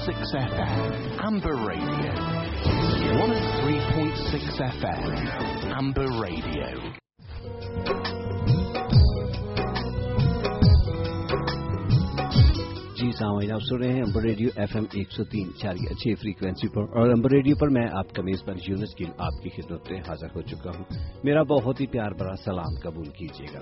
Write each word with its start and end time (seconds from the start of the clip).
103.6 0.00 0.06
FM, 0.06 0.80
Amber 1.18 1.54
Radio. 1.54 2.12
103.6 3.12 4.60
FM, 4.60 5.10
جی 12.96 13.12
سام 13.12 13.36
آپ 13.36 13.60
سن 13.60 13.76
رہے 13.76 13.92
ہیں 13.92 14.02
امبر 14.02 14.22
ریڈیو 14.22 14.48
ایف 14.56 14.76
ایم 14.76 14.84
ایک 14.92 15.12
سو 15.12 15.24
تین 15.24 15.50
چار 15.62 15.74
یا 15.74 15.94
چھ 15.94 16.20
فریکوینسی 16.20 16.68
پر. 16.68 16.82
اور 16.82 17.10
امبر 17.10 17.30
ریڈیو 17.30 17.56
پر 17.56 17.68
میں 17.68 17.86
آپ 17.92 18.12
کا 18.12 18.22
میز 18.22 18.42
بنچ 18.46 18.68
یونٹ 18.68 18.96
کی 18.98 19.04
آپ 19.18 19.42
کی 19.42 19.48
خدمت 19.48 19.90
میں 19.90 20.00
حاضر 20.00 20.26
ہو 20.34 20.42
چکا 20.42 20.70
ہوں۔ 20.78 20.84
میرا 21.24 21.42
بہت 21.42 21.80
ہی 21.80 21.86
پیار 21.86 22.10
بڑا 22.10 22.36
سلام 22.44 22.80
قبول 22.82 23.08
کیجیے 23.08 23.46
گا۔ 23.54 23.60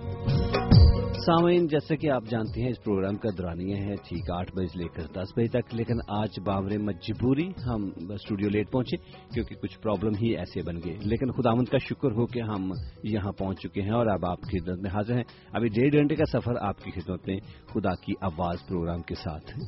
سامعین 1.27 1.67
جیسے 1.67 1.97
کہ 1.97 2.11
آپ 2.11 2.25
جانتے 2.31 2.63
ہیں، 2.63 2.71
اس 2.71 2.85
پروگرام 2.85 3.17
کا 3.17 3.29
دورانیہ 3.39 3.77
ہے 3.77 3.95
ٹھیک 3.95 4.31
آٹھ 4.31 4.53
بجے 4.57 4.67
سے 4.67 4.79
لے 4.79 4.89
کر 4.89 5.03
دس 5.03 5.29
بجے 5.37 5.49
تک۔ 5.49 5.75
لیکن 5.75 5.95
آج 6.09 6.41
باور 6.41 6.79
مجبوری 6.79 7.49
ہم 7.67 7.91
اسٹوڈیو 8.11 8.49
لیٹ 8.49 8.71
پہنچے 8.71 8.97
کیونکہ 9.35 9.55
کچھ 9.55 9.81
پرابلم 9.81 10.13
ہی 10.23 10.37
ایسے 10.37 10.63
بن 10.63 10.77
گئے۔ 10.85 10.97
لیکن 11.05 11.31
خداوند 11.31 11.69
کا 11.69 11.79
شکر 11.79 12.11
ہو 12.11 12.27
کہ 12.27 12.41
ہم 12.41 12.73
یہاں 13.03 13.33
پہنچ 13.33 13.61
چکے 13.61 13.83
ہیں 13.83 13.91
اور 13.91 14.07
اب 14.07 14.27
آپ 14.27 14.41
کی 14.41 14.59
خدمت 14.59 14.79
میں 14.79 14.91
حاضر 14.91 15.15
ہیں۔ 15.17 15.25
ابھی 15.53 15.69
ڈیڑھ 15.69 15.97
گھنٹے 15.97 16.15
کا 16.15 16.25
سفر 16.25 16.57
آپ 16.61 16.79
کی 16.85 16.91
خدمت 16.91 17.29
میں 17.29 17.37
خدا 17.67 17.95
کی 17.95 18.13
آواز 18.21 18.57
پروگرام 18.69 19.03
کے 19.03 19.15
ساتھ 19.15 19.59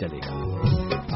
چلے 0.00 0.16
گا۔ 0.16 0.58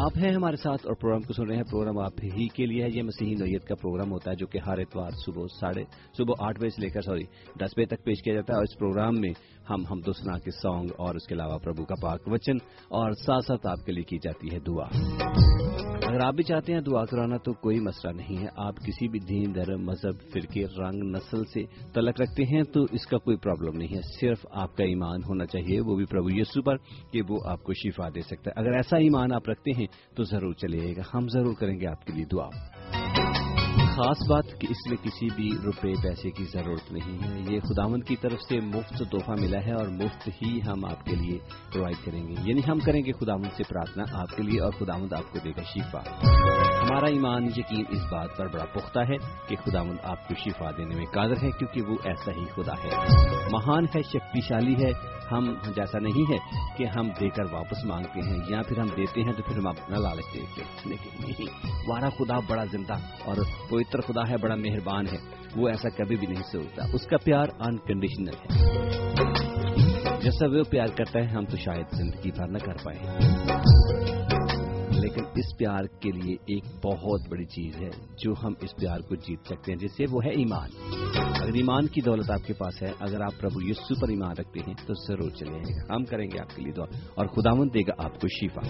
آپ 0.05 0.19
ہیں 0.19 0.35
ہمارے 0.35 0.57
ساتھ 0.57 0.87
اور 0.87 0.95
پروگرام 0.95 1.21
کو 1.21 1.33
سن 1.33 1.47
رہے 1.47 1.57
ہیں۔ 1.57 1.63
پروگرام 1.63 1.99
آپ 1.99 2.13
ہی 2.23 2.49
کے 2.49 2.67
لیے 2.67 2.83
ہے۔ 2.83 2.89
یہ 2.95 3.03
مسیحی 3.03 3.35
نوعیت 3.35 3.65
کا 3.65 3.75
پروگرام 3.75 4.13
ہوتا 4.13 4.31
ہے 4.31 4.37
جو 4.37 4.47
کہ 4.47 4.59
ہر 4.59 4.79
اتوار 4.79 5.11
صبح 5.27 5.45
ساڑھے 5.61 5.85
صبح 6.17 6.35
آٹھ 6.39 6.61
بجے 6.61 6.69
سے 6.69 6.81
لے 6.81 6.89
کر، 6.89 7.01
سوری، 7.01 7.25
دس 7.61 7.73
بجے 7.77 7.85
تک 7.85 8.05
پیش 8.05 8.23
کیا 8.23 8.35
جاتا 8.35 8.53
ہے 8.53 8.57
اور 8.57 8.65
اس 8.65 8.79
پروگرام 8.79 9.21
میں 9.21 9.31
ہم 9.71 9.83
ہم 9.91 10.01
دوسنا 10.01 10.39
کے 10.39 10.51
سانگ 10.51 10.89
اور 10.99 11.15
اس 11.15 11.27
کے 11.27 11.35
علاوہ 11.35 11.59
پربو 11.59 11.85
کا 11.85 11.95
پاک 12.03 12.21
وچن 12.27 12.57
اور 12.89 13.13
ساتھ 13.13 13.45
ساتھ 13.45 13.67
آپ 13.67 13.87
کے 13.87 13.93
لیے 13.93 14.05
کی 14.05 14.19
جاتی 14.19 14.49
ہے 14.53 14.59
دعا۔ 14.59 14.85
اگر 16.07 16.25
آپ 16.25 16.35
بھی 16.35 16.45
چاہتے 16.45 16.73
ہیں 16.73 16.81
دعا 16.81 17.05
کرانا 17.05 17.37
تو 17.37 17.53
کوئی 17.53 17.81
مسئلہ 17.81 18.13
نہیں 18.13 18.39
ہے۔ 18.39 18.47
آپ 18.57 18.77
کسی 18.77 19.09
بھی 19.09 19.21
دین، 19.21 19.55
دھرم، 19.55 19.85
مذہب، 19.85 20.33
فرقے، 20.33 20.65
رنگ، 20.65 21.03
نسل 21.03 21.45
سے 21.45 21.63
تلق 21.95 22.21
رکھتے 22.21 22.45
ہیں 22.45 22.63
تو 22.63 22.85
اس 22.91 23.07
کا 23.07 23.19
کوئی 23.19 23.37
پرابلم 23.37 23.77
نہیں 23.77 23.97
ہے۔ 23.97 24.01
صرف 24.21 24.47
آپ 24.51 24.77
کا 24.77 24.85
ایمان 24.85 25.21
ہونا 25.29 25.47
چاہیے، 25.47 25.81
وہ 25.81 25.97
بھی 25.97 26.05
پربو 26.05 26.29
یسو 26.31 26.63
پر 26.63 26.77
کہ 27.13 27.23
وہ 27.29 27.39
آپ 27.47 27.63
کو 27.63 27.73
شفا 27.73 28.09
دے 28.09 28.21
سکتا 28.21 28.51
ہے۔ 28.51 28.61
اگر 28.61 28.73
ایسا 28.73 28.97
ایمان 28.97 29.33
آپ 29.33 29.49
رکھتے 29.49 29.71
ہیں 29.71 29.87
تو 30.17 30.23
ضرور 30.23 30.53
چلے 30.53 30.97
گا۔ 30.97 31.03
ہم 31.15 31.29
ضرور 31.29 31.55
کریں 31.55 31.81
گے 31.81 31.87
آپ 31.87 32.07
کے 32.07 32.13
لیے 32.13 32.25
دعا۔ 32.25 32.49
خاص 33.97 34.29
بات 34.29 34.45
کہ 34.61 34.67
اس 34.71 34.87
میں 34.87 34.97
کسی 35.03 35.27
بھی 35.37 35.51
روپے 35.65 35.93
پیسے 36.03 36.31
کی 36.31 36.45
ضرورت 36.45 36.93
نہیں 36.93 37.19
ہے۔ 37.25 37.55
یہ 37.55 37.61
خداون 37.61 38.01
کی 38.01 38.17
طرف 38.17 38.41
سے 38.49 38.61
مفت 38.61 38.99
تحفہ 38.99 39.31
ملا 39.31 39.59
ہے 39.67 39.73
اور 39.73 39.87
مفت 39.89 40.29
ہی 40.29 40.61
ہم 40.67 40.85
آپ 40.85 41.05
کے 41.05 41.17
لیے 41.17 41.39
پرووائڈ 41.73 42.05
کریں 42.05 42.29
گے۔ 42.29 42.35
یعنی 42.45 42.61
ہم 42.69 42.79
کریں 42.79 43.05
گے 43.05 43.13
خداون 43.13 43.45
سے 43.57 43.63
پرارتھنا 43.69 44.05
آپ 44.13 44.37
کے 44.37 44.43
لیے 44.43 44.61
اور 44.61 44.73
خداون 44.73 45.09
آپ 45.17 45.33
کو 45.33 45.39
دے 45.45 45.51
گا 45.51 45.63
شفا۔ 45.63 46.01
ہمارا 46.83 47.07
ایمان 47.07 47.45
یقین 47.45 47.85
اس 47.89 48.03
بات 48.13 48.37
پر 48.37 48.47
بڑا 48.47 48.65
پختہ 48.65 48.99
ہے 48.99 49.17
کہ 49.49 49.57
خداون 49.65 49.97
آپ 50.03 50.29
کو 50.29 50.35
شفا 50.35 50.71
دینے 50.71 50.95
میں 50.97 51.07
قادر 51.15 51.37
ہے 51.43 51.51
کیونکہ 51.51 51.83
وہ 51.83 51.97
ایسا 52.05 52.33
ہی 52.33 52.45
خدا 52.45 52.73
ہے۔ 52.73 52.91
مہان 53.53 53.85
ہے، 53.85 54.03
شکتیشالی 54.03 54.85
ہے 54.85 55.22
ہم 55.33 55.55
جیسا 55.75 55.99
نہیں 55.99 56.33
ہے 56.33 56.39
کہ 56.77 56.87
ہم 56.97 57.09
دے 57.21 57.29
کر 57.29 57.45
واپس 57.53 57.85
مانگتے 57.85 58.21
ہیں 58.21 58.39
یا 58.49 58.63
پھر 58.63 58.79
ہم 58.79 58.87
دیتے 58.97 59.23
ہیں 59.23 59.33
تو 59.33 59.43
پھر 59.43 59.59
ہم 59.59 59.67
اپنا 59.67 59.99
لالچ 59.99 60.35
دیتے 60.35 60.63
ہیں 60.63 60.97
ہمارا 61.65 62.09
خدا 62.09 62.39
بڑا 62.49 62.65
زندہ 62.65 62.95
اور 63.25 63.37
پوتر 63.69 64.01
خدا 64.01 64.29
ہے، 64.31 64.37
بڑا 64.37 64.55
مہربان 64.55 65.07
ہے۔ 65.07 65.19
وہ 65.57 65.69
ایسا 65.69 65.89
کبھی 65.89 66.17
بھی 66.17 66.27
نہیں 66.27 66.43
سوچتا۔ 66.53 66.83
اس 66.93 67.07
کا 67.07 67.17
پیار 67.25 67.47
انکنڈیشنل 67.59 68.29
ہے۔ 68.29 68.59
جیسا 70.21 70.47
وہ 70.47 70.63
پیار 70.71 70.87
کرتا 70.87 71.19
ہے، 71.19 71.27
ہم 71.27 71.45
تو 71.45 71.57
شاید 71.57 71.87
زندگی 71.93 72.31
بھر 72.31 72.49
نہ 72.49 72.59
کر 72.59 72.75
پائے 72.85 72.99
لیکن 75.03 75.25
اس 75.35 75.59
پیار 75.59 75.85
کے 76.01 76.11
لیے 76.11 76.35
ایک 76.35 76.65
بہت 76.85 77.29
بڑی 77.29 77.45
چیز 77.45 77.77
ہے 77.81 77.91
جو 78.19 78.33
ہم 78.43 78.53
اس 78.61 78.77
پیار 78.77 79.01
کو 79.01 79.15
جیت 79.15 79.39
سکتے 79.45 79.73
ہیں 79.73 79.79
جیسے 79.79 80.05
وہ 80.11 80.21
ہے 80.25 80.31
ایمان۔ 80.31 80.69
اگر 81.41 81.55
ایمان 81.55 81.87
کی 81.87 82.01
دولت 82.01 82.31
آپ 82.31 82.47
کے 82.47 82.53
پاس 82.53 82.83
ہے، 82.83 82.93
اگر 83.01 83.21
آپ 83.21 83.41
پربھو 83.41 83.61
یسو 83.63 84.01
پر 84.01 84.09
ایمان 84.09 84.31
رکھتے 84.31 84.61
ہیں، 84.67 84.75
تو 84.87 84.93
ضرور 85.09 85.31
چلیں۔ 85.31 85.63
ہم 85.91 86.05
کریں 86.05 86.27
گے 86.27 86.41
آپ 86.41 86.57
کے 86.57 86.63
لیے 86.63 86.73
دعا 86.73 86.87
اور 87.15 87.27
خداون 87.27 87.69
دے 87.75 87.81
گا 87.81 87.93
آپ 87.99 88.21
کو 88.21 88.29
شیفا 88.29 88.61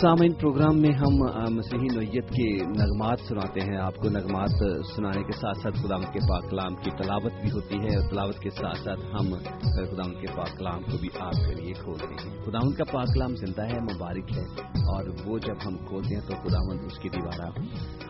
سامعین، 0.00 0.32
پروگرام 0.32 0.80
میں 0.80 0.92
ہم 0.92 1.14
مسیحی 1.54 1.94
نوعیت 1.94 2.30
کے 2.30 2.64
نغمات 2.64 3.20
سناتے 3.28 3.60
ہیں۔ 3.60 3.76
آپ 3.76 3.96
کو 3.96 4.08
نغمات 4.08 4.50
سنانے 4.96 5.22
کے 5.22 5.32
ساتھ 5.32 5.58
ساتھ 5.58 5.78
خدام 5.82 6.00
کے 6.00 6.18
پاکلام 6.28 6.74
کی 6.74 6.90
تلاوت 6.90 7.32
بھی 7.42 7.50
ہوتی 7.50 7.74
ہے 7.74 7.96
اور 7.96 8.10
تلاوت 8.10 8.38
کے 8.38 8.50
ساتھ 8.50 8.78
ساتھ 8.78 9.00
ہم 9.00 9.34
خدام 9.60 10.20
کے 10.20 10.26
پاک 10.36 10.58
کلام 10.58 10.82
کو 10.82 10.98
بھی 10.98 11.08
آپ 11.20 11.32
کے 11.32 11.54
لیے 11.54 11.72
کھولتے 11.72 12.06
ہیں۔ 12.06 12.44
خداون 12.44 12.72
کا 12.72 12.84
پاکلام 12.92 13.36
زندہ 13.36 13.62
ہے، 13.62 13.80
مبارک 13.80 14.36
ہے 14.36 14.44
اور 14.70 15.04
وہ 15.24 15.38
جب 15.38 15.54
ہم 15.66 15.76
کھولتے 15.76 16.14
ہیں 16.14 16.22
تو 16.22 16.34
خداون 16.34 16.78
اس 16.84 16.98
کی 16.98 17.08
دیوارہ 17.08 17.48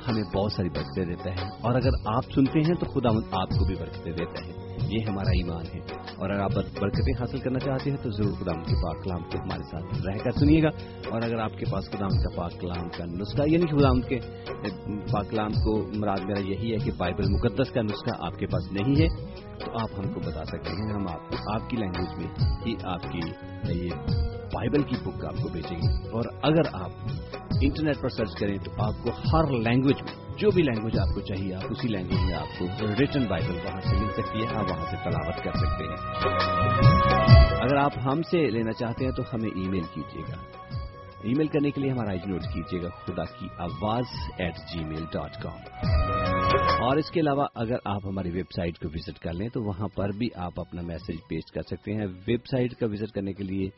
ہمیں 0.09 0.37
بہت 0.37 0.53
ساری 0.53 0.69
برکتیں 0.69 1.05
دیتا 1.05 1.31
ہے۔ 1.31 1.49
اور 1.63 1.75
اگر 1.75 1.91
آپ 2.07 2.25
سنتے 2.35 2.59
ہیں 2.59 2.75
تو 2.75 2.87
خداون 2.87 3.23
آپ 3.33 3.49
کو 3.49 3.65
بھی 3.67 3.75
برکتیں 3.75 4.13
دیتا 4.13 4.47
ہے۔ 4.47 4.66
یہ 4.87 5.05
ہمارا 5.09 5.31
ایمان 5.31 5.65
ہے۔ 5.75 5.81
اور 6.17 6.31
اگر 6.31 6.41
آپ 6.41 6.51
برکتیں 6.55 7.15
حاصل 7.21 7.39
کرنا 7.39 7.59
چاہتے 7.59 7.91
ہیں 7.91 7.97
تو 7.97 8.11
ضرور 8.11 8.33
خدام 8.33 8.65
کے 8.65 8.75
پاک 8.75 9.05
کلام 9.05 9.23
کو 9.23 9.39
ہمارے 9.39 9.63
ساتھ 9.63 10.07
رہ 10.07 10.25
کر 10.25 10.31
سنیے 10.31 10.63
گا۔ 10.63 10.69
اور 11.11 11.23
اگر 11.23 11.39
آپ 11.39 11.51
کے 11.59 11.65
پاس 11.73 11.91
خدام 11.91 12.09
کا 12.09 12.37
پاک 12.37 12.61
کلام 12.61 12.89
کا 12.89 13.05
نسخہ 13.05 13.43
یعنی 13.47 13.67
خدام 13.67 14.01
کے 14.01 14.19
پاک 15.13 15.31
کلام 15.31 15.53
کو 15.53 15.99
مراد 15.99 16.21
میرا 16.25 16.41
یہی 16.41 16.73
ہے 16.73 16.79
کہ 16.79 16.91
بائبل 16.97 17.25
مقدس 17.29 17.71
کا 17.71 17.83
نسخہ 17.83 18.17
آپ 18.19 18.39
کے 18.39 18.47
پاس 18.47 18.73
نہیں 18.73 19.01
ہے، 19.01 19.09
تو 19.65 19.71
آپ 19.79 19.89
ہم 19.99 20.13
کو 20.13 20.21
بتا 20.21 20.45
سکتے 20.45 20.71
ہیں، 20.71 20.95
ہم 20.95 21.09
آپ 21.09 21.29
کو 21.29 21.53
آپ 21.53 21.71
کی 21.71 21.77
لینگویج 21.77 22.25
میں 22.25 22.65
کہ 22.65 22.87
آپ 22.87 23.03
کی 23.03 23.21
یہ 23.69 23.91
بائبل 24.57 24.83
کی 24.83 24.97
بک 25.05 25.25
آپ 25.25 25.43
کو 25.43 25.49
بیچیں 25.49 25.77
گے۔ 25.77 26.09
اور 26.09 26.25
اگر 26.43 26.67
آپ 26.73 26.91
انٹرنیٹ 27.61 28.01
پر 28.01 28.09
سرچ 28.09 28.35
کریں 28.41 28.59
تو 28.59 28.71
آپ 28.71 29.05
کو 29.05 29.11
ہر 29.11 29.51
لینگویج 29.53 30.03
میں 30.03 30.39
جو 30.39 30.51
بھی 30.51 30.63
لینگویج 30.63 30.99
آپ 30.99 31.15
کو 31.15 31.21
چاہیے، 31.21 31.55
آپ 31.55 31.65
اسی 31.71 31.89
لینگویج 31.89 32.21
میں 32.21 32.35
آپ 32.35 32.59
کو 32.59 32.67
ریٹن 33.01 33.27
بائبل 33.29 33.57
وہاں 33.65 33.81
سے 33.81 33.97
مل 33.97 34.11
سکتی 34.17 34.43
ہے، 34.43 34.57
آپ 34.57 34.65
وہاں 34.71 34.87
سے 34.91 34.97
تلاوت 35.05 35.45
کر 35.45 35.53
سکتے 35.53 35.85
ہیں۔ 35.85 35.97
اگر 37.61 37.77
آپ 37.77 37.93
ہم 38.05 38.23
سے 38.23 38.51
لینا 38.51 38.73
چاہتے 38.73 39.05
ہیں 39.05 39.13
تو 39.13 39.23
ہمیں 39.33 39.51
ای 39.55 39.69
میل 39.69 39.85
کیجیے 39.95 40.23
گا۔ 40.23 40.37
ای 41.23 41.35
میل 41.35 41.47
کرنے 41.47 41.71
کے 41.71 41.81
لیے 41.81 41.91
ہمارا 41.91 42.13
نوٹ 42.27 42.43
کیجیے 42.55 42.83
گا، 42.83 42.89
خدا 43.05 43.25
کی 43.25 43.49
آواز 43.59 44.05
at 44.39 44.57
G 44.57 44.85
mile 44.85 45.05
dot 45.13 45.43
com 45.43 45.61
اور 46.67 46.97
اس 46.97 47.11
کے 47.11 47.21
علاوہ 47.21 47.47
اگر 47.55 47.77
آپ 47.85 48.07
ہماری 48.07 48.31
ویب 48.31 48.47
سائٹ 48.57 48.79
کو 48.79 48.89
وزٹ 48.89 49.19
کر 49.19 49.33
لیں 49.33 49.49
تو 49.49 49.63
وہاں 49.63 49.89
پر 49.89 50.09
بھی 50.09 50.29
آپ 50.35 50.61
اپنا 50.61 50.83
میسج 50.83 51.29
پیش 51.29 51.53
کر 51.53 51.63
سکتے 51.63 51.93
ہیں۔ 51.95 52.07
ویب 52.27 52.41
سائٹ 52.51 52.75
کا 52.75 52.87
وزٹ 52.87 53.15
کرنے 53.15 53.33
کے 53.33 53.45
لیے 53.45 53.71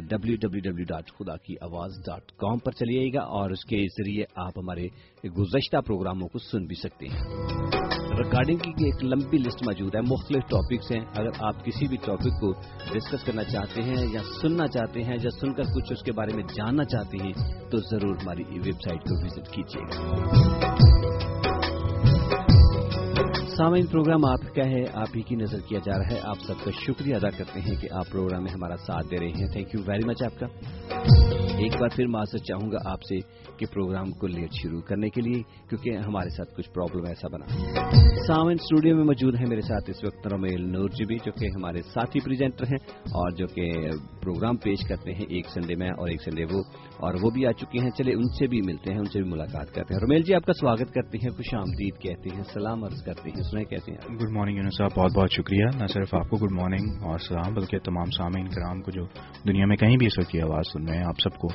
ڈبلو 0.00 0.36
ڈبلو 0.36 0.60
ڈبلو 0.60 0.84
ڈاٹ 0.84 1.06
خدا 1.06 1.36
کی 1.36 1.54
آواز 1.60 1.90
ڈاٹ 2.06 2.32
کام 2.32 2.58
پر 2.58 2.72
چلیے 2.72 3.12
گا 3.14 3.20
اور 3.20 3.50
اس 3.50 3.64
کے 3.64 3.76
ذریعے 3.76 4.24
آپ 4.36 4.58
ہمارے 4.58 4.86
گزشتہ 5.28 5.76
پروگراموں 5.86 6.28
کو 6.28 6.38
سن 6.38 6.66
بھی 6.66 6.74
سکتے 6.74 7.06
ہیں۔ 7.06 7.20
ریکارڈنگ 8.18 8.56
کی 8.56 8.84
ایک 8.84 9.04
لمبی 9.04 9.38
لسٹ 9.38 9.62
موجود 9.62 9.94
ہے۔ 9.94 10.00
مختلف 10.00 10.42
ٹاپکس 10.48 10.92
ہیں۔ 10.92 11.04
اگر 11.16 11.30
آپ 11.40 11.64
کسی 11.64 11.86
بھی 11.88 11.96
ٹاپک 11.96 12.40
کو 12.40 12.52
ڈسکس 12.94 13.24
کرنا 13.24 13.44
چاہتے 13.44 13.82
ہیں 13.82 14.06
یا 14.12 14.20
سننا 14.42 14.66
چاہتے 14.66 15.02
ہیں 15.02 15.16
یا 15.22 15.30
سن 15.40 15.54
کر 15.54 15.62
کچھ 15.62 15.92
اس 15.92 16.02
کے 16.02 16.12
بارے 16.12 16.34
میں 16.34 16.42
جاننا 16.42 16.84
چاہتے 16.84 17.16
ہیں 17.24 17.32
تو 17.70 17.76
ضرور 17.76 18.16
ہماری 18.22 18.42
ویب 18.42 18.80
سائٹ 18.84 19.00
کو 19.00 19.24
وزٹ 19.24 19.48
کیجیے۔ 19.52 19.82
گا 19.84 20.65
سامعین 23.56 23.86
پروگرام 23.86 24.24
آپ 24.24 24.54
کا 24.54 24.66
ہے، 24.66 24.82
آپ 24.94 25.16
ہی 25.16 25.22
کی 25.22 25.36
نظر 25.36 25.60
کیا 25.60 25.78
جا 25.84 25.98
رہا 25.98 26.16
ہے۔ 26.16 26.20
آپ 26.22 26.36
سب 26.46 26.64
کا 26.64 26.70
شکریہ 26.70 27.14
ادا 27.14 27.30
کرتے 27.30 27.60
ہیں 27.60 27.80
کہ 27.80 27.88
آپ 27.92 28.12
پروگرام 28.12 28.42
میں 28.42 28.52
ہمارا 28.52 28.76
ساتھ 28.76 29.06
دے 29.10 29.16
رہے 29.20 29.28
ہیں۔ 29.28 29.52
تھینک 29.52 29.74
یو 29.74 29.80
ویری 29.86 30.06
مچ 30.06 30.22
آپ 30.22 30.40
کا۔ 30.40 30.46
ایک 31.58 31.72
بار 31.80 31.88
پھر 31.96 32.06
معذرت 32.06 32.42
چاہوں 32.42 32.70
گا 32.72 32.76
آپ 32.84 33.02
سے 33.02 33.16
کہ 33.56 33.66
پروگرام 33.72 34.10
کو 34.10 34.26
لیٹ 34.26 34.52
شروع 34.62 34.80
کرنے 34.80 35.08
کے 35.08 35.20
لیے، 35.20 35.42
کیونکہ 35.68 35.90
ہمارے 36.06 36.28
ساتھ 36.28 36.54
کچھ 36.56 36.70
پرابلم 36.70 37.04
ایسا 37.08 37.28
بنا۔ 37.28 37.44
سامن 38.26 38.52
اسٹوڈیو 38.52 38.96
میں 38.96 39.04
موجود 39.04 39.34
ہیں 39.34 39.46
میرے 39.48 39.60
ساتھ 39.60 39.90
اس 39.90 40.04
وقت 40.04 40.26
رمیل 40.26 40.72
نور 40.72 40.88
جی 40.88 41.04
بھی، 41.04 41.16
جو 41.26 41.32
کہ 41.32 41.46
ہمارے 41.56 41.82
ساتھی 41.82 42.20
پریزنٹر 42.20 42.64
ہیں 42.64 42.98
اور 42.98 43.30
جو 43.30 43.46
کہ 43.46 43.70
پروگرام 44.22 44.56
پیش 44.56 44.88
کرتے 44.88 45.12
ہیں 45.12 45.26
ایک 45.28 45.46
سنڈے 45.48 45.74
میں 45.74 45.90
اور 45.90 46.08
ایک 46.08 46.22
سنڈے 46.22 46.44
وہ 46.44 46.62
اور 46.98 47.14
وہ 47.22 47.30
بھی 47.30 47.46
آ 47.46 47.52
چکے 47.52 47.78
ہیں 47.78 47.90
چلے 47.90 48.12
ان 48.12 48.24
سے 48.38 48.46
بھی 48.46 48.60
ملتے 48.60 48.92
ہیں 48.92 48.98
ان 48.98 49.04
سے 49.04 49.22
بھی 49.22 49.30
ملاقات 49.30 49.74
کرتے 49.74 49.94
ہیں۔ 49.94 50.00
رومیل 50.00 50.22
جی 50.22 50.34
آپ 50.34 50.44
کا 50.44 50.52
سواگت 50.52 50.94
کرتے 50.94 51.18
ہیں 51.18 51.30
خوش 51.30 51.54
آمدید 51.54 51.98
کہتے 52.00 52.36
ہیں 52.36 52.42
سلام 52.42 52.84
عرض 52.84 53.02
کرتے 53.02 53.30
ہیں 53.30 53.42
سنیں 53.42 53.64
کہتے 53.64 53.92
ہیں؟ 53.92 54.14
گڈ 54.16 54.30
مارننگ 54.30 54.56
یونس 54.56 54.74
صاحب 54.78 54.90
بہت 54.96 55.12
بہت 55.16 55.32
شکریہ۔ 55.32 55.64
نہ 55.80 55.86
صرف 55.86 56.14
آپ 56.14 56.28
کو 56.28 56.36
گڈ 56.36 56.52
مارننگ 56.52 57.02
اور 57.02 57.18
سلام 57.18 57.54
بلکہ 57.54 57.78
تمام 57.78 58.10
سامعین 58.10 58.48
کرام 58.48 58.82
کو 58.82 58.90
جو 58.90 59.04
دنیا 59.48 59.66
میں 59.66 59.76
کہیں 59.76 59.96
بھی 59.96 60.06
اس 60.06 60.18
وقت 60.18 60.30
کی 60.30 60.40
آواز 60.40 60.64
سن 60.72 60.88
رہے 60.88 60.96
ہیں 60.96 61.04
آپ 61.04 61.20
سب 61.20 61.38
کو 61.38 61.48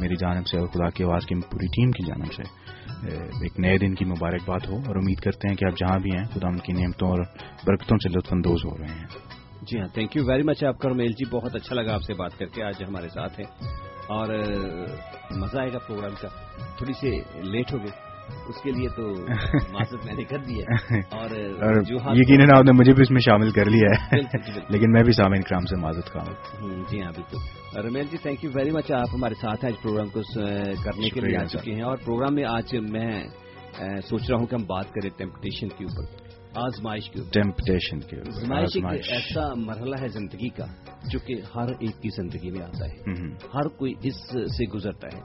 میری 0.00 0.14
جانب 0.14 0.46
سے 0.46 0.58
اور 0.58 0.66
خدا 0.66 0.88
کی 0.88 1.04
آواز 1.04 1.26
کی 1.26 1.34
پوری 1.34 1.66
ٹیم 1.66 1.90
کی 1.90 2.06
جانب 2.06 2.32
سے 2.32 2.42
ایک 3.44 3.60
نئے 3.60 3.78
دن 3.78 3.94
کی 3.94 4.04
مبارکباد 4.04 4.66
ہو۔ 4.68 4.76
اور 4.76 4.96
امید 4.96 5.20
کرتے 5.20 5.48
ہیں 5.48 5.56
کہ 5.56 5.64
آپ 5.64 5.78
جہاں 5.78 5.98
بھی 5.98 6.10
ہیں 6.10 6.24
خدا 6.24 6.48
ان 6.48 6.58
کی 6.58 6.72
نعمتوں 6.72 7.08
اور 7.08 7.18
برکتوں 7.66 7.96
سے 7.96 8.08
لطف 8.08 8.32
اندوز 8.32 8.64
ہو 8.64 8.78
رہے 8.78 8.94
ہیں۔ 8.94 9.06
جی 9.62 9.80
ہاں 9.80 9.88
تھینک 9.88 10.16
یو 10.16 10.24
ویری 10.26 10.42
مچ 10.42 10.64
آپ 10.64 10.78
کا 10.78 10.88
رومیل 10.88 11.12
جی 11.12 11.24
بہت 11.30 11.56
اچھا 11.56 11.74
لگا 11.74 11.94
آپ 11.94 12.02
سے 12.02 12.14
بات 12.14 12.38
کر 12.38 12.46
کے 12.46 12.64
آج 12.64 12.82
ہمارے 12.88 13.08
ساتھ 13.08 13.40
ہیں۔ 13.40 13.91
اور 14.06 14.26
مزہ 15.30 15.58
آئے 15.58 15.72
گا 15.72 15.78
پروگرام 15.78 16.12
کا۔ 16.20 16.28
تھوڑی 16.76 16.92
سی 16.92 17.10
لیٹ 17.42 17.72
ہو 17.72 17.78
گئی۔ 17.78 17.90
اس 18.48 18.62
کے 18.62 18.70
لیے 18.70 18.88
تو 18.88 19.02
معذرت 19.72 20.04
میں 20.04 20.14
نے 20.14 20.24
کر 20.24 20.38
دی 20.38 20.60
ہے۔ 20.60 20.98
اور 20.98 21.30
یقیناً 22.16 22.48
آپ 22.56 22.64
نے 22.64 22.72
مجھے 22.72 22.92
بھی 22.92 23.02
اس 23.02 23.10
میں 23.10 23.20
شامل 23.20 23.50
کر 23.50 23.64
لیا 23.64 24.06
ہے۔ 24.06 24.20
لیکن 24.68 24.90
میں 24.90 25.02
بھی 25.02 25.12
سامعین 25.12 25.42
کرام 25.42 25.64
سے 25.64 25.76
معذرت 25.76 26.16
ہوں۔ 26.16 26.84
جی 26.90 27.02
ہاں 27.02 27.12
بالکل۔ 27.16 27.80
Romeel 27.80 28.04
ji 28.10 28.16
thank 28.16 28.44
you 28.44 28.50
very 28.54 28.70
much 28.70 28.92
آپ 28.92 29.08
ہمارے 29.14 29.34
ساتھ 29.34 29.64
آج 29.64 29.72
پروگرام 29.82 30.08
کو 30.08 30.20
کرنے 30.84 31.08
کے 31.08 31.20
لیے 31.20 31.36
آ 31.36 31.44
چکے 31.44 31.72
ہیں۔ 31.74 31.82
اور 31.82 31.96
پروگرام 31.96 32.34
میں 32.34 32.44
آج 32.44 32.76
میں 32.90 33.10
سوچ 34.08 34.30
رہا 34.30 34.38
ہوں 34.38 34.46
کہ 34.46 34.54
ہم 34.54 34.66
بات 34.66 34.90
کریں 34.90 35.10
ٹیمپٹیشن 35.16 35.68
کے 35.68 35.84
اوپر 35.84 36.32
آزمائش 36.54 37.10
کے 37.10 37.20
اوپر۔ 37.20 37.30
ٹیمپٹیشن 37.32 38.00
کے 38.00 38.16
اوپر 38.16 38.86
ایسا 39.14 39.54
مرحلہ 39.56 39.96
ہے 40.00 40.08
زندگی 40.08 40.48
کا 40.48 40.64
جو 41.10 41.18
کہ 41.18 41.34
ہر 41.54 41.66
ایک 41.80 42.02
کی 42.02 42.08
زندگی 42.08 42.50
میں 42.50 42.62
آتا 42.62 42.86
ہے۔ 42.86 43.12
ہر 43.54 43.68
کوئی 43.68 43.94
اس 44.02 44.16
سے 44.30 44.70
گزرتا 44.70 45.08
ہے۔ 45.12 45.20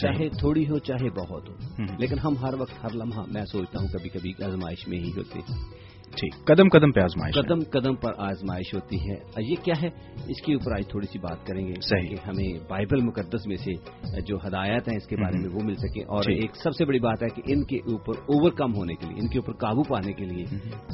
چاہے 0.00 0.28
تھوڑی 0.28 0.68
ہو 0.68 0.78
چاہے 0.78 1.10
بہت 1.10 1.48
ہو۔ 1.48 1.54
لیکن 1.98 2.18
ہم 2.18 2.36
ہر 2.36 2.54
وقت 2.54 2.84
ہر 2.84 2.90
لمحہ 2.94 3.22
میں 3.26 3.44
سوچتا 3.44 3.80
ہوں 3.80 3.88
کبھی 3.88 4.08
کبھی 4.10 4.44
آزمائش 4.44 4.88
میں 4.88 4.98
ہی 4.98 5.10
ہوتے۔ 5.16 5.38
ہیں 5.38 5.87
ٹھیک 6.20 6.46
قدم 6.46 6.68
قدم 6.68 6.92
پہ 6.92 7.00
آزمائش۔ 7.00 7.34
قدم 7.34 7.58
قدم 7.70 7.94
پر 7.94 8.12
آزمائش 8.18 8.74
ہوتی 8.74 8.96
ہے 8.96 9.14
یہ 9.36 9.54
کیا 9.64 9.74
ہے 9.82 9.88
اس 10.28 10.42
کے 10.42 10.54
اوپر 10.54 10.72
آج 10.72 10.88
تھوڑی 10.88 11.06
سی 11.12 11.18
بات 11.18 11.46
کریں 11.46 11.68
گے 11.68 11.74
صحیح۔ 11.82 12.16
ہمیں 12.26 12.70
بائبل 12.70 13.00
مقدس 13.02 13.46
میں 13.46 13.56
سے 13.56 13.72
جو 14.20 14.36
ہدایات 14.46 14.88
ہیں 14.88 14.96
اس 14.96 15.06
کے 15.06 15.16
بارے 15.16 15.38
میں 15.38 15.48
وہ 15.54 15.60
مل 15.64 15.74
سکیں 15.74 16.02
اور۔ 16.02 16.22
ایک 16.28 16.50
سب 16.56 16.74
سے 16.74 16.84
بڑی 16.84 16.98
بات 16.98 17.22
ہے 17.22 17.28
کہ 17.28 17.42
ان 17.46 17.64
کے 17.64 17.76
اوپر 17.76 18.12
اوور 18.18 18.52
کم 18.52 18.74
ہونے 18.74 18.94
کے 18.94 19.06
لیے 19.06 19.18
ان 19.22 19.28
کے 19.28 19.38
اوپر 19.38 19.52
قابو 19.52 19.82
پانے 19.82 20.12
کے 20.12 20.24
لیے 20.24 20.44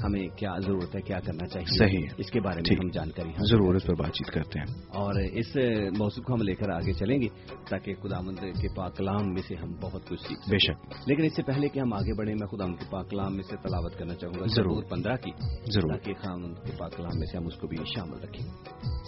ہمیں 0.04 0.28
کیا 0.36 0.54
ضرورت 0.58 0.96
ہے 0.96 1.00
کیا 1.00 1.20
کرنا 1.20 1.46
چاہیے 1.46 1.78
صحیح۔ 1.78 2.06
اس 2.18 2.30
کے 2.30 2.40
بارے 2.40 2.60
میں۔ 2.60 2.76
ہم 2.84 2.90
جانکاری 2.90 3.30
ضرور 3.50 3.74
اس 3.74 3.86
پر 3.86 3.94
بات 3.94 4.12
چیت 4.12 4.26
کرتے 4.26 4.58
ہیں 4.58 4.82
اور 4.88 5.14
اس 5.32 5.56
موضوع 5.98 6.22
کو 6.22 6.34
ہم 6.34 6.42
لے 6.42 6.54
کر 6.54 6.70
آگے 6.70 6.92
چلیں 6.92 7.22
گے 7.22 7.28
تاکہ 7.70 7.94
خداوند 7.94 8.38
کے 8.38 8.74
پاک 8.74 8.96
کلام 8.96 9.32
میں 9.32 9.42
سے 9.48 9.54
ہم 9.54 9.72
بہت 9.80 10.08
کچھ 10.08 10.20
سیکھ 10.20 10.50
بے۔ 10.50 10.58
شک 10.58 10.94
لیکن 11.06 11.24
اس 11.24 11.36
سے 11.36 11.42
پہلے 11.42 11.68
کہ 11.68 11.78
ہم 11.78 11.92
آگے 11.92 12.14
بڑھیں 12.18 12.34
میں 12.34 12.46
خدا 12.46 12.66
کے 12.66 12.90
پاک 12.90 13.10
کلام 13.10 13.34
میں 13.34 13.42
سے 13.42 13.56
تلاوت 13.56 13.98
کرنا 13.98 14.14
چاہوں 14.14 14.40
گا 14.40 14.44
ضرور۔ 14.46 14.82
زبور 14.82 14.82
پندرہ 15.16 15.32
کی 15.32 15.72
ضرور۔ 15.72 15.90
تاکہ 15.90 16.12
خام 16.14 16.54
کے 16.54 16.72
پاک 16.78 16.96
کلام 16.96 17.18
میں 17.18 17.26
سے 17.26 17.36
ہم 17.36 17.46
اس 17.46 17.54
کو 17.54 17.66
بھی 17.66 17.76
شامل 17.76 18.18
رکھیں۔ 18.18 18.46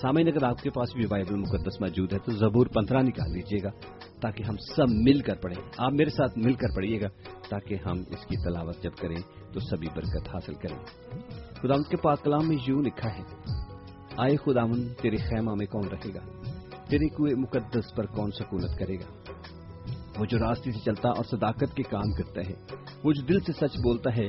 سامعین 0.03 0.29
اگر 0.29 0.45
آپ 0.45 0.63
کے 0.63 0.71
پاس 0.71 0.95
بھی 0.95 1.07
بائبل 1.07 1.37
مقدس 1.37 1.81
موجود 1.81 2.13
ہے 2.13 2.19
تو 2.19 2.33
زبور 2.33 2.67
پندرہ 2.67 3.03
نکال 3.03 3.33
لیجیے 3.33 3.63
گا 3.63 3.71
تاکہ 4.21 4.43
ہم 4.43 4.57
سب 4.57 4.89
مل 4.89 5.21
کر 5.21 5.35
پڑھیں۔ 5.35 5.63
آپ 5.79 5.93
میرے 5.93 6.11
ساتھ 6.11 6.39
مل 6.39 6.53
کر 6.53 6.77
پڑھیے 6.77 7.01
گا 7.01 7.09
تاکہ 7.49 7.77
ہم 7.87 7.99
اس 7.99 8.27
کی 8.27 8.37
تلاوت 8.37 8.83
جب 8.83 8.91
کریں 9.01 9.17
تو 9.53 9.61
سبھی 9.61 9.89
برکت 9.97 10.29
حاصل 10.35 10.55
کریں۔ 10.55 10.79
خدا 11.55 11.83
کے 11.91 11.97
پاک 11.97 12.25
کلام 12.25 12.49
میں 12.49 12.57
یوں 12.69 12.83
لکھا 12.83 13.09
ہے 13.09 13.23
آئے 14.17 14.37
خداون 14.37 14.89
تیرے 15.03 15.17
خیمہ 15.17 15.55
میں 15.55 15.67
کون 15.67 15.89
رہے 15.89 16.15
گا؟ 16.15 16.51
تیرے 16.89 17.09
کوئے 17.09 17.35
مقدس 17.35 17.95
پر 17.97 18.07
کون 18.07 18.31
سکونت 18.31 18.79
کرے 18.79 18.95
گا؟ 18.95 19.33
وہ 20.19 20.25
جو 20.25 20.39
راستے 20.39 20.73
سے 20.73 20.79
چلتا 20.79 21.09
اور 21.09 21.25
صداقت 21.25 21.75
کے 21.75 21.83
کام 21.83 22.13
کرتا 22.13 22.41
ہے 22.51 22.55
وہ 23.05 23.13
جو 23.13 23.23
دل 23.27 23.41
سے 23.41 23.53
سچ 23.53 23.77
بولتا 23.77 24.17
ہے 24.17 24.29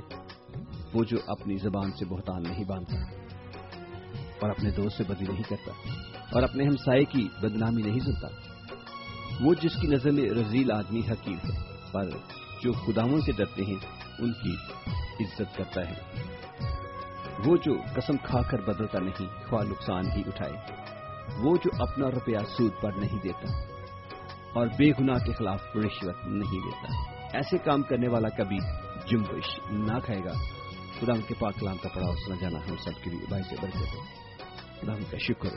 وہ 0.94 1.04
جو 1.04 1.18
اپنی 1.28 1.58
زبان 1.58 1.92
سے 1.92 2.06
بہتان 2.06 2.44
نہیں 2.44 2.64
باندھتا 2.64 2.98
اور 4.42 4.50
اپنے 4.50 4.72
دوست 4.72 4.98
سے 4.98 5.04
بدی 5.04 5.26
نہیں 5.32 5.44
کرتا 5.50 5.72
اور 6.32 6.44
اپنے 6.44 6.64
ہمسائے 6.64 7.06
کی 7.06 7.28
بدنامی 7.42 7.82
نہیں 7.82 8.00
سنتا۔ 8.00 8.28
وہ 9.42 9.54
جس 9.54 9.72
کی 9.82 9.88
نظر 9.88 10.12
میں 10.12 10.30
رزیل 10.30 10.72
آدمی 10.72 11.00
حقیر 11.00 11.52
ہے، 11.52 11.60
پر 11.92 12.10
جو 12.64 12.72
خداؤں 12.72 13.22
سے 13.22 13.32
ڈرتے 13.32 13.64
ہیں، 13.64 14.10
ان 14.20 14.34
کی 14.34 14.56
عزت 15.24 15.58
کرتا 15.58 15.82
ہے۔ 15.90 15.96
وہ 17.46 17.58
جو 17.58 17.74
قسم 17.96 18.18
کھا 18.24 18.42
کر 18.42 18.62
بدلتا 18.62 19.00
نہیں، 19.00 19.50
خواہ 19.50 19.64
نقصان 19.64 20.12
ہی 20.12 20.22
اٹھائے۔ 20.28 20.88
وہ 21.44 21.56
جو 21.56 21.84
اپنا 21.84 22.08
روپیہ 22.08 22.38
سود 22.58 22.72
پر 22.82 22.92
نہیں 22.92 23.20
دیتا 23.24 23.52
اور 24.54 24.68
بے 24.68 24.90
گناہ 25.00 25.18
کے 25.26 25.34
خلاف 25.34 25.62
رشوت 25.76 26.16
نہیں 26.26 26.60
دیتا 26.66 27.12
ایسے 27.34 27.58
کام 27.58 27.82
کرنے 27.82 28.08
والا 28.08 28.30
کبھی 28.30 28.58
جنبش 29.08 29.60
نہ 29.70 30.00
کھائے 30.06 30.20
گا۔ 30.26 30.32
خدا 31.00 31.14
ان 31.14 31.22
کے 31.28 31.34
پاک 31.40 31.56
کلام 31.60 31.78
کا 31.78 31.90
پڑھاؤ 31.96 32.12
سنا 32.12 32.36
جانا 32.42 32.60
ہم 32.70 32.76
سب 32.76 33.04
کے 33.04 33.10
لیے 33.10 33.26
باعث 33.30 33.54
برکت 33.62 33.76
ہے۔ 33.76 34.18
خدا 34.82 34.94
کا 35.12 35.18
شکر 35.18 35.50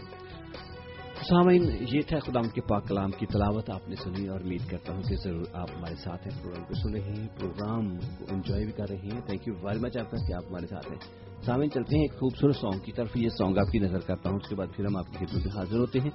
سامعین، 1.28 1.64
یہ 1.92 2.00
تھا 2.08 2.18
خدا 2.18 2.40
کے 2.42 2.60
پاک 2.60 2.88
کلام 2.88 3.10
کی 3.10 3.26
تلاوت۔ 3.26 3.70
آپ 3.70 3.88
نے 3.88 3.96
سنی 3.96 4.28
اور 4.28 4.40
امید 4.40 4.70
کرتا 4.70 4.94
ہوں 4.94 5.02
کہ 5.02 5.16
ضرور 5.16 5.44
آپ 5.52 5.70
ہمارے 5.76 5.94
ساتھ 5.94 6.28
ہیں۔ 6.28 6.42
پروگرام 6.42 6.64
کو 6.64 6.74
سن 6.74 6.94
رہے 6.94 7.14
ہیں، 7.16 7.28
پروگرام 7.38 7.98
کو 7.98 8.24
انجوائے 8.28 8.64
بھی 8.64 8.72
کر 8.72 8.84
رہے 8.88 8.96
ہیں۔ 8.96 9.20
تھینک 9.20 9.48
یو 9.48 9.54
ویری 9.54 9.78
مچ 9.78 9.96
آپ 9.96 10.10
کا 10.10 10.16
کہ 10.28 10.32
آپ 10.32 10.42
ہمارے 10.50 10.66
ساتھ 10.66 10.92
ہیں۔ 10.92 10.98
سامعین، 11.42 11.70
چلتے 11.70 11.96
ہیں 11.96 12.02
ایک 12.02 12.12
خوبصورت 12.12 12.56
سانگ 12.56 12.80
کی 12.80 12.92
طرف۔ 12.92 13.16
یہ 13.16 13.28
سانگ 13.28 13.58
آپ 13.58 13.72
کی 13.72 13.78
نظر 13.78 13.98
کرتا 13.98 14.30
ہوں۔ 14.30 14.38
اس 14.42 14.48
کے 14.48 14.54
بعد 14.54 14.66
پھر 14.76 14.84
ہم 14.84 14.96
آپ 14.96 15.06
کی 15.06 15.26
خدمت 15.26 15.46
میں 15.46 15.56
حاضر 15.56 15.78
ہوتے 15.78 16.00
ہیں۔ 16.00 16.10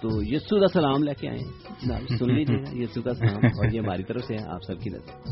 تو 0.00 0.08
یسو 0.12 0.60
کا 0.60 0.66
سلام 0.72 1.02
لے 1.02 1.14
کے 1.14 1.28
آئے 1.28 1.38
ہیں۔ 1.38 2.18
سن 2.18 2.34
لیجیے 2.34 2.82
یسو 2.82 3.02
کا 3.02 3.14
سلام، 3.14 3.46
اور 3.46 3.72
یہ 3.72 3.80
ہماری 3.80 4.02
طرف 4.02 4.24
سے 4.24 4.34
ہے 4.34 4.44
آپ 4.48 4.62
سب 4.66 4.80
کی 4.80 4.90
نظر۔ 4.90 5.30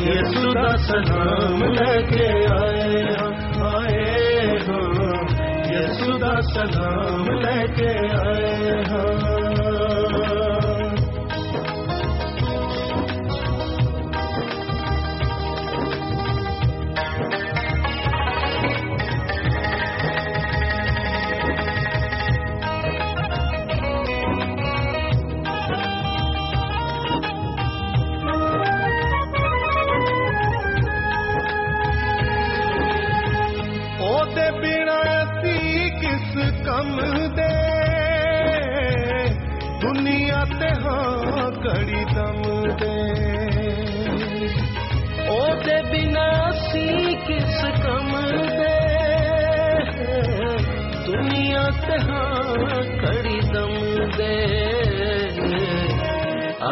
یسو 0.00 0.52
کا 0.52 0.68
سلام 0.78 1.62
لے 1.72 1.96
کے 2.10 2.26
آئے 2.52 3.02
ہاں 3.10 3.30
آئے 3.70 4.46
ہاں 4.68 5.18
یسو 5.72 6.18
کا 6.18 6.34
سلام 6.54 7.24
لے 7.40 7.60
کے 7.76 7.90
آئے 8.20 8.51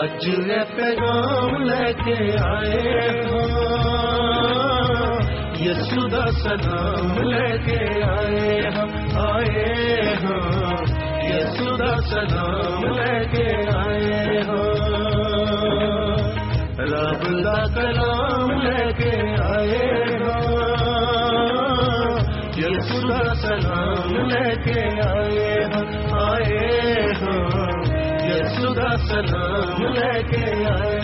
آج 0.00 0.30
پیغام 0.76 1.62
لے 1.62 1.92
کے 1.92 2.38
آئے 2.38 3.08
ہاں۔ 3.08 5.20
یسودا 5.60 6.30
سلام 6.30 7.22
لے 7.22 7.58
کے 7.58 8.04
آئے 8.04 8.68
ہم 8.68 9.20
آئے 9.20 10.14
ہاں۔ 10.24 10.82
یسودا 11.22 12.00
سلام 12.00 12.84
لے 12.84 13.24
کے 13.24 13.76
آئے 13.76 14.40
ہاں۔ 14.40 16.16
رب 16.78 17.44
دا 17.44 17.74
کلام 17.74 18.50
لے 18.50 18.92
کے 18.92 19.42
آئے 19.42 20.22
ہاں۔ 20.22 22.18
یسودا 22.56 23.34
سلام 23.34 24.14
لے 24.14 24.54
کے 24.64 25.02
آئے 25.02 25.39
یسودا 29.10 29.22
سلام 30.30 30.82
لے 30.92 30.99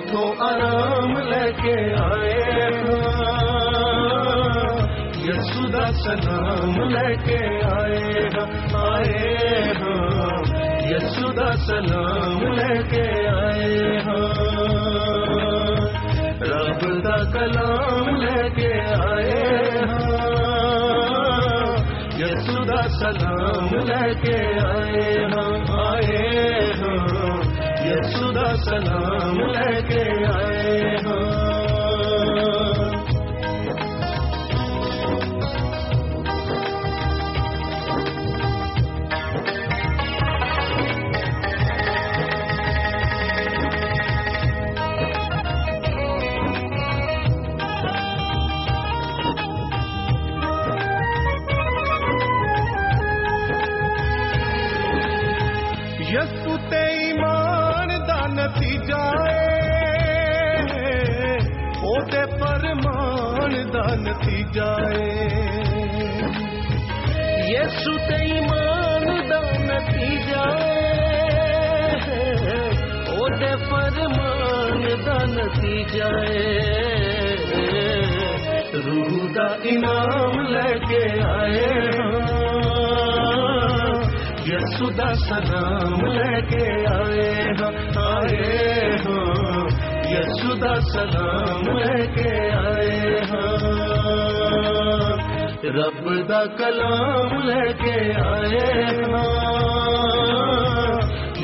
اس 0.00 0.10
کو 0.12 0.22
آرام 0.40 1.12
لے 1.28 1.46
کے 1.62 1.74
آئے 2.00 2.68
ہاں۔ 2.76 3.08
یسودا 5.24 5.86
سلام 6.04 6.78
لے 6.88 7.14
کے 7.24 7.38
آئے 7.70 8.22
ہم 8.34 8.76
آئے 8.76 9.62
ہاں۔ 9.80 10.06
ہم 10.20 10.44
یسودا 10.90 11.50
سلام 11.66 12.46
لے 12.52 12.76
کے 12.90 13.04
آئے 13.28 13.98
ہم 13.98 14.24
رب 16.42 16.82
دا 17.04 17.16
کلام 17.32 18.14
لے 18.16 18.48
کے 18.56 18.72
آئے 19.08 19.68
ہم 19.82 20.08
یسودا 22.20 22.82
سلام 23.00 23.74
لے 23.88 24.14
کے 24.22 24.38
آئے 24.66 25.24
ہم 25.34 25.70
آئے 25.80 26.26
ہم 26.80 26.98
یسودا 27.84 28.54
سلام 28.64 29.38
لے 29.50 29.79
جنتی 64.00 64.42
جائے 64.52 65.08
یسو 67.48 67.92
ایمان 68.10 69.04
جائے 69.28 69.40
نتیجہ 69.62 70.44
اوڈے 73.12 73.52
فرمان 73.64 74.82
دا 75.06 75.18
جائے 75.92 76.46
روح 78.76 79.26
دا 79.34 79.46
انعام 79.70 80.40
لے 80.46 80.72
کے 80.88 81.04
آئے 81.26 81.68
یسو 84.46 84.90
دا 84.98 85.12
سلام 85.28 86.04
لے 86.08 86.40
کے 86.48 86.66
آئے 86.94 87.30
ہاں 87.60 87.72
آئے 88.06 88.90
ہاں 89.04 89.68
یسو 90.10 90.54
دا 90.56 90.74
سلام 90.92 91.76
لے 91.76 92.06
کے 92.14 92.30
آئے 92.56 93.18
ہاں 93.30 93.89
ہم 94.50 95.18
رب 95.78 96.06
دا 96.28 96.44
کلام 96.58 97.32
لے 97.48 97.72
کے 97.82 97.96
آئے 98.20 98.68
ہم 98.98 99.14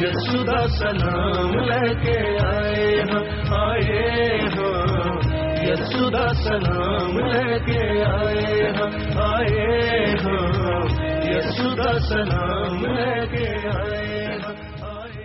یسودا 0.01 0.61
سلام 0.79 1.53
لے 1.69 1.95
کے 2.05 2.17
آئے 2.47 2.89
ہم 3.11 3.53
آئے 3.59 4.03
ہم 4.55 5.21
یسودا 5.69 6.27
سلام 6.43 7.19
لے 7.33 7.59
کے 7.67 7.81
آئے 8.07 8.63
ہم 8.79 8.97
آئے 9.27 9.69
ہم 10.25 10.89
یسودا 11.31 11.93
سلام 12.09 12.85
لے 12.97 13.15
کے 13.37 13.47
آئے 13.75 14.27
ہم 14.45 14.85
آئے 14.91 15.25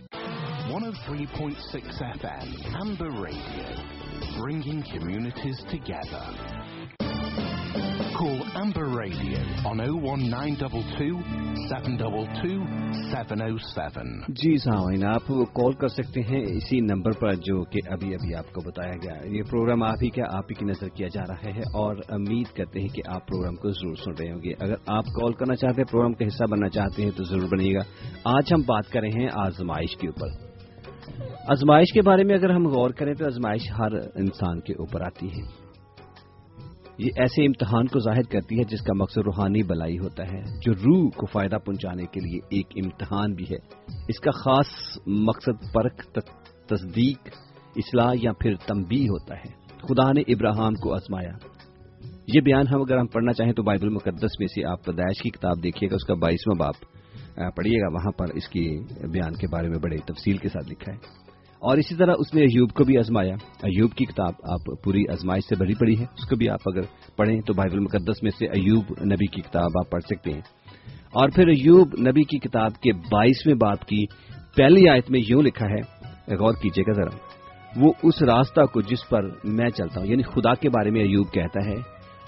103.6 0.70 2.02
FM, 2.22 2.48
Amber 2.82 3.12
Radio, 3.26 3.68
bringing 4.40 4.82
communities 4.94 5.60
together. 5.70 6.26
Call 8.22 8.40
Amber 8.40 8.86
Radio 8.88 9.38
on 9.66 9.80
01922 9.80 11.22
722 11.70 12.60
707. 13.14 14.06
جی 14.28 14.54
ہاں، 14.54 14.58
سامعین 14.58 15.06
آپ 15.06 15.28
کال 15.28 15.74
کر 15.74 15.88
سکتے 15.88 16.22
ہیں 16.22 16.42
اسی 16.42 16.80
نمبر 16.80 17.12
پر 17.12 17.34
جو 17.34 17.64
کہ 17.64 17.80
ابھی 17.90 18.14
ابھی 18.14 18.36
آپ 18.36 18.54
کو 18.54 18.62
بتایا 18.62 18.94
گیا 19.04 19.38
یہ 19.38 19.44
پروگرام 19.50 19.84
آپ 19.84 20.04
ہی 20.04 20.10
کا 20.10 20.24
آپ 20.38 20.44
ہی 20.50 20.54
کی 20.54 20.66
نظر 20.66 20.88
کیا 20.88 21.08
جا 21.08 21.22
رہا 21.28 21.50
ہے 21.50 21.60
اور 21.60 21.96
امید 22.10 22.48
کرتے 22.48 22.80
ہیں 22.80 22.88
کہ 22.88 23.02
آپ 23.06 23.28
پروگرام 23.28 23.56
کو 23.56 23.70
ضرور 23.70 23.96
سن 23.96 24.12
رہے 24.12 24.32
ہوں 24.32 24.44
گے۔ 24.44 24.54
اگر 24.60 24.76
آپ 24.88 25.06
کال 25.06 25.34
کرنا 25.34 25.56
چاہتے 25.56 25.82
ہیں 25.82 25.92
پروگرام 25.92 26.14
کا 26.14 26.28
حصہ 26.28 26.44
بننا 26.52 26.70
چاہتے 26.70 27.04
ہیں 27.04 27.12
تو 27.12 27.24
ضرور 27.24 27.48
بنیے 27.52 27.74
گا۔ 27.74 27.82
آج 28.24 28.54
ہم 28.54 28.62
بات 28.62 28.92
کر 28.92 29.00
رہے 29.00 29.10
ہیں 29.10 29.28
آزمائش 29.34 29.98
کے 29.98 30.08
اوپر۔ 30.08 30.28
آزمائش 31.50 31.94
کے 31.94 32.02
بارے 32.02 32.24
میں 32.24 32.36
اگر 32.36 32.50
ہم 32.50 32.68
غور 32.68 32.90
کریں 32.90 33.14
تو 33.14 33.26
آزمائش 33.26 33.72
ہر 33.80 33.92
انسان 34.16 34.60
کے 34.60 34.74
اوپر 34.74 35.02
آتی 35.02 35.28
ہے۔ 35.28 35.71
یہ 36.98 37.10
ایسے 37.18 37.46
امتحان 37.46 37.88
کو 37.88 38.00
ظاہر 38.00 38.22
کرتی 38.22 38.60
ہے 38.60 38.64
جس 38.64 38.82
کا 38.82 38.94
مقصد 38.94 39.18
روحانی 39.18 39.64
بلائی 39.64 40.00
ہوتا 40.00 40.24
ہے، 40.24 40.42
جو 40.62 40.74
روح 40.74 41.10
کو 41.10 41.26
فائدہ 41.26 41.56
پہنچانے 41.56 42.06
کے 42.06 42.20
لیے 42.20 42.40
ایک 42.50 42.86
امتحان 42.86 43.34
بھی 43.34 43.46
ہے۔ 43.52 43.56
اس 44.08 44.20
کا 44.20 44.32
خاص 44.32 44.98
مقصد 45.08 45.74
پرکھ 45.74 46.20
تصدیق، 46.68 47.30
اصلاح 47.76 48.14
یا 48.22 48.32
پھر 48.34 48.56
تنبیہ 48.56 49.04
ہوتا 49.04 49.36
ہے۔ 49.36 49.62
خدا 49.82 50.12
نے 50.12 50.22
ابراہم 50.22 50.74
کو 50.74 50.94
آزمایا۔ 50.94 51.32
یہ 52.36 52.42
بیان 52.42 52.68
ہم 52.68 52.82
اگر 52.82 52.98
ہم 52.98 53.08
پڑھنا 53.08 53.34
چاہیں 53.34 53.54
تو 53.54 53.64
بائبل 53.64 53.90
مقدس 53.90 54.40
میں 54.40 54.48
سے 54.48 54.66
آپ 54.66 54.86
پیدائش 54.86 55.22
کی 55.22 55.30
کتاب 55.30 55.64
دیکھیے 55.64 55.90
گا، 55.90 55.96
اس 55.96 56.04
کا 56.04 56.14
بائیسواں 56.14 56.60
باپ 56.60 56.76
پڑھیے 57.56 57.82
گا۔ 57.82 57.88
وہاں 57.94 58.12
پر 58.12 58.26
اس 58.34 58.48
کی 58.48 58.80
بیان 59.08 59.34
کے 59.34 59.48
بارے 59.48 59.70
میں 59.70 59.80
بڑے 59.80 59.98
تفصیل 59.98 60.38
کے 60.38 60.50
ساتھ 60.50 60.70
لکھا 60.70 60.94
ہے۔ 60.94 61.21
اور 61.62 61.78
اسی 61.78 61.96
طرح 61.96 62.14
اس 62.18 62.34
نے 62.34 62.42
ایوب 62.42 62.72
کو 62.72 62.84
بھی 62.84 62.98
آزمایا۔ 62.98 63.34
ایوب 63.64 63.94
کی 63.94 64.06
کتاب 64.06 64.34
آپ 64.44 64.84
پوری 64.84 65.08
آزمائش 65.12 65.44
سے 65.44 65.56
بھری 65.56 65.74
پڑی 65.74 66.00
ہے۔ 66.00 66.04
اس 66.04 66.30
کو 66.30 66.36
بھی 66.36 66.50
آپ 66.50 66.60
اگر 66.66 66.82
پڑھیں 67.16 67.42
تو 67.42 67.54
بائبل 67.54 67.80
مقدس 67.80 68.24
میں 68.24 68.32
سے 68.40 68.46
ایوب 68.46 68.84
نبی 69.06 69.26
کی 69.28 69.42
کتاب 69.42 69.78
آپ 69.78 69.92
پڑھ 69.92 70.04
سکتے 70.04 70.32
ہیں۔ 70.32 70.42
اور 71.12 71.30
پھر 71.30 71.48
ایوب 71.48 71.88
نبی 72.00 72.24
کی 72.24 72.40
کتاب 72.40 72.72
کے 72.74 72.94
بائیسویں 72.94 73.56
باپ 73.56 73.86
کی 73.86 74.06
پہلی 74.58 74.90
آیت 74.90 75.12
میں 75.12 75.22
یوں 75.28 75.42
لکھا 75.42 75.66
ہے، 75.66 75.82
غور 76.36 76.54
کیجیے 76.62 76.84
گا 76.88 76.92
ذرا۔ 76.92 77.18
وہ 77.78 77.94
اس 78.04 78.24
راستہ 78.24 78.62
کو 78.62 78.82
جس 78.82 79.10
پر 79.10 79.24
میں 79.44 79.70
چلتا 79.70 80.00
ہوں 80.00 80.08
یعنی 80.08 80.24
خدا 80.24 80.54
کے 80.54 80.70
بارے 80.70 80.92
میں 80.92 81.02
ایوب 81.02 81.34
کہتا 81.34 81.66
ہے۔ 81.66 81.76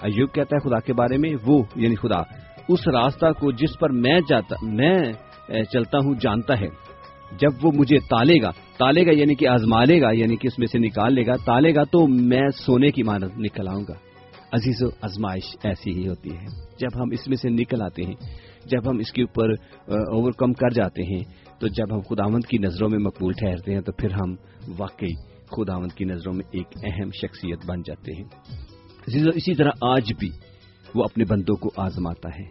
ایوب 0.02 0.34
کہتا 0.34 0.56
ہے 0.56 0.68
خدا 0.68 0.78
کے 0.78 0.92
بارے 0.92 1.18
میں، 1.18 1.30
وہ 1.46 1.62
یعنی 1.76 1.94
خدا، 1.94 2.20
اس 2.68 2.88
راستہ 2.88 3.26
کو 3.40 3.52
جس 3.52 3.78
پر 3.78 3.90
میں 3.90 4.20
جاتا، 4.28 4.56
میں 4.62 5.12
چلتا 5.72 5.98
ہوں، 5.98 6.14
جانتا 6.20 6.60
ہے۔ 6.60 6.93
جب 7.38 7.50
وہ 7.62 7.72
مجھے 7.74 7.98
تالے 7.98 8.42
گا 8.42 8.50
تالے 8.50 9.06
گا 9.06 9.10
یعنی 9.10 9.34
کہ 9.34 9.48
آزما 9.48 9.84
لے 9.84 10.00
گا 10.00 10.10
یعنی 10.10 10.36
کہ 10.36 10.46
اس 10.46 10.58
میں 10.58 10.66
سے 10.66 10.78
نکال 10.78 11.14
لے 11.14 11.26
گا، 11.26 11.32
تالے 11.36 11.74
گا 11.74 11.84
تو 11.84 12.06
میں 12.06 12.48
سونے 12.48 12.90
کی 12.90 13.02
مانت 13.02 13.38
نکل 13.38 13.68
آؤں 13.68 13.84
گا۔ 13.88 13.94
عزیز 14.52 14.82
و 14.82 14.86
ازمائش 15.02 15.56
ایسی 15.64 15.90
ہی 15.90 16.08
ہوتی 16.08 16.30
ہے۔ 16.30 16.46
جب 16.78 17.02
ہم 17.02 17.10
اس 17.12 17.28
میں 17.28 17.36
سے 17.36 17.48
نکل 17.48 17.82
آتے 17.82 18.02
ہیں، 18.02 18.14
جب 18.64 18.90
ہم 18.90 18.98
اس 18.98 19.12
کے 19.12 19.22
اوپر 19.22 19.50
اوور 19.88 20.32
کم 20.32 20.52
کر 20.52 20.68
جاتے 20.68 21.02
ہیں، 21.02 21.24
تو 21.60 21.66
جب 21.66 21.94
ہم 21.94 22.00
خداوند 22.00 22.44
کی 22.44 22.58
نظروں 22.58 22.88
میں 22.88 22.98
مقبول 22.98 23.32
ٹھہرتے 23.32 23.74
ہیں، 23.74 23.80
تو 23.80 23.92
پھر 23.92 24.10
ہم 24.10 24.34
واقعی 24.78 25.14
خداوند 25.56 25.92
کی 25.92 26.04
نظروں 26.04 26.34
میں 26.34 26.44
ایک 26.50 26.66
اہم 26.84 27.10
شخصیت 27.10 27.58
بن 27.66 27.82
جاتے 27.82 28.12
ہیں۔ 28.12 28.24
اسی 29.06 29.54
طرح 29.54 29.70
آج 29.82 30.12
بھی 30.18 30.30
وہ 30.94 31.04
اپنے 31.04 31.24
بندوں 31.24 31.56
کو 31.56 31.70
آزماتا 31.76 32.28
ہے۔ 32.28 32.44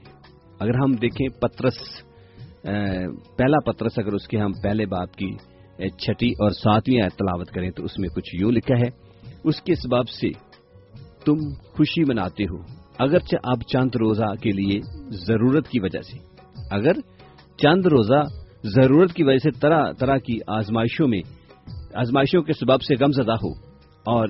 اگر 0.59 0.75
ہم 0.75 0.91
دیکھیں 0.91 1.41
پترس 1.41 1.77
پہلا 2.63 3.59
پترس 3.65 3.97
اگر 3.97 4.13
اس 4.13 4.27
کے 4.27 4.37
ہم 4.37 4.51
پہلے 4.63 4.85
باپ 4.85 5.15
کی 5.15 5.31
چھٹی 5.97 6.29
اور 6.39 6.51
ساتویں 6.53 7.07
تلاوت 7.17 7.49
کریں 7.51 7.69
تو 7.71 7.83
اس 7.83 7.97
میں 7.99 8.09
کچھ 8.09 8.35
یوں 8.41 8.51
لکھا 8.51 8.75
ہے، 8.75 8.89
اس 9.43 9.61
کے 9.61 9.75
سبب 9.75 10.09
سے 10.09 10.29
تم 11.25 11.39
خوشی 11.75 12.03
مناتے 12.03 12.43
ہو، 12.43 12.57
اگرچہ 12.99 13.37
اب 13.43 13.61
چند 13.63 13.95
روزہ 13.95 14.33
کے 14.41 14.51
لیے 14.51 14.79
ضرورت 15.27 15.67
کی 15.67 15.79
وجہ 15.79 16.01
سے۔ 16.01 16.17
اگر 16.71 16.99
چند 17.57 17.85
روزہ 17.85 18.21
ضرورت 18.75 19.13
کی 19.13 19.23
وجہ 19.23 19.37
سے 19.37 19.51
طرح 19.59 19.91
طرح 19.91 20.17
کی 20.17 20.37
آزمائشوں 20.47 21.07
میں، 21.07 21.21
آزمائشوں 21.95 22.41
کے 22.41 22.53
سبب 22.53 22.81
سے 22.81 22.95
غم 22.95 23.11
زدہ 23.11 23.35
ہو، 23.43 23.51
اور 24.05 24.27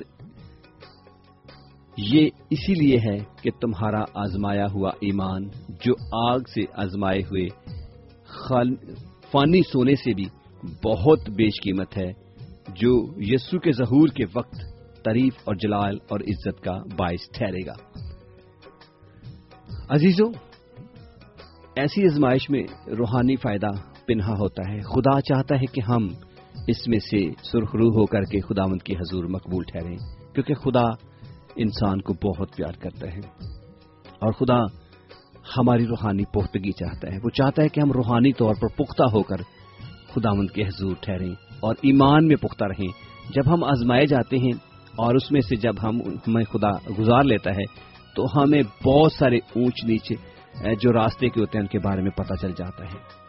یہ 1.98 2.28
اسی 2.50 2.74
لیے 2.74 2.98
ہے 2.98 3.16
کہ 3.42 3.50
تمہارا 3.60 4.02
آزمایا 4.14 4.66
ہوا 4.74 4.90
ایمان 5.00 5.48
جو 5.84 5.94
آگ 6.28 6.40
سے 6.54 6.64
آزمائے 6.76 7.20
ہوئے 7.20 7.46
فانی 9.32 9.60
سونے 9.72 9.94
سے 9.94 10.14
بھی 10.14 10.24
بہت 10.84 11.30
بیش 11.30 11.62
قیمت 11.62 11.98
ہے، 11.98 12.12
جو 12.68 13.06
یسو 13.16 13.58
کے 13.58 13.72
ظہور 13.72 14.08
کے 14.08 14.24
وقت 14.34 14.54
تعریف 15.04 15.34
اور 15.44 15.54
جلال 15.54 15.98
اور 16.08 16.20
عزت 16.20 16.64
کا 16.64 16.78
باعث 16.96 17.30
ٹھہرے 17.32 17.66
گا۔ 17.66 17.74
عزیزوں 19.88 20.32
ایسی 21.76 22.06
ازمائش 22.06 22.50
میں 22.50 22.62
روحانی 22.86 23.36
فائدہ 23.36 23.68
پنہا 24.06 24.32
ہوتا 24.32 24.72
ہے۔ 24.72 24.80
خدا 24.80 25.20
چاہتا 25.20 25.54
ہے 25.54 25.66
کہ 25.66 25.80
ہم 25.80 26.08
اس 26.66 26.88
میں 26.88 26.98
سے 26.98 27.30
سرخرو 27.42 27.88
ہو 27.88 28.06
کر 28.06 28.22
کے 28.22 28.40
خدا 28.40 28.66
مند 28.66 28.82
کی 28.82 28.94
حضور 28.96 29.24
مقبول 29.24 29.64
ٹھہریں، 29.72 29.96
کیونکہ 30.34 30.54
خدا 30.54 30.84
انسان 31.56 32.00
کو 32.00 32.12
بہت 32.14 32.56
پیار 32.56 32.80
کرتا 32.80 33.06
ہے۔ 33.06 33.20
اور 34.18 34.32
خدا 34.32 34.83
ہماری 35.58 35.86
روحانی 35.86 36.24
پختگی 36.24 36.72
چاہتا 36.72 37.12
ہے۔ 37.12 37.18
وہ 37.24 37.30
چاہتا 37.30 37.62
ہے 37.62 37.68
کہ 37.68 37.80
ہم 37.80 37.92
روحانی 37.92 38.32
طور 38.32 38.54
پر 38.54 38.68
پختہ 38.68 39.02
ہو 39.02 39.22
کر 39.22 39.36
خدا 40.14 40.32
مند 40.32 40.50
کے 40.50 40.62
حضور 40.62 40.94
ٹھہریں 41.00 41.32
اور 41.60 41.74
ایمان 41.82 42.28
میں 42.28 42.36
پختہ 42.36 42.64
رہیں۔ 42.64 42.88
جب 43.34 43.54
ہم 43.54 43.64
آزمائے 43.64 44.06
جاتے 44.06 44.38
ہیں 44.38 44.52
اور 44.96 45.14
اس 45.14 45.32
میں 45.32 45.40
سے 45.40 45.56
جب 45.56 45.74
ہم 45.82 46.00
ہمیں 46.00 46.44
خدا 46.44 46.70
گزار 46.98 47.22
لیتا 47.22 47.50
ہے، 47.50 47.64
تو 48.16 48.24
ہمیں 48.36 48.62
بہت 48.84 49.12
سارے 49.12 49.36
اونچ 49.36 49.84
نیچ 49.84 50.12
جو 50.80 50.92
راستے 50.92 51.28
کے 51.28 51.40
ہوتے 51.40 51.58
ہیں، 51.58 51.62
ان 51.62 51.68
کے 51.68 51.78
بارے 51.78 52.02
میں 52.02 52.10
پتہ 52.10 52.34
چل 52.34 52.52
جاتا 52.56 52.84
ہے۔ 52.84 53.24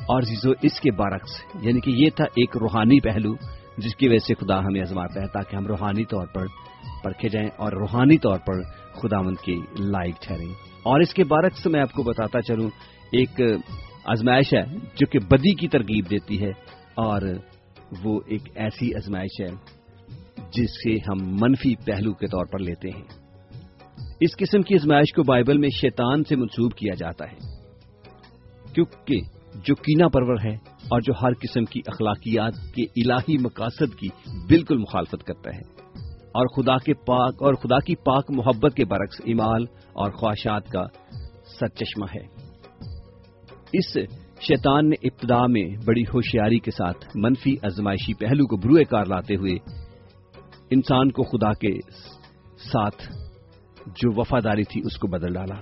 اور 0.00 0.22
زیزو 0.22 0.50
اس 0.62 0.80
کے 0.80 0.92
برعکس 0.92 1.30
یعنی 1.62 1.80
کہ 1.80 1.90
یہ 1.90 2.10
تھا 2.16 2.24
ایک 2.24 2.56
روحانی 2.56 3.00
پہلو 3.00 3.34
جس 3.78 3.96
کی 3.96 4.08
وجہ 4.08 4.18
سے 4.18 4.34
خدا 4.34 4.58
ہمیں 4.58 4.80
آزماتا 4.80 5.20
ہے، 5.20 5.26
تاکہ 5.26 5.56
ہم 5.56 5.66
روحانی 5.66 6.04
طور 6.04 6.26
پر 6.26 6.46
پرکھے 7.04 7.28
جائیں 7.28 7.48
اور 7.56 7.72
روحانی 7.72 8.18
طور 8.18 8.38
پر 8.38 8.62
خدا 8.92 9.20
مند 9.20 9.36
کی 9.44 9.60
لائق 9.78 10.14
ٹھہریں۔ 10.20 10.73
اور 10.84 11.00
اس 11.00 11.14
کے 11.14 11.24
برعکس 11.24 11.66
میں 11.66 11.80
آپ 11.80 11.92
کو 11.92 12.02
بتاتا 12.02 12.42
چلوں، 12.42 12.70
ایک 13.12 13.40
آزمائش 14.04 14.54
ہے 14.54 14.64
جو 14.94 15.06
کہ 15.06 15.18
بدی 15.18 15.54
کی 15.54 15.68
ترغیب 15.68 16.10
دیتی 16.10 16.42
ہے، 16.42 16.50
اور 16.94 17.22
وہ 18.04 18.20
ایک 18.26 18.42
ایسی 18.54 18.94
آزمائش 18.94 19.40
ہے 19.40 19.48
جس 20.52 20.70
سے 20.70 20.96
ہم 20.96 21.36
منفی 21.40 21.74
پہلو 21.84 22.12
کے 22.12 22.26
طور 22.26 22.46
پر 22.46 22.58
لیتے 22.58 22.88
ہیں۔ 22.88 23.24
اس 24.20 24.36
قسم 24.36 24.62
کی 24.62 24.74
آزمائش 24.74 25.12
کو 25.12 25.22
بائبل 25.22 25.58
میں 25.58 25.68
شیطان 25.68 26.22
سے 26.28 26.36
منسوب 26.36 26.74
کیا 26.74 26.94
جاتا 26.94 27.24
ہے۔ 27.24 27.36
کیونکہ 28.74 29.16
جو 29.54 29.74
کینا 29.74 30.08
پرور 30.08 30.36
ہے 30.44 30.54
اور 30.88 31.00
جو 31.00 31.12
ہر 31.22 31.32
قسم 31.32 31.64
کی 31.64 31.80
اخلاقیات 31.86 32.52
کے 32.74 32.82
الہی 32.82 33.38
مقاصد 33.38 33.98
کی 33.98 34.08
بالکل 34.48 34.78
مخالفت 34.78 35.24
کرتا 35.24 35.50
ہے۔ 35.50 35.84
اور 36.18 36.46
خدا 36.46 36.76
کے 36.76 36.94
پاک 36.94 37.42
اور 37.42 37.54
خدا 37.54 37.78
کی 37.78 37.96
پاک 37.96 38.24
محبت 38.30 38.74
کے 38.74 38.84
برعکس 38.84 39.20
امال 39.24 39.64
اور 39.94 40.10
خواہشات 40.10 40.68
کا 40.68 40.86
سچ 41.60 41.82
ہے۔ 42.14 42.26
اس 43.72 43.96
شیطان 44.40 44.88
نے 44.88 44.96
ابتدا 45.02 45.46
میں 45.46 45.84
بڑی 45.84 46.02
ہوشیاری 46.02 46.58
کے 46.58 46.70
ساتھ 46.70 47.06
منفی 47.14 47.56
ازمائشی 47.62 48.14
پہلو 48.14 48.46
کو 48.46 48.56
بروئے 48.56 48.84
کار 48.84 49.06
لاتے 49.06 49.36
ہوئے 49.36 49.54
انسان 50.70 51.10
کو 51.10 51.22
خدا 51.22 51.52
کے 51.52 51.78
ساتھ 52.72 53.12
جو 53.86 54.20
وفاداری 54.20 54.64
تھی 54.64 54.80
اس 54.84 54.96
کو 54.98 55.06
بدل 55.08 55.34
ڈالا۔ 55.34 55.60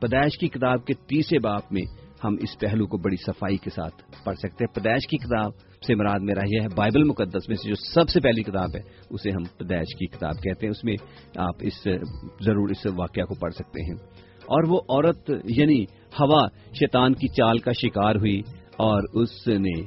پیدائش 0.00 0.38
کی 0.38 0.48
کتاب 0.48 0.84
کے 0.84 0.94
تیسرے 0.94 1.38
باپ 1.38 1.72
میں 1.72 1.82
ہم 2.24 2.36
اس 2.40 2.58
پہلو 2.58 2.86
کو 2.86 2.96
بڑی 2.96 3.16
صفائی 3.16 3.56
کے 3.56 3.70
ساتھ 3.70 4.24
پڑھ 4.24 4.36
سکتے 4.36 4.64
ہیں۔ 4.64 4.74
پیدائش 4.74 5.06
کی 5.08 5.16
کتاب 5.16 5.50
سے 5.86 5.94
مراد 5.94 6.20
میرا 6.20 6.40
یہ 6.46 6.60
ہے، 6.62 6.66
بائبل 6.76 7.04
مقدس 7.04 7.48
میں 7.48 7.56
سے 7.56 7.68
جو 7.68 7.74
سب 7.74 8.08
سے 8.08 8.20
پہلی 8.20 8.42
کتاب 8.42 8.76
ہے، 8.76 8.80
اسے 9.10 9.30
ہم 9.30 9.44
پیدائش 9.58 9.96
کی 9.98 10.06
کتاب 10.06 10.42
کہتے 10.42 10.66
ہیں۔ 10.66 10.70
اس 10.70 10.84
میں 10.84 10.94
آپ 11.36 11.54
اس 11.60 11.88
ضرور 12.40 12.68
اس 12.68 12.86
واقعہ 12.96 13.22
کو 13.22 13.34
پڑھ 13.34 13.54
سکتے 13.54 13.82
ہیں۔ 13.82 13.94
اور 14.24 14.64
وہ 14.68 14.80
عورت 14.88 15.30
یعنی 15.44 15.84
ہوا، 16.20 16.48
شیطان 16.74 17.14
کی 17.14 17.28
چال 17.28 17.58
کا 17.58 17.72
شکار 17.72 18.14
ہوئی 18.14 18.40
اور 18.76 19.02
اس 19.12 19.46
نے 19.46 19.82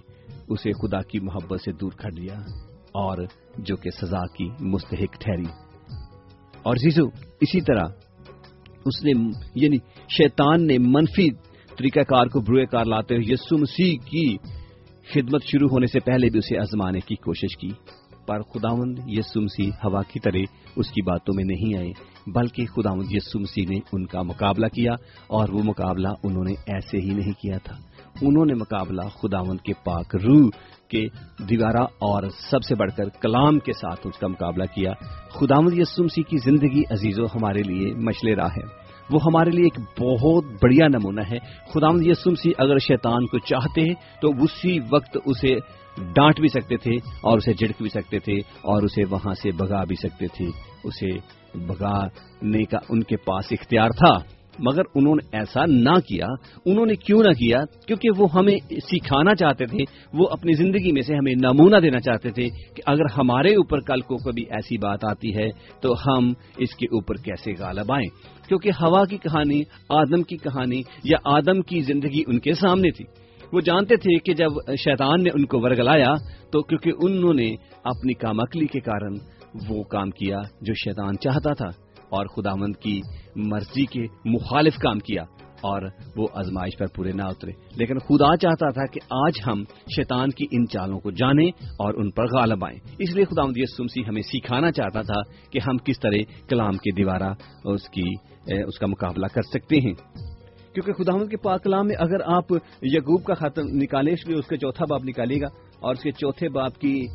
اسے 0.48 0.72
خدا 0.72 1.02
کی 1.02 1.20
محبت 1.20 1.62
سے 1.62 1.72
دور 1.72 1.92
کر 1.92 2.12
لیا 2.12 2.40
اور 2.92 3.18
جو 3.58 3.76
کہ 3.76 3.90
سزا 3.90 4.28
کی 4.38 4.50
مستحق 4.60 5.20
ٹھہری۔ 5.20 5.46
اور 6.64 6.76
زیزو، 6.76 7.08
اسی 7.42 7.62
طرح 7.62 7.86
اس 8.86 9.04
نے 9.04 9.30
یعنی 9.56 9.78
شیطان 10.18 10.68
نے 10.68 10.78
منفی 10.78 11.30
طریقہ 11.78 12.00
کار 12.00 12.26
کو 12.26 12.40
بروئے 12.40 12.66
کار 12.66 12.86
لاتے 12.86 13.16
ہوئے 13.16 13.34
یسو 13.34 13.58
مسیح 13.58 13.98
کی 13.98 14.38
خدمت 15.14 15.44
شروع 15.44 15.70
ہونے 15.72 15.88
سے 15.88 16.00
پہلے 16.00 16.30
بھی 16.30 16.40
اسے 16.40 16.58
آزمانے 16.58 17.00
کی 17.00 17.16
کوشش 17.16 17.58
کی، 17.58 17.72
پر 18.28 18.42
خداون 18.42 18.96
یسو 19.08 19.42
مسیح 19.42 19.72
ہوا 19.84 20.02
کی 20.02 20.20
طرح 20.20 20.40
اس 20.76 20.88
کی 20.88 21.02
باتوں 21.02 21.36
میں 21.36 21.44
نہیں 21.44 21.78
آئے، 21.78 21.92
بلکہ 22.28 22.66
خداون 22.66 23.06
یسو 23.10 23.40
مسیح 23.40 23.66
نے 23.70 23.80
ان 23.92 24.06
کا 24.06 24.22
مقابلہ 24.22 24.68
کیا 24.68 24.92
اور 25.28 25.50
وہ 25.50 25.60
مقابلہ 25.64 26.08
انہوں 26.24 26.44
نے 26.44 26.52
ایسے 26.52 26.98
ہی 26.98 27.10
نہیں 27.10 27.32
کیا 27.32 27.58
تھا۔ 27.58 27.76
انہوں 28.22 28.46
نے 28.46 28.54
مقابلہ 28.54 29.02
خداون 29.02 29.58
کے 29.58 29.74
پاک 29.74 30.16
روح 30.16 30.50
کے 30.90 31.06
دیوارہ 31.50 31.84
اور 31.84 32.24
سب 32.52 32.64
سے 32.64 32.76
بڑھ 32.76 32.92
کر 32.98 33.10
کلام 33.10 33.60
کے 33.60 33.74
ساتھ 33.74 34.08
اس 34.08 34.18
کا 34.18 34.28
مقابلہ 34.28 34.64
کیا۔ 34.76 34.94
خداون 35.30 35.82
یسو 35.82 36.04
کی 36.04 36.38
زندگی 36.38 36.82
عزیز 36.90 37.20
و 37.20 37.26
ہمارے 37.26 37.62
لیے 37.62 37.94
مشلے 37.94 38.36
راہ 38.36 38.50
ہے۔ 38.58 38.87
وہ 39.12 39.20
ہمارے 39.26 39.50
لیے 39.50 39.66
ایک 39.66 39.80
بہت 39.80 40.44
بڑھیا 40.64 40.88
نمونہ 40.88 41.22
ہے۔ 41.32 41.38
خدا 41.74 41.88
یسم 42.02 42.36
سی 42.36 42.52
اگر 42.58 42.78
شیطان 42.78 43.26
کو 43.26 43.40
چاہتے 43.40 43.82
ہیں 43.82 44.22
تو 44.22 44.30
اسی 44.30 44.80
وقت 44.92 45.18
اسے 45.26 45.56
ڈانٹ 46.14 46.40
بھی 46.40 46.48
سکتے 46.48 46.78
تھے 46.78 46.96
اور 47.22 47.38
اسے 47.38 47.54
جھڑک 47.54 47.82
بھی 47.82 47.90
سکتے 47.90 48.20
تھے 48.20 48.34
اور 48.40 48.84
اسے 48.84 49.02
وہاں 49.10 49.34
سے 49.34 49.52
بگا 49.52 49.84
بھی 49.84 49.96
سکتے 49.96 50.28
تھے۔ 50.28 50.46
اسے 50.84 51.18
بگانے 51.54 52.64
کا 52.64 52.78
ان 52.90 53.04
کے 53.04 53.18
پاس 53.18 53.46
اختیار 53.52 53.90
تھا۔ 53.90 54.37
مگر 54.60 54.82
انہوں 54.96 55.16
نے 55.16 55.38
ایسا 55.38 55.66
نہ 55.66 56.00
کیا، 56.08 56.26
انہوں 56.66 56.86
نے 56.86 56.96
کیوں 56.96 57.24
نہ 57.24 57.32
کیا؟ 57.32 57.60
کیونکہ 57.88 58.10
وہ 58.18 58.28
ہمیں 58.34 58.58
سکھانا 58.72 59.36
چاہتے 59.36 59.66
تھے، 59.66 59.78
وہ 60.14 60.28
اپنی 60.32 60.54
زندگی 60.54 60.92
میں 60.92 61.02
سے 61.02 61.16
ہمیں 61.16 61.36
نمونہ 61.36 61.76
دینا 61.78 62.00
چاہتے 62.00 62.32
تھے 62.32 62.50
کہ 62.50 62.82
اگر 62.86 63.06
ہمارے 63.18 63.54
اوپر 63.54 63.80
کل 63.80 64.02
کو 64.02 64.18
کبھی 64.18 64.44
ایسی 64.50 64.78
بات 64.78 65.06
آتی 65.06 65.36
ہے 65.36 65.50
تو 65.82 65.94
ہم 65.94 66.34
اس 66.58 66.76
کے 66.76 66.86
اوپر 66.86 67.16
کیسے 67.16 67.52
غالب 67.60 67.92
آئیں؟ 67.92 68.10
کیونکہ 68.48 68.70
ہوا 68.70 69.06
کی 69.06 69.18
کہانی، 69.18 69.62
آدم 69.90 70.24
کی 70.24 70.38
کہانی 70.38 70.82
یا 71.04 71.18
آدم 71.26 71.62
کی 71.62 71.82
زندگی 71.82 72.22
ان 72.28 72.40
کے 72.40 72.54
سامنے 72.54 72.92
تھی۔ 72.92 73.06
وہ 73.54 73.62
جانتے 73.62 73.96
تھے 73.96 74.20
کہ 74.20 74.34
جب 74.34 74.50
شیطان 74.80 75.24
نے 75.24 75.30
ان 75.34 75.46
کو 75.46 75.60
ورگلایا 75.60 76.14
تو 76.52 76.62
کیونکہ 76.62 76.92
انہوں 77.02 77.34
نے 77.34 77.56
اپنی 77.84 78.14
کامکلی 78.14 78.66
کے 78.66 78.80
کارن 78.80 79.14
وہ 79.70 79.84
کام 79.84 80.10
کیا 80.10 80.40
جو 80.62 80.74
شیطان 80.74 81.18
چاہتا 81.18 81.54
تھا۔ 81.54 81.87
اور 82.10 82.26
خدا 82.26 82.56
مند 82.56 82.76
کی 82.76 83.02
مرضی 83.36 83.86
کے 83.86 84.06
مخالف 84.26 84.78
کام 84.78 85.00
کیا 85.00 85.24
اور 85.62 85.82
وہ 86.16 86.28
ازمائش 86.34 86.78
پر 86.78 86.86
پورے 86.96 87.12
نہ 87.12 87.22
اترے۔ 87.22 87.52
لیکن 87.76 88.00
خدا 88.00 88.38
چاہتا 88.38 88.70
تھا 88.70 88.86
کہ 88.86 89.00
آج 89.10 89.34
ہم 89.48 89.64
شیطان 89.96 90.30
کی 90.30 90.46
ان 90.52 90.68
چالوں 90.68 91.00
کو 91.00 91.12
جانیں 91.12 91.48
اور 91.80 91.94
ان 91.94 92.12
پر 92.12 92.24
غالب 92.24 92.66
آئیں۔ 92.66 92.80
اس 93.00 93.16
لیے 93.16 93.26
خدا 93.26 93.46
مدیس 93.46 93.78
سمسی 93.78 94.02
ہمیں 94.10 94.22
سکھانا 94.22 94.72
چاہتا 94.72 95.02
تھا 95.02 95.22
کہ 95.52 95.60
ہم 95.68 95.78
کس 95.78 96.00
طرح 96.00 96.48
کلام 96.50 96.72
کے 96.72 96.96
دیوارہ 96.96 97.34
اس 97.66 97.90
کی 97.90 98.10
اس 98.48 98.80
کا 98.80 98.88
مقابلہ 98.88 99.26
کر 99.34 99.42
سکتے 99.42 99.76
ہیں۔ 99.76 99.94
کیونکہ 100.74 101.04
خدا 101.04 101.26
کے 101.26 101.38
پاک 101.38 101.64
کلام 101.64 101.88
میں 101.88 101.96
اگر 102.00 102.22
آپ 102.26 102.52
یقوب 102.82 103.24
کا 103.24 103.34
خط 103.34 103.60
نکالیں، 103.60 104.14
اس 104.14 104.28
لیے 104.28 104.38
اس 104.38 104.46
کا 104.46 104.58
چوتھا 104.58 104.86
باپ 104.90 105.04
نکالے 105.04 105.42
گا 105.42 105.48
اور 105.80 105.94
اس 105.94 106.00
کے 106.00 106.12
چوتھے 106.12 106.50
باپ 106.50 106.80
کی 106.80 107.06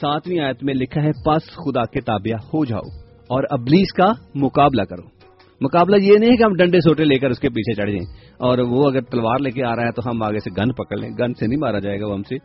ساتویں 0.00 0.40
آیت 0.40 0.64
میں 0.64 0.74
لکھا 0.74 1.02
ہے، 1.02 1.10
پس 1.26 1.42
خدا 1.46 1.84
کے 1.84 2.00
تابعہ 2.00 2.38
ہو 2.44 2.64
جاؤ۔ 2.64 3.05
اور 3.28 3.42
ابلیس 3.50 3.92
کا 3.92 4.12
مقابلہ 4.34 4.82
کرو۔ 4.82 5.16
مقابلہ 5.60 5.96
یہ 5.96 6.18
نہیں 6.18 6.36
کہ 6.36 6.42
ہم 6.42 6.54
ڈنڈے 6.54 6.78
سوٹے 6.80 7.04
لے 7.04 7.18
کر 7.18 7.30
اس 7.30 7.38
کے 7.38 7.48
پیچھے 7.48 7.74
چڑھ 7.74 7.90
جائیں 7.90 8.04
اور 8.38 8.58
وہ 8.58 8.88
اگر 8.88 9.00
تلوار 9.00 9.38
لے 9.38 9.50
کے 9.50 9.64
آ 9.64 9.76
رہا 9.76 9.82
ہے 9.82 9.92
تو 9.92 10.02
ہم 10.10 10.22
آگے 10.22 10.38
سے 10.38 10.50
گن 10.50 10.72
پکڑ 10.72 10.96
لیں۔ 10.96 11.10
گن 11.10 11.34
سے 11.34 11.46
نہیں 11.46 11.58
مارا 11.60 11.78
جائے 11.78 12.00
گا 12.00 12.06
وہ 12.06 12.14
ہم 12.14 12.22
سے۔ 12.22 12.38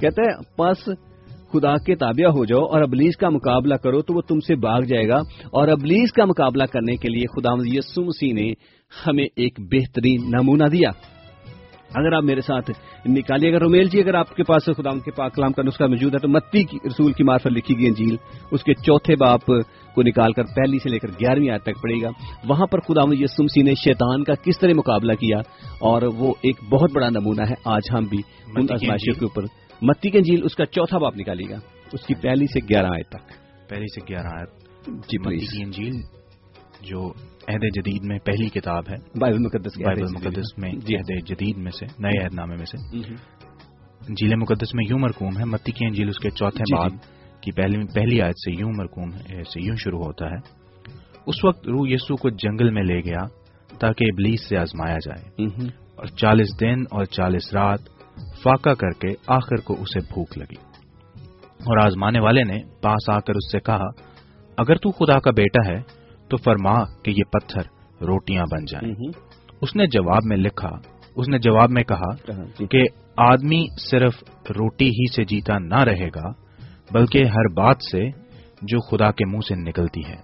کہتے 0.00 0.22
ہیں 0.22 0.56
پس 0.56 0.84
خدا 1.52 1.74
کے 1.76 1.94
تابعہ 1.94 2.30
ہو 2.30 2.44
جاؤ 2.44 2.60
اور 2.60 2.82
ابلیس 2.82 3.16
کا 3.16 3.28
مقابلہ 3.28 3.74
کرو 3.74 4.02
تو 4.02 4.14
وہ 4.14 4.20
تم 4.20 4.40
سے 4.40 4.54
بھاگ 4.54 4.80
جائے 4.80 5.08
گا۔ 5.08 5.16
اور 5.52 5.68
ابلیس 5.68 6.12
کا 6.12 6.24
مقابلہ 6.24 6.64
کرنے 6.72 6.96
کے 6.96 7.08
لیے 7.08 7.40
خدا 7.40 7.50
یسو 7.64 8.04
مسیح 8.04 8.32
نے 8.34 8.52
ہمیں 9.06 9.24
ایک 9.24 9.60
بہترین 9.60 10.20
نمونہ 10.22 10.64
دیا۔ 10.64 10.90
اگر 11.94 12.12
آپ 12.12 12.22
میرے 12.22 12.40
ساتھ 12.40 12.70
نکالیے، 13.06 13.50
اگر 13.50 13.62
رومیل 13.62 13.84
جی 13.84 14.00
اگر 14.00 14.14
آپ 14.14 14.34
کے 14.36 14.42
پاس 14.42 14.64
خدا 14.64 14.90
کے 14.90 15.10
پاک 15.10 15.34
کلام 15.34 15.52
کا 15.52 15.62
نسخہ 15.62 15.84
موجود 15.84 16.14
ہے 16.14 16.18
تو 16.18 16.28
متی 16.28 16.64
کی، 16.64 16.78
رسول 16.86 17.12
کی 17.12 17.24
مارفت 17.24 17.46
لکھی 17.46 17.78
گئی 17.78 17.86
انجیل، 17.86 18.16
اس 18.50 18.64
کے 18.64 18.74
چوتھے 18.74 19.16
باپ 19.16 19.40
کو 19.94 20.02
نکال 20.02 20.32
کر 20.32 20.42
پہلی 20.42 20.78
سے 20.78 20.88
لے 20.88 20.98
کر 20.98 21.08
گیارہویں 21.08 21.50
آج 21.50 21.62
تک 21.62 21.82
پڑے 21.82 22.02
گا۔ 22.02 22.08
وہاں 22.48 22.66
پر 22.66 22.80
خدا 22.80 23.02
یسمسی 23.20 23.62
نے 23.62 23.74
شیطان 23.74 24.24
کا 24.24 24.34
کس 24.34 24.58
طرح 24.58 24.70
مقابلہ 24.76 25.12
کیا 25.12 25.38
اور 25.80 26.02
وہ 26.02 26.34
ایک 26.40 26.64
بہت 26.70 26.90
بڑا 26.94 27.08
نمونہ 27.08 27.42
ہے 27.42 27.54
آج 27.64 27.82
ہم 27.92 28.04
بھی 28.04 28.18
ان 28.56 28.66
ازمائشوں 28.70 29.20
کے 29.20 29.24
اوپر۔ 29.24 29.42
متی 29.82 30.10
کی 30.10 30.18
انجیل 30.18 30.44
اس 30.44 30.54
کا 30.54 30.66
چوتھا 30.66 30.98
باپ 30.98 31.16
نکالیے 31.16 31.50
گا 31.50 31.58
اس 31.92 32.06
کی 32.06 32.14
پہلی 32.14 32.46
سے 32.46 32.60
گیارہ 32.68 32.86
آئے 32.86 33.02
تک۔ 33.02 33.28
پہلی 33.68 33.86
سے 33.94 34.12
گیارہ 34.12 34.26
آیت۔ 34.26 34.48
جی 34.86 35.18
متی 35.18 35.62
انجیل 35.62 36.00
جو 36.82 37.08
عہد 37.48 37.64
جدید 37.76 38.04
میں 38.04 38.18
پہلی 38.18 38.48
کتاب 38.48 38.84
ہے۔ 38.90 39.18
بائبل 39.18 39.38
مقدس 39.38 39.74
کے 39.74 39.84
بائبل 39.84 40.02
مقدس 40.02 40.58
میں 40.58 40.72
جی۔ 40.72 40.96
عہد 40.96 41.26
جدید 41.26 41.56
میں 41.56 41.70
سے 41.70 41.86
نئے 41.98 42.24
عہد 42.24 42.34
نامے 42.34 42.56
میں 42.56 42.64
سے۔ 42.64 42.76
انجیل 44.08 44.34
مقدس 44.34 44.74
میں 44.74 44.84
یوں 44.88 44.98
مرکوم 44.98 45.38
ہے 45.38 45.44
متی 45.44 45.72
کی 45.72 45.86
انجیل 45.86 46.08
اس 46.08 46.18
کے 46.18 46.30
چوتھے 46.30 46.58
جی، 46.58 46.74
باب 46.74 46.90
کی 47.44 47.52
پہلی 47.52 47.78
پہلی 47.94 48.22
آیت 48.22 48.34
سے 48.34 48.60
یوں 48.60 48.72
مرکوم 48.76 49.10
سے 49.52 49.60
یوں 49.60 49.76
شروع 49.76 50.04
ہوتا 50.04 50.26
ہے 50.26 50.64
اس 51.26 51.44
وقت 51.44 51.68
روح 51.68 51.86
یسو 51.88 52.16
کو 52.16 52.30
جنگل 52.30 52.70
میں 52.70 52.82
لے 52.82 53.00
گیا 53.00 53.26
تاکہ 53.80 54.04
ابلیس 54.04 54.48
سے 54.48 54.58
آزمایا 54.58 54.96
جائے۔ 54.96 55.44
اور 55.96 56.06
چالیس 56.06 56.48
دن 56.60 56.80
اور 56.90 57.04
چالیس 57.04 57.54
رات 57.54 57.80
فاقہ 58.42 58.70
کر 58.70 58.90
کے 58.90 59.08
آخر 59.26 59.56
کو 59.56 59.74
اسے 59.80 60.00
بھوک 60.00 60.38
لگی 60.38 60.56
اور 61.48 61.86
آزمانے 61.86 62.20
والے 62.20 62.42
نے 62.42 62.58
پاس 62.82 63.10
آ 63.10 63.18
کر 63.18 63.34
اس 63.34 63.52
سے 63.52 63.60
کہا 63.60 63.86
اگر 64.58 64.74
تو 64.76 64.90
خدا 64.90 65.18
کا 65.18 65.30
بیٹا 65.30 65.68
ہے 65.68 65.78
تو 66.28 66.36
فرما 66.36 66.84
کہ 67.02 67.10
یہ 67.10 67.22
پتھر 67.32 67.60
روٹیاں 68.04 68.44
بن 68.50 68.64
جائیں۔ 68.64 68.94
اس 69.60 69.76
نے 69.76 69.86
جواب 69.86 70.24
میں 70.24 70.36
لکھا 70.36 70.70
اس 71.16 71.28
نے 71.28 71.38
جواب 71.38 71.70
میں 71.70 71.82
کہا۔ 71.82 72.32
کہ 72.64 72.82
آدمی 73.16 73.66
صرف 73.90 74.24
روٹی 74.50 74.88
ہی 74.88 75.12
سے 75.16 75.24
جیتا 75.24 75.58
نہ 75.58 75.78
رہے 75.78 76.08
گا 76.08 76.43
بلکہ 76.90 77.24
ہر 77.24 77.48
بات 77.54 77.76
سے 77.92 78.08
جو 78.62 78.80
خدا 78.80 79.10
کے 79.10 79.24
منہ 79.24 79.40
سے 79.48 79.54
نکلتی 79.54 80.04
ہے۔ 80.08 80.16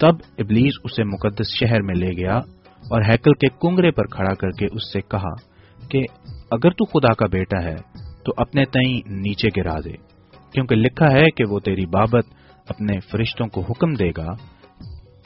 تب 0.00 0.14
ابلیس 0.38 0.72
اسے 0.84 1.04
مقدس 1.04 1.48
شہر 1.60 1.82
میں 1.82 1.94
لے 1.94 2.10
گیا 2.16 2.36
اور 2.84 3.02
ہیکل 3.02 3.32
کے 3.32 3.48
کنگرے 3.60 3.90
پر 3.90 4.06
کھڑا 4.06 4.34
کر 4.34 4.50
کے 4.50 4.66
اس 4.66 4.92
سے 4.92 5.00
کہا 5.00 5.34
کہ 5.90 6.02
اگر 6.50 6.70
تو 6.70 6.84
خدا 6.84 7.12
کا 7.14 7.26
بیٹا 7.26 7.62
ہے 7.62 7.76
تو 8.24 8.32
اپنے 8.36 8.64
تئیں 8.64 9.00
نیچے 9.06 9.48
گرا 9.56 9.78
دے، 9.84 9.92
کیونکہ 10.52 10.74
لکھا 10.74 11.06
ہے 11.06 11.30
کہ 11.30 11.44
وہ 11.50 11.60
تیری 11.60 11.86
بابت 11.86 12.34
اپنے 12.68 12.98
فرشتوں 13.00 13.46
کو 13.46 13.60
حکم 13.60 13.92
دے 13.92 14.10
گا 14.16 14.30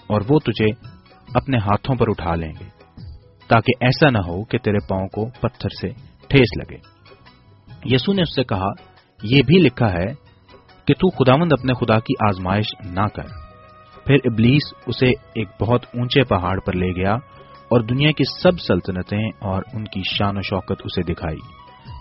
اور 0.07 0.21
وہ 0.29 0.39
تجھے 0.39 0.67
اپنے 1.35 1.59
ہاتھوں 1.59 1.97
پر 1.97 2.07
اٹھا 2.09 2.35
لیں 2.35 2.53
گے، 2.61 2.69
تاکہ 3.49 3.73
ایسا 3.81 4.11
نہ 4.11 4.19
ہو 4.19 4.45
کہ 4.45 4.59
تیرے 4.59 4.79
پاؤں 4.89 5.09
کو 5.09 5.27
پتھر 5.41 5.69
سے 5.81 5.89
ٹھیس 6.29 6.57
لگے۔ 6.57 6.77
یسو 7.85 8.13
نے 8.13 8.23
اس 8.23 8.35
سے 8.35 8.45
کہا، 8.45 8.71
یہ 9.23 9.43
بھی 9.43 9.59
لکھا 9.59 9.93
ہے 9.93 10.30
کہ 10.91 10.95
تو 10.95 11.11
خداوند 11.11 11.53
اپنے 11.53 11.73
خدا 11.75 12.01
کی 12.01 12.15
آزمائش 12.29 12.67
نہ 12.85 13.07
کر۔ 13.15 13.27
پھر 14.07 14.15
ابلیس 14.25 14.75
اسے 14.87 15.07
ایک 15.07 15.49
بہت 15.61 15.87
اونچے 15.95 16.23
پہاڑ 16.23 16.61
پر 16.61 16.73
لے 16.73 16.91
گیا 16.97 17.15
اور 17.71 17.81
دنیا 17.81 18.11
کی 18.11 18.41
سب 18.43 18.61
سلطنتیں 18.61 19.29
اور 19.39 19.63
ان 19.73 19.85
کی 19.85 20.03
شان 20.03 20.37
و 20.37 20.41
شوکت 20.43 20.83
اسے 20.85 21.03
دکھائی۔ 21.03 21.39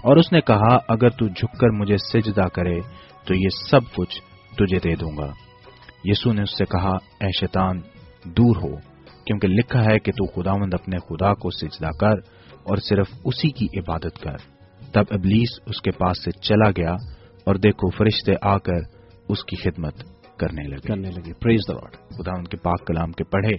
اور 0.03 0.17
اس 0.17 0.33
نے 0.33 0.41
کہا، 0.41 0.77
اگر 0.87 1.09
تو 1.09 1.27
جھک 1.27 1.59
کر 1.59 1.69
مجھے 1.69 1.97
سجدہ 1.97 2.47
کرے، 2.47 2.79
تو 3.25 3.35
یہ 3.35 3.49
سب 3.69 3.79
کچھ 3.95 4.21
تجھے 4.57 4.79
دے 4.79 4.95
دوں 4.95 5.17
گا۔ 5.17 5.31
یسو 6.03 6.33
نے 6.33 6.41
اس 6.41 6.57
سے 6.57 6.65
کہا، 6.65 6.91
اے 6.91 7.31
شیطان، 7.39 7.79
دور 8.25 8.55
ہو، 8.55 8.75
کیونکہ 9.25 9.47
لکھا 9.47 9.83
ہے 9.83 9.99
کہ 9.99 10.11
تو 10.11 10.25
خداوند 10.25 10.73
اپنے 10.73 10.97
خدا 10.97 11.33
کو 11.33 11.49
سجدہ 11.49 11.89
کر 11.99 12.13
اور 12.63 12.77
صرف 12.77 13.07
اسی 13.25 13.49
کی 13.49 13.65
عبادت 13.79 14.19
کر۔ 14.21 14.37
تب 14.93 15.03
ابلیس 15.09 15.59
اس 15.65 15.81
کے 15.81 15.91
پاس 15.91 16.23
سے 16.23 16.31
چلا 16.31 16.69
گیا 16.69 16.95
اور 17.45 17.55
دیکھو 17.55 17.89
فرشتے 17.89 18.33
آ 18.41 18.57
کر 18.57 18.81
اس 19.29 19.43
کی 19.45 19.55
خدمت 19.55 19.93
کرنے 20.37 20.67
لگے۔ 20.67 20.87
کرنے 20.87 21.09
لگے۔ 21.09 21.33
پریز 21.33 21.59
دا 21.67 21.73
لارڈ 21.73 21.91
خدا 21.93 22.31
ان 22.37 22.43
کے 22.43 22.57
پاک 22.57 22.87
کلام 22.87 23.11
کے 23.11 23.23
پڑھے 23.23 23.55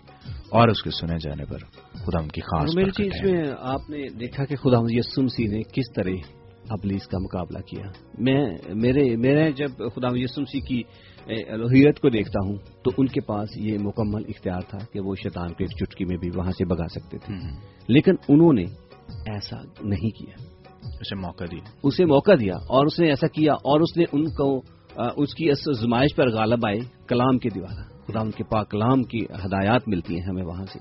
اور 0.51 0.69
اس 0.69 0.83
کے 0.83 0.91
سنے 0.91 1.17
جانے 1.19 1.45
پر 1.45 1.59
خدا 1.93 2.19
ان 2.19 2.29
کی 2.29 2.41
خاص 2.41 2.75
میری 2.75 2.85
برکت 2.85 2.97
چیز۔ 2.97 3.33
میں 3.33 3.45
آپ 3.59 3.91
نے 3.91 4.09
دیکھا 4.09 4.45
کہ 4.45 4.57
خدا 4.57 4.79
یسو 4.89 5.23
مسیح 5.23 5.49
نے 5.49 5.63
کس 5.63 5.93
طرح 5.97 6.35
ابلیس 6.69 7.07
کا 7.07 7.19
مقابلہ 7.19 7.59
کیا۔ 7.59 7.87
میں 8.19 8.45
میرے 8.75 9.17
میرے 9.17 9.53
جب 9.53 9.69
خدا 9.95 10.09
یسو 10.15 10.41
مسیح 10.41 10.61
کی 10.69 10.83
الوہیت 11.49 12.01
کو 12.01 12.09
دیکھتا 12.09 12.47
ہوں 12.47 12.57
تو 12.85 12.91
ان 12.99 13.07
کے 13.07 13.21
پاس 13.21 13.49
یہ 13.57 13.79
مکمل 13.81 14.23
اختیار 14.29 14.61
تھا 14.61 14.79
کہ 14.93 15.01
وہ 15.01 15.15
شیطان 15.15 15.49
کو 15.49 15.57
ایک 15.59 15.71
چٹکی 15.71 16.05
میں 16.05 16.17
بھی 16.17 16.29
وہاں 16.35 16.51
سے 16.51 16.65
بگا 16.65 16.89
سکتے 16.89 17.19
تھے۔ 17.19 17.35
لیکن 17.89 18.13
انہوں 18.29 18.53
نے 18.53 18.65
ایسا 19.33 19.57
نہیں 19.83 20.19
کیا۔ 20.19 20.50
اسے 20.85 21.17
موقع 21.17 21.45
دیا۔ 21.45 21.61
اسے 21.83 22.05
موقع 22.05 22.33
دیا 22.41 22.55
اور 22.55 22.87
اس 22.87 23.01
نے 23.01 23.09
ایسا 23.09 23.27
کیا 23.27 23.53
اور 23.53 23.81
اس 23.81 23.97
نے 23.97 24.05
ان 24.13 24.25
کو 24.25 24.63
اس 25.17 25.35
کی 25.35 25.51
اس 25.51 25.81
زمائش 25.81 26.17
پر 26.17 26.31
غالب 26.31 26.67
آئے 26.67 26.79
کلام 27.09 27.39
کے 27.39 27.49
دیوارہ۔ 27.55 28.03
خدا 28.07 28.21
ان 28.21 28.31
کے 28.31 28.45
پاک 28.45 28.71
کلام 28.71 29.03
کی 29.03 29.19
ہدایات 29.19 29.89
ملتی 29.89 30.15
ہیں 30.15 30.23
ہمیں 30.23 30.45
وہاں 30.45 30.65
سے۔ 30.65 30.79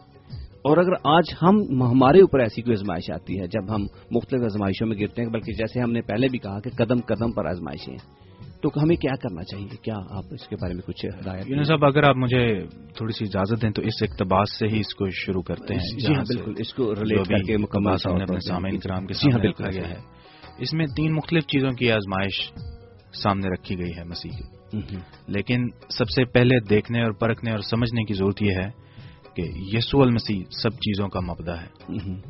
اور 0.64 0.78
اگر 0.78 0.92
آج 1.04 1.24
ہم 1.42 1.82
ہمارے 1.82 2.22
اوپر 2.22 2.40
ایسی 2.40 2.62
کوئی 2.62 2.78
آزمائش 2.78 3.12
آتی 3.12 3.40
ہے، 3.40 3.48
جب 3.48 3.76
ہم 3.76 3.82
مختلف 4.12 4.42
آزمائشوں 4.44 4.88
میں 4.88 4.98
گرتے 4.98 5.22
ہیں، 5.22 5.30
بلکہ 5.30 5.54
جیسے 5.54 5.80
ہم 5.80 5.92
نے 5.92 6.02
پہلے 6.02 6.28
بھی 6.28 6.40
کہا 6.40 6.60
کہ 6.60 6.70
قدم 6.70 7.00
قدم 7.00 7.32
پر 7.32 7.46
آزمائشیں 7.46 7.94
ہیں۔ 7.94 8.29
تو 8.62 8.70
ہمیں 8.84 8.96
کیا 8.96 9.16
کرنا 9.16 9.44
چاہیے؟ 9.44 9.78
کیا 9.82 9.96
آپ 10.10 10.24
اس 10.32 10.48
کے 10.48 10.56
بارے 10.56 10.74
میں 10.74 10.82
کچھ 10.82 11.06
ہدایت 11.06 11.68
صاحب 11.68 11.86
اگر 11.86 12.04
آپ 12.04 12.16
مجھے 12.16 12.68
تھوڑی 12.96 13.14
سی 13.14 13.26
اجازت 13.26 13.62
دیں 13.62 13.70
تو 13.70 13.82
اس 13.82 14.04
اقتباس 14.04 14.60
سے 14.60 14.68
ہی 14.68 14.80
اس 14.80 14.94
کو 14.96 15.06
شروع 15.10 15.42
کرتے 15.42 15.74
ہیں۔ 15.74 16.00
جی 16.00 16.16
ہاں 16.16 16.24
بالکل 16.28 16.54
اس 16.58 16.74
کو 16.74 16.96
ریلیٹ 16.96 17.28
کر 17.28 17.44
کے 17.44 17.58
مکمل 17.58 17.98
سامعین 18.44 18.78
کرام 18.80 19.06
کے 19.06 19.14
جی 19.14 19.20
ہاں 19.26 19.32
سامنے 19.32 19.42
بالکل 19.42 19.64
گیا 19.74 19.90
ہے۔ 19.90 19.98
اس 20.60 20.74
میں 20.74 20.86
تین 20.96 21.14
مختلف 21.14 21.44
چیزوں 21.44 21.72
کی 21.72 21.92
آزمائش 21.92 22.52
سامنے 23.24 23.48
رکھی 23.50 23.78
گئی 23.80 23.98
ہے 23.98 24.04
مسیح 24.04 24.32
کی۔ 24.32 24.78
لیکن 25.28 25.68
سب 25.90 26.10
سے 26.10 26.26
پہلے 26.26 26.60
دیکھنے 26.70 27.04
اور 27.04 27.12
پرکھنے 27.12 27.52
اور 27.52 27.60
سمجھنے 27.60 28.04
کی 28.04 28.14
ضرورت 28.14 28.42
یہ 28.42 28.52
ہے 28.52 28.70
کہ 29.36 29.44
یسوع 29.78 30.02
المسیح 30.02 30.44
سب 30.64 30.70
چیزوں 30.70 31.08
کا 31.10 31.20
مبدا 31.20 31.62
ہے۔ 31.62 31.68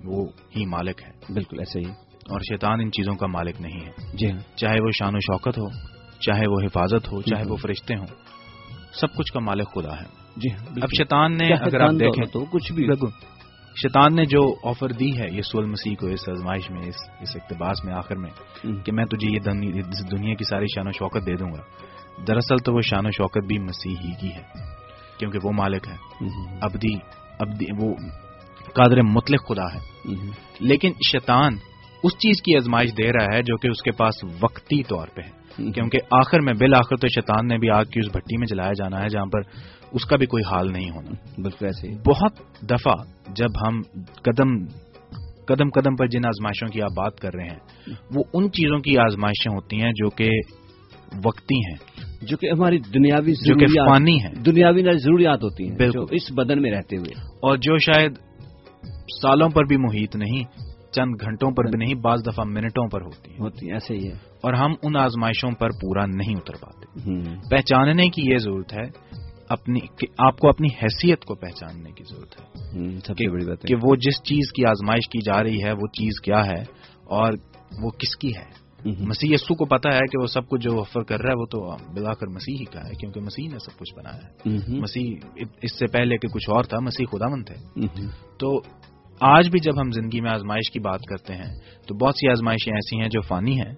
وہ 0.06 0.28
ہی 0.56 0.66
مالک 0.66 1.02
ہے۔ 1.04 1.34
بالکل 1.34 1.60
ایسے 1.60 1.80
ہی۔ 1.80 1.92
اور 2.30 2.40
شیطان 2.40 2.80
ان 2.80 2.92
چیزوں 2.92 3.16
کا 3.16 3.28
مالک 3.28 3.62
نہیں 3.62 3.80
ہے۔ 3.86 3.92
جی 4.14 4.32
ہاں۔ 4.32 4.58
چاہے 4.58 4.78
وہ 4.82 4.92
شان 5.00 5.16
و 5.16 5.20
شوکت 5.20 5.60
ہو 5.60 5.99
چاہے 6.20 6.44
وہ 6.48 6.56
حفاظت 6.66 7.12
ہو 7.12 7.22
چاہے 7.22 7.44
وہ 7.48 7.56
فرشتے 7.56 7.96
ہوں۔ 7.96 8.06
سب 8.94 9.16
کچھ 9.16 9.34
کا 9.34 9.40
مالک 9.40 9.74
خدا 9.74 10.02
ہے۔ 10.02 10.06
جی 10.38 10.54
ہاں۔ 10.54 10.66
اب 10.82 10.90
شیطان 10.98 11.38
نے 11.38 11.54
اگر 11.54 11.80
آپ 11.80 11.92
دیکھیں 11.92 12.40
ہو، 12.40 12.46
کچھ 12.46 12.74
بھی۔ 12.74 12.88
شیطان 13.76 14.16
نے 14.16 14.26
جو 14.26 14.56
آفر 14.64 14.90
دی 14.90 15.20
ہے 15.20 15.26
یسوع 15.32 15.62
المسیح 15.62 15.96
کو 16.00 16.08
اس 16.08 16.30
آزمائش 16.30 16.72
میں 16.72 16.82
اس 16.82 16.96
اس 17.22 17.36
اقتباس 17.36 17.86
میں 17.86 17.94
آخر 17.94 18.16
میں 18.16 18.30
کہ 18.84 18.92
میں 18.92 19.06
تجھے 19.06 19.32
یہ 19.32 19.40
دنیا 20.12 20.34
کی 20.34 20.44
ساری 20.44 20.66
شان 20.76 20.88
و 20.88 20.92
شوکت 20.92 21.26
دے 21.26 21.36
دوں 21.36 21.48
گا۔ 21.48 21.62
دراصل 22.28 22.58
تو 22.58 22.74
وہ 22.74 22.82
شان 22.82 23.06
و 23.06 23.12
شوکت 23.12 23.46
بھی 23.48 23.60
مسیح 23.60 23.96
ہی 24.04 24.12
کی 24.22 24.34
ہے 24.34 24.44
کیونکہ 25.18 25.40
وہ 25.44 25.52
مالک 25.52 25.88
ہے۔ 25.88 26.26
ابدی 26.62 26.94
ابدی 27.40 27.66
وہ 27.80 27.96
قادر 28.74 29.02
مطلق 29.02 29.48
خدا 29.48 29.74
ہے۔ 29.74 29.80
لیکن 30.60 30.92
شیطان 31.12 31.50
اس 32.04 32.14
چیز 32.14 32.42
کی 32.42 32.56
آزمائش 32.56 32.92
دے 32.92 33.12
رہا 33.12 33.36
ہے 33.36 33.42
جو 33.42 33.58
کہ 33.58 33.68
اس 33.68 33.82
کے 33.82 33.92
پاس 33.92 34.24
وقتی 34.42 34.84
طور 34.84 35.08
پہ 35.16 35.22
ہے۔ 35.22 35.40
کیونکہ 35.72 36.00
آخر 36.12 36.42
میں 36.42 36.54
بالآخر 36.54 36.96
تو 36.96 37.08
شیطان 37.08 37.48
نے 37.48 37.58
بھی 37.58 37.70
آگ 37.70 37.84
کی 37.84 38.00
اس 38.00 38.08
بھٹی 38.12 38.38
میں 38.38 38.48
جلایا 38.48 38.72
جانا 38.72 39.04
ہے 39.04 39.10
جہاں 39.10 39.26
پر 39.26 39.40
اس 39.92 40.06
کا 40.06 40.16
بھی 40.16 40.26
کوئی 40.26 40.44
حال 40.52 40.72
نہیں 40.72 40.90
ہونا۔ 40.90 41.42
بالکل 41.42 41.66
ایسے 41.66 41.88
بہت 42.10 42.62
دفعہ 42.62 42.94
جب 43.34 43.68
ہم 43.68 43.82
قدم 44.24 44.66
قدم 45.48 45.70
قدم 45.70 45.96
پر 45.96 46.08
جن 46.08 46.26
آزمائشوں 46.26 46.68
کی 46.68 46.82
آپ 46.82 46.92
بات 46.98 47.16
کر 47.16 47.34
رہے 47.34 47.44
ہیں 47.44 47.94
وہ 48.16 48.24
ان 48.34 48.52
چیزوں 48.52 48.80
کی 48.80 48.98
آزمائشیں 48.98 49.56
ہوتی 49.56 49.82
ہیں 49.82 49.92
جو 49.92 50.10
کہ 50.10 50.30
وقتی 51.26 51.56
ہیں 51.56 52.10
جو 52.22 52.38
کہ 52.38 52.50
ہماری 52.52 52.78
دنیاوی 52.80 53.34
جو 53.34 53.56
کہ 53.56 53.66
فانی 53.68 54.24
ہیں۔ 54.24 54.34
دنیاوی 54.34 54.84
ضروریات 54.98 55.44
ہوتی 55.44 55.70
ہیں 55.70 55.78
بالکل۔ 55.78 56.06
اس 56.12 56.32
بدن 56.32 56.62
میں 56.62 56.72
رہتے 56.72 56.98
ہوئے۔ 56.98 57.22
اور 57.22 57.58
جو 57.58 57.78
شاید 57.78 58.14
سالوں 59.22 59.50
پر 59.50 59.64
بھی 59.64 59.78
محیط 59.78 60.16
نہیں 60.16 60.69
چند 60.92 61.16
گھنٹوں 61.22 61.52
پر 61.52 61.64
بھی 61.64 61.86
نہیں 61.86 61.96
بعض 61.96 62.20
دفعہ 62.28 62.44
منٹوں 62.44 62.88
پر 62.88 63.02
ہوتی 63.02 63.32
ہیں۔ 63.32 63.40
ہوتی 63.40 63.72
ایسے 63.72 63.94
ہی 63.94 64.08
ہے 64.08 64.14
اور 64.14 64.54
ہم 64.54 64.74
ان 64.84 64.96
آزمائشوں 64.96 65.52
پر 65.52 65.70
پورا 65.70 66.06
نہیں 66.06 66.36
اتر 66.36 66.54
پاتے۔ 66.54 66.86
پہچاننے 67.50 68.10
کی 68.10 68.22
یہ 68.26 68.38
ضرورت 68.38 68.74
ہے 68.74 68.90
اپنی 69.50 69.80
آپ 70.18 70.38
کو 70.38 70.50
اپنی 70.50 70.68
حیثیت 70.68 71.26
کو 71.26 71.36
پہچاننے 71.36 71.92
کی 71.92 72.04
ضرورت 72.04 72.42
ہے۔ 72.42 72.46
سب 73.00 73.18
کہ 73.18 73.26
سے 73.26 73.32
بڑی 73.32 73.46
بات 73.46 73.62
کہ 73.62 73.76
وہ 73.84 73.96
جس 73.96 74.24
چیز 74.24 74.52
کی 74.52 74.66
آزمائش 74.66 75.10
کی 75.10 75.20
جا 75.22 75.44
رہی 75.44 75.64
ہے 75.64 75.72
وہ 75.72 75.88
چیز 75.88 76.22
کیا 76.22 76.46
ہے 76.46 76.62
اور 77.06 77.34
وہ 77.82 77.90
کس 77.90 78.16
کی 78.18 78.30
ہے۔ 78.36 78.70
مسیح 78.86 79.34
یسو 79.34 79.56
کو 79.56 79.66
پتا 79.66 79.90
ہے 79.90 80.00
کہ 80.00 80.22
وہ 80.22 80.28
سب 80.28 80.50
کچھ 80.50 80.62
جو 80.62 80.80
آفر 80.80 81.02
کر 81.02 81.22
رہا 81.22 81.30
ہے 81.30 81.40
وہ 81.40 81.46
تو 81.46 81.60
بلا 81.94 82.14
کر 82.14 82.28
مسیح 82.28 82.56
ہی 82.60 82.66
کا 82.66 82.80
ہے 82.80 82.94
کیونکہ 82.94 83.20
مسیح 83.20 83.50
نے 83.52 83.60
سب 83.60 83.80
کچھ 83.80 83.96
بنایا 83.96 84.18
ہے۔ 84.18 84.50
مسیح 84.80 85.14
اس 85.62 85.80
سے 85.80 85.88
پہلے 85.88 86.18
کہ 86.18 86.28
کچھ 86.28 86.50
اور 86.50 86.64
تھا 86.64 86.80
مسیح 86.80 87.06
خدا 87.12 87.28
مند 87.28 87.46
تھے 87.46 87.88
تو 88.40 88.62
آج 89.22 89.50
بھی 89.50 89.60
جب 89.60 89.82
ہم 89.82 89.92
زندگی 89.92 90.22
میں 90.22 90.32
آزمائش 90.32 90.72
کی 90.72 90.80
بات 90.80 91.00
کرتے 91.10 91.34
ہیں 91.34 91.56
تو 91.88 92.06
بہت 92.06 92.14
سی 92.16 92.30
آزمائشیں 92.30 92.74
ایسی 92.74 93.02
ہیں 93.02 93.10
جو 93.10 93.22
فانی 93.22 93.60
ہیں 93.60 93.74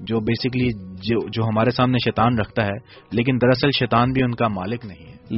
جو 0.00 0.20
بیسکلی 0.20 0.68
جو 1.02 1.28
جو 1.28 1.44
ہمارے 1.44 1.70
سامنے 1.70 1.96
شیطان 2.04 2.38
رکھتا 2.38 2.64
ہے 2.64 2.76
لیکن 3.12 3.36
دراصل 3.42 3.70
شیطان 3.78 4.12
بھی 4.12 4.22
ان 4.22 4.34
کا 4.34 4.48
مالک 4.48 4.86
نہیں 4.86 5.06
ہے۔ 5.06 5.36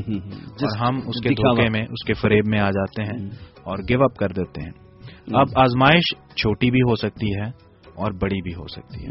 اور 0.75 0.89
ہم 0.89 0.97
اس 0.97 1.21
کے۔ 1.23 1.29
دھوکے 1.29 1.69
میں 1.71 1.83
اس 1.83 2.05
کے 2.07 2.15
فریب 2.15 2.47
میں 2.47 2.61
آ 2.61 2.71
جاتے 2.71 3.03
ہیں 3.03 3.27
اور 3.63 3.79
گیو 3.89 4.05
اپ 4.05 4.15
کر 4.15 4.29
دیتے 4.29 4.63
ہیں۔ 4.63 4.71
اب 5.35 5.47
آزمائش 5.55 6.35
چھوٹی 6.35 6.71
بھی 6.71 6.81
ہو 6.81 6.95
سکتی 6.95 7.27
ہے 7.35 7.72
اور 7.95 8.13
بڑی 8.13 8.43
بھی 8.43 8.55
ہو 8.55 8.67
سکتی 8.67 9.07
ہے 9.07 9.11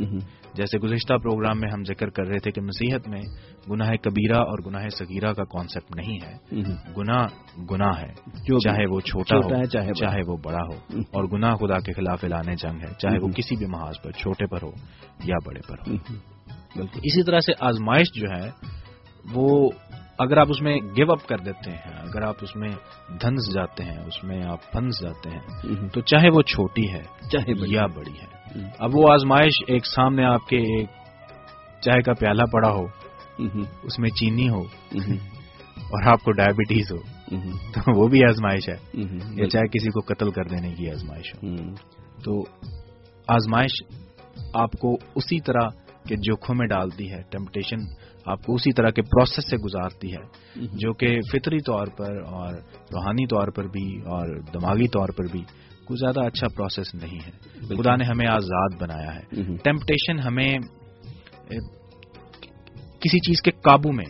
جیسے 0.53 0.77
گزشتہ 0.77 1.13
پروگرام 1.13 1.59
میں 1.59 1.69
ہم 1.71 1.83
ذکر 1.83 2.09
کر 2.09 2.27
رہے 2.27 2.39
تھے 2.39 2.51
کہ 2.51 2.61
مسیحت 2.61 3.07
میں 3.07 3.21
گناہ 3.69 3.89
کبیرہ 4.01 4.37
اور 4.37 4.59
گناہ 4.65 4.87
صغیرہ 4.89 5.33
کا 5.33 5.43
کانسیپٹ 5.43 5.95
نہیں 5.95 6.17
ہے۔ 6.23 6.33
گناہ 6.97 7.25
گناہ 7.71 8.01
ہے 8.01 8.13
چاہے 8.59 8.85
وہ 8.89 8.99
چھوٹا 8.99 9.35
ہو 9.35 9.49
ہے، 9.59 9.93
چاہے 9.93 10.19
وہ 10.27 10.37
بڑا 10.37 10.63
ہو۔ 10.73 10.97
اور 10.99 11.23
گناہ 11.23 11.55
خدا 11.55 11.79
کے 11.79 11.93
خلاف 11.93 12.23
اعلان 12.23 12.55
جنگ 12.55 12.81
ہے 12.81 12.93
چاہے 12.97 13.17
وہ 13.19 13.27
کسی 13.27 13.55
بھی 13.55 13.65
محاذ 13.65 13.93
پر 14.03 14.11
چھوٹے 14.11 14.45
پر 14.45 14.59
ہو 14.63 14.71
یا 15.23 15.35
بڑے 15.45 15.59
پر 15.67 15.75
ہو۔ 15.79 15.95
بالکل۔ 16.75 16.99
اسی 17.03 17.23
طرح 17.23 17.39
سے 17.39 17.51
آزمائش 17.59 18.07
جو 18.15 18.27
ہے 18.27 18.49
وہ 19.33 19.69
اگر 20.17 20.37
آپ 20.37 20.47
اس 20.49 20.61
میں 20.61 20.75
گیو 20.75 21.11
اپ 21.11 21.27
کر 21.27 21.37
دیتے 21.37 21.71
ہیں 21.71 21.93
اگر 21.97 22.21
آپ 22.21 22.35
اس 22.41 22.55
میں 22.55 22.69
دھنس 23.21 23.53
جاتے 23.53 23.83
ہیں 23.83 23.97
اس 23.97 24.23
میں 24.23 24.43
آپ 24.43 24.71
پھنس 24.71 25.01
جاتے 25.01 25.29
ہیں 25.29 25.63
تو 25.93 26.01
چاہے 26.01 26.29
وہ 26.29 26.41
چھوٹی 26.41 26.93
ہے 26.93 27.01
چاہے 27.31 27.53
یا 27.67 27.85
بڑی 27.85 28.11
ہے۔ 28.11 28.40
اب 28.79 28.89
وہ 28.93 29.13
آزمائش 29.13 29.53
ایک 29.67 29.85
سامنے 29.85 30.25
آپ 30.25 30.47
کے 30.49 30.57
ایک 30.57 30.89
چائے 31.81 32.01
کا 32.01 32.13
پیالہ 32.13 32.43
پڑا 32.51 32.69
ہو 32.69 32.85
اس 33.83 33.99
میں 33.99 34.09
چینی 34.09 34.49
ہو 34.49 34.61
اور 35.75 36.07
آپ 36.07 36.23
کو 36.23 36.31
ڈائبٹیز 36.31 36.91
ہو 36.91 36.97
تو 37.73 38.01
وہ 38.01 38.07
بھی 38.07 38.19
آزمائش 38.29 38.69
ہے۔ 38.69 38.75
یا 39.33 39.49
چاہے 39.49 39.67
کسی 39.67 39.89
کو 39.89 39.99
قتل 40.13 40.31
کر 40.31 40.43
دینے 40.43 40.73
کی 40.75 40.91
آزمائش 40.91 41.35
ہو۔ 41.35 41.47
تو 42.23 42.43
آزمائش 43.27 43.71
آپ 44.53 44.71
کو 44.71 44.93
اسی 45.15 45.39
طرح 45.39 45.67
کے 46.07 46.15
جوکھوں 46.15 46.55
میں 46.55 46.67
ڈالتی 46.67 47.11
ہے 47.11 47.21
ٹیمپٹیشن 47.29 47.77
آپ 48.25 48.45
کو 48.45 48.53
اسی 48.53 48.71
طرح 48.73 48.89
کے 48.89 49.01
پروسیس 49.01 49.49
سے 49.49 49.57
گزارتی 49.57 50.13
ہے 50.13 50.21
جو 50.55 50.93
کہ 50.93 51.19
فطری 51.31 51.59
طور 51.59 51.87
پر 51.97 52.21
اور 52.21 52.53
روحانی 52.93 53.27
طور 53.27 53.47
پر 53.47 53.63
بھی 53.63 54.01
اور 54.01 54.39
دماغی 54.53 54.87
طور 54.87 55.07
پر 55.17 55.23
بھی 55.31 55.43
کوئی 55.91 56.11
زیادہ 56.11 56.27
اچھا 56.27 56.47
پروسیس 56.47 56.95
نہیں 56.95 57.19
ہے۔ 57.27 57.31
خدا 57.77 57.95
نے 57.95 58.03
ہمیں 58.03 58.27
آزاد 58.27 58.69
بنایا 58.81 59.15
ہے۔ 59.15 59.41
ٹیمپٹیشن 59.63 60.19
ہمیں 60.19 60.57
کسی 62.99 63.19
چیز 63.19 63.41
کے 63.41 63.51
قابو 63.51 63.91
میں 63.91 64.05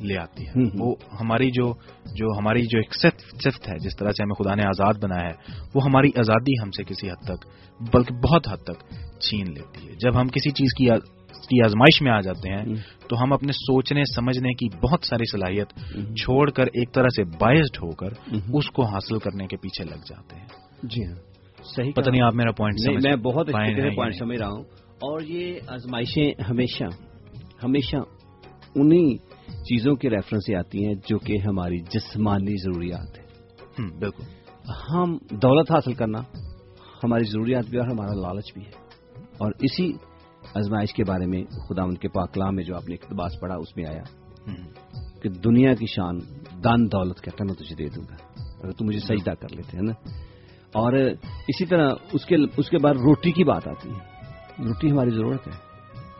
لے 0.00 0.18
آتی 0.18 0.46
ہے۔ 0.46 0.52
وہ 0.78 0.94
ہماری 1.20 1.50
جو 1.50 1.72
جو 2.14 2.38
ہماری 2.38 2.62
جو 2.62 2.78
ایک 2.78 2.94
صفت 3.42 3.68
ہے 3.68 3.78
جس 3.78 3.96
طرح 3.96 4.10
سے 4.10 4.22
ہمیں 4.22 4.34
خدا 4.34 4.54
نے 4.54 4.62
آزاد 4.62 4.94
بنایا 5.02 5.28
ہے 5.28 5.60
وہ 5.74 5.84
ہماری 5.84 6.08
آزادی 6.18 6.52
ہم 6.62 6.70
سے 6.70 6.84
کسی 6.84 7.10
حد 7.10 7.24
تک 7.24 7.46
بلکہ 7.96 8.14
بہت 8.14 8.48
حد 8.48 8.56
تک 8.56 8.94
چھین 9.20 9.52
لیتی 9.52 9.88
ہے۔ 9.88 9.92
جب 9.92 10.20
ہم 10.20 10.28
کسی 10.28 10.50
چیز 10.50 10.74
کی 10.78 10.88
کی 11.48 11.64
آزمائش 11.64 12.02
میں 12.02 12.12
آ 12.12 12.20
جاتے 12.20 12.52
ہیں 12.52 12.74
تو 13.08 13.22
ہم 13.22 13.32
اپنے 13.32 13.52
سوچنے 13.52 14.02
سمجھنے 14.14 14.52
کی 14.54 14.66
بہت 14.82 15.04
ساری 15.04 15.30
صلاحیت 15.32 15.68
چھوڑ 16.16 16.50
کر 16.50 16.62
ایک 16.62 16.94
طرح 16.94 17.08
سے 17.16 17.24
باعث 17.24 17.82
ہو 17.82 17.90
کر 17.90 18.08
اس 18.52 18.70
کو 18.70 18.82
حاصل 18.82 19.18
کرنے 19.18 19.46
کے 19.46 19.56
پیچھے 19.56 19.84
لگ 19.84 19.94
جاتے 19.94 20.36
ہیں۔ 20.36 20.63
جی 20.84 21.04
ہاں۔ 21.04 21.14
صحیح 21.76 21.92
پتہ 21.96 22.10
نہیں 22.10 22.22
آپ 22.22 22.34
میرا 22.34 22.52
پوائنٹ 22.52 23.04
میں 23.04 23.16
بہت 23.16 23.48
پوائنٹ؟ 23.52 24.14
سمجھ 24.18 24.38
رہا 24.38 24.48
ہوں۔ 24.48 24.62
اور 24.94 25.20
یہ 25.20 25.58
آزمائشیں 25.66 26.42
ہمیشہ 26.50 26.84
ہمیشہ 27.64 27.96
انہی 28.74 29.16
چیزوں 29.48 29.94
کے 29.94 30.10
ریفرنس 30.10 30.42
سے 30.46 30.56
آتی 30.56 30.86
ہیں 30.86 30.94
جو 30.94 31.18
کہ 31.18 31.38
ہماری 31.38 31.78
جسمانی 31.78 32.62
ضروریات 32.62 33.18
ہیں۔ 33.18 33.26
بالکل۔ 33.98 34.22
ہم 34.90 35.18
دولت 35.30 35.70
حاصل 35.70 35.94
کرنا 35.94 36.18
ہماری 37.04 37.24
ضروریات 37.24 37.66
بھی 37.70 37.78
اور 37.78 37.86
ہمارا 37.86 38.14
لالچ 38.14 38.54
بھی 38.54 38.62
ہے۔ 38.62 38.70
اور 39.20 39.52
اسی 39.60 39.92
آزمائش 40.54 40.94
کے 40.94 41.04
بارے 41.04 41.26
میں 41.26 41.44
خدا 41.68 41.82
ان 41.82 41.94
کے 41.94 42.08
پاکلام 42.08 42.54
میں 42.54 42.64
جو 42.64 42.76
آپ 42.76 42.88
نے 42.88 42.94
اقتباس 42.94 43.40
پڑھا 43.40 43.56
اس 43.56 43.76
میں 43.76 43.84
آیا 43.84 44.02
کہ 45.22 45.28
دنیا 45.28 45.74
کی 45.74 45.86
شان 45.86 46.18
دان 46.64 46.86
دولت 46.92 47.22
کہتا 47.22 47.44
میں 47.44 47.54
تجھے 47.54 47.76
دے 47.76 47.88
دوں 47.88 48.04
گا۔ 48.10 48.16
اگر 48.62 48.70
تو 48.70 48.84
مجھے 48.84 49.00
سجدہ 49.00 49.30
کر 49.30 49.56
لیتے 49.56 49.76
ہیں 49.76 49.84
نا؟ 49.84 50.23
اور 50.74 50.92
اسی 51.48 51.66
طرح 51.66 51.90
اس 52.12 52.24
کے 52.24 52.36
اس 52.56 52.70
کے 52.70 52.78
بعد 52.78 52.94
روٹی 52.94 53.32
کی 53.32 53.44
بات 53.44 53.68
آتی 53.68 53.88
ہے۔ 53.88 54.24
روٹی 54.64 54.90
ہماری 54.90 55.10
ضرورت 55.10 55.46
ہے 55.46 55.52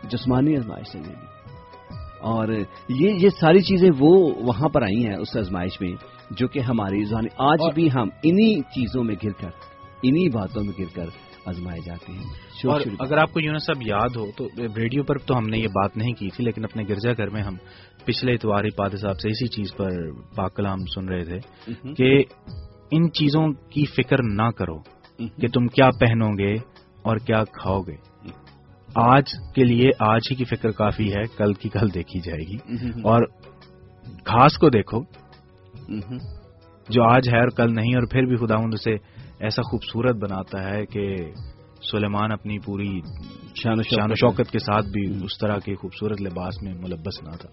جسمانی 0.09 0.57
آزمائش 0.57 0.87
سے 0.87 0.99
بھی 0.99 1.13
اور 2.19 2.47
یہ 2.89 3.09
یہ 3.09 3.29
ساری 3.29 3.61
چیزیں 3.61 3.89
وہ 3.99 4.33
وہاں 4.35 4.69
پر 4.69 4.81
آئی 4.81 5.05
ہیں 5.05 5.15
اس 5.15 5.37
آزمائش 5.37 5.81
میں 5.81 5.95
جو 6.31 6.47
کہ 6.47 6.59
ہماری 6.59 7.03
ذہنی 7.05 7.27
آج 7.37 7.59
بھی 7.75 7.89
ہم 7.95 8.07
انہی 8.23 8.61
چیزوں 8.61 9.03
میں 9.03 9.15
گر 9.23 9.31
کر 9.31 9.49
انہی 10.03 10.29
باتوں 10.29 10.63
میں 10.63 10.73
گر 10.79 10.95
کر 10.95 11.05
آزمائے 11.45 11.79
جاتے 11.85 12.11
ہیں۔ 12.11 12.23
اور 12.69 12.81
اگر 12.99 13.17
آپ 13.17 13.33
کو 13.33 13.39
یونس 13.39 13.65
صاحب 13.65 13.87
یاد 13.87 14.15
ہو 14.15 14.31
تو 14.37 14.47
ریڈیو 14.77 15.03
پر 15.03 15.17
تو 15.17 15.37
ہم 15.37 15.47
نے 15.47 15.57
یہ 15.57 15.67
بات 15.67 15.97
نہیں 15.97 16.13
کی 16.13 16.29
تھی 16.29 16.43
لیکن 16.43 16.63
اپنے 16.63 16.83
گرجا 16.89 17.11
گھر 17.11 17.29
میں 17.29 17.41
ہم 17.41 17.55
پچھلے 18.05 18.33
اتواری 18.33 18.69
پادے 18.69 18.97
صاحب 18.97 19.19
سے 19.19 19.29
اسی 19.29 19.47
چیز 19.47 19.75
پر 19.77 19.89
پاک 20.35 20.55
کلام 20.55 20.77
سن 20.95 21.09
رہے 21.09 21.23
تھے 21.23 21.39
کہ 21.93 22.23
ان 22.91 23.11
چیزوں 23.11 23.47
کی 23.69 23.85
فکر 23.85 24.17
نہ 24.23 24.51
کرو 24.51 24.77
کہ 25.17 25.47
تم 25.47 25.67
کیا 25.67 25.89
پہنو 25.99 26.27
گے 26.37 26.53
اور 27.01 27.17
کیا 27.17 27.43
کھاؤ 27.43 27.81
گے۔ 27.81 27.95
آج 28.95 29.23
کے 29.55 29.63
لیے 29.63 29.89
آج 29.99 30.21
ہی 30.31 30.35
کی 30.35 30.45
فکر 30.45 30.71
کافی 30.71 31.13
ہے 31.13 31.23
کل 31.37 31.53
کی 31.53 31.69
کل 31.69 31.93
دیکھی 31.93 32.19
جائے 32.19 32.39
گی۔ 32.39 32.57
اور 33.03 33.21
گھاس 34.07 34.57
کو 34.57 34.69
دیکھو 34.69 34.99
جو 36.89 37.03
آج 37.03 37.29
ہے 37.29 37.39
اور 37.39 37.47
کل 37.47 37.75
نہیں 37.75 37.95
اور 37.95 38.07
پھر 38.11 38.21
بھی 38.23 38.35
خدا 38.35 38.55
اسے 38.73 38.93
ایسا 39.39 39.61
خوبصورت 39.61 40.15
بناتا 40.15 40.69
ہے 40.69 40.85
کہ 40.85 41.15
سلیمان 41.91 42.31
اپنی 42.31 42.59
پوری 42.59 42.99
شان 43.55 43.79
و 43.79 43.81
شان 43.81 44.11
و 44.11 44.15
شوکت 44.15 44.51
کے 44.51 44.59
ساتھ 44.59 44.85
بھی 44.85 45.25
اس 45.25 45.37
طرح 45.37 45.57
کے 45.57 45.75
خوبصورت 45.75 46.21
لباس 46.21 46.63
میں 46.63 46.73
ملبس 46.73 47.23
نہ 47.23 47.31
تھا۔ 47.31 47.49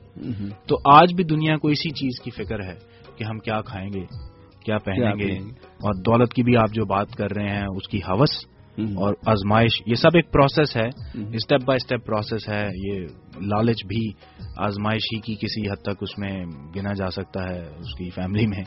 تو 0.67 0.77
آج 0.95 1.15
بھی 1.15 1.25
دنیا 1.25 1.57
کو 1.57 1.69
اسی 1.69 1.91
چیز 1.91 2.21
کی 2.25 2.31
فکر 2.31 2.63
ہے 2.63 2.75
کہ 3.17 3.25
ہم 3.25 3.39
کیا 3.39 3.61
کھائیں 3.61 3.91
گے۔ 3.93 4.32
کیا 4.65 4.79
پہنیں 4.79 5.13
گے۔ 5.19 5.33
اور 5.55 6.03
دولت 6.03 6.33
کی 6.35 6.43
بھی 6.43 6.57
آپ 6.57 6.69
جو 6.73 6.85
بات 6.85 7.11
کر 7.11 7.31
رہے 7.37 7.49
ہیں 7.49 7.63
اس 7.77 7.89
کی 7.89 7.99
حوث 7.99 8.31
اور 8.79 9.15
آزمائش 9.27 9.83
یہ 9.87 9.95
سب 9.95 10.09
ایک 10.15 10.33
پروسیس 10.33 10.77
ہے۔ 10.77 10.89
اسٹیپ 11.37 11.65
بائی 11.65 11.77
اسٹیپ 11.77 12.07
پروسیس 12.07 12.49
ہے۔ 12.49 12.67
یہ 12.75 13.01
لالچ 13.41 13.85
بھی 13.87 14.11
آزمائش 14.59 15.01
ہی 15.15 15.21
کی 15.21 15.35
کسی 15.35 15.71
حد 15.71 15.83
تک 15.83 15.99
اس 16.01 16.19
میں 16.19 16.45
گنا 16.77 16.93
جا 16.93 17.11
سکتا 17.11 17.43
ہے 17.51 17.61
اس 17.61 17.95
کی 17.99 18.11
فیملی 18.11 18.47
میں۔ 18.47 18.65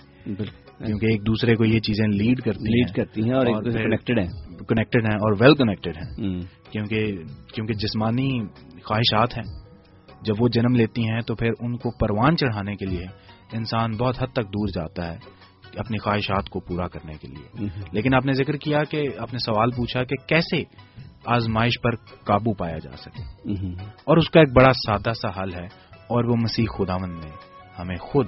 کیونکہ 0.85 1.05
ایک 1.05 1.21
دوسرے 1.21 1.55
کو 1.55 1.65
یہ 1.65 1.79
چیزیں 1.79 2.07
لیڈ 2.07 2.41
کرتی 2.41 2.69
لیڈ 2.69 2.95
کرتی 2.95 3.23
ہیں 3.23 3.33
اور 3.33 3.45
کنیکٹڈ 3.83 4.19
ہیں۔ 4.19 4.27
کنیکٹڈ 4.69 5.01
ہیں 5.05 5.15
اور 5.15 5.33
ویل 5.39 5.55
کنیکٹڈ 5.55 5.97
ہیں۔ 5.97 6.25
کیونکہ 6.71 7.05
کیونکہ 7.53 7.73
جسمانی 7.73 8.45
خواہشات 8.83 9.37
ہیں۔ 9.37 9.65
جب 10.21 10.33
وہ 10.39 10.47
جنم 10.47 10.75
لیتی 10.75 11.09
ہیں 11.09 11.21
تو 11.21 11.35
پھر 11.35 11.49
ان 11.59 11.77
کو 11.77 11.91
پروان 11.97 12.37
چڑھانے 12.37 12.75
کے 12.75 12.85
لیے 12.85 13.05
انسان 13.53 13.91
بہت 13.91 14.23
حد 14.23 14.27
تک 14.27 14.43
دور 14.43 14.67
جاتا 14.67 15.13
ہے۔ 15.13 15.17
اپنی 15.77 15.97
خواہشات 15.97 16.49
کو 16.49 16.59
پورا 16.59 16.87
کرنے 16.87 17.13
کے 17.13 17.27
لیے۔ 17.27 17.65
لیکن 17.91 18.15
آپ 18.15 18.25
نے 18.25 18.33
ذکر 18.33 18.53
کیا 18.53 18.83
کہ 18.83 19.09
آپ 19.17 19.33
نے 19.33 19.39
سوال 19.39 19.71
پوچھا 19.71 20.03
کہ 20.03 20.15
کیسے 20.27 20.63
آزمائش 21.25 21.81
پر 21.83 21.95
قابو 21.95 22.53
پایا 22.53 22.77
جا 22.77 22.97
سکے۔ 22.97 23.21
اور 23.83 24.17
اس 24.17 24.29
کا 24.29 24.39
ایک 24.39 24.49
بڑا 24.55 24.73
سادہ 24.73 25.13
سا 25.13 25.43
حل 25.43 25.53
ہے 25.53 25.65
اور 25.91 26.23
وہ 26.23 26.35
مسیح 26.35 26.65
خداون 26.77 27.09
نے 27.09 27.29
ہمیں 27.79 27.95
خود 27.95 28.27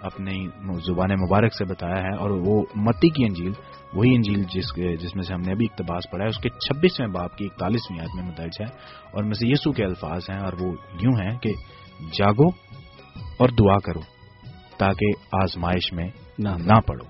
اپنی 0.00 0.46
زبان 0.86 1.10
مبارک 1.12 1.54
سے 1.54 1.64
بتایا 1.64 1.96
ہے 1.96 2.16
اور 2.16 2.30
وہ 2.30 2.62
متی 2.74 3.08
کی 3.08 3.24
انجیل 3.24 3.52
وہی 3.94 4.14
انجیل 4.14 4.42
جس 4.42 5.00
جس 5.00 5.14
میں 5.14 5.22
سے 5.22 5.34
ہم 5.34 5.40
نے 5.40 5.52
ابھی 5.52 5.66
اقتباس 5.70 6.10
پڑھا 6.10 6.24
ہے 6.24 6.28
اس 6.28 6.38
کے 6.38 6.48
چھبیسویں 6.48 7.08
باپ 7.08 7.36
کی 7.36 7.44
اکتالیسویں 7.44 8.00
آیت 8.00 8.16
میں 8.16 8.24
مدرج 8.24 8.50
ہے۔ 8.60 8.76
اور 9.12 9.24
مسیح 9.24 9.48
یسو 9.50 9.72
کے 9.72 9.84
الفاظ 9.84 10.22
ہیں 10.30 10.38
اور 10.38 10.52
وہ 10.52 10.72
یوں 11.00 11.12
ہیں 11.12 11.38
کہ 11.38 11.52
جاگو 12.18 12.48
اور 13.38 13.48
دعا 13.48 13.78
کرو 13.78 14.00
تاکہ 14.78 15.06
آزمائش 15.42 15.92
میں 15.92 16.08
نہ 16.50 16.80
پڑو 16.86 17.04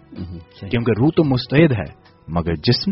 کیونکہ 0.69 0.93
روح 0.99 1.09
تو 1.17 1.25
مستعد 1.25 1.73
ہے 1.73 1.93
مگر 2.29 2.55
جسم 2.55 2.91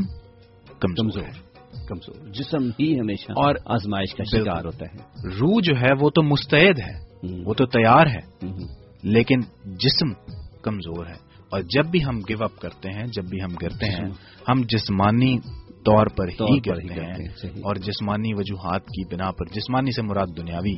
کمزور 0.80 1.22
ہے۔ 1.22 1.50
کمزور۔ 1.88 2.28
جسم 2.28 2.70
ہی 2.80 3.00
ہمیشہ 3.00 3.32
اور 3.32 3.54
آزمائش 3.66 4.14
کا 4.14 4.24
شکار 4.24 4.64
ہوتا 4.64 4.86
ہے۔ 4.86 4.96
روح 5.40 5.60
جو 5.62 5.80
ہے 5.80 5.88
وہ 6.00 6.10
تو 6.10 6.22
مستعد 6.22 6.78
ہے 6.78 7.10
وہ 7.46 7.54
تو 7.54 7.66
تیار 7.66 8.06
ہے 8.06 8.46
لیکن 9.02 9.40
جسم 9.64 10.12
کمزور 10.62 11.06
ہے۔ 11.06 11.30
اور 11.50 11.60
جب 11.60 11.86
بھی 11.86 12.04
ہم 12.04 12.18
گیو 12.28 12.44
اپ 12.44 12.60
کرتے 12.60 12.88
ہیں 12.94 13.06
جب 13.06 13.22
بھی 13.30 13.38
ہم 13.42 13.54
گرتے 13.62 13.86
ہیں 13.86 14.10
ہم 14.48 14.62
جسمانی 14.68 15.38
طور 15.84 16.06
پر 16.06 16.28
ہی 16.28 16.58
گرتے 16.66 16.94
ہیں،۔ 16.94 17.28
اور 17.62 17.74
جسمانی 17.74 18.34
وجوہات 18.34 18.86
کی 18.86 19.14
بنا 19.14 19.30
پر 19.30 19.44
جسمانی 19.54 19.90
سے 19.92 20.02
مراد 20.02 20.26
دنیاوی 20.36 20.74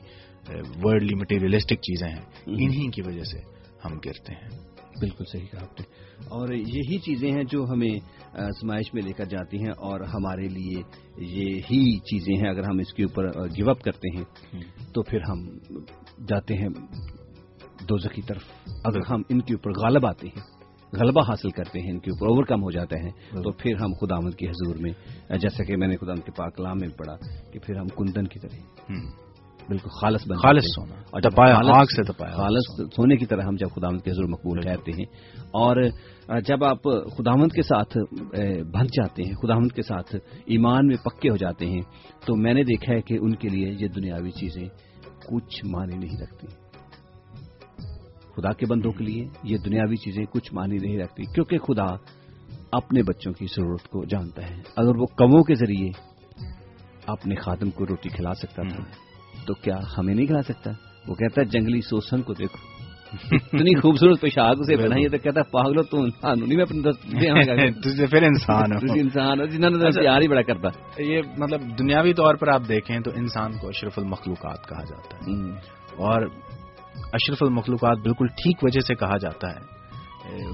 ورلڈلی 0.85 1.15
مٹیریلسٹک 1.15 1.75
چیزیں 1.75 2.09
ہیں۔ 2.09 2.23
انہی 2.47 2.91
کی 2.91 3.03
وجہ 3.03 3.23
سے 3.23 3.39
ہم 3.85 3.99
گرتے 4.05 4.33
ہیں۔ 4.33 4.72
بالکل 5.01 5.25
صحیح 5.33 5.47
کہا 5.51 5.61
آپ 5.63 5.81
نے۔ 5.81 5.87
اور 6.29 6.49
یہی 6.53 6.99
چیزیں 6.99 7.33
ہیں 7.33 7.45
جو 7.45 7.65
ہمیں 7.65 7.91
آزمائش 8.33 8.95
میں 8.95 9.03
لے 9.03 9.13
کر 9.13 9.25
جاتی 9.25 9.57
ہیں 9.57 9.71
اور 9.71 10.01
ہمارے 10.01 10.49
لیے 10.49 10.83
یہی 11.17 11.99
چیزیں 11.99 12.35
ہیں۔ 12.35 12.51
اگر 12.51 12.63
ہم 12.63 12.79
اس 12.79 12.95
کے 12.95 13.03
اوپر 13.03 13.49
گیو 13.49 13.71
اپ 13.71 13.83
کرتے 13.83 14.17
ہیں 14.17 14.25
تو 14.95 15.03
پھر 15.03 15.19
ہم 15.29 15.59
جاتے 16.29 16.55
ہیں 16.55 16.69
دوزہ 17.89 18.09
کی 18.09 18.23
طرف۔ 18.23 18.43
اگر 18.85 19.01
ہم 19.11 19.23
ان 19.29 19.41
کے 19.41 19.55
اوپر 19.55 19.71
غالب 19.71 20.07
آتے 20.07 20.27
ہیں 20.27 20.63
غلبہ 21.01 21.21
حاصل 21.29 21.51
کرتے 21.51 21.81
ہیں 21.81 21.91
ان 21.91 21.99
کے 21.99 22.11
اوپر 22.11 22.27
اوور 22.27 22.45
کم 22.45 22.63
ہو 22.63 22.71
جاتے 22.71 22.97
ہیں 22.97 23.11
تو 23.43 23.53
پھر 23.53 23.75
ہم 23.77 23.93
خدا 24.01 24.31
کے 24.31 24.49
حضور 24.49 24.77
میں 24.77 24.93
جیسا 25.39 25.65
کہ 25.65 25.77
میں 25.77 25.89
نے 25.89 25.97
خدا 25.97 26.15
کے 26.15 26.31
پاک 26.37 26.57
کلام 26.57 26.77
میں 26.81 26.89
پڑھا 26.89 27.17
کہ 27.53 27.59
پھر 27.59 27.77
ہم 27.77 27.87
کندن 27.87 28.27
کی 28.27 28.39
طرح۔ 28.39 28.57
بالکل 29.69 29.89
خالص 30.01 30.29
بن 30.29 30.37
خالص۔ 30.37 30.65
سونا 30.75 30.95
اور 30.95 31.21
خالص- 31.55 31.79
آگ 31.79 31.85
سے 31.85 32.13
تپایا۔ 32.13 32.33
خالص 32.33 32.95
سونے 32.97 33.17
کی 33.17 33.27
طرح 33.27 33.43
ہم 33.43 33.57
جب 33.57 33.67
خداوند 33.75 34.01
کے 34.01 34.11
حضور 34.11 34.25
مقبول 34.25 34.61
ٹھہرتے 34.61 34.93
ہیں 34.93 35.05
اور 35.39 35.77
جب 36.41 36.65
آپ 36.65 36.83
خداوند 37.19 37.53
کے 37.53 37.63
ساتھ 37.63 37.99
بن 38.73 38.85
جاتے 38.85 39.23
ہیں 39.23 39.35
خداوند 39.35 39.73
کے 39.73 39.83
ساتھ 39.83 40.17
ایمان 40.47 40.87
میں 40.87 40.97
پکے 40.97 41.31
ہو 41.31 41.37
جاتے 41.37 41.67
ہیں 41.67 41.81
تو 42.27 42.37
میں 42.37 42.55
نے 42.55 42.63
دیکھا 42.63 42.95
ہے 42.95 43.01
کہ 43.01 43.15
ان 43.21 43.35
کے 43.35 43.49
لیے 43.49 43.69
یہ 43.79 43.89
دنیاوی 43.89 44.31
چیزیں 44.31 44.65
کچھ 45.27 45.65
معنی 45.65 45.97
نہیں 45.97 46.23
رکھتی۔ 46.23 46.47
خدا 48.37 48.53
کے 48.53 48.67
بندوں 48.67 48.93
کے 48.93 49.05
لیے 49.05 49.29
یہ 49.43 49.57
دنیاوی 49.59 49.97
چیزیں 49.97 50.25
کچھ 50.25 50.55
معنی 50.55 50.77
نہیں 50.77 50.99
رکھتی 50.99 51.23
کیونکہ 51.23 51.59
خدا 51.59 51.97
اپنے 52.73 53.03
بچوں 53.03 53.33
کی 53.33 53.47
ضرورت 53.47 53.89
کو 53.89 54.05
جانتا 54.05 54.51
ہے۔ 54.51 54.63
اگر 54.77 54.97
وہ 54.97 55.07
کموں 55.07 55.45
کے 55.45 55.55
ذریعے 55.55 55.91
اپنے 57.07 57.35
خادم 57.35 57.71
کو 57.71 57.85
روٹی 57.87 58.09
کھلا 58.09 58.35
سکتا 58.35 58.63
تھا 58.63 58.83
تو 59.47 59.55
کیا 59.55 59.75
ہمیں 59.99 60.15
نہیں 60.15 60.27
کھلا 60.27 60.43
سکتا؟ 60.43 60.71
وہ 61.09 61.15
کہتا 61.15 61.41
ہے 61.41 61.47
جنگلی 61.47 61.81
سوسن 61.81 62.23
کو 62.23 62.35
دیکھو۔ 62.35 62.73
اتنی 63.33 63.81
خوبصورت 63.81 64.21
پیشاب 64.21 64.57
اسے 64.61 64.77
بنائی 64.77 65.09
تو 65.09 65.19
کہتا 65.19 65.41
ہے 65.41 65.51
پاگلو 65.51 65.83
تو 65.83 66.01
انسان 66.01 66.39
نہیں 66.41 66.57
میں 66.57 66.63
اپنے۔ 66.63 67.71
تجھے 67.71 68.07
پھر 68.07 68.23
انسان 68.23 68.73
ہو۔ 68.73 68.93
انسان 68.95 69.41
ہو۔ 69.41 69.47
جنہوں 69.47 69.71
نے 69.71 70.03
پیار 70.03 70.21
ہی 70.23 70.29
بڑا 70.29 70.43
کرتا۔ 70.43 71.03
یہ 71.03 71.21
مطلب 71.39 71.79
دنیاوی 71.79 72.15
طور 72.15 72.35
پر 72.35 72.49
آپ 72.49 72.63
دیکھیں 72.69 73.01
تو 73.01 73.11
انسان 73.15 73.53
کو 73.53 73.69
اشرف 73.69 73.99
المخلوقات 73.99 74.69
کہا 74.69 74.85
جاتا 74.85 75.17
ہے۔ 75.17 75.51
اور 75.97 76.23
اشرف 77.13 77.39
المخلوقات 77.41 77.99
بالکل 77.99 78.27
ٹھیک 78.27 78.65
وجہ 78.65 78.81
سے 78.81 78.95
کہا 78.95 79.17
جاتا 79.17 79.51
ہے۔ 79.51 79.83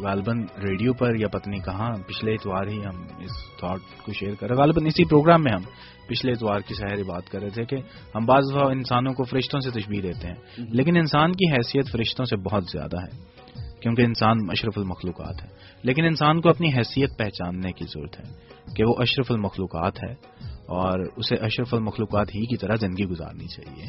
غالباً 0.02 0.40
ریڈیو 0.40 0.92
پر 0.92 1.14
یا 1.14 1.28
پتنی 1.28 1.58
کہاں 1.58 1.90
پچھلے 2.06 2.32
اتوار 2.32 2.66
ہی 2.66 2.84
ہم 2.84 3.02
اس 3.02 3.58
تھاٹ 3.58 3.78
کو 4.04 4.12
شیئر 4.12 4.34
کر 4.34 4.48
رہے 4.48 4.56
غالباً 4.56 4.86
اسی 4.86 5.04
پروگرام 5.04 5.42
میں 5.42 5.52
ہم 5.52 5.62
پچھلے 6.08 6.32
اتوار 6.32 6.60
کی 6.60 6.74
سہری 6.74 7.02
بات 7.02 7.30
کر 7.30 7.40
رہے 7.40 7.48
تھے 7.48 7.64
کہ 7.64 7.76
ہم 8.14 8.26
بعض 8.26 8.42
دفعہ 8.50 8.70
انسانوں 8.70 9.12
کو 9.12 9.24
فرشتوں 9.24 9.60
سے 9.60 9.70
تشبیح 9.70 10.00
دیتے 10.02 10.28
ہیں 10.28 10.34
لیکن 10.58 10.96
انسان 10.96 11.32
کی 11.32 11.52
حیثیت 11.52 11.92
فرشتوں 11.92 12.24
سے 12.24 12.36
بہت 12.36 12.64
زیادہ 12.72 12.96
ہے 12.96 13.38
کیونکہ 13.80 14.02
انسان 14.02 14.36
اشرف 14.50 14.72
المخلوقات 14.76 15.42
ہے۔ 15.42 15.48
لیکن 15.82 16.04
انسان 16.04 16.40
کو 16.40 16.48
اپنی 16.48 16.68
حیثیت 16.68 17.18
پہچاننے 17.18 17.72
کی 17.72 17.84
ضرورت 17.84 18.20
ہے 18.20 18.34
کہ 18.76 18.84
وہ 18.84 18.94
اشرف 18.98 19.32
المخلوقات 19.32 20.04
ہے 20.04 20.12
اور 20.52 20.98
اسے 21.16 21.34
اشرف 21.34 21.74
المخلوقات 21.74 22.28
ہی 22.28 22.46
کی 22.46 22.56
طرح 22.56 22.74
زندگی 22.74 23.04
گزارنی 23.04 23.46
چاہیے۔ 23.46 23.84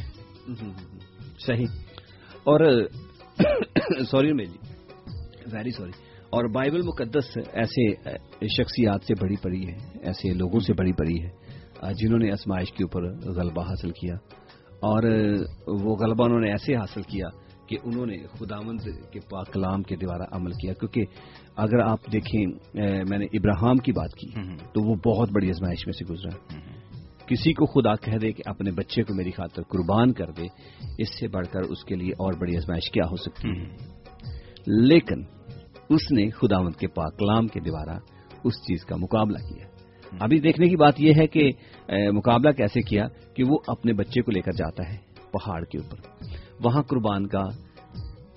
صحیح۔ 1.45 1.65
اور 2.33 2.87
سوری 4.11 4.33
میری 4.33 4.57
ویری 5.51 5.71
سوری۔ 5.71 5.91
اور 6.29 6.49
بائبل 6.49 6.81
مقدس 6.81 7.37
ایسے 7.53 7.91
شخصیات 8.47 9.03
سے 9.03 9.13
بڑی 9.21 9.35
پڑی 9.35 9.67
ہے 9.67 9.77
ایسے 10.03 10.33
لوگوں 10.33 10.59
سے 10.59 10.73
بڑی 10.73 10.91
پڑی 10.91 11.23
ہے 11.23 11.48
جنہوں 11.81 12.19
نے 12.19 12.31
ازمائش 12.31 12.71
کے 12.71 12.83
اوپر 12.83 13.01
غلبہ 13.29 13.63
حاصل 13.63 13.91
کیا 13.91 14.15
اور 14.81 15.03
وہ 15.67 15.95
غلبہ 15.95 16.25
انہوں 16.25 16.39
نے 16.39 16.49
ایسے 16.51 16.75
حاصل 16.75 17.01
کیا 17.01 17.27
کہ 17.67 17.77
انہوں 17.83 18.05
نے 18.05 18.17
خداوند 18.27 18.79
کے 19.11 19.19
پاک 19.19 19.53
کلام 19.53 19.83
کے 19.83 19.95
دوارا 19.95 20.23
عمل 20.31 20.51
کیا۔ 20.51 20.73
کیونکہ 20.73 21.05
اگر 21.55 21.79
آپ 21.79 21.99
دیکھیں 22.11 22.45
میں 23.09 23.17
نے 23.17 23.25
ابراہم 23.25 23.77
کی 23.77 23.91
بات 23.91 24.11
کی 24.15 24.27
تو 24.73 24.89
وہ 24.89 24.95
بہت 24.95 25.29
بڑی 25.31 25.49
ازمائش 25.49 25.87
میں 25.87 25.93
سے 25.93 26.13
گزرا۔ 26.13 26.59
کسی 27.27 27.53
کو 27.53 27.65
خدا 27.65 27.95
کہہ 27.95 28.17
دے 28.17 28.31
کہ 28.31 28.43
اپنے 28.45 28.71
بچے 28.71 29.03
کو 29.03 29.13
میری 29.13 29.31
خاطر 29.31 29.61
قربان 29.63 30.13
کر 30.13 30.31
دے 30.31 30.47
اس 30.97 31.19
سے 31.19 31.27
بڑھ 31.27 31.47
کر 31.47 31.59
اس 31.59 31.83
کے 31.83 31.95
لیے 31.95 32.11
اور 32.11 32.33
بڑی 32.33 32.57
ازمائش 32.57 32.91
کیا 32.91 33.03
ہو 33.11 33.15
سکتی 33.15 33.49
ہے؟ 33.49 33.75
لیکن 34.67 35.23
اس 35.89 36.11
نے 36.11 36.29
خداوند 36.29 36.75
کے 36.75 36.87
پاک 36.87 37.19
کلام 37.19 37.47
کے 37.47 37.59
دوارا 37.59 37.97
اس 38.43 38.53
چیز 38.53 38.85
کا 38.85 38.95
مقابلہ 38.95 39.37
کیا۔ 39.37 39.68
ابھی 40.19 40.39
دیکھنے 40.39 40.69
کی 40.69 40.75
بات 40.75 41.01
یہ 41.01 41.13
ہے 41.17 41.27
کہ 41.27 41.51
مقابلہ 42.11 42.51
کیسے 42.51 42.81
کیا 42.81 43.07
کہ 43.35 43.43
وہ 43.43 43.57
اپنے 43.67 43.93
بچے 43.93 44.21
کو 44.21 44.31
لے 44.31 44.41
کر 44.41 44.51
جاتا 44.51 44.83
ہے 44.89 44.97
پہاڑ 45.31 45.63
کے 45.63 45.77
اوپر۔ 45.77 45.97
وہاں 46.63 46.83
قربان 46.83 47.27
کا 47.27 47.43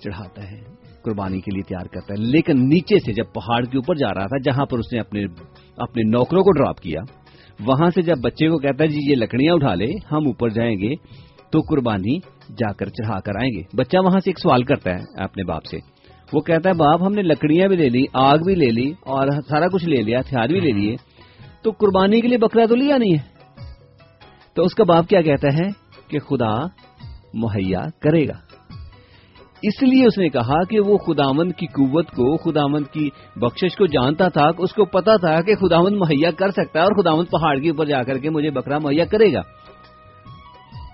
چڑھاتا 0.05 0.51
ہے، 0.51 0.61
قربانی 1.03 1.41
کے 1.41 1.51
لیے 1.51 1.63
تیار 1.63 1.87
کرتا 1.87 2.15
ہے۔ 2.15 2.23
لیکن 2.23 2.69
نیچے 2.69 2.99
سے 2.99 3.13
جب 3.13 3.25
پہاڑ 3.35 3.65
کے 3.65 3.79
اوپر 3.79 3.95
جا 3.95 4.15
رہا 4.15 4.27
تھا، 4.27 4.39
جہاں 4.39 4.67
پر 4.67 4.79
اس 4.79 4.93
نے 4.93 5.01
اپنے 5.01 5.25
اپنے 5.77 6.03
نوکروں 6.03 6.43
کو 6.43 6.53
ڈراپ 6.53 6.81
کیا، 6.81 7.01
وہاں 7.67 7.91
سے 7.95 8.03
جب 8.03 8.15
بچے 8.23 8.49
کو 8.49 8.59
کہتا 8.59 8.85
ہے 8.85 8.89
جی 8.89 9.11
یہ 9.11 9.17
لکڑیاں 9.17 9.55
اٹھا 9.55 9.75
لے، 9.75 9.91
ہم 10.13 10.27
اوپر 10.27 10.49
جائیں 10.49 10.77
گے 10.77 10.95
تو 11.53 11.61
قربانی 11.61 12.19
جا 12.59 12.73
کر 12.73 12.87
چڑھا 12.87 13.21
کر 13.21 13.37
آئیں 13.37 13.51
گے۔ 13.53 13.77
بچہ 13.77 13.97
وہاں 14.05 14.21
سے 14.21 14.31
ایک 14.31 14.39
سوال 14.39 14.63
کرتا 14.63 14.91
ہے 14.91 15.23
اپنے 15.23 15.45
باپ 15.45 15.65
سے۔ 15.65 15.79
وہ 16.33 16.41
کہتا 16.41 16.69
ہے، 16.69 16.75
باپ، 16.75 17.03
ہم 17.03 17.13
نے 17.13 17.23
لکڑیاں 17.23 17.69
بھی 17.69 17.77
لے 17.77 17.89
لی، 17.89 18.05
آگ 18.13 18.39
بھی 18.39 18.55
لے 18.55 18.71
لی 18.71 18.91
اور 18.91 19.27
سارا 19.49 19.67
کچھ 19.69 19.85
لے 19.85 20.03
لیا، 20.03 20.21
ہتھیار 20.21 20.49
بھی 20.49 20.61
لے 20.61 20.71
لیے۔ 20.71 20.97
تو 21.63 21.71
قربانی 21.71 22.21
کے 22.21 22.29
لیے 22.29 22.39
بکرا 22.39 22.67
تو 22.67 22.75
لیا 22.75 22.99
نہیں 22.99 23.15
ہے۔ 23.15 23.33
تو 24.55 24.63
اس 24.63 24.75
کا 24.75 24.85
باپ 24.85 25.09
کیا 25.09 25.21
کہتا 25.21 25.49
ہے 25.49 25.69
کہ 26.09 26.19
خدا 26.19 26.55
مہیا 27.35 27.81
کرے 28.01 28.29
گا۔ 28.29 28.53
اس 29.63 29.83
لیے 29.83 30.07
اس 30.07 30.19
نے 30.19 30.29
کہا 30.29 30.65
کہ 30.65 30.81
وہ 30.81 30.99
خداوند 30.99 31.53
کی 31.53 31.67
قوت 31.67 32.11
کو، 32.11 32.37
خداوند 32.37 32.87
کی 32.87 33.09
بخشش 33.37 33.77
کو 33.77 33.87
جانتا 33.87 34.29
تھا، 34.29 34.47
اس 34.59 34.73
کو 34.73 34.85
پتا 34.85 35.17
تھا 35.17 35.41
کہ 35.41 35.55
خداوند 35.55 35.97
مہیا 35.97 36.31
کر 36.31 36.51
سکتا 36.51 36.81
ہے 36.81 36.85
اور 36.85 37.03
خداوند 37.03 37.31
پہاڑ 37.31 37.59
کے 37.59 37.71
اوپر 37.71 37.87
جا 37.87 38.03
کر 38.03 38.19
کے 38.19 38.31
مجھے 38.31 38.51
بکرا 38.51 38.79
مہیا 38.79 39.05
کرے 39.05 39.33
گا۔ 39.33 39.41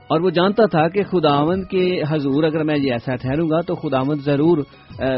اور 0.08 0.20
وہ 0.20 0.30
جانتا 0.30 0.66
تھا 0.66 0.88
کہ 0.88 1.02
خداوند 1.02 1.64
کے 1.64 2.02
حضور 2.08 2.44
اگر 2.44 2.64
میں 2.64 2.78
یہ 2.78 2.92
ایسا 2.92 3.14
ٹھہروں 3.14 3.50
گا 3.50 3.60
تو 3.60 3.74
خداوند 3.74 4.20
ضرور 4.20 4.58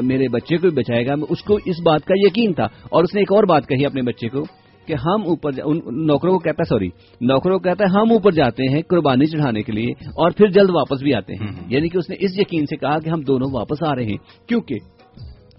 میرے 0.03 0.29
بچے 0.29 0.57
کو 0.57 0.69
بھی 0.69 0.77
بچائے 0.77 1.07
گا۔ 1.07 1.13
اس 1.29 1.43
کو 1.43 1.59
اس 1.65 1.77
بات 1.85 2.05
کا 2.05 2.15
یقین 2.17 2.53
تھا۔ 2.55 2.65
اور 2.65 3.05
اس 3.05 3.15
نے 3.15 3.21
ایک 3.21 3.33
اور 3.33 3.45
بات 3.45 3.67
کہی 3.67 3.87
اپنے 3.87 4.03
بچے 4.03 4.29
کو۔ 4.29 4.43
کہ 4.87 4.95
ہم 4.95 5.23
اوپر 5.27 5.53
نوکروں 5.93 6.33
کو 6.33 6.39
کہتا 6.39 6.63
ہے 6.63 6.69
سوری 6.69 6.89
نوکروں 7.21 7.59
کو 7.59 7.63
کہتا 7.63 7.85
ہے 7.85 7.91
ہم 7.91 8.13
اوپر 8.13 8.33
جاتے 8.33 8.63
ہیں 8.63 8.83
قربانی 8.83 9.27
چڑھانے 9.27 9.63
کے 9.63 9.73
لیے 9.73 9.91
اور 10.05 10.31
پھر 10.31 10.47
جلد 10.47 10.71
واپس 10.71 11.03
بھی 11.03 11.15
آتے 11.15 11.35
ہیں۔ 11.35 11.47
یعنی 11.67 11.89
کہ 11.89 11.99
اس 11.99 12.11
نے 12.11 12.17
اس 12.19 12.31
یقین 12.39 12.67
سے 12.67 12.77
کہا 12.77 12.99
کہ 12.99 13.09
ہم 13.09 13.21
دونوں 13.21 13.49
واپس 13.53 13.83
آ 13.83 13.95
رہے 13.95 14.05
ہیں۔ 14.05 14.49
کیونکہ 14.49 14.75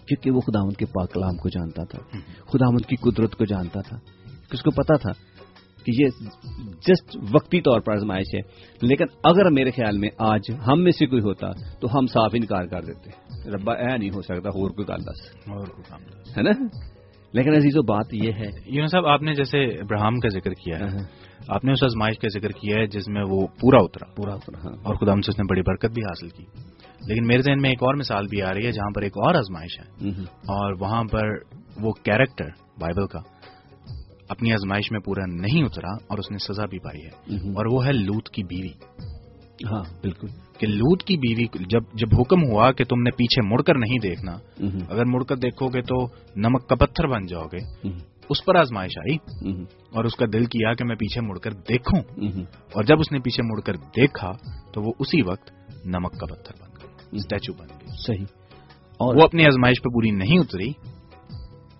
کیونکہ 0.07 0.31
وہ 0.31 0.39
خداوند 0.41 0.77
کے 0.77 0.85
پاک 0.85 1.13
کلام 1.13 1.35
کو 1.35 1.49
جانتا 1.49 1.83
تھا۔ 1.83 1.99
خداوند 2.45 2.85
کی 2.85 2.95
قدرت 2.95 3.35
کو 3.35 3.45
جانتا 3.45 3.81
تھا۔ 3.81 3.97
اس 4.53 4.61
کو 4.61 4.71
پتا 4.71 4.97
تھا 4.97 5.11
کہ 5.85 5.91
یہ 6.03 6.07
جسٹ 6.87 7.17
وقتی 7.33 7.61
طور 7.61 7.79
پر 7.79 7.93
آزمائش 7.93 8.35
ہے۔ 8.35 8.39
لیکن 8.81 9.05
اگر 9.23 9.49
میرے 9.51 9.71
خیال 9.71 9.97
میں 9.97 10.09
آج 10.17 10.41
ہم 10.67 10.83
میں 10.83 10.91
سے 10.91 11.05
کوئی 11.05 11.21
ہوتا 11.21 11.47
تو 11.79 11.97
ہم 11.97 12.07
صاف 12.07 12.31
انکار 12.33 12.65
کر 12.65 12.81
دیتے۔ 12.81 13.09
ربا 13.51 13.73
اے 13.73 13.97
نہیں 13.97 14.09
ہو 14.15 14.21
سکتا 14.21 14.49
اور 14.49 14.69
کوئی 14.69 14.85
دس۔ 14.85 15.45
کام 15.89 16.01
نہیں۔ 16.01 16.37
ہے 16.37 16.41
نا؟ 16.41 16.90
لیکن 17.33 17.49
عزیز 17.49 17.77
و 17.77 17.81
بات 17.81 18.13
یہ 18.13 18.31
ہے 18.31 18.49
یوں 18.65 18.87
صاحب 18.87 19.05
آپ 19.05 19.21
نے 19.21 19.33
جیسے 19.33 19.63
ابراہم 19.63 20.19
کا 20.19 20.29
ذکر 20.29 20.51
کیا 20.51 20.79
ہے 20.79 20.97
آپ 21.47 21.65
نے 21.65 21.71
اس 21.71 21.83
آزمائش 21.83 22.19
کا 22.19 22.39
ذکر 22.39 22.49
کیا 22.49 22.77
ہے 22.77 22.87
جس 22.87 23.07
میں 23.07 23.23
وہ 23.29 23.47
پورا 23.59 23.77
اترا۔ 23.79 24.13
پورا 24.15 24.33
اترا 24.33 24.57
ہاں۔ 24.63 24.75
اور 24.83 24.95
خدا 24.95 25.13
سے 25.13 25.31
اس 25.31 25.39
نے 25.39 25.43
بڑی 25.49 25.61
برکت 25.61 25.91
بھی 25.91 26.03
حاصل 26.03 26.29
کی۔ 26.29 26.43
لیکن 27.07 27.27
میرے 27.27 27.41
ذہن 27.41 27.61
میں 27.61 27.69
ایک 27.69 27.83
اور 27.83 27.95
مثال 27.95 28.27
بھی 28.27 28.41
آ 28.41 28.53
رہی 28.53 28.65
ہے 28.65 28.71
جہاں 28.71 28.89
پر 28.95 29.01
ایک 29.01 29.11
اور 29.17 29.35
آزمائش 29.35 29.79
ہے۔ 29.79 30.07
اور 30.29 30.73
وہاں 30.79 31.03
پر 31.03 31.27
وہ 31.81 31.91
کیریکٹر 31.91 32.47
بائبل 32.79 33.07
کا 33.07 33.19
اپنی 34.29 34.53
آزمائش 34.53 34.91
میں 34.91 34.99
پورا 34.99 35.25
نہیں 35.25 35.63
اترا 35.63 35.91
اور 35.91 36.17
اس 36.17 36.31
نے 36.31 36.37
سزا 36.37 36.65
بھی 36.65 36.79
پائی 36.79 37.05
ہے۔ 37.05 37.35
اور 37.35 37.65
وہ 37.65 37.85
ہے 37.85 37.91
لوت 37.91 38.29
کی 38.29 38.43
بیوی۔ 38.43 39.03
ہاں 39.71 39.83
بالکل۔ 40.01 40.27
کہ 40.61 40.67
لوت 40.67 41.03
کی 41.03 41.17
بیوی 41.17 41.45
جب 41.69 41.81
جب 41.93 42.07
حکم 42.19 42.43
ہوا 42.43 42.71
کہ 42.71 42.83
تم 42.83 43.01
نے 43.01 43.11
پیچھے 43.11 43.47
مڑ 43.47 43.61
کر 43.61 43.75
نہیں 43.77 43.99
دیکھنا 44.03 44.31
اگر 44.89 45.05
مڑ 45.05 45.23
کر 45.23 45.35
دیکھو 45.35 45.67
گے 45.67 45.81
تو 45.81 46.05
نمک 46.35 46.69
کا 46.69 46.75
پتھر 46.75 47.07
بن 47.07 47.25
جاؤ 47.25 47.43
گے۔ 47.43 47.87
اس 48.29 48.45
پر 48.45 48.55
آزمائش 48.55 48.91
آئی۔ 48.97 49.15
اور 49.93 50.03
اس 50.03 50.15
کا 50.15 50.25
دل 50.33 50.45
کیا 50.45 50.73
کہ 50.73 50.85
میں 50.85 50.95
پیچھے 50.95 51.21
مڑ 51.21 51.37
کر 51.37 51.51
دیکھوں۔ 51.53 51.99
اور 52.73 52.83
جب 52.83 52.99
اس 52.99 53.11
نے 53.11 53.19
پیچھے 53.19 53.43
مڑ 53.43 53.59
کر 53.59 53.75
دیکھا 53.75 54.31
تو 54.73 54.81
وہ 54.81 54.93
اسی 54.99 55.21
وقت 55.21 55.51
نمک 55.85 56.11
کا 56.11 56.25
پتھر 56.25 56.61
بن 56.61 56.69
گیا۔ 56.81 57.07
اسٹیچو 57.11 57.53
بن 57.53 57.67
گیا۔ 57.69 57.93
صحیح۔ 58.07 58.25
اور 58.91 59.15
وہ 59.15 59.21
اپنی 59.23 59.45
آزمائش 59.45 59.81
پہ 59.83 59.89
پوری 59.89 60.11
نہیں 60.11 60.39
اتری۔ 60.39 60.71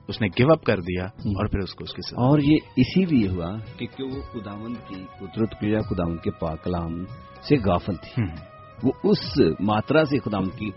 اس 0.07 0.21
نے 0.21 0.27
گیو 0.27 0.51
اپ 0.51 0.63
کر 0.63 0.79
دیا 0.79 1.03
اور 1.05 1.47
پھر 1.47 1.59
اس 1.59 1.73
کو 1.73 1.83
اس 1.83 1.93
کے 1.93 2.15
اور 2.15 2.39
یہ 2.39 2.57
اسی 2.75 3.05
لیے 3.05 3.29
ہوا 3.29 3.57
کہ 3.77 4.03
وہ 4.03 4.21
خداوند 4.33 4.75
کی 4.87 5.05
قدرت 5.19 5.51
کو 5.59 5.67
یا 5.67 5.79
خداوند 5.79 6.19
کے 6.23 6.31
پاک 6.31 6.63
کلام 6.63 7.05
سے 7.41 7.55
غافل 7.57 7.95
تھی؟ 7.95 8.50
وہ 8.83 8.91
اس 9.03 9.17
ماترا 9.59 10.03
سے 10.05 10.19
خداوند 10.19 10.59
کی 10.59 10.69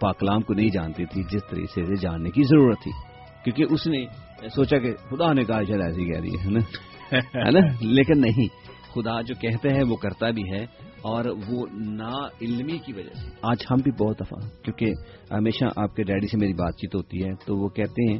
پاکلام 0.00 0.40
کو 0.40 0.54
نہیں 0.54 0.68
جانتی 0.68 1.04
تھی 1.04 1.22
جس 1.22 1.40
طریقے 1.50 1.84
سے 1.84 1.94
جاننے 2.00 2.30
کی 2.30 2.42
ضرورت 2.42 2.78
تھی۔ 2.82 2.92
کیونکہ 3.44 3.74
اس 3.74 3.86
نے 3.86 4.04
سوچا 4.48 4.78
کہ 4.78 4.92
خدا 5.10 5.32
نے 5.32 5.44
کہا 5.44 5.62
شاید 5.62 5.80
ایسی 5.80 6.12
کہہ 6.12 6.20
رہی 6.20 6.28
ہے 6.42 6.50
نا؟ 6.50 7.60
لیکن 7.80 8.20
نہیں 8.20 8.48
خدا 8.94 9.20
جو 9.22 9.34
کہتا 9.34 9.74
ہے 9.76 9.82
وہ 9.88 9.96
کرتا 9.96 10.30
بھی 10.30 10.42
ہے 10.42 10.62
اور 11.00 11.24
وہ 11.48 11.66
نا 11.72 12.12
علمی 12.40 12.78
کی 12.78 12.92
وجہ 12.92 13.14
سے۔ 13.14 13.30
آج 13.42 13.56
ہم 13.70 13.76
بھی 13.84 13.92
بہت 13.92 14.20
دفعہ 14.20 14.48
کیونکہ 14.64 14.86
ہمیشہ 15.34 15.64
آپ 15.76 15.96
کے 15.96 16.02
ڈیڈی 16.02 16.26
سے 16.26 16.36
میری 16.36 16.52
بات 16.52 16.74
چیت 16.76 16.94
ہوتی 16.94 17.24
ہے 17.24 17.34
تو 17.46 17.56
وہ 17.56 17.68
کہتے 17.68 18.12
ہیں 18.12 18.18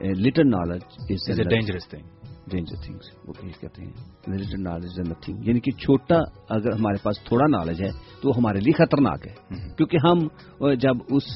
little 0.00 0.48
knowledge 0.48 0.82
is 1.10 1.30
a 1.30 1.44
dangerous 1.44 1.88
thing 1.88 2.15
danger 2.46 2.82
things 2.82 3.06
وہ 3.26 3.32
کہتے 3.32 3.82
ہیں. 3.82 3.90
لٹل 4.28 4.62
نالج 4.62 4.98
نتھنگ 5.00 5.46
یعنی 5.48 5.60
کہ 5.60 5.70
چھوٹا 5.78 6.18
اگر 6.48 6.72
ہمارے 6.72 7.02
پاس 7.02 7.18
تھوڑا 7.24 7.46
نالج 7.50 7.82
ہے 7.82 7.90
تو 8.22 8.30
ہمارے 8.38 8.60
لیے 8.60 8.72
خطرناک 8.74 9.26
ہے. 9.26 9.34
کیونکہ 9.76 9.96
ہم 10.04 10.26
جب 10.80 11.02
اس 11.08 11.32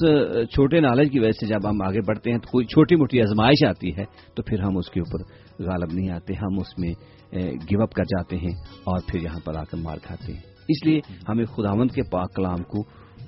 چھوٹے 0.51 0.79
نالج 0.79 1.11
کی 1.11 1.19
وجہ 1.19 1.31
سے 1.31 1.47
جب 1.47 1.69
ہم 1.69 1.81
آگے 1.81 2.01
بڑھتے 2.07 2.31
ہیں 2.31 2.37
تو 2.37 2.51
کوئی 2.51 2.65
چھوٹی 2.65 2.95
موٹی 2.95 3.21
آزمائش 3.21 3.63
آتی 3.69 3.95
ہے 3.97 4.05
تو 4.35 4.43
پھر 4.43 4.61
ہم 4.61 4.77
اس 4.77 4.89
کے 4.91 4.99
اوپر 4.99 5.23
غالب 5.63 5.93
نہیں 5.93 6.09
آتے. 6.11 6.33
ہم 6.35 6.59
اس 6.59 6.77
میں 6.77 6.93
گیو 7.69 7.81
اپ 7.81 7.93
کر 7.93 8.03
جاتے 8.05 8.37
ہیں 8.37 8.55
اور 8.85 8.99
پھر 9.07 9.19
یہاں 9.19 9.39
پر 9.45 9.55
آ 9.55 9.63
کر 9.63 9.77
مار 9.79 9.97
کھاتے 10.03 10.33
ہیں. 10.33 10.41
اس 10.69 10.85
لیے 10.85 10.99
ہمیں 11.29 11.45
خداوند 11.47 11.91
کے 11.91 12.01
پاک 12.11 12.35
کلام 12.35 12.63
کو 12.63 12.83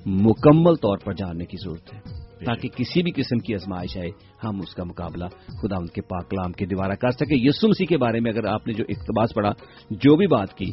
مکمل 0.06 0.74
طور 0.74 0.98
پر 0.98 1.12
جاننے 1.12 1.46
کی 1.46 1.56
ضرورت 1.64 1.94
ہے۔ 1.94 2.00
تاکہ 2.44 2.68
کسی 2.68 3.02
بھی 3.02 3.10
قسم 3.10 3.38
کی 3.38 3.54
آزمائش 3.54 3.96
آئے 3.96 4.08
ہم 4.44 4.58
اس 4.58 4.74
کا 4.74 4.84
مقابلہ 4.84 5.24
خداوند 5.62 5.90
کے 5.90 6.00
پاک 6.02 6.30
کلام 6.30 6.52
کے 6.52 6.66
دوبارہ 6.66 6.92
کر 6.92 7.10
سکے۔ 7.10 7.34
یسو 7.36 7.68
مسیح 7.68 7.86
کے 7.86 7.98
بارے 7.98 8.20
میں 8.20 8.32
اگر 8.32 8.44
آپ 8.44 8.66
نے 8.66 8.72
جو 8.72 8.84
اقتباس 8.88 9.34
پڑھا 9.34 9.50
جو 9.90 10.16
بھی 10.16 10.26
بات 10.26 10.54
کی 10.54 10.70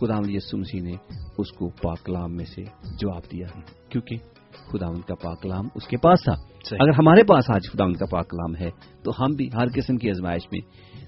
خداوند 0.00 0.30
یسو 0.30 0.58
مسیح 0.58 0.82
نے 0.82 0.92
اس 1.38 1.52
کو 1.52 1.68
پاک 1.68 2.04
کلام 2.04 2.36
میں 2.36 2.44
سے 2.44 2.62
جواب 2.98 3.22
دیا 3.32 3.46
کیونکہ 3.88 4.16
خداوند 4.72 5.00
کا 5.00 5.14
پاک 5.14 5.42
کلام 5.42 5.64
اس 5.74 5.86
کے 5.86 5.96
پاس 5.96 6.18
تھا۔ 6.24 6.32
اگر 6.80 6.90
ہمارے 6.98 7.24
پاس 7.24 7.50
آج 7.50 7.60
خداوند 7.72 7.96
کا 7.96 8.06
پاک 8.10 8.30
کلام 8.30 8.56
ہے 8.56 8.70
تو 9.04 9.10
ہم 9.20 9.34
بھی 9.36 9.48
ہر 9.54 9.66
قسم 9.74 9.96
کی 9.96 10.10
آزمائش 10.10 10.42
میں 10.52 10.60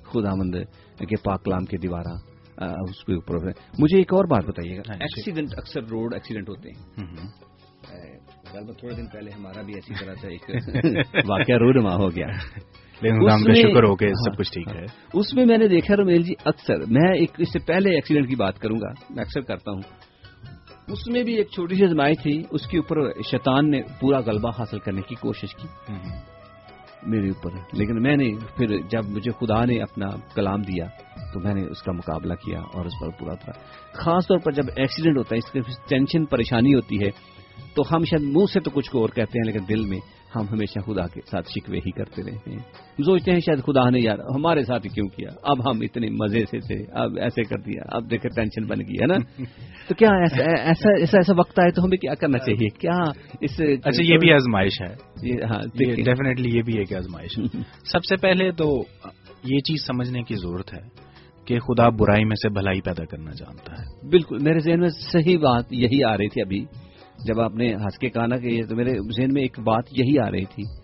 خداوند 0.03 0.55
کے 0.99 1.16
پاک 1.25 1.45
کلام 1.45 1.64
کے 1.64 1.77
دوبارہ 1.77 2.14
آ، 2.57 2.64
اس 2.64 3.05
کے 3.05 3.14
اوپر 3.14 3.35
مجھے 3.79 3.99
ایک 3.99 4.14
اور 4.14 4.25
بات 4.25 4.45
بتائیے 4.45 4.77
گا۔ 4.77 4.83
ہاں 4.89 4.97
جی۔ 4.97 5.05
ایکسیڈنٹ 5.05 5.49
اکثر 5.57 5.83
روڈ 5.83 6.14
ایکسیڈنٹ 6.14 6.49
ہوتے 6.49 6.68
ہیں۔ 6.68 7.03
غالباً 7.91 8.74
تھوڑے 8.74 8.95
دن 8.95 9.07
پہلے 9.07 9.30
ہمارا 9.30 9.62
بھی 9.62 9.74
ایسی 9.74 10.05
طرح 10.05 10.14
سے 10.14 10.28
ایک 10.28 10.43
واقعہ 11.30 11.55
رونما 11.55 11.95
ہو 11.95 12.09
گیا۔ 12.09 12.26
شکر 13.55 13.85
ہو 13.85 13.97
کہ 13.97 14.05
ہاں، 14.05 14.33
سب 14.33 14.39
کچھ 14.39 14.53
ٹھیک 14.53 14.68
ہے۔ 14.68 14.85
اس 15.14 15.35
میں 15.35 15.47
میں 15.47 15.59
نے 15.59 15.68
دیکھا 15.68 15.97
رومیل 15.97 16.22
جی 16.22 16.35
اکثر 16.45 16.78
میں 16.78 17.14
ایک 17.14 17.30
اس 17.39 17.53
سے 17.53 17.59
پہلے 17.59 17.95
ایکسیڈنٹ 17.95 18.28
کی 18.28 18.37
بات 18.37 18.59
کروں 18.59 18.76
گا 18.76 18.91
میں 19.11 19.24
اکثر 19.24 19.41
کرتا 19.41 19.70
ہوں۔ 19.70 19.80
اس 20.89 21.09
میں 21.09 21.22
بھی 21.22 21.35
ایک 21.35 21.47
چھوٹی 21.47 21.74
سی 21.74 21.85
آزمائی 21.85 22.14
تھی 22.14 22.43
اس 22.51 22.66
کے 22.66 22.78
اوپر 22.78 23.22
شیطان 23.30 23.70
نے 23.70 23.83
پورا 24.01 24.18
غلبہ 24.18 24.51
حاصل 24.59 24.78
کرنے 24.78 25.01
کی 25.01 25.14
کوشش 25.14 25.55
کی۔ 25.55 25.68
ہم۔ 25.89 26.01
میرے 27.11 27.28
اوپر۔ 27.28 27.51
لیکن 27.72 28.03
میں 28.03 28.16
نے 28.16 28.30
پھر 28.57 28.76
جب 28.78 29.05
مجھے 29.05 29.30
خدا 29.30 29.64
نے 29.64 29.83
اپنا 29.83 30.07
کلام 30.35 30.62
دیا 30.62 30.87
تو 31.33 31.41
میں 31.41 31.55
نے 31.55 31.62
اس 31.70 31.83
کا 31.83 31.93
مقابلہ 31.93 32.35
کیا 32.35 32.61
اور 32.61 32.85
اس 32.85 32.93
پر 33.01 33.09
پورا 33.11 33.33
اترا۔ 33.33 33.53
خاص 33.93 34.26
طور 34.28 34.39
پر 34.39 34.53
جب 34.53 34.62
ایکسیڈنٹ 34.76 35.16
ہوتا 35.18 35.35
ہے 35.35 35.39
اس 35.39 35.51
کی 35.53 35.61
ٹینشن 35.89 36.24
پریشانی 36.24 36.74
ہوتی 36.74 36.97
ہے 37.05 37.11
تو 37.75 37.83
ہم 37.93 38.05
شاید 38.05 38.23
منہ 38.23 38.45
سے 38.53 38.61
تو 38.61 38.71
کچھ 38.71 38.91
کو 38.91 39.01
اور 39.01 39.09
کہتے 39.09 39.39
ہیں 39.39 39.53
لیکن 39.53 39.65
دل 39.69 39.85
میں 39.87 39.99
ہم 40.37 40.43
ہمیشہ 40.51 40.79
خدا 40.81 41.07
کے 41.07 41.21
ساتھ 41.31 41.49
شکوے 41.49 41.79
ہی 41.79 41.91
کرتے 41.91 42.23
رہتے 42.23 42.51
ہیں۔ 42.51 42.59
ہم 42.59 43.03
سوچتے 43.03 43.33
ہیں 43.33 43.41
شاید 43.41 43.59
خدا 43.63 43.91
نے 43.91 43.99
یار 44.01 44.19
ہمارے 44.19 44.63
ساتھ 44.65 44.87
ہی 44.87 44.91
کیوں 44.91 45.09
کیا؟ 45.09 45.29
اب 45.43 45.71
ہم 45.71 45.81
اتنے 45.81 46.11
مزے 46.11 46.41
سے 46.41 46.59
تھے 46.59 46.85
اب 46.93 47.19
ایسے 47.19 47.43
کر 47.43 47.57
دیا 47.59 47.83
اب 47.89 48.11
دیکھے 48.11 48.29
ٹینشن 48.29 48.67
بن 48.67 48.81
گئی 48.81 48.95
ہے 49.01 49.07
نا؟ 49.07 49.15
تو 49.89 49.95
کیا 49.95 50.09
ایسا 50.09 50.51
ایسا 50.51 50.89
ایسا 51.01 51.19
ایسا 51.19 51.33
وقت 51.39 51.59
آئے 51.59 51.71
تو 51.71 51.85
ہمیں 51.85 51.99
کیا 51.99 52.15
کرنا 52.15 52.39
چاہیے؟ 52.39 52.69
کیا 52.69 52.99
اس 53.41 53.61
اچھا 53.85 54.03
یہ 54.03 54.17
بھی 54.19 54.33
آزمائش 54.33 54.83
ہے۔ 54.83 54.95
یہ- 55.23 55.45
ہاں 55.51 55.61
ڈیفینیٹلی 55.79 56.57
یہ 56.57 56.63
بھی 56.63 56.79
ایک 56.79 56.93
آزمائش 56.93 57.39
ہے۔ 57.39 57.43
سب 57.93 58.05
سے 58.05 58.17
پہلے 58.17 58.51
تو 58.53 58.83
یہ 59.45 59.59
چیز 59.59 59.87
سمجھنے 59.87 60.23
کی 60.23 60.35
ضرورت 60.35 60.75
ہے 60.75 61.13
کہ 61.45 61.59
خدا 61.59 61.89
برائی 61.89 62.25
میں 62.25 62.35
سے 62.35 62.49
بھلائی 62.49 62.81
پیدا 62.81 63.05
کرنا 63.05 63.31
جانتا 63.31 63.73
ہے۔ 63.73 64.09
بالکل 64.09 64.37
میرے 64.43 64.59
ذہن 64.59 64.81
میں 64.81 64.89
صحیح 64.89 65.39
بات 65.39 65.65
یہی 65.71 66.05
آ 66.05 66.17
رہی 66.17 66.29
تھی 66.29 66.43
ابھی۔ 66.43 66.65
جب 67.27 67.41
آپ 67.41 67.55
نے 67.55 67.75
ہنس 67.75 67.99
کے 67.99 68.11
کہا 68.11 68.27
نا 68.27 68.37
کہ 68.37 68.47
یہ 68.47 68.62
تو 68.68 68.77
میرے 68.77 68.91
ذہن 68.91 69.33
میں 69.33 69.43
ایک 69.43 69.61
بات 69.61 69.85
یہی 69.91 70.18
آ 70.18 70.31
رہی 70.31 70.45
تھی 70.45 70.83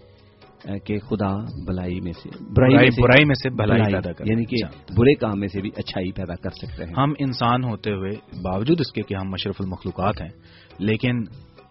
کہ 0.84 0.98
خدا 0.98 1.36
بلائی 1.66 2.00
میں 2.00 2.12
سے 2.12 2.28
برائی 2.50 2.88
برائی 3.02 3.24
میں 3.24 3.34
سے 3.34 3.50
بھلائی 3.50 3.82
پیدا 3.92 4.12
کرنا 4.12 4.32
یعنی 4.32 4.44
کہ 4.44 4.56
ہے۔ 4.64 4.94
برے 4.96 5.14
کام 5.14 5.40
میں 5.40 5.48
سے 5.48 5.60
بھی 5.60 5.70
اچھائی 5.76 6.12
پیدا 6.12 6.34
کر 6.34 6.50
سکتے 6.50 6.84
ہیں۔ 6.84 6.92
ہم 6.98 7.12
انسان 7.18 7.64
ہوتے 7.64 7.92
ہوئے 7.92 8.10
باوجود 8.42 8.80
اس 8.80 8.92
کے 8.92 9.02
کہ 9.02 9.14
ہم 9.14 9.30
مشرف 9.30 9.54
المخلوقات 9.60 10.20
ہیں 10.20 10.28
لیکن 10.78 11.22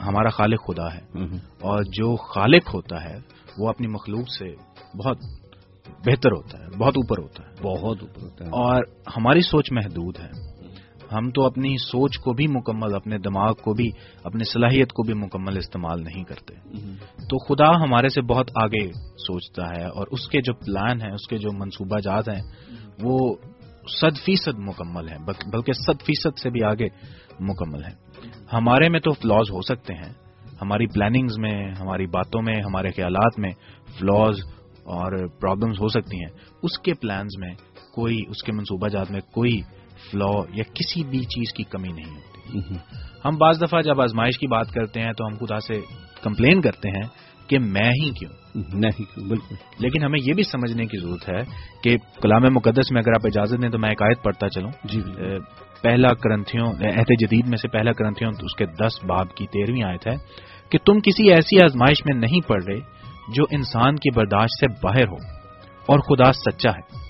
ہمارا 0.05 0.29
خالق 0.29 0.67
خدا 0.67 0.93
ہے۔ 0.93 1.23
اور 1.61 1.83
جو 1.83 2.15
خالق 2.15 2.75
ہوتا 2.75 3.03
ہے 3.03 3.17
وہ 3.57 3.69
اپنی 3.69 3.87
مخلوق 3.87 4.29
سے 4.39 4.49
بہت 4.97 5.17
بہتر 6.05 6.31
ہوتا 6.31 6.57
ہے 6.59 6.77
بہت 6.77 6.97
اوپر 6.97 7.17
ہوتا 7.17 7.43
ہے۔ 7.43 7.53
بہت 7.61 7.97
اوپر 8.01 8.21
ہوتا 8.21 8.45
ہے۔ 8.45 8.49
اور 8.49 8.83
ہماری 9.17 9.41
سوچ 9.41 9.71
محدود 9.71 10.19
ہے۔ 10.19 10.29
ہم 11.13 11.31
تو 11.31 11.45
اپنی 11.45 11.77
سوچ 11.77 12.17
کو 12.17 12.33
بھی 12.33 12.47
مکمل 12.47 12.95
اپنے 12.95 13.17
دماغ 13.17 13.53
کو 13.53 13.73
بھی 13.73 13.89
اپنی 14.23 14.43
صلاحیت 14.43 14.93
کو 14.93 15.03
بھی 15.03 15.13
مکمل 15.13 15.57
استعمال 15.57 16.03
نہیں 16.03 16.23
کرتے۔ 16.23 16.55
تو 17.17 17.37
خدا 17.45 17.83
ہمارے 17.83 18.09
سے 18.09 18.21
بہت 18.21 18.51
آگے 18.55 18.91
سوچتا 19.17 19.69
ہے 19.69 19.85
اور 19.85 20.07
اس 20.11 20.27
کے 20.27 20.41
جو 20.41 20.53
پلان 20.53 21.01
ہیں 21.01 21.11
اس 21.11 21.27
کے 21.27 21.37
جو 21.37 21.49
منصوبہ 21.53 21.99
جات 21.99 22.29
ہیں 22.29 22.41
وہ 23.03 23.35
صد 24.01 24.25
فیصد 24.25 24.59
مکمل 24.59 25.09
ہیں 25.09 25.17
بل- 25.17 25.51
بلکہ 25.51 25.73
صد 25.73 26.05
فیصد 26.05 26.37
سے 26.37 26.49
بھی 26.49 26.63
آگے 26.63 26.87
مکمل 27.39 27.83
ہیں۔ 27.83 27.95
ہمارے 28.53 28.89
میں 28.89 28.99
تو 28.99 29.11
فلاز 29.11 29.51
ہو 29.51 29.61
سکتے 29.61 29.93
ہیں۔ 29.93 30.13
ہماری 30.61 30.87
پلاننگز 30.87 31.37
میں 31.37 31.71
ہماری 31.79 32.05
باتوں 32.05 32.41
میں 32.41 32.55
ہمارے 32.65 32.91
خیالات 32.91 33.39
میں 33.39 33.51
فلاز 33.99 34.35
اور 34.83 35.27
پرابلمز 35.27 35.79
ہو 35.81 35.87
سکتی 35.87 36.17
ہیں۔ 36.17 36.37
اس 36.63 36.79
کے 36.79 36.93
پلانز 36.93 37.37
میں 37.39 37.55
کوئی 37.95 38.21
اس 38.29 38.43
کے 38.43 38.51
منصوبہ 38.51 38.87
جات 38.87 39.11
میں 39.11 39.21
کوئی 39.21 39.61
فلا 40.11 40.41
یا 40.53 40.63
کسی 40.63 41.03
بھی 41.03 41.19
چیز 41.19 41.53
کی 41.53 41.63
کمی 41.63 41.87
نہیں 41.87 42.15
ہوتی۔ 42.15 42.59
ہم، 43.25 43.37
بعض 43.37 43.61
دفعہ 43.61 43.81
جب 43.81 44.01
آزمائش 44.01 44.39
کی 44.39 44.47
بات 44.47 44.71
کرتے 44.71 45.01
ہیں 45.01 45.11
تو 45.17 45.27
ہم 45.27 45.45
خدا 45.45 45.59
سے 45.59 45.73
کمپلین 46.21 46.61
کرتے 46.61 46.89
ہیں 46.89 47.03
کہ 47.49 47.59
میں 47.59 47.89
ہی 47.89 48.09
کیوں؟ 48.11 48.31
نہیں 48.73 49.19
بالکل۔ 49.27 49.55
لیکن 49.79 50.03
ہمیں 50.03 50.19
یہ 50.23 50.33
بھی 50.33 50.43
سمجھنے 50.43 50.85
کی 50.85 50.97
ضرورت 50.97 51.29
ہے 51.29 51.41
کہ 51.83 51.97
کلام 52.21 52.41
مقدس 52.53 52.91
میں 52.91 53.01
اگر 53.01 53.11
آپ 53.11 53.21
اجازت 53.23 53.61
دیں 53.61 53.69
تو 53.69 53.79
میں 53.79 53.89
ایک 53.89 54.01
آیت 54.01 54.23
پڑھتا 54.23 54.49
چلوں۔ 54.49 54.71
جی 54.83 55.01
پہلا 55.83 56.13
کرنتھیوں 56.13 56.67
عہد 56.67 57.21
جدید 57.21 57.47
میں 57.47 57.57
سے 57.57 57.67
پہلا 57.67 57.91
کرنتھیوں 57.91 58.31
اس 58.41 58.55
کے 58.55 58.65
دس 58.65 59.03
باب 59.03 59.35
کی 59.35 59.47
تیرہویں 59.47 59.83
آیت 59.83 60.07
ہے 60.07 60.15
کہ 60.71 60.77
تم 60.85 60.99
کسی 60.99 61.31
ایسی 61.31 61.63
آزمائش 61.63 61.97
میں 62.05 62.19
نہیں 62.19 62.47
پڑ 62.47 62.63
رہے 62.63 62.79
جو 63.35 63.43
انسان 63.51 63.95
کی 63.95 64.13
برداشت 64.15 64.59
سے 64.59 64.67
باہر 64.83 65.07
ہو 65.07 65.15
اور 65.85 65.99
خدا 65.99 66.31
سچا 66.31 66.69
ہے۔ 66.69 67.06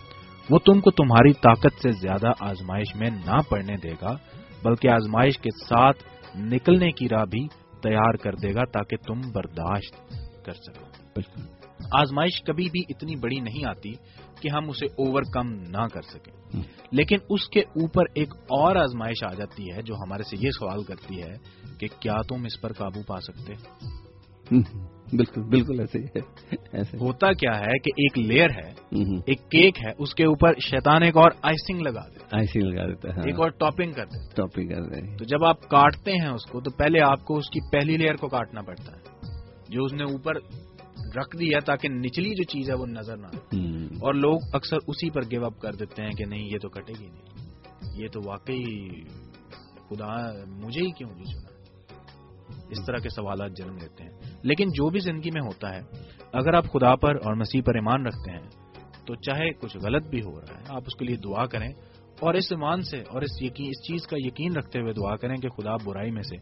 وہ 0.49 0.59
تم 0.59 0.79
کو 0.81 0.91
تمہاری 0.91 1.33
طاقت 1.33 1.81
سے 1.81 1.91
زیادہ 1.91 2.27
آزمائش 2.39 2.95
میں 2.95 3.09
نہ 3.09 3.37
پڑنے 3.49 3.77
دے 3.77 3.91
گا 4.01 4.15
بلکہ 4.63 4.87
آزمائش 4.87 5.37
کے 5.37 5.49
ساتھ 5.65 6.03
نکلنے 6.37 6.91
کی 6.91 7.09
راہ 7.09 7.25
بھی 7.25 7.47
تیار 7.83 8.13
کر 8.13 8.35
دے 8.35 8.55
گا 8.55 8.65
تاکہ 8.65 8.97
تم 9.07 9.21
برداشت 9.33 10.13
کر 10.45 10.53
سکو۔ 10.53 10.85
آزمائش 11.91 12.43
کبھی 12.43 12.69
بھی 12.69 12.81
اتنی 12.89 13.15
بڑی 13.15 13.39
نہیں 13.39 13.69
آتی 13.69 13.91
کہ 14.41 14.49
ہم 14.49 14.69
اسے 14.69 14.85
اوور 14.85 15.21
کم 15.33 15.53
نہ 15.53 15.87
کر 15.93 16.01
سکیں۔ 16.01 16.61
لیکن 16.91 17.17
اس 17.29 17.49
کے 17.49 17.59
اوپر 17.59 18.03
ایک 18.15 18.33
اور 18.35 18.75
آزمائش 18.75 19.23
آ 19.23 19.33
جاتی 19.33 19.63
ہے 19.73 19.81
جو 19.81 19.95
ہمارے 19.95 20.23
سے 20.23 20.37
یہ 20.39 20.49
سوال 20.49 20.83
کرتی 20.83 21.21
ہے 21.21 21.33
کہ 21.79 21.87
کیا 21.99 22.15
تم 22.29 22.43
اس 22.45 22.61
پر 22.61 22.73
قابو 22.73 23.03
پا 23.07 23.19
سکتے؟ 23.19 23.53
بالکل 25.13 25.41
بالکل 25.41 25.79
ایسے 25.79 25.99
ہی 25.99 26.03
ہے 26.03 26.19
ایسے 26.71 26.97
ہوتا 26.97 27.33
کیا 27.33 27.59
ہے 27.59 27.79
کہ 27.79 27.91
ایک 27.97 28.17
لیئر 28.17 28.49
ہے 28.49 28.69
ایک 29.27 29.39
کیک 29.49 29.85
ہے 29.85 29.91
اس 29.97 30.15
کے 30.15 30.25
اوپر 30.25 30.53
شیطان 30.59 31.03
ایک 31.03 31.17
اور 31.17 31.31
آئسنگ 31.41 31.81
لگا 31.81 32.07
دیتا 32.07 32.37
ہی 32.39 32.59
لگا 32.59 32.87
دیتا 32.87 33.09
ہے 33.09 33.13
ہے 33.13 33.21
ایک 33.25 33.39
اور 33.39 33.49
ٹاپنگ 33.49 33.93
کر 33.93 34.05
دیتا 34.05 34.35
ٹاپک 34.35 34.69
کر 34.69 34.95
ہے۔ 34.95 35.17
تو 35.17 35.25
جب 35.25 35.45
آپ 35.45 35.61
کاٹتے 35.61 36.11
ہیں 36.11 36.29
اس 36.29 36.45
کو 36.45 36.61
تو 36.61 36.71
پہلے 36.71 37.01
آپ 37.01 37.25
کو 37.25 37.37
اس 37.37 37.49
کی 37.49 37.59
پہلی 37.71 37.97
لیئر 37.97 38.15
کو 38.15 38.27
کاٹنا 38.27 38.61
پڑتا 38.61 38.91
ہے 38.91 39.01
جو 39.69 39.83
اس 39.83 39.93
نے 39.93 40.03
اوپر 40.03 40.33
رکھ 41.15 41.37
دیا 41.39 41.59
تاکہ 41.65 41.89
نچلی 41.89 42.29
جو 42.29 42.43
چیز 42.43 42.69
ہے 42.69 42.75
وہ 42.75 42.85
نظر 42.85 43.17
نہ 43.17 43.25
آئے۔ 43.25 43.59
اور 43.85 44.13
لوگ 44.13 44.39
اکثر 44.53 44.77
اسی 44.87 45.09
پر 45.09 45.21
گیو 45.21 45.45
اپ 45.45 45.59
کر 45.59 45.73
دیتے 45.73 46.03
ہیں 46.03 46.11
کہ 46.11 46.25
نہیں 46.25 46.45
یہ 46.45 46.57
تو 46.61 46.69
کٹے 46.69 46.93
گی 46.99 47.07
نہیں۔ 47.07 47.47
یہ 47.95 48.07
تو 48.07 48.19
واقعی 48.25 48.63
خدا 49.89 50.31
مجھے 50.47 50.81
ہی 50.81 50.91
کیوں 50.91 51.09
نہیں 51.15 51.25
چنا 51.25 51.57
اس 52.69 52.85
طرح 52.87 52.97
کے 52.97 53.09
سوالات 53.09 53.51
جنم 53.57 53.75
لیتے 53.75 54.03
ہیں۔ 54.03 54.16
لیکن 54.47 54.67
جو 54.67 54.89
بھی 54.89 54.99
زندگی 54.99 55.31
میں 55.33 55.41
ہوتا 55.41 55.75
ہے، 55.75 55.81
اگر 56.33 56.53
آپ 56.53 56.65
خدا 56.65 56.95
پر 56.95 57.15
اور 57.15 57.35
مسیح 57.35 57.61
پر 57.65 57.75
ایمان 57.75 58.05
رکھتے 58.05 58.31
ہیں، 58.31 58.47
تو 59.05 59.15
چاہے 59.15 59.49
کچھ 59.53 59.77
غلط 59.77 60.07
بھی 60.07 60.19
ہو 60.19 60.41
رہا 60.41 60.57
ہے، 60.59 60.63
آپ 60.69 60.81
اس 60.87 60.95
کے 60.99 61.05
لیے 61.05 61.15
دعا 61.15 61.45
کریں 61.45 61.69
اور 62.19 62.33
اس 62.33 62.51
ایمان 62.51 62.81
سے 62.81 63.03
اور 63.09 63.21
اس 63.21 63.41
یقین، 63.41 63.67
اس 63.67 63.87
چیز 63.87 64.07
کا 64.07 64.17
یقین 64.19 64.55
رکھتے 64.55 64.79
ہوئے 64.79 64.93
دعا 64.93 65.15
کریں 65.15 65.35
کہ 65.35 65.49
خدا 65.49 65.75
برائی 65.85 66.11
میں 66.11 66.21
سے 66.21 66.37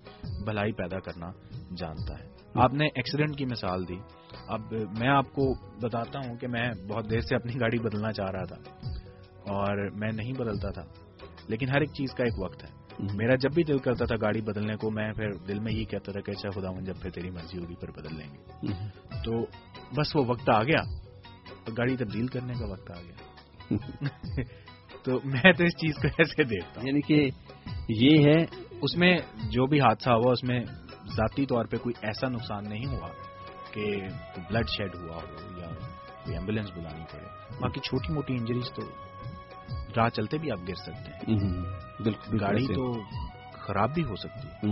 بھلائی 0.46 0.72
پیدا 0.72 1.00
کرنا 1.00 1.30
جانتا 1.78 2.14
ہے۔ 2.20 2.28
آپ 2.54 2.74
نے 2.74 2.86
ایکسیڈنٹ 2.86 3.38
کی 3.38 3.46
مثال 3.46 3.88
دی۔ 3.88 3.98
اب 4.48 4.62
میں 5.00 5.10
آپ 5.10 5.26
کو 5.34 5.54
بتاتا 5.82 6.20
ہوں 6.20 6.36
کہ 6.38 6.48
میں 6.48 6.70
بہت 6.90 7.12
دیر 7.12 7.20
سے 7.20 7.36
اپنی 7.36 7.54
گاڑی 7.60 7.80
بدلنا 7.80 8.12
چاہ 8.12 8.32
رہا 8.32 8.46
تھا 8.46 8.60
اور 9.48 9.92
میں 9.92 10.12
نہیں 10.12 10.34
بدلتا 10.34 10.72
تھا، 10.72 10.84
لیکن 11.48 11.70
ہر 11.70 11.80
ایک 11.80 11.90
چیز 11.90 12.14
کا 12.16 12.24
ایک 12.24 12.44
وقت 12.44 12.64
ہے۔ 12.64 12.85
میرا 13.00 13.36
جب 13.36 13.50
بھی 13.54 13.64
دل 13.64 13.78
کرتا 13.78 14.06
تھا 14.06 14.16
گاڑی 14.22 14.42
بدلنے 14.42 14.76
کو 14.76 14.92
میں 14.92 15.14
پھر 15.14 15.32
دل 15.32 15.60
میں 15.60 15.74
یہ 15.74 15.86
کہتا 15.86 16.12
تھا 16.12 16.22
کہ 16.22 16.32
اچھا 16.32 16.50
خدا 16.50 16.80
جب 16.82 16.94
پھر 17.02 17.10
تیری 17.10 17.30
مرضی 17.30 17.58
ہوگی 17.58 17.76
پھر 17.76 17.92
بدل 17.92 18.16
لیں 18.16 18.28
گے۔ 18.34 18.68
تو 19.24 19.46
بس 19.98 20.16
وہ 20.16 20.26
وقت 20.28 20.50
آ 20.50 20.64
گیا۔ 20.64 20.82
گاڑی 21.78 21.98
تبدیل 21.98 22.28
کرنے 22.28 22.54
کا 22.54 22.66
وقت 22.66 22.92
آ 22.92 23.02
گیا۔ 23.02 23.16
تو 25.04 25.20
میں 25.24 25.54
تو 25.54 25.64
اس 25.64 25.72
چیز 25.72 25.96
کو 25.96 26.08
ایسے 26.08 26.44
دیکھتا 26.44 26.82
ہوں۔ 26.82 26.88
یعنی 26.88 27.02
کہ 27.02 27.30
یہ 27.90 28.24
ہے 28.26 28.44
اس 28.82 28.96
میں 28.96 29.18
جو 29.50 29.66
بھی 29.66 29.82
حادثہ 29.82 30.10
ہوا 30.10 30.32
اس 30.32 30.44
میں 30.44 30.66
ذاتی 31.18 31.46
طور 31.46 31.66
پہ 31.66 31.78
کوئی 31.78 31.94
ایسا 32.02 32.28
نقصان 32.28 32.70
نہیں 32.70 32.86
ہوا 32.86 33.08
کہ 33.74 34.02
بلڈ 34.50 34.70
شیڈ 34.78 34.96
ہوا 34.96 35.16
ہو 35.16 35.62
یا 35.62 35.68
کوئی 36.24 36.36
ایمبولینس 36.36 36.70
بلانی 36.72 37.04
پڑے۔ 37.12 37.26
باقی 37.62 37.80
چھوٹی 37.80 38.14
موٹی 38.14 38.34
انجریز 38.34 38.72
تو 38.76 38.82
راہ 39.98 40.10
چلتے 40.10 40.38
بھی 40.38 40.52
آپ 40.52 40.60
گر 40.68 40.76
سکتے 40.76 41.12
ہیں۔ 41.12 41.38
گاڑی۔ 42.42 42.66
تو 42.74 42.94
خراب 43.54 43.94
بھی 43.94 44.04
ہو 44.04 44.16
سکتی 44.16 44.48
ہے۔ 44.48 44.72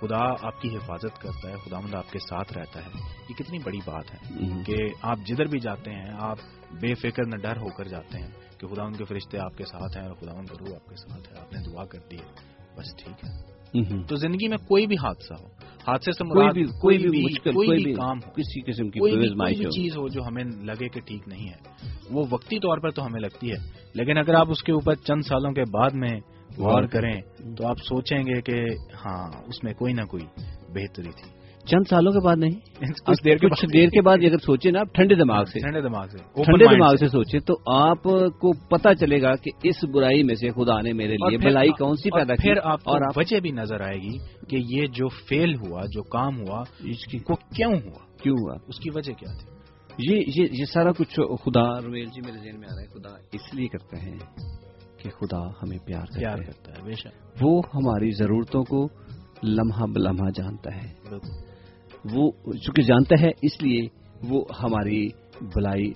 خدا 0.00 0.46
آپ 0.46 0.60
کی 0.60 0.76
حفاظت 0.76 1.20
کرتا 1.20 1.48
ہے 1.48 1.54
خدا 1.64 1.80
مند 1.80 1.94
آپ 1.94 2.10
کے 2.12 2.18
ساتھ 2.18 2.52
رہتا 2.52 2.80
ہے۔ 2.80 2.90
یہ 3.28 3.34
کتنی 3.34 3.58
بڑی 3.58 3.78
بات 3.84 4.14
ہے 4.14 4.18
کہ 4.64 4.76
آپ 5.02 5.18
جدھر 5.26 5.44
بھی 5.44 5.60
جاتے 5.60 5.90
ہیں 5.90 6.10
آپ 6.18 6.38
بے 6.70 6.94
فکر 6.94 7.24
نہ 7.26 7.36
ڈر 7.36 7.56
ہو 7.56 7.68
کر 7.76 7.84
جاتے 7.84 8.18
ہیں 8.18 8.30
کہ 8.58 8.66
خدا 8.66 8.82
ان 8.82 8.92
کے 8.92 9.04
فرشتے 9.04 9.38
آپ 9.38 9.56
کے 9.56 9.64
ساتھ 9.64 9.96
ہیں 9.96 10.06
اور 10.06 10.14
خدا 10.14 10.38
ان 10.38 10.46
کا 10.46 10.54
روح 10.60 10.74
آپ 10.74 10.88
کے 10.88 10.96
ساتھ 10.96 11.32
ہے 11.32 11.38
آپ 11.40 11.52
نے 11.52 11.58
دعا 11.72 11.84
کر 11.84 11.98
دی 12.10 12.16
ہے۔ 12.16 12.56
بس 12.76 12.96
ٹھیک 12.96 13.24
ہے۔ 13.24 13.55
تو 13.84 14.16
زندگی 14.16 14.48
میں 14.48 14.56
کوئی 14.56 14.86
بھی 14.86 14.96
حادثہ 14.96 15.34
ہو 15.34 15.46
حادثے 15.86 16.12
سے 16.12 16.24
کوئی 16.24 16.44
مراد 16.44 16.54
بھی 16.54 16.64
کوئی 16.64 16.98
بھی 16.98 17.24
مشکل 17.24 17.52
کوئی 17.52 17.68
کوئی 17.68 17.84
بھی 17.84 17.94
کام 17.94 18.18
ہو 18.18 18.30
کسی 18.30 18.60
قسم 18.60 18.90
کی 18.90 18.98
کوئی 18.98 19.12
کوئی 19.12 19.28
بھی, 19.28 19.34
کوئی 19.34 19.82
چیز 19.82 19.96
ہو 19.96 20.08
جو 20.08 20.22
ہمیں 20.26 20.44
لگے 20.44 20.88
کہ 20.88 21.00
ٹھیک 21.00 21.28
نہیں 21.28 21.48
ہے۔ 21.48 21.86
وہ 22.10 22.24
وقتی 22.30 22.58
طور 22.58 22.78
پر 22.78 22.90
تو 22.90 23.06
ہمیں 23.06 23.20
لگتی 23.20 23.50
ہے 23.50 23.56
لیکن 23.94 24.18
اگر 24.18 24.34
آپ 24.34 24.46
اس 24.50 24.62
کے 24.62 24.72
اوپر 24.72 24.94
چند 24.94 25.20
سالوں 25.20 25.52
کے 25.52 25.62
بعد 25.70 25.90
میں 25.94 26.20
غور 26.58 26.82
کریں 26.82 27.20
تو 27.56 27.66
آپ 27.66 27.76
سوچیں 27.78 28.18
گے 28.18 28.40
کہ 28.40 28.64
ہاں 28.94 29.42
اس 29.46 29.64
میں 29.64 29.74
کوئی 29.74 29.92
نہ 29.92 30.02
کوئی 30.02 30.24
بہتری 30.68 31.10
تھی۔ 31.10 31.35
چند 31.66 31.82
سالوں 31.90 32.12
کے 32.12 32.24
بعد 32.24 32.36
نہیں 32.36 32.50
کچھ 33.06 33.24
دیر 33.24 33.36
کے 33.36 33.48
کچھ 33.48 33.66
دیر 33.72 33.88
کے 33.88 34.02
بعد 34.02 34.16
اگر 34.26 34.38
سوچے 34.38 34.70
نا 34.70 34.80
آپ 34.80 34.94
ٹھنڈے 34.94 35.14
دماغ 35.14 35.44
سے 35.44 35.60
ٹھنڈے 35.60 35.80
دماغ 35.80 36.06
سے 36.06 36.18
ٹھنڈے 36.42 36.64
دماغ 36.76 36.94
سے۔ 36.94 37.08
سوچے 37.08 37.38
تو 37.38 37.54
آپ 37.66 38.02
کو 38.38 38.52
پتا 38.68 38.94
چلے 38.94 39.22
گا 39.22 39.36
کہ 39.36 39.50
اس 39.62 39.84
برائی 39.84 40.22
میں 40.22 40.34
سے 40.34 40.50
خدا 40.50 40.80
نے 40.80 40.92
میرے 40.92 41.12
لیے 41.12 41.38
بھلائی 41.38 41.68
کون 41.68 41.96
سی 41.96 42.10
پیدا 42.10 42.34
کی؟ 42.34 42.54
کو 42.54 42.90
اور 42.90 43.00
وجہ 43.16 43.40
بھی 43.40 43.50
نظر 43.50 43.80
آئے 43.80 43.96
گی 43.96 44.18
کہ 44.48 44.56
یہ 44.68 44.86
جو 44.86 45.08
فیل 45.08 45.54
ہوا 45.54 45.80
جو 45.92 46.02
کام 46.02 46.40
ہوا 46.40 46.62
اس 46.80 47.06
کی 47.06 47.18
وہ 47.28 47.34
کیوں 47.56 47.72
ہوا؟ 47.72 48.16
کیوں 48.22 48.36
ہوا؟ 48.40 48.54
اس 48.68 48.80
کی 48.80 48.90
وجہ 48.94 49.12
کیا 49.12 49.32
تھی؟ 49.38 49.56
یہ 49.98 50.46
یہ 50.52 50.64
سارا 50.64 50.92
کچھ 50.92 51.20
خدا 51.44 51.80
رویل 51.80 52.06
جی 52.06 52.20
میرے 52.24 52.38
ذہن 52.38 52.60
میں 52.60 52.68
آ 52.72 52.74
رہا 52.74 52.82
ہے۔ 52.82 52.86
خدا 52.86 53.14
اس 53.32 53.54
لیے 53.54 53.68
کرتے 53.68 53.96
ہیں 53.96 54.18
کہ 54.98 55.10
خدا 55.10 55.40
ہمیں 55.62 55.78
پیار 55.86 56.18
پیار 56.18 56.36
کرتا 56.36 56.72
ہے 56.72 57.08
وہ 57.40 57.62
ہماری 57.74 58.10
ضرورتوں 58.10 58.64
کو 58.64 58.88
لمحہ 59.44 59.86
بلمحہ 59.86 60.30
جانتا 60.30 60.76
ہے۔ 60.76 61.16
وہ 62.12 62.30
چونکہ 62.62 62.82
جانتا 62.82 63.14
ہے، 63.20 63.30
اس 63.42 63.62
لیے 63.62 63.80
وہ 64.28 64.44
ہماری 64.62 65.08
بلائی 65.40 65.92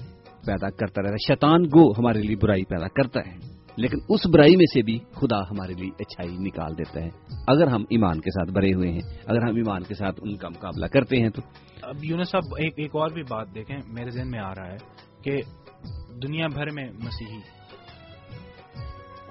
پیدا 0.47 0.71
کرتا 0.71 1.03
رہتا 1.03 1.11
ہے۔ 1.11 1.27
شیطان 1.27 1.63
گو 1.63 1.93
ہمارے 1.93 2.23
لیے 2.23 2.37
برائی 2.37 2.65
پیدا 2.65 2.89
کرتا 2.89 3.21
ہے۔ 3.21 3.61
لیکن 3.77 3.97
اس 4.09 4.27
برائی 4.27 4.57
میں 4.57 4.67
سے 4.67 4.83
بھی 4.83 4.99
خدا 4.99 5.41
ہمارے 5.43 5.75
لیے 5.75 5.91
اچھائی 5.99 6.37
نکال 6.39 6.79
دیتا 6.79 7.01
ہے۔ 7.01 7.09
اگر 7.47 7.67
ہم 7.67 7.83
ایمان 7.91 8.21
کے 8.21 8.31
ساتھ 8.31 8.51
بھرے 8.51 8.75
ہوئے 8.75 8.93
ہیں، 8.93 9.01
اگر 9.27 9.43
ہم 9.43 9.57
ایمان 9.57 9.83
کے 9.83 9.95
ساتھ 9.95 10.21
ان 10.23 10.37
کا 10.37 10.49
مقابلہ 10.49 10.87
کرتے 10.87 11.17
ہیں 11.17 11.31
تو 11.31 11.43
اب 11.83 12.05
یونس 12.05 12.31
صاحب، 12.31 12.55
ایک 12.59 12.75
ایک 12.77 12.97
اور 12.97 13.11
بھی 13.11 13.23
بات 13.23 13.55
دیکھیں، 13.55 13.77
میرے 13.89 14.11
ذہن 14.11 14.31
میں 14.31 14.41
آ 14.41 14.55
رہا 14.55 14.73
ہے 14.73 14.77
کہ 15.23 15.41
دنیا 16.23 16.47
بھر 16.47 16.71
میں 16.71 16.85
مسیحی 16.85 17.41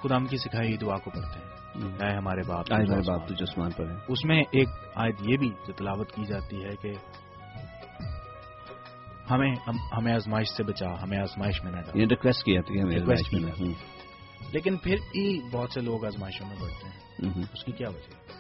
خدا 0.02 0.18
ہم 0.18 0.26
کی 0.26 0.38
سکھائی 0.38 0.78
دعا 0.78 0.98
کو 0.98 1.10
پڑھتے 1.10 1.40
ہیں۔ 1.40 1.49
اے 1.84 2.16
ہمارے 2.16 2.42
باپ 2.48 2.74
آئے 2.74 2.84
آسمان 2.84 3.02
باپ 3.08 3.28
تو 3.28 3.34
جو 3.34 3.46
آسمان 3.52 3.72
پر 3.72 3.90
ہے۔ 3.90 3.96
اس 4.08 4.26
میں 4.26 4.44
ایک 4.52 4.68
آیت 4.96 5.16
یہ 5.22 5.38
بھی 5.38 5.50
جو 5.68 5.74
تلاوت 5.74 6.12
کی 6.12 6.24
جاتی 6.26 6.64
ہے 6.64 6.70
کہ 6.82 6.94
ہمیں 9.32 9.56
ہم- 9.68 9.98
ہمیں 9.98 10.14
آزمائش 10.14 10.48
سے 10.48 10.64
بچا 10.64 11.04
ہمیں 11.04 11.18
آزمائش 11.18 11.64
میں 11.64 11.72
نہ 11.72 11.78
ریکویسٹ 12.10 12.44
کی 12.44 12.54
جاتی 12.54 12.80
ہے 12.80 12.84
کی 13.30 13.40
لائف 13.40 13.62
میں 13.62 13.74
لیکن 14.54 14.78
پھر 14.78 14.96
بھی 14.96 15.42
بہت 15.52 15.70
سے 15.74 15.82
لوگ 15.82 16.06
آزمائشوں 16.06 16.48
میں 16.48 16.56
بڑھتے 16.62 16.88
ہیں۔ 16.88 17.00
اس 17.54 17.64
کی 17.64 17.72
کیا 17.72 17.90
وجہ 17.90 18.14
ہے؟ 18.14 18.40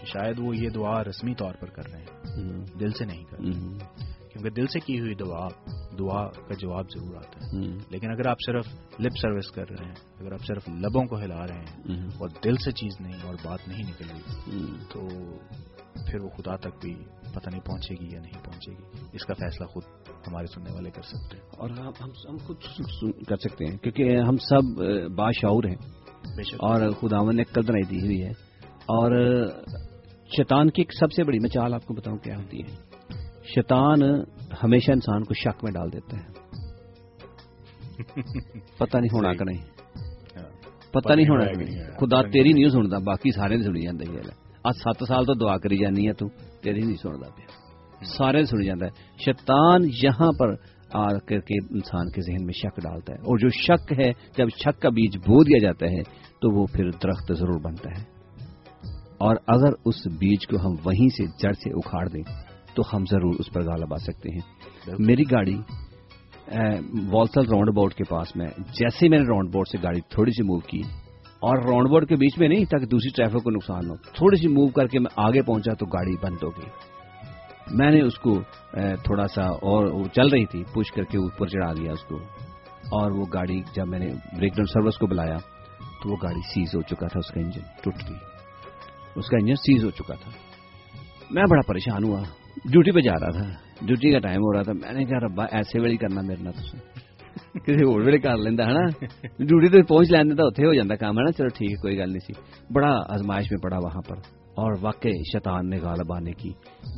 کہ 0.00 0.06
شاید 0.06 0.38
وہ 0.38 0.56
یہ 0.56 0.68
دعا 0.68 1.04
رسمی 1.04 1.34
طور 1.34 1.54
پر 1.54 1.70
کر 1.70 1.82
رہے 1.92 2.00
ہیں۔ 2.00 2.36
دل 2.80 2.90
سے 2.90 3.04
نہیں 3.04 3.24
کر 3.24 3.38
رہے۔ 3.38 3.50
کیونکہ 4.28 4.50
دل 4.50 4.66
سے 4.66 4.80
کی 4.80 5.00
ہوئی 5.00 5.14
دعا 5.14 5.48
دعا 5.98 6.28
کا 6.28 6.54
جواب 6.58 6.84
ضرور 6.96 7.16
آتا 7.16 7.46
ہے۔ 7.46 7.60
لیکن 7.90 8.10
اگر 8.10 8.26
آپ 8.26 8.36
صرف 8.46 8.66
لپ 9.00 9.12
سروس 9.22 9.50
کر 9.50 9.70
رہے 9.70 9.84
ہیں 9.84 9.94
اگر 10.20 10.32
آپ 10.32 10.40
صرف 10.46 10.68
لبوں 10.68 11.04
کو 11.04 11.18
ہلا 11.18 11.46
رہے 11.46 11.54
ہیں 11.54 11.92
اور 12.04 12.28
دل 12.44 12.54
سے 12.54 12.70
چیز 12.70 13.00
نہیں 13.00 13.22
اور 13.22 13.34
بات 13.44 13.68
نہیں 13.68 13.82
نکل 13.88 14.04
رہی۔ 14.10 14.20
تو 14.92 15.00
پھر 16.10 16.20
وہ 16.20 16.28
خدا 16.28 16.56
تک 16.56 16.68
بھی 16.80 16.94
پتہ 17.34 17.50
نہیں 17.50 17.60
پہنچے 17.60 17.94
گی 18.00 18.08
یا 18.12 18.20
نہیں 18.20 18.44
پہنچے 18.44 18.72
گی۔ 18.72 19.06
اس 19.12 19.24
کا 19.24 19.34
فیصلہ 19.34 19.66
خود 19.66 19.82
ہمارے 20.28 20.46
سننے 20.46 20.72
والے 20.72 20.90
کر 20.90 21.02
سکتے 21.02 21.36
ہیں۔ 21.36 21.46
اور 21.58 21.70
ہم 21.70 22.36
خود 22.36 22.56
کر 23.28 23.36
سکتے 23.36 23.64
ہیں 23.70 23.76
کیونکہ 23.78 24.16
ہم 24.28 24.36
سب 24.36 24.82
باشعور 25.16 25.64
ہیں۔ 25.64 25.76
اور 26.54 26.90
خداون 26.90 27.36
نے 27.36 27.44
قدریں 27.44 27.82
دی 27.90 28.00
ہوئی 28.00 28.22
ہے۔ 28.22 28.30
اور 28.68 29.44
شیطان 30.36 30.70
کی 30.70 30.82
ایک 30.82 30.94
سب 31.00 31.12
سے 31.12 31.24
بڑی 31.24 31.38
مثال 31.38 31.74
آپ 31.74 31.84
کو 31.86 31.94
بتاؤں 31.94 32.18
کیا 32.18 32.36
ہوتی 32.36 32.60
ہے۔ 32.60 32.91
شیطان 33.44 34.02
ہمیشہ 34.62 34.92
انسان 34.92 35.24
کو 35.24 35.34
شک 35.34 35.64
میں 35.64 35.72
ڈال 35.72 35.92
دیتا 35.92 36.16
ہے 36.16 36.42
پتہ 38.78 38.96
نہیں 38.98 39.08
ہونا 39.12 39.34
کہ 39.34 39.44
نہیں۔ 39.44 39.58
ہاں۔ 39.58 40.92
پتہ 40.92 41.12
نہیں 41.12 41.26
ہونا 41.26 41.44
کہ 41.44 41.56
نہیں۔ 41.56 41.66
نہیں۔ 41.66 41.90
خدا 42.00 42.22
تیری 42.22 42.52
نہیں 42.52 42.68
سنتا 42.68 42.98
باقی 42.98 43.30
سارے 43.30 43.56
نے 43.56 43.62
سنی 43.62 43.80
جاتا 43.80 44.12
ہے۔ 44.12 44.18
آج 44.64 44.72
سات 44.76 45.04
سال 45.08 45.24
تو 45.24 45.34
دعا 45.34 45.58
کری 45.58 45.78
جانی 45.78 46.08
ہے 46.08 46.12
تو 46.12 46.28
تیری 46.62 46.80
نہیں 46.80 46.96
سنتا 46.96 47.30
پیا۔ 47.36 47.46
سارے 48.04 48.44
سنی 48.44 48.66
جاتا 48.66 48.86
ہے 48.86 48.90
شیطان 49.24 49.82
یہاں 49.84 50.32
پر 50.38 50.54
آ 50.94 51.08
کر 51.08 51.40
کے 51.40 51.74
انسان 51.74 52.10
کے 52.10 52.20
ذہن 52.20 52.44
میں 52.44 52.52
شک 52.52 52.80
ڈالتا 52.80 53.12
ہے۔ 53.12 53.18
اور 53.18 53.38
جو 53.38 53.48
شک 53.48 53.92
ہے 53.98 54.12
جب 54.36 54.48
شک 54.48 54.82
کا 54.82 54.88
بیج 54.88 55.16
بو 55.16 55.44
دیا 55.44 55.58
جاتا 55.58 55.86
ہے 55.86 56.02
تو 56.40 56.60
وہ 56.60 56.66
پھر 56.66 56.90
درخت 56.90 57.32
ضرور 57.32 57.60
بنتا 57.60 57.90
ہے۔ 57.98 58.04
اور 59.18 59.36
اگر 59.46 59.72
اس 59.84 60.06
بیج 60.06 60.46
کو 60.46 60.56
ہم 60.56 60.72
وہیں 60.84 61.08
سے 61.08 61.26
جڑ 61.26 61.52
سے 61.52 61.70
اکھاڑ 61.70 62.08
دیں 62.08 62.51
تو 62.74 62.82
ہم 62.92 63.04
ضرور 63.10 63.34
اس 63.38 63.52
پر 63.52 63.62
غالب 63.62 63.94
آ 63.94 63.96
سکتے 63.96 64.28
ہیں۔ 64.30 64.40
میری 64.98 65.22
گاڑی 65.30 65.56
والسل 67.12 67.46
راؤنڈ 67.46 67.68
اباؤٹ 67.68 67.94
کے 67.94 68.04
پاس 68.04 68.36
میں 68.36 68.46
جیسے 68.58 69.08
میں 69.08 69.18
نے 69.18 69.24
راؤنڈ 69.24 69.48
اباؤٹ 69.48 69.68
سے 69.68 69.78
گاڑی 69.82 70.00
تھوڑی 70.00 70.30
سی 70.30 70.42
موو 70.42 70.58
کی 70.58 70.80
اور 71.40 71.56
راؤنڈ 71.62 71.86
اباؤٹ 71.88 72.08
کے 72.08 72.16
بیچ 72.16 72.38
میں 72.38 72.48
نہیں 72.48 72.64
تاکہ 72.64 72.86
دوسری 72.86 73.10
ٹریفک 73.16 73.44
کو 73.44 73.50
نقصان 73.50 73.90
ہو 73.90 73.96
تھوڑی 73.96 74.36
سی 74.40 74.48
موو 74.48 74.68
کر 74.68 74.86
کے 74.86 74.98
میں 74.98 75.10
آگے 75.16 75.42
پہنچا 75.42 75.74
تو 75.74 75.86
گاڑی 75.86 76.16
بند 76.22 76.36
ہو 76.42 76.50
گئی۔ 76.50 76.66
میں 77.70 77.90
نے 77.90 78.00
اس 78.00 78.18
کو 78.18 78.40
تھوڑا 79.04 79.26
سا 79.26 79.42
اور 79.42 80.04
چل 80.04 80.28
رہی 80.28 80.46
تھی 80.46 80.64
پوچھ 80.74 80.92
کر 80.92 81.02
کے 81.02 81.18
اوپر 81.18 81.46
چڑھا 81.46 81.72
دیا 81.72 81.92
اس 81.92 82.04
کو۔ 82.04 82.16
اور 82.82 83.10
وہ 83.10 83.24
گاڑی 83.34 83.62
جب 83.76 83.88
میں 83.88 83.98
نے 83.98 84.06
بریک 84.08 84.54
ڈاؤن 84.54 84.66
سروس 84.66 84.98
کو 84.98 85.06
بلایا 85.06 85.36
تو 86.02 86.10
وہ 86.10 86.16
گاڑی 86.22 86.40
سیز 86.40 86.74
ہو 86.74 86.82
چکا 86.82 87.06
تھا 87.06 87.18
اس 87.18 87.34
کا 87.34 87.40
انجن 87.40 87.62
ٹوٹ 87.82 87.94
گئی۔ 88.08 88.16
اس 89.16 89.28
کا 89.28 89.36
انجن 89.40 89.54
سیز 89.54 89.84
ہو 89.84 89.90
چکا 89.90 90.14
تھا۔ 90.14 90.30
میں 91.30 91.42
بڑا 91.50 91.60
پریشان 91.68 92.04
ہوا۔ 92.04 92.22
ڈیوٹی 92.56 92.90
پہ 92.90 93.00
جا 93.00 93.12
رہا 93.12 93.30
تھا، 93.30 93.48
ڈیوٹی 93.86 94.12
کا 94.12 94.18
ٹائم 94.18 94.42
ہو 94.42 94.52
رہا 94.52 94.62
تھا، 94.62 94.72
میں 94.72 94.92
نے 94.92 95.04
کہا 95.04 95.18
ربا، 95.18 95.44
ایسے 95.52 95.80
ویلی 95.80 95.96
کرنا 95.96 96.20
میرے 96.20 96.42
نہ 96.42 96.50
کسی 97.64 97.84
اور 97.84 98.00
ویلے 98.00 98.18
کر 98.18 98.36
لینا 98.36 98.66
ہے 98.66 98.72
نا؟ 98.72 98.84
ڈیوٹی 99.38 99.68
تو 99.68 99.82
پہنچ 99.88 100.10
لینا 100.10 100.34
تو 100.34 100.46
اتنے 100.46 100.66
ہو 100.66 100.74
جاتا 100.74 100.96
کام، 100.96 101.18
ہے 101.18 101.24
نا؟ 101.24 101.32
چلو 101.32 101.48
ٹھیک 101.48 101.70
ہے، 101.70 101.80
کوئی 101.82 101.96
گل 101.98 102.10
نہیں 102.12 102.24
سی۔ 102.26 102.32
بڑا 102.74 102.92
آزمائش 103.08 103.50
میں 103.50 103.60
پڑا 103.62 103.78
وہاں 103.84 104.02
پر، 104.08 104.16
اور 104.60 104.72
واقعی 104.80 105.22
شیطان 105.32 105.68
نے 105.70 105.78
غالب 105.78 106.12
آنے 106.12 106.32
کی 106.32 106.50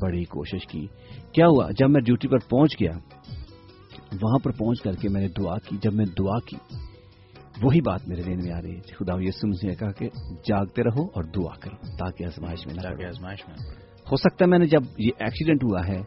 بڑی 0.02 0.24
کوشش 0.24 0.66
کی۔ 0.66 0.86
کیا 1.32 1.46
ہوا؟ 1.46 1.68
جب 1.78 1.90
میں 1.90 2.00
ڈیوٹی 2.00 2.28
پر 2.28 2.38
پہنچ 2.50 2.80
گیا، 2.80 2.96
وہاں 4.22 4.38
پر 4.44 4.50
پہنچ 4.50 4.82
کر 4.82 5.00
کے 5.02 5.08
میں 5.08 5.20
نے 5.20 5.28
دعا 5.38 5.56
کی۔ 5.58 5.76
جب 5.82 5.94
میں 5.94 6.06
دعا 6.18 6.38
کی، 6.46 6.56
وہی 7.62 7.80
بات 7.80 8.08
میرے 8.08 8.22
ذہن 8.22 8.40
میں 8.44 8.52
آ 8.52 8.60
رہی 8.62 8.74
ہے۔ 8.76 8.94
خدا 8.98 9.14
یسو 9.20 9.48
مسیح 9.48 9.68
نے 9.68 9.74
کہا 9.74 9.92
کہ 9.92 10.08
جاگتے 10.48 10.82
رہو 10.82 11.04
اور 11.06 11.24
دعا 11.36 11.54
کرو، 11.60 11.96
تاکہ 11.96 12.24
آزمائش 12.24 12.66
میں 12.66 12.74
نہ 12.74 13.83
ہو 14.10 14.16
سکتا 14.16 14.44
ہے 14.44 14.50
میں 14.50 14.58
نے 14.58 14.66
جب 14.66 14.82
یہ 14.98 15.10
ایکسیڈنٹ 15.20 15.64
ہوا 15.64 15.88
ہے 15.88 16.00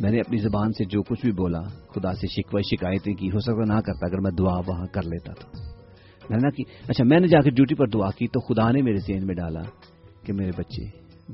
میں 0.00 0.10
نے 0.10 0.20
اپنی 0.20 0.38
زبان 0.38 0.72
سے 0.72 0.84
جو 0.84 1.02
کچھ 1.02 1.20
بھی 1.24 1.32
بولا 1.32 1.62
خدا 1.62 2.12
سے 2.12 2.26
شکوہ 2.26 2.60
شکایتیں 2.60 3.14
کی 3.14 3.28
ہو 3.28 3.38
سکتا 3.38 3.74
نہ 3.74 3.80
کرتا 3.80 4.06
اگر 4.06 4.20
میں 4.20 4.30
دعا 4.30 4.58
وہاں 4.66 4.86
کر 4.86 5.02
لیتا 5.02 5.32
تو۔ 5.32 5.48
میں 6.30 6.38
نے 6.42 6.62
اچھا 6.88 7.04
میں 7.04 7.20
نے 7.20 7.26
جا 7.26 7.40
کے 7.40 7.50
ڈیوٹی 7.50 7.74
پر 7.74 7.86
دعا 7.86 8.10
کی 8.10 8.26
تو 8.26 8.40
خدا 8.40 8.70
نے 8.70 8.82
میرے 8.82 8.96
ذہن 8.96 9.26
میں 9.26 9.34
ڈالا 9.34 9.60
کہ 10.26 10.32
میرے 10.32 10.50
بچے 10.58 10.84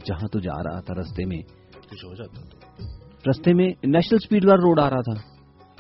جہاں 0.07 0.29
تو 0.33 0.41
جا 0.41 0.63
رہا 0.63 0.81
تھا 0.81 0.95
رستے 1.01 1.25
میں 1.25 1.37
کچھ 1.91 2.05
ہو 2.05 2.15
جاتا 2.15 2.41
رستے 3.31 3.53
میں 3.53 3.69
نیشنل 3.69 4.19
سپیڈ 4.19 4.45
والا 4.45 4.63
روڈ 4.63 4.81
آ 4.81 4.91
رہا 4.91 5.01
تھا۔ 5.01 5.21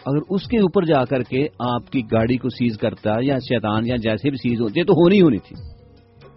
اگر 0.06 0.18
اس 0.28 0.48
کے 0.48 0.58
اوپر 0.58 0.84
جا 0.84 1.04
کر 1.04 1.22
کے 1.22 1.46
آپ 1.58 1.90
کی 1.90 2.00
گاڑی 2.12 2.36
کو 2.36 2.48
سیز 2.48 2.78
کرتا 2.78 3.10
یا 3.20 3.38
شیطان 3.38 3.86
یا 3.86 3.96
جیسے 3.96 4.30
بھی 4.30 4.36
سیز 4.36 4.60
ہوتی 4.60 4.84
تو 4.84 4.92
ہونی 4.92 5.22
ہونی 5.22 5.38
تھی۔ 5.38 5.56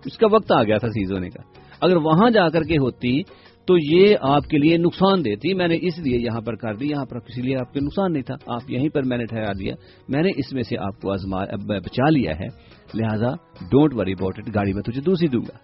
اس 0.05 0.17
کا 0.17 0.27
وقت 0.31 0.51
آ 0.51 0.63
گیا 0.63 0.77
تھا 0.77 0.87
سیز 0.87 1.11
ہونے 1.11 1.29
کا۔ 1.29 1.41
اگر 1.81 1.95
وہاں 1.95 2.29
جا 2.29 2.49
کر 2.49 2.61
کے 2.61 2.77
ہوتی 2.77 3.21
تو 3.65 3.75
یہ 3.77 4.15
آپ 4.21 4.47
کے 4.47 4.57
لیے 4.57 4.77
نقصان 4.77 5.25
دیتی 5.25 5.53
میں 5.53 5.67
نے 5.67 5.77
اس 5.81 5.99
لیے 5.99 6.17
یہاں 6.17 6.41
پر 6.41 6.55
کر 6.55 6.75
دی، 6.75 6.89
یہاں 6.89 7.05
پر 7.05 7.19
کسی 7.19 7.41
لیے 7.41 7.55
آپ 7.55 7.73
کے 7.73 7.79
نقصان 7.79 8.13
نہیں 8.13 8.23
تھا۔ 8.23 8.35
آپ 8.47 8.71
یہیں 8.71 8.89
پر 8.89 9.01
میں 9.03 9.17
نے 9.17 9.25
ٹھہرا 9.25 9.51
دیا۔ 9.51 9.75
میں 10.09 10.23
نے 10.23 10.29
اس 10.29 10.53
میں 10.53 10.63
سے 10.63 10.77
آپ 10.77 11.01
کو 11.01 11.11
آزما 11.11 11.43
بچا 11.67 12.09
لیا 12.09 12.31
ہے۔ 12.31 12.45
لہذا 12.93 13.31
ڈونٹ 13.71 13.93
وری 13.93 14.11
اباؤٹ 14.11 14.39
اٹ 14.39 14.55
گاڑی 14.55 14.73
میں 14.73 14.83
تجھے 14.83 15.01
دوسری 15.01 15.27
دوں 15.27 15.41
گا۔ 15.41 15.57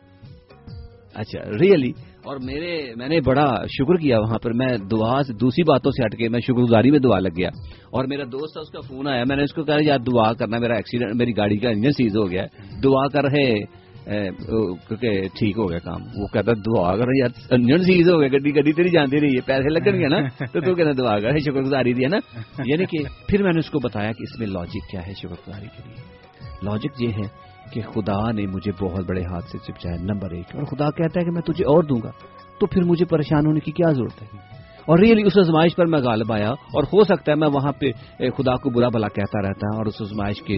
اچھا 1.13 1.39
ریئلی 1.61 1.91
اور 2.23 2.37
میرے، 2.43 2.93
میں 2.95 3.09
نے 3.09 3.21
بڑا 3.21 3.55
شکر 3.67 3.95
کیا 3.95 4.19
وہاں 4.19 4.39
پر۔ 4.39 4.53
میں 4.53 4.77
دعا 4.91 5.23
سے 5.23 5.33
دوسری 5.33 5.63
باتوں 5.63 5.91
سے 5.91 6.05
ہٹ 6.05 6.17
کے 6.17 6.29
میں 6.29 6.39
شکر 6.39 6.53
گزاری 6.53 6.91
میں 6.91 6.99
دعا 6.99 7.19
لگ 7.19 7.29
گیا۔ 7.37 7.49
اور 7.91 8.05
میرا 8.05 8.23
دوست 8.23 8.53
تھا، 8.53 8.61
اس 8.61 8.69
کا 8.69 8.79
فون 8.79 9.07
آیا۔ 9.07 9.23
میں 9.27 9.35
نے 9.35 9.43
اس 9.43 9.53
کو 9.53 9.63
کہا، 9.63 9.77
یار 9.81 9.99
دعا 9.99 10.33
کرنا، 10.33 10.57
میرا 10.57 10.73
ایکسیڈنٹ 10.73 11.15
میری 11.15 11.37
گاڑی 11.37 11.57
کا 11.57 11.69
انجن 11.69 11.91
سیز 11.91 12.17
ہو 12.17 12.31
گیا۔ 12.31 12.45
دعا 12.83 13.07
کر 13.07 13.23
رہے 13.23 13.80
کیونکہ 14.05 15.27
ٹھیک 15.35 15.57
ہو 15.57 15.69
گیا 15.69 15.79
کام 15.79 16.03
وہ 16.15 16.27
کہتا 16.33 16.51
دعا 16.65 16.95
کر 16.95 17.13
یار 17.17 17.29
انجن 17.51 17.83
سیز 17.83 18.09
ہو 18.09 18.19
گیا 18.19 18.27
گڈی 18.29 18.55
گڈی 18.55 18.71
تیری 18.73 18.89
جانتی 18.89 19.19
رہی 19.21 19.35
ہے 19.35 19.41
پیسے 19.45 19.69
لگن 19.69 19.99
گے 19.99 20.07
نا 20.07 20.19
تو 20.45 20.59
تو 20.59 20.73
کہنا 20.75 20.91
دعا 20.97 21.17
کر 21.19 21.37
شکر 21.39 21.61
گزاری 21.61 21.93
دی 21.93 22.03
ہے 22.03 22.09
نا 22.09 22.19
یعنی 22.65 22.85
کہ 22.85 23.03
پھر 23.27 23.43
میں 23.43 23.53
نے 23.53 23.59
اس 23.59 23.69
کو 23.69 23.79
بتایا 23.79 24.11
کہ 24.11 24.23
اس 24.23 24.39
میں 24.39 24.47
لاجک 24.47 24.89
کیا 24.91 25.05
ہے 25.07 25.13
شکر 25.13 25.47
گزاری 25.47 25.67
کے 25.67 25.87
لیے 25.87 26.65
لاجک 26.65 27.01
یہ 27.01 27.11
ہے 27.13 27.27
کہ 27.71 27.81
خدا 27.93 28.19
نے 28.31 28.45
مجھے 28.47 28.71
بہت 28.79 29.05
بڑے 29.05 29.23
ہاتھ 29.23 29.51
سے 29.51 29.57
چپچایا 29.57 30.01
نمبر 30.03 30.31
ایک 30.31 30.55
اور 30.55 30.63
خدا 30.65 30.89
کہتا 30.91 31.19
ہے 31.19 31.25
کہ 31.25 31.31
میں 31.31 31.41
تجھے 31.41 31.65
اور 31.65 31.83
دوں 31.83 31.99
گا 32.03 32.11
تو 32.59 32.67
پھر 32.67 32.83
مجھے 32.83 33.05
پریشان 33.05 33.45
ہونے 33.45 33.59
کی 33.59 33.71
کیا 33.71 33.91
ضرورت 33.91 34.21
ہے 34.23 34.50
اور 34.85 34.99
ریئلی 34.99 35.23
اس 35.25 35.37
آزمائش 35.37 35.75
پر 35.75 35.85
میں 35.85 35.99
غالب 35.99 36.33
آیا 36.33 36.49
اور 36.49 36.83
ہو 36.83 37.03
سکتا 37.03 37.31
ہے 37.31 37.35
میں 37.35 37.47
وہاں 37.47 37.71
پہ 37.71 37.91
خدا 38.19 38.55
کو 38.55 38.69
برا 38.69 38.89
بلا 38.89 39.07
کہتا 39.07 39.41
رہتا 39.41 39.77
اور 39.77 39.85
اس 39.85 40.01
آزمائش 40.01 40.41
کے 40.41 40.57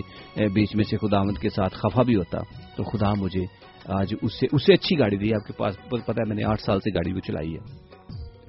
بیچ 0.50 0.76
میں 0.76 0.84
سے 0.84 0.98
خداوند 0.98 1.38
کے 1.38 1.50
ساتھ 1.50 1.74
خفا 1.74 2.02
بھی 2.02 2.16
ہوتا۔ 2.16 2.40
تو 2.78 2.84
خدا 2.84 3.14
مجھے 3.14 3.42
آج 3.88 4.16
اس 4.22 4.40
سے 4.40 4.48
اس 4.52 4.66
سے 4.66 4.74
اچھی 4.74 5.00
گاڑی 5.00 5.18
دی 5.18 5.34
آپ 5.34 5.48
کے 5.48 5.54
پاس 5.54 5.76
پتا 5.90 6.12
ہے 6.12 6.28
میں 6.28 6.36
نے 6.36 6.44
آٹھ 6.44 6.62
سال 6.62 6.80
سے 6.80 6.90
گاڑی 6.96 7.14
بھی 7.14 7.22
چلائی 7.22 7.54
ہے۔ 7.54 7.93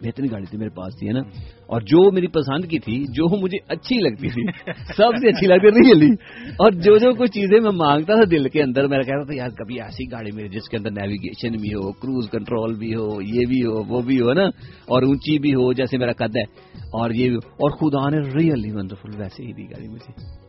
بہترین 0.02 0.30
گاڑی 0.30 0.44
تھی 0.46 0.58
میرے 0.58 0.70
پاس 0.70 0.98
تھی، 0.98 1.08
ہے 1.08 1.12
نا؟ 1.12 1.20
اور 1.66 1.80
جو 1.80 2.12
میری 2.12 2.26
پسند 2.26 2.64
کی 2.64 2.78
تھی، 2.78 3.04
جو 3.08 3.36
مجھے 3.36 3.58
اچھی 3.68 3.96
لگتی 3.96 4.28
تھی، 4.28 4.72
سب 4.96 5.16
سے 5.20 5.28
اچھی 5.28 5.46
لگتی 5.46 5.66
ریئلی 5.66 6.12
اور 6.56 6.72
جو 6.72 6.96
جو 6.96 7.12
کچھ 7.12 7.30
چیزیں 7.30 7.60
میں 7.60 7.70
مانگتا 7.70 8.14
تھا 8.14 8.22
دل 8.30 8.48
کے 8.48 8.62
اندر، 8.62 8.86
میں 8.86 8.98
کہتا 8.98 9.24
تھا، 9.24 9.34
یار، 9.34 9.48
کبھی 9.48 9.80
ایسی 9.80 10.12
گاڑی 10.12 10.30
میری 10.30 10.48
جس 10.48 10.68
کے 10.68 10.76
اندر 10.76 10.90
نیویگیشن 10.90 11.56
بھی 11.56 11.74
ہو 11.74 11.92
کروز 11.92 12.30
کنٹرول 12.30 12.74
بھی 12.74 12.94
ہو، 12.94 13.22
یہ 13.22 13.46
بھی 13.48 13.66
ہو، 13.66 13.84
وہ 13.84 14.00
بھی 14.00 14.20
ہو 14.20 14.32
نا؟ 14.32 14.44
اور 14.86 15.02
اونچی 15.02 15.38
بھی 15.38 15.54
ہو، 15.54 15.72
جیسے 15.72 15.98
میرا 15.98 16.12
قد 16.12 16.36
ہے، 16.36 16.42
اور 16.78 17.10
یہ 17.10 17.28
بھی 17.28 17.36
ہو۔ 17.36 17.54
اور 17.54 17.70
خدا 17.70 18.08
نے 18.08 18.28
ریئلی 18.38 18.70
ونڈرفل 18.72 19.20
ویسے 19.20 19.44
ہی 19.44 19.52
دی 19.52 19.64
گاڑی 19.64 19.88
مجھے۔ 19.88 20.44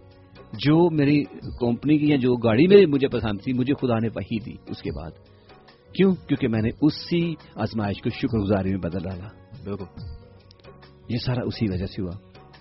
جو 0.53 0.89
میری 0.89 1.23
کمپنی 1.59 1.97
کی 1.97 2.09
یا 2.09 2.15
جو 2.15 2.35
گاڑی 2.35 2.67
میری 2.67 2.85
مجھے 2.85 3.07
پسند 3.07 3.41
تھی، 3.43 3.53
مجھے 3.53 3.73
خدا 3.73 3.99
نے 3.99 4.07
وہی 4.07 4.39
دی، 4.39 4.53
اس 4.67 4.81
کے 4.81 4.89
بعد۔ 4.95 5.11
کیوں؟ 5.95 6.15
کیونکہ 6.27 6.47
میں 6.47 6.61
نے 6.61 6.69
اسی 6.81 7.33
آزمائش 7.55 8.01
کو 8.01 8.09
شکر 8.09 8.37
گزاری 8.37 8.69
میں 8.69 8.77
بدل 8.77 9.03
ڈالا۔ 9.03 9.27
بالکل۔ 9.63 9.85
یہ 11.09 11.17
سارا 11.17 11.41
اسی 11.45 11.65
وجہ 11.71 11.85
سے 11.85 12.01
ہوا۔ 12.01 12.11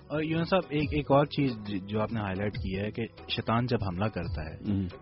اور 0.07 0.21
یون 0.23 0.43
صاحب 0.43 0.61
ایک 0.69 0.89
ایک 0.91 1.11
اور 1.11 1.25
چیز 1.25 1.51
جو 1.87 2.01
آپ 2.01 2.13
نے 2.13 2.19
ہائی 2.19 2.35
لائٹ 2.35 2.53
کی 2.53 2.79
ہے 2.79 2.91
کہ 2.91 3.05
شیطان 3.29 3.65
جب 3.65 3.77
حملہ 3.87 4.05
کرتا 4.05 4.45
ہے 4.45 4.57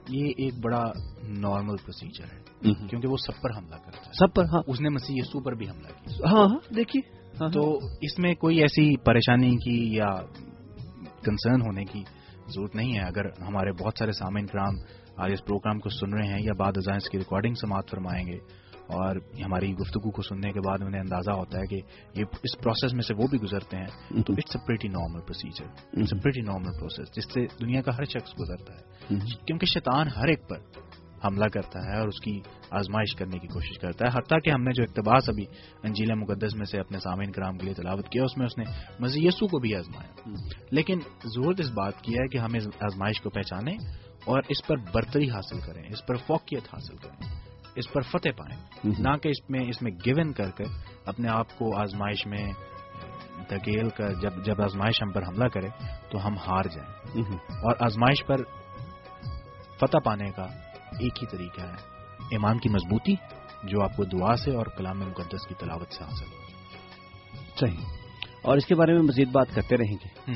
یہ 0.10 0.28
ایک 0.38 0.54
بڑا 0.64 0.92
نارمل 1.24 1.76
پروسیجر 1.76 2.24
ہے۔ 2.24 2.44
کیونکہ 2.90 3.08
وہ 3.08 3.18
سب 3.18 3.42
پر 3.42 3.58
حملہ 3.58 3.76
کرتا 3.86 3.98
ہے۔ 3.98 4.14
سب 4.14 4.34
پر 4.34 4.44
ہاں۔ 4.46 4.62
اس 4.68 4.82
نے 4.82 4.90
مسیح 4.90 5.16
یسو 5.16 5.40
پر 5.40 5.52
بھی 5.52 5.70
حملہ 5.70 5.88
کیا۔ 5.88 6.32
ہاں 6.32 6.48
ہاں 6.48 6.74
دیکھیے۔ 6.74 7.16
ہاں، 7.42 7.50
تو 7.50 7.62
ہاں۔ 7.62 7.96
اس 8.02 8.20
میں 8.20 8.36
کوئی 8.36 8.58
ایسی 8.60 8.98
پریشانی 8.98 9.56
کی 9.56 9.96
یا 9.96 10.16
کنسرن 11.24 11.62
ہونے 11.62 11.86
کی 11.86 12.04
ضرورت 12.48 12.76
نہیں 12.76 12.94
ہے۔ 12.94 13.02
اگر 13.02 13.26
ہمارے 13.26 13.72
بہت 13.72 13.94
سارے 14.00 14.12
سامعین 14.12 14.46
کرام 14.46 15.03
آج 15.18 15.32
اس 15.32 15.46
پروگرام 15.46 15.80
کو 15.80 15.90
سن 15.90 16.14
رہے 16.14 16.28
ہیں 16.28 16.42
یا 16.42 16.54
بعد 16.58 16.78
ازاں 16.78 16.96
اس 16.96 17.10
کی 17.10 17.18
ریکارڈنگ 17.18 17.54
سماعت 17.54 17.90
فرمائیں 17.90 18.26
گے 18.28 18.38
اور 18.88 19.16
ہماری 19.46 19.74
گفتگو 19.74 20.12
کو 20.12 20.22
سننے 20.22 20.52
کے 20.52 20.60
بعد 20.60 20.82
انہیں 20.82 21.02
اندازہ 21.02 21.32
ہوتا 21.32 21.58
ہے 21.58 21.66
کہ 21.68 21.76
یہ 22.20 22.26
اس 22.44 22.58
پروسیس 22.62 22.94
میں 22.94 23.02
سے 23.02 23.14
وہ 23.14 23.28
بھی 23.28 23.40
گزرتے 23.42 23.78
ہیں. 23.78 23.88
تو 24.24 24.34
it's 24.34 24.56
a 24.56 24.66
pretty 24.68 24.88
normal 24.88 25.22
procedure 25.22 25.66
it's 25.66 26.14
a 26.14 26.20
pretty 26.20 26.42
normal 26.42 26.80
process 26.80 27.16
جس 27.16 27.34
سے 27.34 27.46
دنیا 27.66 27.82
کا 27.82 27.96
ہر 27.98 28.04
شخص 28.04 28.34
گزرتا 28.40 28.74
ہے. 28.74 29.20
کیونکہ 29.46 29.66
شیطان 29.66 30.08
ہر 30.08 30.28
ایک 30.28 30.48
پر 30.50 30.60
حملہ 31.26 31.46
کرتا 31.46 31.80
ہے 31.80 32.00
اور 32.00 32.08
اس 32.08 32.20
کی 32.20 32.40
آزمائش 32.72 33.16
کرنے 33.16 33.40
کی 33.40 33.48
کوشش 33.48 33.80
کرتا 33.80 34.06
ہے. 34.06 34.18
حتیٰ 34.18 34.38
کہ 34.46 34.50
ہم 34.50 34.64
نے 34.64 34.72
جو 34.74 34.84
اقتباس 34.84 35.30
ابھی 35.30 35.46
انجیل 35.84 36.14
مقدس 36.16 36.56
میں 36.56 36.66
سے 36.66 36.80
اپنے 36.80 37.00
سامعین 37.00 37.32
کرام 37.32 37.58
کے 37.58 37.66
لیے 37.66 37.74
تلاوت 37.74 38.10
کیا 38.10 38.24
اس 38.24 38.38
میں 38.38 38.46
اس 38.46 38.58
نے 38.58 38.64
مزید 39.00 39.24
یسو 39.24 39.48
کو 39.48 39.60
بھی 39.60 39.76
آزمایا. 39.76 40.36
لیکن 40.72 41.00
ضرورت 41.26 41.60
اس 41.60 41.72
بات 41.72 42.02
کی 42.02 42.14
ہے 42.14 42.28
کہ 42.28 42.38
ہم 42.38 42.54
اس 42.54 42.68
آزمائش 42.68 43.22
کو 43.22 43.30
پہچانیں 43.30 43.78
اور 44.26 44.40
اس 44.50 44.68
پر 44.68 44.76
برتری 44.78 45.30
حاصل 45.30 45.60
کریں 45.60 45.84
اس 45.90 46.06
پر 46.06 46.16
فوقیت 46.16 46.64
حاصل 46.66 46.96
کریں 46.96 47.40
اس 47.76 47.92
پر 47.94 48.02
فتح 48.02 48.30
پائیں 48.38 48.64
نہ 49.00 49.18
کہ 49.18 49.28
اس 49.28 49.50
میں 49.50 49.70
اس 49.70 49.82
میں 49.82 49.92
گیون 50.06 50.34
کر 50.34 50.52
کر 50.52 50.64
اپنے 51.06 51.30
آپ 51.30 51.58
کو 51.58 51.78
آزمائش 51.78 52.26
میں 52.26 52.52
دھکیل 53.50 53.90
کر 53.90 54.14
جب 54.14 54.46
جب 54.46 54.62
آزمائش 54.62 55.04
ہم 55.04 55.12
پر 55.12 55.22
حملہ 55.28 55.48
کرے 55.48 55.68
تو 56.12 56.28
ہم 56.28 56.38
ہار 56.38 56.64
جائیں۔ 56.64 57.22
اور 57.50 57.76
آزمائش 57.80 58.26
پر 58.26 58.38
فتح 59.80 59.98
پانے 60.04 60.32
کا 60.32 60.44
ایک 61.00 61.22
ہی 61.22 61.28
طریقہ 61.28 61.62
ہے 61.62 61.76
ایمان 62.32 62.60
کی 62.60 62.70
مضبوطی 62.70 63.16
جو 63.64 63.84
آپ 63.84 63.96
کو 63.96 64.04
دعا 64.04 64.36
سے 64.36 64.56
اور 64.56 64.66
کلام 64.66 65.00
مقدس 65.00 65.48
کی 65.48 65.56
تلاوت 65.56 65.94
سے 65.94 66.04
حاصل 66.04 66.26
ہو۔ 66.26 66.44
صحیح۔ 67.60 67.86
اور 68.42 68.58
اس 68.58 68.66
کے 68.66 68.76
بارے 68.76 68.94
میں 68.94 69.02
مزید 69.02 69.30
بات 69.32 69.48
کرتے 69.56 69.78
رہیں 69.78 69.96
گے۔ 70.06 70.32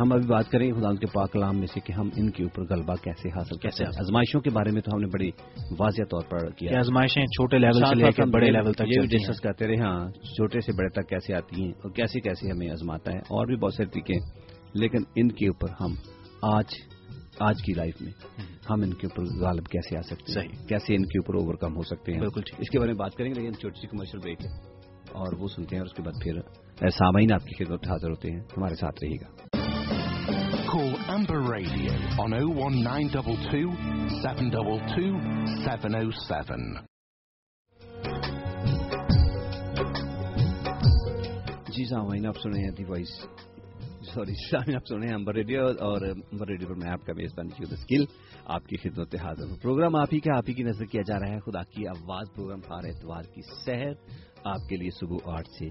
ہم 0.00 0.12
ابھی 0.12 0.26
بات 0.26 0.50
کریں 0.50 0.72
خدا 0.72 0.94
کے 0.94 1.06
پاک 1.06 1.32
کلام 1.32 1.58
میں 1.58 1.66
سے 1.66 1.80
کہ 1.80 1.92
ہم 1.92 2.08
ان 2.16 2.30
کے 2.30 2.42
اوپر 2.42 2.74
غلبہ 2.74 2.94
کیسے 2.94 3.28
حاصل 3.28 3.56
کیسے 3.56 3.84
آزمائشوں 3.84 4.40
کے 4.40 4.50
بارے 4.50 4.70
میں 4.70 4.82
تو 4.82 4.90
ہم 4.94 5.00
نے 5.00 5.06
بڑی 5.06 5.30
واضح 5.78 6.02
طور 6.02 6.22
پر 6.30 6.50
کیا 6.50 6.78
آزمائشیں 6.78 7.26
چھوٹے 7.26 7.58
لیول 7.58 7.84
سے 7.84 7.94
لے 7.94 8.10
کے 8.10 8.22
بڑے 8.24 8.50
لیول 8.50 8.72
تک 8.72 8.82
یہ 8.86 9.02
ڈسکس 9.02 9.40
کرتے 9.40 9.66
رہے 9.66 9.76
ہاں 9.76 10.08
چھوٹے 10.08 10.60
سے 10.60 10.72
بڑے 10.72 10.88
تک 10.88 11.08
کیسے 11.08 11.34
آتی 11.34 11.62
ہیں 11.62 11.72
اور 11.72 11.90
کیسے 11.90 12.20
کیسے 12.20 12.50
ہمیں 12.50 12.70
آزماتا 12.70 13.12
ہے 13.12 13.18
اور 13.18 13.46
بھی 13.46 13.56
بہت 13.56 13.74
سے 13.74 13.84
طریقے 13.84 14.14
لیکن 14.74 14.98
ان 15.16 15.28
کے 15.32 15.46
اوپر 15.46 15.68
ہم 15.80 15.94
آج 16.42 16.64
آج 17.38 17.62
کی 17.62 17.72
لائف 17.72 18.02
میں 18.02 18.12
ہم 18.70 18.82
ان 18.82 18.94
کے 18.94 19.06
اوپر 19.06 19.22
غالب 19.40 19.66
کیسے 19.66 19.96
آ 19.96 20.00
سکتے 20.00 20.40
ہیں؟ 20.40 20.48
کیسے 20.68 20.94
ان 20.94 21.04
کے 21.04 21.18
اوپر 21.18 21.34
اوور 21.34 21.54
کم 21.54 21.76
ہو 21.76 21.82
سکتے 21.82 22.12
ہیں؟ 22.12 22.20
بالکل 22.20 22.40
اس 22.58 22.70
کے 22.70 22.78
بارے 22.78 22.90
میں 22.90 22.98
بات 22.98 23.14
کریں 23.14 23.34
گے 23.34 23.40
لیکن 23.40 23.52
چھوٹی 23.52 23.80
سی 23.80 23.86
کمرشل 23.86 24.18
بریک 24.18 24.40
ہے 24.40 24.50
اور 25.12 25.38
وہ 25.38 25.48
سنتے 25.48 25.76
ہیں 25.76 25.80
اور 25.80 25.86
اس 25.86 25.92
کے 25.92 26.02
بعد 26.02 26.24
پھر 26.24 26.88
سامعین 26.88 27.32
آپ 27.32 27.46
کی 27.46 27.64
خدمت 27.64 27.88
حاضر 27.88 28.10
ہوتے 28.10 28.30
ہیں۔ 28.30 28.40
ہمارے 28.40 28.74
ساتھ 28.74 29.04
رہے 29.04 29.16
گا۔ 29.16 29.41
Call 30.72 30.96
Amber 31.06 31.40
Radio 31.40 31.92
on 32.18 32.32
01922 32.32 33.72
722 34.22 35.18
707. 35.64 36.58
جی 41.68 41.82
ہاں، 41.82 41.90
سامعین 41.90 42.26
آپ 42.26 42.36
سن 42.42 42.50
رہے 42.50 42.60
ہیں 42.60 42.70
دی 42.70 42.84
وائس 42.84 43.08
سوری 44.14 44.34
سامعین 44.50 44.76
آپ 44.76 44.86
سن 44.88 44.98
رہے 44.98 45.08
ہیں 45.08 45.14
امبر 45.14 45.34
ریڈیو 45.34 45.66
اور 45.66 46.00
امبر 46.02 46.46
ریڈیو 46.46 46.68
پر 46.68 46.74
میں 46.74 46.90
آپ 46.90 47.06
کا 47.06 47.12
میزبان 47.12 47.48
کی 47.48 47.64
اسکل 47.70 48.04
آپ 48.44 48.66
کی 48.66 48.76
خدمت 48.76 49.14
حاضر 49.14 49.50
ہوں۔ 49.50 49.56
پروگرام 49.56 49.96
آپ 49.96 50.08
ہی 50.12 50.20
کا 50.20 50.36
آپ 50.36 50.44
ہی 50.48 50.54
کی 50.54 50.62
نظر 50.62 50.84
کیا 50.84 51.02
جا 51.06 51.20
رہا 51.20 51.34
ہے۔ 51.34 51.40
خدا 51.40 51.62
کی 51.62 51.88
آواز، 51.88 52.34
پروگرام 52.34 52.60
ہر 52.70 52.88
اتوار 52.88 53.22
کی 53.22 53.40
سحر 53.66 53.92
آپ 54.44 54.68
کے 54.68 54.76
لیے 54.76 54.90
صبح 54.90 55.16
آٹھ 55.24 55.48
سے 55.58 55.68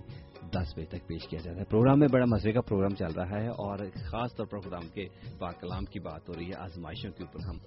دس 0.50 0.74
بجے 0.76 0.86
تک 0.86 1.08
پیش 1.08 1.28
کیا 1.28 1.40
جاتا 1.44 1.60
ہے۔ 1.60 1.66
پروگرام 1.66 2.00
میں 2.00 2.08
بڑا 2.08 2.26
مزے 2.26 2.52
کا 2.52 2.62
پروگرام 2.62 2.96
چل 2.96 3.12
رہا 3.12 3.42
ہے 3.42 3.48
اور 3.48 3.78
خاص 3.78 4.36
طور 4.36 4.46
پر 4.46 4.60
خدام 4.60 4.90
کے 4.94 5.08
پاک 5.40 5.62
کلام 5.62 5.86
کی 5.86 6.00
بات 6.00 6.30
ہو 6.30 6.34
رہی 6.34 6.46
ہے، 6.46 6.56
آزمائشوں 6.56 7.12
کے 7.12 7.24
اوپر 7.24 7.40
ہم 7.46 7.58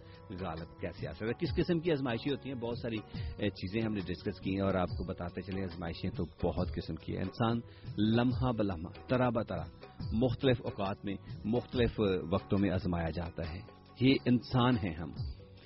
غالب 0.40 0.80
کیسے 0.80 1.08
آ 1.08 1.12
سکتے 1.12 1.24
ہیں 1.24 1.32
کس 1.32 1.56
قسم 1.56 1.80
کی 1.80 1.92
آزمائشیں 1.92 2.32
ہوتی 2.32 2.48
ہیں؟ 2.48 2.56
بہت 2.56 2.78
ساری 2.78 2.96
چیزیں 3.36 3.80
ہم 3.80 3.94
نے 3.94 4.00
ڈسکس 4.00 4.40
کی 4.40 4.54
ہیں 4.54 4.60
اور 4.60 4.74
آپ 4.74 4.88
کو 4.88 5.04
بتاتے 5.04 5.42
چلے 5.42 5.64
آزمائشیں 5.64 6.10
تو 6.10 6.24
بہت 6.42 6.74
قسم 6.74 6.94
کی 6.94 7.16
ہیں۔ 7.16 7.24
انسان 7.24 7.60
لمحہ 7.98 8.52
بلحمہ 8.52 8.88
طرح 9.08 9.28
بطرح 9.28 9.64
مختلف 10.12 10.62
اوقات 10.64 11.04
میں، 11.04 11.14
مختلف 11.44 12.00
وقتوں 12.30 12.58
میں 12.58 12.70
آزمایا 12.70 13.10
جاتا 13.10 13.52
ہے۔ 13.52 13.60
یہ 14.00 14.14
انسان 14.24 14.76
ہیں 14.76 14.94
ہم۔ 14.94 15.10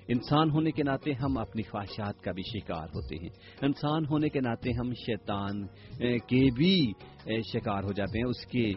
انسان 0.08 0.50
ہونے 0.50 0.70
کے 0.70 0.82
ناطے 0.82 1.12
ہم 1.12 1.38
اپنی 1.38 1.62
خواہشات 1.62 2.20
کا 2.20 2.32
بھی 2.32 2.42
شکار 2.42 2.86
ہوتے 2.94 3.16
ہیں۔ 3.16 3.28
انسان 3.62 4.04
ہونے 4.10 4.28
کے 4.28 4.40
ناطے 4.40 4.70
ہم 4.72 4.92
شیطان 4.94 5.66
کے 6.28 6.50
بھی 6.50 6.92
شکار 7.42 7.82
ہو 7.84 7.92
جاتے 7.92 8.18
ہیں۔ 8.18 8.26
اس 8.26 8.46
کے 8.46 8.72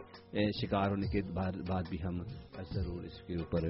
شکار 0.61 0.89
ہونے 0.89 1.07
کے 1.07 1.21
بعد 1.67 1.84
بھی 1.89 1.97
ہم 2.03 2.17
ضرور 2.73 3.03
اس 3.03 3.21
کے 3.27 3.34
اوپر 3.36 3.61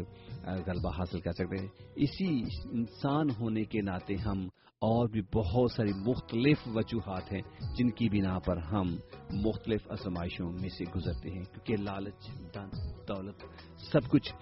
غلبہ 0.68 0.91
حاصل 0.97 1.20
کر 1.20 1.32
سکتے 1.32 1.62
ہیں۔ 1.62 1.70
اسی 1.95 2.41
انسان 2.72 3.30
ہونے 3.39 3.64
کے 3.64 3.82
ناطے 3.82 4.16
ہم 4.16 4.47
اور 4.82 5.10
بھی 5.10 5.22
بہت 5.34 5.72
ساری 5.72 5.92
مختلف 5.94 6.58
وجوہات 6.66 7.34
ہیں 7.34 7.42
جن 7.76 7.90
کی 7.90 8.10
بنا 8.10 8.40
پر 8.40 8.58
ہم 8.58 8.96
مختلف 9.32 9.92
آزمائشوں 9.92 10.52
میں 10.52 10.70
سے 10.70 10.84
گزرتے 10.96 11.30
ہیں، 11.30 11.44
کیونکہ 11.44 11.76
لالچ 11.84 12.28
دن 12.56 12.70
دولت 13.08 13.46
سب 13.92 14.10
کچھ 14.10 14.34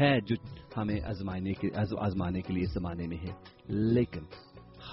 ہے 0.00 0.20
جو 0.20 0.36
ہمیں 0.76 1.00
آزمانے 1.98 2.40
کے 2.40 2.52
لیے 2.52 2.64
زمانے 2.74 3.06
میں 3.06 3.16
ہے۔ 3.16 3.32
لیکن 3.68 4.20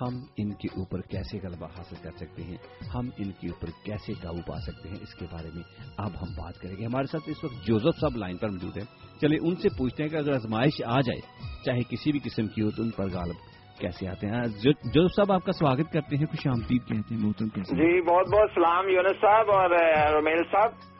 ہم 0.01 0.23
ان 0.37 0.53
کے 0.53 0.67
اوپر 0.75 1.01
کیسے 1.01 1.39
غلبہ 1.43 1.67
حاصل 1.77 1.95
کر 2.01 2.11
سکتے 2.15 2.43
ہیں؟ 2.43 2.57
ہم 2.93 3.09
ان 3.17 3.31
کے 3.31 3.47
اوپر 3.47 3.69
کیسے 3.83 4.13
قابو 4.13 4.41
پا 4.47 4.59
سکتے 4.59 4.89
ہیں؟ 4.89 4.97
اس 5.01 5.15
کے 5.15 5.25
بارے 5.31 5.49
میں 5.53 5.63
اب 5.97 6.11
ہم 6.21 6.33
بات 6.37 6.59
کریں 6.59 6.77
گے۔ 6.77 6.85
ہمارے 6.85 7.07
ساتھ 7.07 7.29
اس 7.29 7.43
وقت 7.43 7.67
جوزف 7.67 7.99
صاحب 7.99 8.17
لائن 8.17 8.37
پر 8.37 8.49
موجود 8.49 8.77
ہیں۔ 8.77 9.19
چلے 9.21 9.37
ان 9.41 9.55
سے 9.55 9.69
پوچھتے 9.77 10.03
ہیں 10.03 10.09
کہ 10.09 10.15
اگر 10.15 10.33
آزمائش 10.33 10.81
آ 10.85 11.01
جائے، 11.01 11.21
چاہے 11.65 11.79
کسی 11.89 12.11
بھی 12.11 12.19
قسم 12.19 12.47
کی 12.47 12.61
ہو، 12.61 12.71
تو 12.71 12.83
ان 12.83 12.89
پر 12.89 13.09
غالب 13.09 13.35
کیسے 13.81 14.07
آتے 14.07 14.27
ہیں؟ 14.27 14.41
جو 14.93 15.07
صاحب 15.07 15.31
آپ 15.31 15.45
کا 15.45 15.51
سواگت 15.51 15.93
کرتے 15.93 16.17
ہیں، 16.17 16.25
خوش 16.25 16.47
آمدید 16.47 16.87
کہتے 16.87 17.15
ہیں 17.15 17.21
جی 17.55 18.01
بہت 18.01 18.27
بہت 18.27 18.49
سلام، 18.55 18.89
یونس 18.89 19.21
صاحب 19.21 19.51
اور 19.51 19.69
رومیل 20.13 20.43
صاحب۔ 20.51 20.90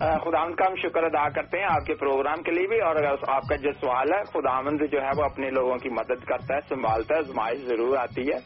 خداوند 0.00 0.54
کا 0.54 0.64
ہم 0.68 0.74
شکر 0.76 1.02
ادا 1.02 1.28
کرتے 1.28 1.58
ہیں 1.58 1.64
آپ 1.64 1.86
کے 1.86 1.94
پروگرام 1.94 2.42
کے 2.42 2.50
لیے 2.50 2.66
بھی 2.66 2.80
اور 2.80 2.96
آپ 3.28 3.42
کا 3.48 3.56
جو 3.56 3.70
سوال 3.72 4.12
ہے 4.12 4.24
خداوند 4.24 4.82
جو 4.92 5.00
ہے 5.00 5.08
وہ 5.18 5.24
اپنے 5.24 5.50
لوگوں 5.50 5.76
کی 5.76 5.88
مدد 5.88 6.24
کرتا 6.24 6.54
ہے 6.54 6.60
سنبھالتا 6.68 7.16
ہے 7.16 7.22
زمائش 7.22 7.58
ضرور 7.60 7.96
آتی 7.96 8.22
ہے۔ 8.22 8.36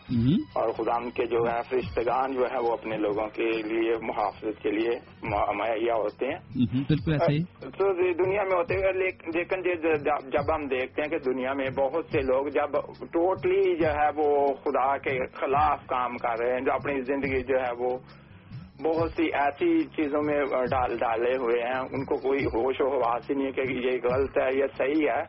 اور 0.54 0.68
خداوند 0.72 1.10
کے 1.16 1.26
جو 1.26 1.38
ہے 1.48 1.60
فرشتگان 1.70 2.32
جو 2.32 2.44
ہے 2.52 2.58
وہ 2.58 2.72
اپنے 2.72 2.96
لوگوں 2.96 3.26
کے 3.28 3.44
لیے 3.44 3.92
محافظت 4.02 4.62
کے 4.62 4.70
لیے 4.70 4.90
مہیا 5.54 5.94
ہوتے 5.94 6.26
ہیں۔ 6.26 6.38
تو 7.60 7.92
دنیا 8.24 8.42
میں 8.42 8.56
ہوتے 8.56 8.74
ہیں 8.74 8.92
لیکن 8.92 9.62
جب 10.30 10.54
ہم 10.54 10.66
دیکھتے 10.66 11.02
ہیں 11.02 11.08
کہ 11.08 11.18
دنیا 11.18 11.52
میں 11.52 11.70
بہت 11.70 12.06
سے 12.12 12.20
لوگ 12.20 12.46
جب 12.46 12.70
ٹوٹلی 13.12 13.76
جو 13.76 13.88
ہے 13.88 14.08
وہ 14.16 14.46
خدا 14.54 14.96
کے 14.96 15.26
خلاف 15.26 15.86
کام 15.86 16.16
کر 16.16 16.38
رہے 16.40 16.52
ہیں 16.52 16.60
جو 16.60 16.72
اپنی 16.72 17.00
زندگی 17.00 17.42
جو 17.42 17.56
ہے 17.56 17.72
وہ 17.78 17.98
بہت 18.84 19.10
سی 19.10 19.26
ایسی 19.32 19.68
چیزوں 19.84 20.22
میں 20.22 20.40
ڈال 20.70 20.96
ڈالے 20.98 21.30
ہوئے 21.36 21.62
ہیں، 21.62 21.80
ان 21.92 22.04
کو 22.04 22.16
کوئی 22.16 22.44
ہوش 22.44 22.80
و 22.80 22.88
حواس 22.88 23.30
ہی 23.30 23.34
نہیں 23.34 23.46
ہے 23.46 23.52
کہ 23.52 23.72
یہ 23.72 24.00
غلط 24.04 24.38
ہے 24.38 24.48
یہ 24.54 24.66
صحیح 24.78 25.08
ہے۔ 25.08 25.22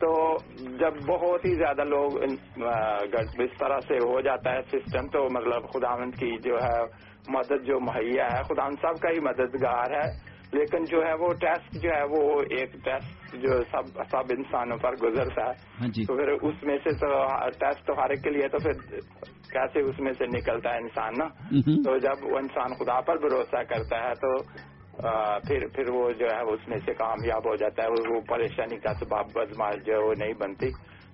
تو 0.00 0.36
جب 0.80 0.98
بہت 1.06 1.44
ہی 1.44 1.54
زیادہ 1.54 1.84
لوگ 1.84 2.22
اس 2.22 3.56
طرح 3.58 3.78
سے 3.80 3.94
ہو 3.94 4.20
جاتا 4.20 4.54
ہے 4.54 4.62
سسٹم، 4.62 5.06
تو 5.06 5.24
مطلب 5.30 5.68
خداوند 5.72 6.14
کی 6.14 6.36
جو 6.38 6.56
ہے 6.56 6.80
مدد، 7.28 7.64
جو 7.66 7.80
مہیا 7.80 8.24
ہے، 8.24 8.42
خداوند 8.42 8.82
صاحب 8.82 9.00
کا 9.00 9.10
ہی 9.10 9.20
مددگار 9.20 9.90
ہے۔ 9.90 10.27
لیکن 10.52 10.84
جو 10.84 11.04
ہے 11.06 11.14
وہ 11.14 11.32
ٹیسٹ 11.32 11.82
جو 11.82 11.90
ہے 11.90 12.02
وہ 12.04 12.42
ایک 12.50 12.72
ٹیسٹ 12.72 13.34
جو 13.34 13.62
سب 13.72 14.02
سب 14.10 14.32
انسانوں 14.38 14.76
پر 14.76 14.94
گزرتا 14.96 15.44
ہے۔ 15.44 15.52
ہاں 15.80 15.88
جی۔ 15.88 16.04
تو 16.04 16.16
پھر 16.16 16.28
اس 16.28 16.62
میں 16.62 16.78
سے 16.84 16.90
تو 16.90 17.24
ٹیسٹ 17.50 17.86
تو 17.86 17.92
ہر 17.92 18.10
ایک 18.10 18.22
کے 18.22 18.30
لیے 18.30 18.48
تو 18.48 18.58
پھر 18.58 18.72
کیسے 19.52 19.80
اس 19.80 20.00
میں 20.00 20.12
سے 20.12 20.26
نکلتا 20.26 20.70
ہے 20.70 20.78
انسان 20.78 21.12
نا. 21.18 21.24
تو 21.84 21.98
جب 21.98 22.32
وہ 22.32 22.38
انسان 22.38 22.74
خدا 22.74 23.00
پر 23.00 23.18
بھروسہ 23.18 23.62
کرتا 23.62 24.04
ہے 24.04 24.14
تو 24.14 24.36
پھر 25.48 25.66
پھر 25.66 25.90
وہ 25.90 26.12
جو 26.12 26.26
ہے 26.26 26.40
اس 26.40 26.68
میں 26.68 26.78
سے 26.86 26.92
کامیاب 26.92 27.48
ہو 27.48 27.56
جاتا 27.56 27.82
ہے 27.82 27.88
وہ- 27.88 28.16
وہ 28.16 28.20
پریشانی 28.20 28.76
کا 28.76 28.94
سباب 28.94 29.26
بدماش 29.32 29.74
جو 29.86 29.92
ہے 29.92 29.98
وہ 29.98 30.14
نہیں 30.18 30.32
بنتی۔ 30.32 30.68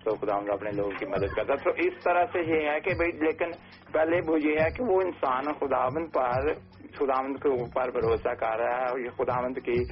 تو 0.04 0.14
خدا 0.14 0.34
اپنے 0.52 0.70
لوگوں 0.70 0.90
کی 0.90 1.06
مدد 1.06 1.34
کرتا 1.36 1.54
تو 1.54 1.70
اس 1.70 2.04
طرح 2.04 2.24
سے 2.32 2.40
یہ 2.40 2.70
ہے 2.70 2.80
کہ 2.80 2.94
بھائی 2.94 3.10
لیکن 3.10 3.50
پہلے 3.92 4.20
وہ 4.26 4.38
یہ 4.40 4.56
ہے 4.60 4.70
کہ 4.70 4.84
وہ 4.84 5.00
انسان 5.00 5.52
خداوند 5.60 6.12
پر 6.14 6.52
خداوند 6.96 7.36
کے 7.36 7.48
اوپر 7.48 7.90
بھروسہ 7.90 8.34
کر 8.34 8.56
رہا 8.58 8.78
ہے 8.78 8.84
اور 8.84 8.98
یہ 8.98 9.10
خداوند 9.10 9.58
کی 9.64 9.82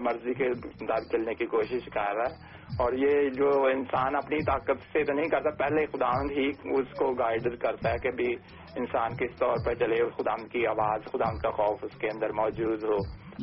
مرضی 0.00 0.34
کے 0.34 0.48
مطابق 0.82 1.12
چلنے 1.12 1.34
کی 1.34 1.46
کوشش 1.46 1.84
کر 1.94 2.14
رہا 2.14 2.22
ہے۔ 2.22 2.56
اور 2.78 2.92
یہ 2.92 3.28
جو 3.28 3.64
انسان 3.64 4.16
اپنی 4.16 4.36
طاقت 4.36 4.82
سے 4.92 5.04
تو 5.04 5.12
نہیں 5.12 5.28
کرتا 5.28 5.50
پہلے 5.50 5.86
خداوند 5.86 6.30
ہی 6.30 6.48
اس 6.48 6.98
کو 6.98 7.14
گائیڈ 7.14 7.58
کرتا 7.58 7.90
ہے 7.90 7.96
کہ 8.02 8.10
بھی 8.10 8.32
انسان 8.76 9.12
کس 9.16 9.38
طور 9.38 9.54
پر 9.66 9.74
چلے 9.74 9.94
خداوند 9.94 10.52
کی 10.52 10.66
آواز 10.66 11.00
خداوند 11.04 11.38
کا 11.42 11.50
خوف 11.50 11.84
اس 11.84 11.98
کے 11.98 12.06
اندر 12.06 12.32
موجود 12.32 12.84
ہو۔ 12.84 12.96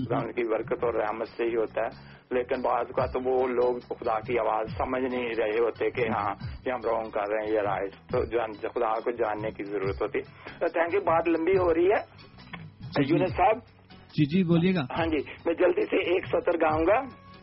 خداوند 0.06 0.32
کی 0.36 0.44
برکت 0.44 0.84
اور 0.84 0.94
رحمت 0.94 1.28
سے 1.28 1.44
ہی 1.46 1.56
ہوتا 1.56 1.82
ہے۔ 1.82 2.14
لیکن 2.34 2.62
بعض 2.62 2.86
کا 2.88 3.06
تو 3.06 3.20
وہ 3.24 3.48
لوگ 3.48 3.80
خدا 3.80 4.20
کی 4.20 4.40
آواز 4.40 4.70
سمجھ 4.78 5.16
نہیں 5.16 5.30
رہے 5.38 5.60
ہوتے 5.60 5.90
کہ 5.90 6.02
ہاں 6.02 6.36
یہ 6.66 6.72
ہم 6.72 6.80
رونگ 6.86 7.10
کر 7.10 7.30
رہے 7.30 7.46
ہیں 7.46 7.54
یہ 7.54 7.60
رائٹ 7.60 7.94
تو 7.94 8.26
جان 8.26 8.52
خدا 8.52 9.00
کو 9.00 9.12
جاننے 9.12 9.52
کی 9.52 9.64
ضرورت 9.64 10.02
ہوتی۔ 10.02 10.22
تو 10.60 10.68
تھینک 10.68 10.94
یو 10.94 11.02
بات 11.02 11.28
لمبی 11.28 11.58
ہو 11.58 11.74
رہی 11.74 11.92
ہے۔ 11.92 12.34
یونس 13.10 13.32
صاحب؟ 13.32 13.58
جی 13.92 14.26
جی 14.26 14.44
بولیے 14.44 14.76
گا۔ 14.76 14.82
ہاں 14.98 15.06
جی 15.06 15.18
میں 15.46 15.54
جلدی 15.54 15.82
سے 15.82 15.98
ایک 15.98 16.26
سطر 16.28 16.58
گاؤں 16.62 16.84
گا۔ 16.84 17.02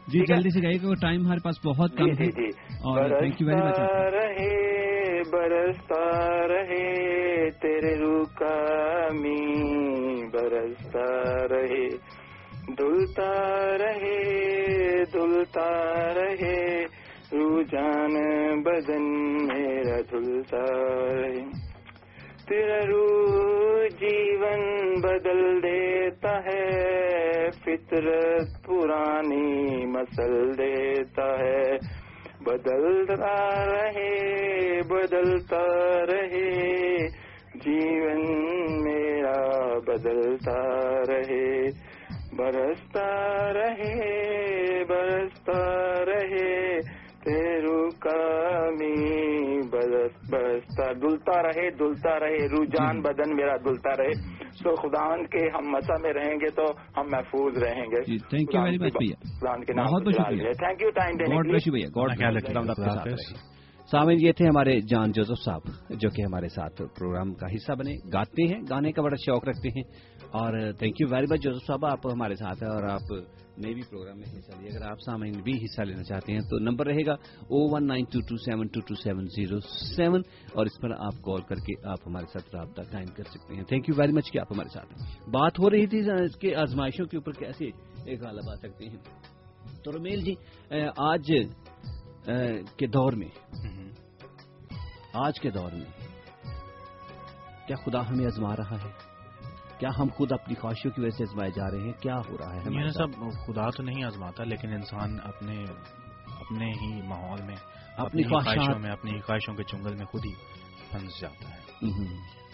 جی؟ 0.09 0.25
جلدی 0.25 0.51
سے 0.51 0.63
گائیے 0.63 0.79
کیونکہ 0.79 1.07
ٹائم 1.07 1.25
ہمارے 1.25 1.41
پاس 1.45 1.67
بہت 1.67 1.91
جی 1.91 1.97
کم 1.97 2.11
جی 2.11 2.25
ہے۔ 2.25 2.31
جی۔ 2.31 2.49
اور 2.71 3.19
تھینک 3.19 3.41
یو 3.41 3.49
ویری 3.49 3.61
مچ 3.61 3.79
برستا 3.79 4.11
رہے 4.11 4.71
برستا 5.33 6.49
رہے 6.49 7.51
تیرے 7.51 7.97
روح 7.97 8.25
کا 8.25 8.57
می 9.13 9.37
برستا 10.27 11.49
رہے۔ 11.49 11.89
دلتا 12.79 13.79
رہے 13.79 14.21
دلتا 15.15 16.15
رہے۔ 16.15 16.85
رجحان 17.33 18.15
بدن 18.63 19.03
میرا 19.47 20.01
دلتا 20.13 20.65
رہے۔ 21.15 21.71
تیرا 22.49 22.79
روح 22.87 23.87
جیون 24.01 24.95
بدل 25.01 25.63
دیتا 25.63 26.45
ہے، 26.45 27.51
فطرت 27.51 28.67
پرانی 28.67 29.87
مسل 29.87 30.59
دیتا 30.59 31.39
ہے۔ 31.39 31.71
بدلتا 32.41 33.65
رہے 33.67 34.81
بدلتا 34.83 36.07
رہے۔ 36.07 37.09
جیون 37.55 38.23
میرا 38.83 39.79
بدلتا 39.79 40.81
رہے۔ 41.09 41.80
برستا 42.41 43.53
رہے 43.53 44.85
برستا 44.85 46.05
رہے 46.05 46.79
تیرو 47.25 47.91
کامی 47.91 49.69
برس 49.69 50.33
برستا 50.33 50.93
دلتا 50.93 51.43
رہے 51.43 51.71
دلتا 51.71 52.21
رہے 52.21 52.37
رجحان 52.37 53.01
بدن 53.01 53.37
میرا 53.37 53.57
دلتا 53.57 53.91
رہے۔ 53.91 54.41
تو 54.65 54.75
خداوند 54.75 55.27
کے 55.27 55.39
ہم 55.39 55.71
مسا 55.71 55.95
میں 56.03 56.13
رہیں 56.13 56.31
گے 56.31 56.51
تو 56.51 56.65
ہم 56.97 57.07
محفوظ 57.13 57.63
رہیں 57.63 57.75
گے۔ 57.75 58.03
جی 58.03 58.19
تھینک 58.19 58.55
یو 58.55 58.63
ویری 58.63 58.79
مچ 58.79 58.93
بھیا۔ 58.93 59.41
خداوند 59.41 59.65
کے 59.65 59.73
نام 59.73 59.87
بہت 59.87 60.03
بہت 60.03 60.15
شکریہ۔ 60.15 60.53
تھینک 60.53 60.83
یو 60.83 60.91
ٹائم 60.91 61.17
دینے 61.17 61.37
کے 61.37 61.49
لیے۔ 61.49 61.59
بلیس 63.91 63.99
سامعین، 63.99 64.19
یہ 64.21 64.33
تھے 64.33 64.47
ہمارے 64.47 64.81
جان 64.87 65.13
جوزف 65.13 65.43
صاحب، 65.45 65.63
جو 66.01 66.09
کہ 66.11 66.23
ہمارے 66.23 66.49
ساتھ 66.49 66.83
پروگرام 66.99 67.33
کا 67.35 67.47
حصہ 67.55 67.73
بنے، 67.79 67.95
گاتے 68.13 68.43
ہیں، 68.49 68.61
گانے 68.71 68.93
کا 68.93 69.03
بڑا 69.03 69.17
شوق 69.25 69.45
رکھتے 69.49 69.69
ہیں، 69.69 69.83
اور 70.33 70.51
thank 70.79 71.01
you 71.01 71.07
very 71.11 71.27
much 71.31 71.43
Joseph 71.43 71.67
صاحب، 71.67 71.87
آپ 71.87 72.07
ہمارے 72.07 72.35
ساتھ 72.35 72.63
ہیں، 72.63 72.71
اور 72.71 72.83
آپ 72.89 73.11
نے 73.59 73.73
بھی 73.75 73.83
پروگرام 73.91 74.19
میں 74.19 74.29
حصہ 74.33 74.53
لیا 74.59 74.71
اگر 74.71 74.83
آپ 74.91 75.01
سامعین 75.07 75.41
بھی 75.43 75.55
حصہ 75.65 75.83
لینا 75.83 76.03
چاہتے 76.03 76.33
ہیں، 76.33 76.41
تو 76.51 76.59
نمبر 76.59 76.87
رہے 76.87 77.05
گا 77.07 77.15
او 77.51 77.59
one 77.73 77.87
nine 77.87 78.05
two 78.13 78.21
two 78.29 78.37
seven 78.45 78.67
two 78.73 78.81
two 78.89 78.95
seven 79.03 79.25
zero 79.37 79.59
seven 79.97 80.23
اور 80.55 80.67
اس 80.67 80.81
پر 80.83 80.91
آپ 81.07 81.17
کال 81.25 81.43
کر 81.49 81.59
کے 81.67 81.75
آپ 81.91 82.07
ہمارے 82.07 82.27
ساتھ 82.33 82.55
رابطہ 82.57 82.83
قائم 82.93 83.11
کر 83.17 83.25
سکتے 83.33 83.55
ہیں۔ 83.55 83.65
تھینک 83.69 83.89
یو 83.89 83.95
ویری 83.99 84.13
مچ 84.13 84.31
کہ 84.33 84.39
آپ 84.39 84.53
ہمارے 84.53 84.71
ساتھ 84.75 84.93
ہیں۔ 84.93 85.31
بات 85.33 85.59
ہو 85.59 85.71
رہی 85.71 85.87
تھی 85.87 85.99
اس 86.13 86.37
کے 86.37 86.55
آزمائشوں 86.57 87.07
کے 87.07 87.17
اوپر 87.17 87.33
کیسے 87.41 87.71
ایک 88.05 88.23
غالب 88.23 88.51
آ 88.51 88.55
سکتے 88.57 88.85
ہیں۔ 88.85 89.01
تو 89.85 89.93
رمیل 89.93 90.21
جی 90.21 90.35
آج 91.11 91.33
کے 92.79 92.87
دور 92.87 93.13
میں 93.13 93.29
آج 95.13 95.41
کے 95.41 95.51
دور 95.51 95.73
میں۔ 95.73 95.91
کیا 97.67 97.77
خدا 97.77 98.09
ہمیں 98.09 98.27
آزما 98.27 98.57
رہا 98.57 98.77
ہے؟ 98.85 98.91
کیا 99.79 99.89
ہم 99.99 100.09
خود 100.15 100.33
اپنی 100.33 100.55
خواہشوں 100.55 100.91
کی 100.91 101.01
وجہ 101.01 101.11
سے 101.11 101.23
آزمائے 101.23 101.51
جا 101.51 101.71
رہے 101.71 101.87
ہیں؟ 101.87 101.93
کیا 101.93 102.15
ہو 102.15 102.39
رہا 102.39 102.55
ہے؟ 102.55 102.61
سب 102.89 103.09
خدا 103.47 103.71
تو 103.71 103.83
نہیں 103.83 104.05
آزماتا 104.05 104.45
لیکن 104.45 104.73
انسان 104.73 105.19
اپنے 105.25 105.65
اپنے 106.41 106.67
ہی 106.67 107.03
ماحول 107.03 107.43
میں 107.43 107.57
اپنی 107.97 108.23
خواہشوں 108.23 108.79
میں 108.79 108.91
اپنی 108.91 109.21
خواہشوں 109.21 109.55
کے 109.55 109.63
چنگل 109.63 109.95
میں 109.97 110.07
خود 110.07 110.25
ہی 110.25 110.33
پھنس 110.91 111.21
جاتا 111.21 111.49
ہے۔ 111.51 111.61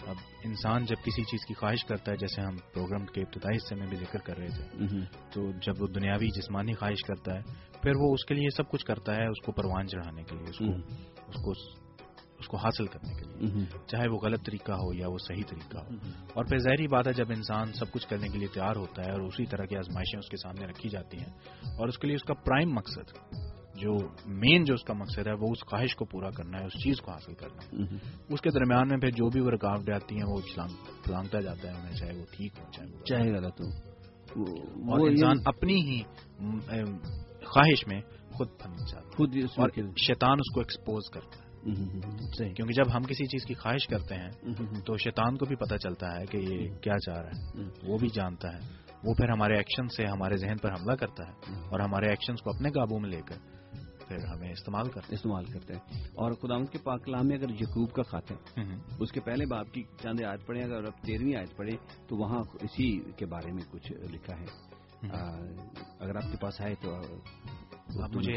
اب 0.07 0.15
انسان 0.43 0.85
جب 0.85 0.95
کسی 1.05 1.23
چیز 1.23 1.45
کی 1.47 1.53
خواہش 1.53 1.85
کرتا 1.85 2.11
ہے 2.11 2.17
جیسے 2.17 2.41
ہم 2.41 2.55
پروگرام 2.73 3.05
کے 3.05 3.21
ابتدائی 3.21 3.57
حصے 3.57 3.75
میں 3.75 3.87
بھی 3.87 3.97
ذکر 3.97 4.19
کر 4.19 4.37
رہے 4.37 4.47
تھے 4.47 4.85
تو 5.33 5.51
جب 5.51 5.81
وہ 5.81 5.87
دنیاوی 5.87 6.27
جسمانی 6.27 6.73
خواہش 6.73 7.03
کرتا 7.07 7.35
ہے 7.35 7.41
پھر 7.81 7.91
وہ 7.95 8.13
اس 8.13 8.25
کے 8.25 8.33
لیے 8.33 8.49
سب 8.49 8.69
کچھ 8.69 8.85
کرتا 8.85 9.15
ہے 9.15 9.25
اس 9.27 9.45
کو 9.45 9.51
پروان 9.51 9.87
چڑھانے 9.87 10.23
کے 10.23 10.35
لیے 10.35 10.49
اس 10.49 10.57
کو 10.57 10.65
ہمم، 10.65 10.81
اس 11.27 11.35
کو 11.45 11.53
اس 12.39 12.47
کو 12.47 12.57
حاصل 12.57 12.85
کرنے 12.85 13.13
کے 13.13 13.25
لیے۔ 13.25 13.49
چاہے 13.87 14.07
وہ 14.07 14.17
غلط 14.17 14.45
طریقہ 14.45 14.71
ہو 14.71 14.93
یا 14.93 15.07
وہ 15.07 15.17
صحیح 15.17 15.43
طریقہ 15.49 15.77
ہو۔ 15.77 15.89
اور 16.33 16.45
پھر 16.45 16.57
ظاہری 16.57 16.87
بات 16.87 17.07
ہے 17.07 17.13
جب 17.13 17.25
انسان 17.29 17.73
سب 17.73 17.91
کچھ 17.91 18.07
کرنے 18.07 18.27
کے 18.27 18.37
لیے 18.37 18.47
تیار 18.47 18.75
ہوتا 18.75 19.05
ہے 19.05 19.11
اور 19.11 19.21
اسی 19.21 19.45
طرح 19.45 19.65
کی 19.65 19.77
آزمائشیں 19.77 20.19
اس 20.19 20.29
کے 20.29 20.37
سامنے 20.37 20.65
رکھی 20.65 20.89
جاتی 20.89 21.17
ہیں 21.17 21.33
اور 21.79 21.87
اس 21.87 21.97
کے 21.97 22.07
لیے 22.07 22.15
اس 22.15 22.23
کا 22.23 22.33
پرائم 22.33 22.73
مقصد 22.73 23.13
جو 23.75 23.97
مین 24.25 24.63
جو 24.63 24.73
اس 24.73 24.83
کا 24.83 24.93
مقصد 24.93 25.27
ہے 25.27 25.33
وہ 25.33 25.47
اس 25.51 25.69
خواہش 25.69 25.95
کو 25.95 26.05
پورا 26.05 26.29
کرنا 26.29 26.59
ہے 26.59 26.65
اس 26.65 26.83
چیز 26.83 27.01
کو 27.01 27.11
حاصل 27.11 27.33
کرنا 27.33 27.63
ہے۔ 27.63 27.83
اس 28.29 28.41
کے 28.41 28.49
درمیان 28.49 28.87
میں 28.87 28.97
پھر 28.97 29.09
جو 29.09 29.29
بھی 29.29 29.41
وہ 29.41 29.51
رکاوٹیں 29.51 29.93
آتی 29.93 30.15
ہیں 30.15 30.23
وہ 30.23 30.41
چھلانگتا 30.41 31.39
جاتا 31.41 31.71
ہے 31.71 31.81
انہیں 31.81 31.95
چاہے 31.95 32.17
وہ 32.17 32.25
ٹھیک 32.31 32.51
ہو 32.59 32.65
چاہے 32.71 32.89
چاہے 33.09 33.31
غلط 33.33 33.61
ہو۔ 33.61 33.67
اور 34.91 34.99
انسان 35.09 35.37
اپنی 35.45 35.81
ہی 35.81 36.01
خواہش 37.45 37.87
میں 37.87 38.01
خود 38.33 38.47
پھنس 38.59 38.91
جاتا 38.91 39.07
ہے۔ 39.07 39.13
اور 39.61 39.69
شیطان 40.07 40.31
اس 40.31 40.53
کو 40.53 40.59
ایکسپوز 40.59 41.09
کرتا 41.13 41.43
ہے۔ 41.43 41.46
کیونکہ 42.53 42.73
جب 42.73 42.95
ہم 42.95 43.01
کسی 43.01 43.25
چیز 43.25 43.45
کی 43.45 43.53
خواہش 43.53 43.87
کرتے 43.87 44.15
ہیں 44.15 44.29
تو 44.85 44.97
شیطان 44.97 45.37
کو 45.37 45.45
بھی 45.45 45.55
پتہ 45.55 45.75
چلتا 45.75 46.19
ہے 46.19 46.25
کہ 46.25 46.37
یہ 46.37 46.75
کیا 46.75 46.99
چاہ 46.99 47.17
رہا 47.17 47.29
ہے۔ 47.29 47.61
وہ 47.87 47.97
بھی 47.97 48.07
جانتا 48.07 48.53
ہے۔ 48.53 48.59
وہ 49.03 49.13
پھر 49.13 49.29
ہمارے 49.29 49.53
ایکشن 49.57 49.87
سے 49.87 50.05
ہمارے 50.05 50.37
ذہن 50.37 50.57
پر 50.57 50.71
حملہ 50.71 50.95
کرتا 50.95 51.23
ہے 51.27 51.31
اور 51.59 51.79
ہمارے 51.79 52.07
ایکشنز 52.09 52.41
کو 52.41 52.49
اپنے 52.55 52.69
قابو 52.69 52.99
میں 52.99 53.09
لے 53.09 53.21
کر 53.25 53.35
پھر 54.07 54.25
ہمیں 54.25 54.51
استعمال 54.51 54.89
کرتا 54.89 55.07
استعمال 55.11 55.45
کرتے 55.45 55.73
ہیں 55.73 56.03
اور 56.03 56.31
خدا 56.31 56.63
کے 56.63 56.77
پاک 56.77 57.05
کلام 57.05 57.27
میں 57.27 57.37
اگر 57.37 57.49
یقوب 57.49 57.91
کا 57.91 58.01
ہے 58.17 58.61
ہم، 58.61 58.79
اس 58.99 59.11
کے 59.11 59.19
پہلے 59.19 59.45
باپ 59.45 59.73
کی 59.73 59.83
چاند 60.03 60.23
آیت 60.25 60.47
پڑھیں 60.47 60.63
اگر 60.63 60.85
آپ 60.85 61.03
تیرہویں 61.03 61.35
آیت 61.35 61.57
پڑھیں 61.57 62.07
تو 62.07 62.17
وہاں 62.17 62.39
اسی 62.61 63.11
کے 63.17 63.25
بارے 63.25 63.51
میں 63.51 63.63
کچھ 63.71 63.91
لکھا 63.91 64.39
ہے۔ 64.39 64.45
اگر 65.99 66.15
آپ 66.15 66.31
کے 66.31 66.37
پاس 66.41 66.61
ہے 66.61 66.73
تو 66.81 66.95
آپ 68.03 68.09
مجھے 68.15 68.33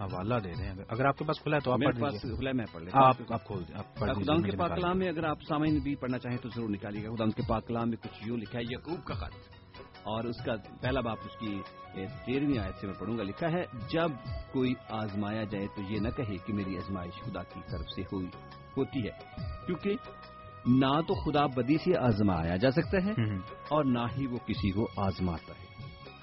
حوالہ 0.00 0.34
دے 0.44 0.52
دیں 0.58 0.84
اگر 0.88 1.04
آپ 1.04 1.18
کے 1.18 1.24
پاس 1.24 1.40
کھلا 1.40 1.56
ہے 1.56 1.60
تو 1.60 1.72
آپ 1.72 1.78
میرے 1.78 2.02
پاس 2.02 2.20
کھلا 2.20 2.50
ہے، 2.50 2.54
میں 2.54 2.64
پڑھ 2.72 2.82
لیتا 2.82 2.98
ہوں۔ 2.98 3.06
آپ 3.06 3.32
آپ 3.32 3.44
کھول 3.46 3.68
دیں 3.68 3.74
آپ 3.78 3.98
پڑھ 3.98 4.10
خدا 4.10 4.34
لیجیے 4.34 4.50
کے 4.50 4.56
پاک 4.56 4.76
کلام 4.76 4.98
میں 4.98 5.08
اگر 5.08 5.24
آپ 5.24 5.38
سامعین 5.48 5.78
بھی 5.78 5.94
پڑھنا 5.94 6.18
چاہیں 6.18 6.38
تو 6.38 6.48
ضرور 6.48 6.68
نکالیے 6.68 7.04
گا۔ 7.04 7.14
خدا 7.14 7.24
کے 7.24 7.42
پاک 7.48 7.66
کلام 7.66 7.88
میں 7.88 7.96
کچھ 7.96 8.28
یوں 8.28 8.36
لکھا 8.36 8.58
ہے 8.58 8.64
یقوب 8.64 9.04
کا 9.04 9.14
خط۔ 9.14 9.34
اور 10.02 10.24
اس 10.24 10.36
کا 10.44 10.52
پہلا 10.80 11.00
باپ 11.00 11.18
اس 11.24 11.38
کی 11.38 11.60
تیرہویں 12.26 12.58
آیت 12.58 12.74
سے 12.80 12.86
میں 12.86 12.94
پڑھوں 12.94 13.18
گا۔ 13.18 13.22
لکھا 13.22 13.52
ہے 13.52 13.64
جب 13.92 14.08
کوئی 14.52 14.74
آزمایا 14.88 15.42
جائے 15.44 15.66
تو 15.66 15.82
یہ 15.92 16.00
نہ 16.00 16.08
کہے 16.08 16.36
کہ 16.36 16.52
میری 16.52 16.76
آزمائش 16.76 17.14
خدا 17.20 17.42
کی 17.42 17.60
طرف 17.70 17.86
سے 17.96 18.02
ہوئی 18.02 18.26
ہوتی 18.76 19.00
ہے۔ 19.00 19.42
کیونکہ 19.66 19.94
نہ 20.66 21.00
تو 21.08 21.14
خدا 21.14 21.46
بدی 21.46 21.76
سے 21.78 21.98
آزمایا 21.98 22.56
جا 22.56 22.70
سکتا 22.70 23.04
ہے 23.04 23.34
اور 23.68 23.84
نہ 23.84 24.06
ہی 24.18 24.26
وہ 24.26 24.38
کسی 24.46 24.70
کو 24.70 24.88
آزماتا 24.96 25.52
ہے۔ 25.52 25.66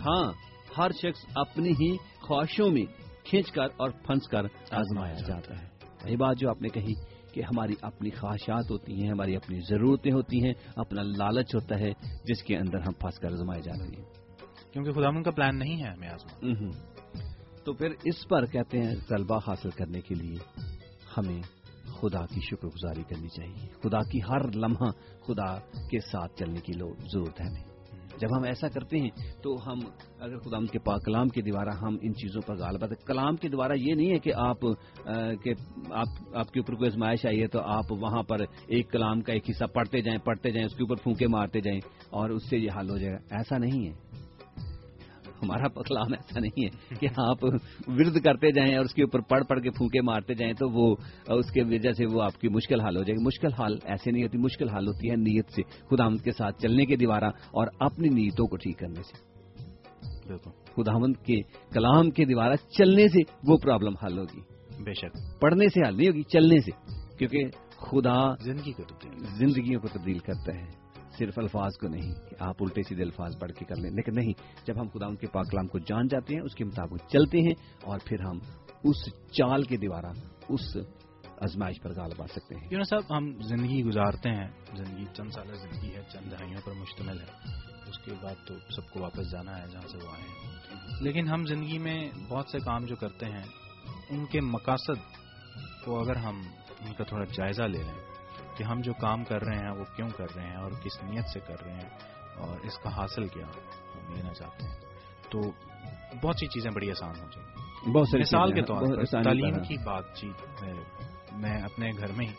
ہاں 0.01 0.31
ہر 0.77 0.91
شخص 0.91 1.25
اپنی 1.35 1.69
ہی 1.69 1.97
خواہشوں 2.21 2.69
میں 2.71 3.04
کھینچ 3.25 3.51
کر 3.51 3.65
اور 3.77 3.89
پھنس 3.89 4.27
کر 4.27 4.43
آزمایا 4.71 5.13
جاتا 5.13 5.61
ہے۔ 5.61 5.67
وہی 6.03 6.15
بات 6.15 6.37
جو 6.37 6.49
آپ 6.49 6.61
نے 6.61 6.69
کہی 6.69 6.93
کہ 7.33 7.41
ہماری 7.41 7.73
اپنی 7.81 8.09
خواہشات 8.09 8.71
ہوتی 8.71 9.03
ہیں 9.03 9.09
ہماری 9.11 9.35
اپنی 9.35 9.59
ضرورتیں 9.69 10.11
ہوتی 10.11 10.43
ہیں 10.43 10.53
اپنا 10.75 11.01
لالچ 11.01 11.55
ہوتا 11.55 11.79
ہے 11.79 11.91
جس 12.25 12.43
کے 12.43 12.57
اندر 12.57 12.79
ہم 12.79 12.93
پھنس 12.93 13.19
کر 13.19 13.31
آزمائے 13.31 13.61
جا 13.61 13.71
رہے 13.79 13.87
ہیں۔ 13.87 14.03
کیونکہ 14.73 14.91
خدا 14.91 15.21
کا 15.21 15.31
پلان 15.31 15.59
نہیں 15.59 15.83
ہے 15.83 15.87
ہمیں 15.87 16.09
آزما۔ 16.09 16.47
تو 17.65 17.73
پھر 17.73 17.89
اس 18.03 18.27
پر 18.27 18.45
کہتے 18.45 18.81
ہیں 18.81 18.95
طلبہ 19.07 19.39
حاصل 19.47 19.69
کرنے 19.69 20.01
کے 20.01 20.15
لیے 20.15 20.35
ہمیں 21.17 21.41
خدا 22.01 22.25
کی 22.25 22.41
شکر 22.41 22.67
گزاری 22.67 23.03
کرنی 23.03 23.27
چاہیے۔ 23.27 23.67
خدا 23.83 23.99
کی 23.99 24.19
ہر 24.21 24.55
لمحہ 24.55 24.89
خدا 25.27 25.59
کے 25.59 25.99
ساتھ 25.99 26.35
چلنے 26.35 26.59
کی 26.59 26.73
ضرورت 27.13 27.41
ہے 27.41 27.45
ہمیں۔ 27.45 27.74
جب 28.19 28.37
ہم 28.37 28.43
ایسا 28.43 28.67
کرتے 28.67 28.99
ہیں 28.99 29.09
تو 29.43 29.71
ہم، 29.71 29.79
اگر 30.19 30.37
خدا 30.37 30.65
کے 30.71 30.79
پاک 30.79 31.05
کلام 31.05 31.27
کے 31.27 31.41
دوارا 31.41 31.71
ہم 31.81 31.97
ان 32.01 32.13
چیزوں 32.13 32.41
پر 32.47 32.55
غالبات 32.55 33.05
کلام 33.05 33.35
کے 33.35 33.49
دوارا 33.49 33.73
یہ 33.73 33.93
نہیں 33.93 34.11
ہے 34.11 34.19
کہ 34.19 34.33
آپ 34.35 34.59
کے 35.43 35.51
آپ 35.91 36.35
آپ 36.35 36.51
کے 36.51 36.59
اوپر 36.59 36.73
کوئی 36.73 36.89
ازمائش 36.89 37.25
آئی 37.25 37.41
ہے 37.41 37.47
تو 37.47 37.59
آپ 37.61 37.91
وہاں 37.91 38.23
پر 38.23 38.37
ایک 38.67 38.91
کلام 38.91 39.21
کا 39.21 39.33
ایک 39.33 39.49
حصہ 39.49 39.65
پڑھتے 39.65 40.01
جائیں 40.01 40.19
پڑھتے 40.19 40.51
جائیں، 40.51 40.65
اس 40.65 40.75
کے 40.75 40.83
اوپر 40.83 40.95
پھونکے 40.95 41.27
مارتے 41.27 41.61
جائیں 41.61 41.79
اور 42.09 42.29
اس 42.29 42.49
سے 42.49 42.57
یہ 42.57 42.69
حل 42.79 42.89
ہو 42.89 42.97
جائے 42.97 43.13
گا۔ 43.13 43.35
ایسا 43.35 43.57
نہیں 43.57 43.87
ہے۔ 43.87 44.04
ہمارا 45.43 45.67
پکلام 45.67 46.13
ایسا 46.13 46.39
نہیں 46.39 46.65
ہے 46.65 46.95
کہ 46.95 47.07
آپ 47.17 47.43
ورد 47.87 48.21
کرتے 48.23 48.51
جائیں 48.51 48.75
اور 48.75 48.85
اس 48.85 48.93
کے 48.93 49.03
اوپر 49.03 49.19
پڑھ 49.19 49.43
پڑھ 49.43 49.61
کے 49.61 49.69
پھونکے 49.69 50.01
مارتے 50.01 50.33
جائیں 50.33 50.53
تو 50.53 50.69
وہ 50.69 50.95
اس 51.27 51.51
کے 51.51 51.63
وجہ 51.63 51.91
سے 51.91 52.05
وہ 52.05 52.21
آپ 52.21 52.41
کی 52.41 52.47
مشکل 52.47 52.81
حال 52.81 52.97
ہو 52.97 53.03
جائے 53.03 53.17
گی۔ 53.17 53.23
مشکل 53.23 53.53
حال 53.53 53.77
ایسے 53.83 54.11
نہیں 54.11 54.23
ہوتی 54.23 54.37
مشکل 54.37 54.69
حال 54.69 54.87
ہوتی 54.87 55.09
ہے 55.09 55.15
نیت 55.15 55.49
سے 55.49 55.61
خداوند 55.89 56.21
کے 56.21 56.31
ساتھ 56.31 56.61
چلنے 56.61 56.85
کے 56.85 56.95
دیوارہ 56.95 57.29
اور 57.51 57.67
اپنی 57.79 58.09
نیتوں 58.09 58.47
کو 58.47 58.55
ٹھیک 58.57 58.79
کرنے 58.79 59.03
سے۔ 59.03 59.35
خداوند 60.75 61.15
کے 61.25 61.41
کلام 61.73 62.09
کے 62.11 62.25
دیوارہ 62.25 62.53
چلنے 62.77 63.07
سے 63.07 63.19
وہ 63.47 63.57
پرابلم 63.57 63.93
حل 64.05 64.17
ہوگی۔ 64.17 64.41
بے 64.83 64.93
شک۔ 64.93 65.41
پڑھنے 65.41 65.67
سے 65.67 65.87
حل 65.87 65.97
نہیں 65.97 66.07
ہوگی 66.07 66.23
چلنے 66.23 66.59
سے 66.59 66.71
کیونکہ 67.17 67.43
خدا 67.77 68.35
زندگی 68.43 68.71
کو 68.71 68.83
زندگیوں 69.37 69.81
کو 69.81 69.87
تبدیل 69.87 70.17
کرتا 70.17 70.55
ہے۔ 70.55 70.84
صرف 71.17 71.33
الفاظ 71.37 71.77
کو 71.77 71.87
نہیں 71.87 72.13
کہ 72.13 72.35
آپ 72.39 72.55
الٹے 72.59 72.81
سیدھے 72.81 73.03
الفاظ 73.03 73.39
پڑھ 73.39 73.51
کے 73.51 73.65
کر 73.65 73.75
لیں۔ 73.75 73.91
لیکن 73.91 74.11
نہیں، 74.15 74.33
جب 74.65 74.81
ہم 74.81 74.87
خدا 74.87 75.05
ان 75.05 75.15
کے 75.15 75.27
پاکلام 75.27 75.67
کو 75.67 75.79
جان 75.79 76.07
جاتے 76.07 76.33
ہیں، 76.33 76.41
اس 76.41 76.55
کے 76.55 76.63
مطابق 76.63 77.11
چلتے 77.11 77.37
ہیں 77.37 77.53
اور 77.83 77.99
پھر 78.05 78.19
ہم 78.19 78.39
اس 78.83 79.05
چال 79.31 79.63
کے 79.63 79.77
دیوارہ، 79.77 80.11
اس 80.49 80.77
ازمائش 81.37 81.81
پر 81.81 81.89
غالب 81.89 82.21
آ 82.21 82.25
سکتے 82.25 82.55
ہیں۔ 82.55 82.83
صاحب، 82.83 83.17
ہم 83.17 83.41
زندگی 83.41 83.83
گزارتے 83.83 84.29
ہیں۔ 84.29 84.47
زندگی 84.75 85.05
چند 85.13 85.29
سالہ 85.29 85.53
زندگی 85.53 85.95
ہے، 85.95 86.01
چند 86.13 86.31
دہائیوں 86.31 86.65
پر 86.65 86.71
مشتمل 86.71 87.19
ہے۔ 87.19 87.57
اس 87.89 87.99
کے 87.99 88.11
بعد 88.23 88.47
تو 88.47 88.53
سب 88.53 88.93
کو 88.93 88.99
واپس 88.99 89.31
جانا 89.31 89.61
ہے، 89.61 89.67
جہاں 89.71 89.87
سے 89.87 89.97
وہ 89.97 90.09
آئے 90.09 90.23
ہیں۔ 90.23 90.59
لیکن 91.01 91.27
ہم 91.27 91.45
زندگی 91.45 91.79
میں 91.79 92.11
بہت 92.29 92.49
سے 92.51 92.57
کام 92.59 92.85
جو 92.85 92.95
کرتے 92.95 93.25
ہیں، 93.25 93.43
ان 94.09 94.25
کے 94.25 94.41
مقاصد 94.41 95.15
کو 95.85 95.99
اگر 95.99 96.15
ہم 96.15 96.41
ان 96.79 96.93
کا 96.93 97.03
تھوڑا 97.03 97.25
جائزہ 97.25 97.61
لے 97.61 97.77
لیں 97.77 98.14
کہ 98.57 98.63
ہم 98.63 98.81
جو 98.81 98.93
کام 98.93 99.23
کر 99.23 99.41
رہے 99.41 99.57
ہیں 99.57 99.71
وہ 99.71 99.83
کیوں 99.95 100.09
کر 100.09 100.35
رہے 100.35 100.47
ہیں 100.47 100.55
اور 100.55 100.71
کس 100.71 101.03
نیت 101.03 101.25
سے 101.33 101.39
کر 101.39 101.63
رہے 101.65 101.73
ہیں 101.73 101.89
اور 102.37 102.59
اس 102.59 102.77
کا 102.77 102.95
حاصل 102.97 103.27
کیا 103.27 103.45
ہم 103.45 104.13
لینا 104.15 104.33
چاہتے 104.33 104.67
ہیں۔ 104.67 104.75
تو 105.29 105.39
بہت 106.23 106.35
سی 106.39 106.47
چیزیں 106.47 106.71
بڑی 106.71 106.91
آسان 106.91 107.09
ہو 107.09 107.27
جائیں 107.35 107.65
بہت 107.93 108.15
مثال 108.15 108.53
کے 108.53 108.61
طور 108.61 108.81
پر 108.81 109.05
تعلیم 109.23 109.59
کی 109.59 109.75
بات 109.85 110.03
چیت 110.15 110.63
میں 111.33 111.61
اپنے 111.61 111.89
گھر 111.97 112.11
میں 112.11 112.25
ہی 112.27 112.33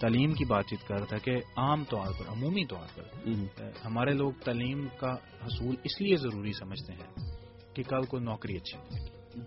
تعلیم 0.00 0.32
کی 0.32 0.44
بات 0.44 0.64
چیت 0.66 0.88
کر 0.88 0.96
رہا 0.96 1.04
تھا 1.04 1.16
کہ 1.16 1.36
عام 1.56 1.84
طور 1.84 2.06
پر 2.18 2.28
عمومی 2.28 2.66
طور 2.66 2.86
پر 2.94 3.28
ہمارے 3.84 4.12
لوگ 4.12 4.32
تعلیم 4.44 4.86
کا 5.00 5.12
حصول 5.46 5.74
اس 5.84 6.00
لیے 6.00 6.16
ضروری 6.16 6.52
سمجھتے 6.52 6.92
ہیں 6.92 7.36
کہ 7.74 7.82
کل 7.82 8.04
کو 8.04 8.18
نوکری 8.18 8.56
اچھی 8.56 8.78
ملے 8.78 9.00
گی۔ 9.00 9.40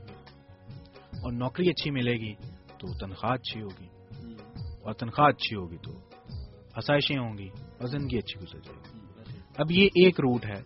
اور 1.24 1.32
نوکری 1.32 1.70
اچھی 1.70 1.92
ملے 1.92 2.14
گی 2.14 2.34
تو 2.78 2.98
تنخواہ 2.98 3.34
اچھی 3.34 3.62
ہوگی۔ 3.62 3.88
اور 4.82 4.94
تنخواہ 4.94 5.28
اچھی 5.28 5.56
ہوگی 5.56 5.78
تو 5.78 5.92
آسائشیں 6.76 7.18
ہوں 7.18 7.38
گی 7.38 7.48
اور 7.48 7.88
زندگی 7.88 8.18
اچھی 8.18 8.42
گزر 8.42 8.60
جائے 8.60 8.80
گی۔ 8.80 9.06
اب 9.58 9.72
یہ 9.72 9.86
ایک 9.86 10.20
روٹ 10.20 10.46
ہے 10.46 10.62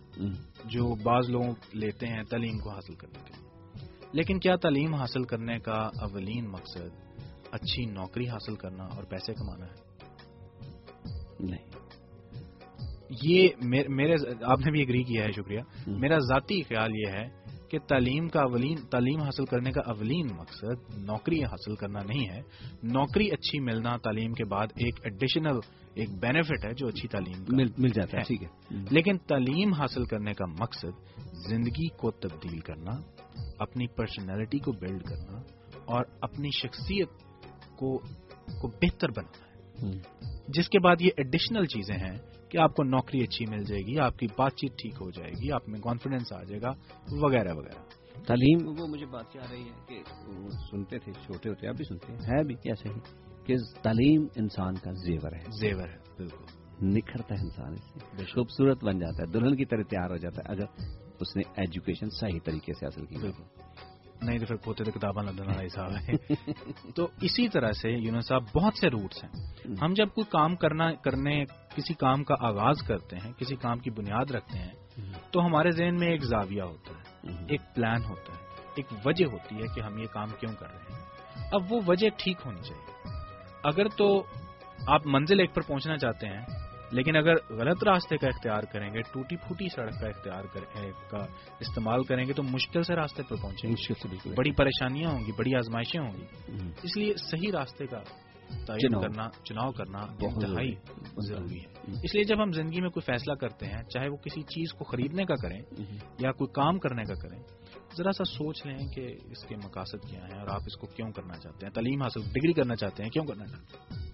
جو 0.64 0.94
بعض 0.94 1.30
لوگ 1.30 1.54
لیتے 1.72 2.06
ہیں 2.06 2.22
تعلیم 2.22 2.58
کو 2.58 2.70
حاصل 2.70 2.94
کرنے 2.94 3.18
کے 3.24 3.40
لیکن 4.12 4.40
کیا 4.40 4.56
تعلیم 4.56 4.94
حاصل 4.94 5.24
کرنے 5.24 5.58
کا 5.58 5.90
اولین 6.02 6.48
مقصد 6.48 7.10
اچھی 7.52 7.84
نوکری 7.84 8.28
حاصل 8.28 8.56
کرنا 8.56 8.84
اور 8.84 9.04
پیسے 9.04 9.34
کمانا 9.34 9.66
ہے؟ 9.66 9.90
نہیں۔ 11.40 11.70
یہ 13.22 13.48
میرے 13.88 14.14
آپ 14.42 14.58
نے 14.58 14.70
بھی 14.70 14.82
اگری 14.82 15.02
کیا 15.02 15.24
ہے 15.24 15.32
شکریہ۔ 15.32 15.60
میرا 15.86 16.18
ذاتی 16.18 16.62
خیال 16.62 16.90
یہ 16.94 17.12
ہے 17.12 17.28
کہ 17.70 17.78
تعلیم 17.78 18.28
کا 18.28 18.40
اولین 18.40 18.76
تعلیم 18.76 19.20
حاصل 19.20 19.44
کرنے 19.44 19.70
کا 19.70 19.80
اولین 19.80 20.26
مقصد 20.36 20.98
نوکری 20.98 21.44
حاصل 21.44 21.74
کرنا 21.74 21.98
نہیں 22.02 22.28
ہے۔ 22.28 22.40
نوکری 22.82 23.30
اچھی 23.30 23.60
ملنا 23.60 23.96
تعلیم 23.96 24.32
کے 24.32 24.44
بعد 24.44 24.66
ایک 24.76 24.94
ایڈیشنل 25.04 25.58
ایک 25.94 26.08
بینیفٹ 26.10 26.64
ہے 26.64 26.74
جو 26.74 26.88
اچھی 26.88 27.08
تعلیم 27.08 27.44
مل 27.78 27.88
جاتا 27.88 28.18
ہے 28.18 28.22
ٹھیک 28.22 28.42
ہے۔ 28.42 28.48
لیکن 28.90 29.18
تعلیم 29.18 29.72
حاصل 29.72 30.04
کرنے 30.04 30.32
کا 30.32 30.46
مقصد 30.46 31.18
زندگی 31.48 31.88
کو 31.88 32.10
تبدیل 32.10 32.60
کرنا 32.60 32.90
اپنی 33.58 33.86
پرسنالٹی 33.86 34.58
کو 34.58 34.72
بلڈ 34.72 35.02
کرنا 35.02 35.38
اور 35.84 36.04
اپنی 36.20 36.48
شخصیت 36.50 37.08
کو 37.76 37.98
کو 38.60 38.68
بہتر 38.68 39.08
بنانا 39.08 39.46
ہے۔ 39.46 39.50
جس 40.48 40.68
کے 40.68 40.78
بعد 40.78 40.96
یہ 41.00 41.10
ایڈیشنل 41.16 41.64
چیزیں 41.64 41.96
ہیں 41.96 42.18
کہ 42.48 42.58
آپ 42.58 42.74
کو 42.76 42.82
نوکری 42.82 43.22
اچھی 43.22 43.44
مل 43.50 43.64
جائے 43.64 43.82
گی 43.82 43.98
آپ 43.98 44.18
کی 44.18 44.26
بات 44.38 44.52
چیت 44.52 44.72
ٹھیک 44.72 44.94
ہو 45.00 45.10
جائے 45.10 45.32
گی 45.32 45.52
آپ 45.52 45.68
میں 45.68 45.80
کانفیڈینس 45.80 46.32
آ 46.32 46.42
جائے 46.42 46.62
گا 46.62 46.70
وغیرہ 47.10 47.54
وغیرہ۔ 47.54 47.82
تعلیم؟ 48.26 48.80
وہ 48.80 48.86
مجھے 48.86 49.06
بات 49.06 49.32
کیا 49.32 49.42
رہی 49.50 49.62
ہے 49.62 49.84
کہ 49.88 50.02
سنتے 50.70 50.98
تھے 50.98 51.12
چھوٹے 51.12 51.48
ہوتے 51.48 51.68
اب 51.68 51.76
بھی 51.76 51.84
سنتے 51.84 52.12
ہیں۔ 52.12 52.20
ہے 52.20 52.44
بھی 52.44 52.54
ایسے 52.54 52.88
ہی 52.88 52.94
کہ 53.50 53.82
تعلیم 53.82 54.26
انسان 54.36 54.74
کا 54.74 54.92
زیور 54.92 55.32
ہے۔ 55.32 55.44
زیور 55.60 55.88
ہے 55.88 55.96
بالکل۔ 56.18 56.44
نکھرتا 56.82 57.34
ہے 57.34 57.42
انسان 57.42 57.72
اس 57.72 57.84
سے۔ 57.84 58.24
خوبصورت 58.24 58.84
بن 58.84 58.98
جاتا 58.98 59.22
ہے 59.22 59.32
دلہن 59.32 59.56
کی 59.56 59.64
طرح 59.64 59.82
تیار 59.82 60.10
ہو 60.10 60.16
جاتا 60.16 60.42
ہے 60.44 60.52
اگر 60.52 60.64
اس 61.20 61.36
نے 61.36 61.42
ایجوکیشن 61.56 62.06
صحیح 62.20 62.38
طریقے 62.44 62.72
سے 62.72 62.86
حاصل 62.86 63.06
کی۔ 63.06 63.16
بالکل۔ 63.16 63.42
نہیں 64.22 64.38
تو 64.38 64.46
پھر 64.46 64.56
پوتے 64.56 64.84
تو 64.84 64.90
کتابیں 64.90 65.22
لدن 65.22 65.46
والا 65.46 65.66
حساب 65.66 65.90
ہے 65.90 66.34
تو 66.96 67.08
اسی 67.20 67.48
طرح 67.48 67.72
سے 67.72 67.90
یونس 67.90 68.26
صاحب 68.26 68.42
بہت 68.54 68.72
سے 68.80 68.88
روٹس 68.88 69.24
ہیں۔ 69.24 69.46
ہم 69.82 69.92
جب 69.94 70.06
کوئی 70.08 70.24
کام 70.30 70.56
کرنا 70.56 70.92
کرنے 70.92 71.44
کسی 71.76 71.94
کام 71.94 72.24
کا 72.24 72.34
آغاز 72.40 72.76
کرتے 72.86 73.16
ہیں 73.16 73.32
کسی 73.32 73.56
کام 73.56 73.78
کی 73.78 73.90
بنیاد 73.90 74.30
رکھتے 74.30 74.58
ہیں 74.58 74.72
تو 75.30 75.46
ہمارے 75.46 75.70
ذہن 75.70 75.96
میں 75.96 76.08
ایک 76.08 76.24
زاویہ 76.24 76.62
ہوتا 76.62 76.94
ہے 76.94 77.32
ایک 77.48 77.60
پلان 77.74 78.04
ہوتا 78.04 78.32
ہے 78.32 78.46
ایک 78.76 78.86
وجہ 79.04 79.24
ہوتی 79.24 79.54
ہے 79.54 79.74
کہ 79.74 79.80
ہم 79.80 79.98
یہ 79.98 80.06
کام 80.06 80.28
کیوں 80.40 80.52
کر 80.58 80.66
رہے 80.66 80.92
ہیں۔ 80.92 81.00
اب 81.52 81.72
وہ 81.72 81.80
وجہ 81.86 82.08
ٹھیک 82.16 82.36
ہونی 82.46 82.62
چاہیے۔ 82.62 82.99
اگر 83.64 83.88
تو 83.88 84.22
آپ 84.86 85.06
منزل 85.06 85.40
ایک 85.40 85.54
پر 85.54 85.62
پہنچنا 85.62 85.96
چاہتے 85.96 86.26
ہیں 86.26 86.44
لیکن 86.92 87.16
اگر 87.16 87.34
غلط 87.50 87.84
راستے 87.84 88.16
کا 88.16 88.26
اختیار 88.26 88.62
کریں 88.62 88.94
گے 88.94 89.00
ٹوٹی 89.00 89.36
پھوٹی 89.36 89.68
سڑک 89.68 90.00
کا 90.00 90.06
اختیار 90.06 90.42
کا 91.10 91.18
استعمال 91.60 92.02
کریں 92.02 92.26
گے 92.26 92.32
تو 92.32 92.42
مشکل 92.42 92.82
سے 92.82 92.94
راستے 92.94 93.22
پر 93.22 93.36
پہنچیں 93.42 93.70
گے۔ 93.70 94.34
بڑی 94.36 94.52
پریشانیاں 94.52 95.10
ہوں 95.10 95.20
گی 95.20 95.32
بڑی 95.32 95.54
آزمائشیں 95.54 96.00
ہوں 96.00 96.12
گی۔ 96.12 96.24
اس 96.82 96.96
لیے 96.96 97.14
صحیح 97.16 97.50
راستے 97.52 97.86
کا 97.86 97.98
تعین 98.66 99.00
کرنا 99.00 99.28
چناؤ 99.44 99.70
کرنا 99.72 99.98
انتہائی 99.98 100.74
ضروری۔ 101.28 101.60
ہے۔ 101.60 101.92
اس 102.04 102.14
لیے 102.14 102.24
جب 102.24 102.42
ہم 102.42 102.52
زندگی 102.52 102.80
میں 102.80 102.90
کوئی 102.90 103.12
فیصلہ 103.12 103.34
کرتے 103.34 103.66
ہیں 103.66 103.82
چاہے 103.82 104.08
وہ 104.08 104.16
کسی 104.16 104.42
چیز 104.42 104.72
کو 104.72 104.84
خریدنے 104.84 105.24
کا 105.24 105.34
کریں 105.34 105.60
یا 106.18 106.32
کوئی 106.32 106.52
کام 106.52 106.78
کرنے 106.78 107.04
کا 107.04 107.14
کریں 107.14 107.38
ذرا 107.96 108.12
سا 108.12 108.24
سوچ 108.24 108.66
لیں 108.66 108.88
کہ 108.88 109.16
اس 109.30 109.44
کے 109.48 109.56
مقاصد 109.56 110.10
کیا 110.10 110.20
ہیں 110.20 110.38
اور 110.40 110.48
آپ 110.48 110.60
اس 110.66 110.76
کو 110.76 110.86
کیوں 110.86 111.12
کرنا 111.12 111.34
چاہتے 111.34 111.66
ہیں؟ 111.66 111.72
تعلیم 111.72 112.02
حاصل 112.02 112.20
ڈگری 112.20 112.52
کرنا 112.52 112.76
چاہتے 112.76 113.02
ہیں 113.02 113.10
کیوں 113.10 113.24
کرنا 113.24 113.46
چاہتے 113.46 113.76
ہیں؟ 113.76 114.10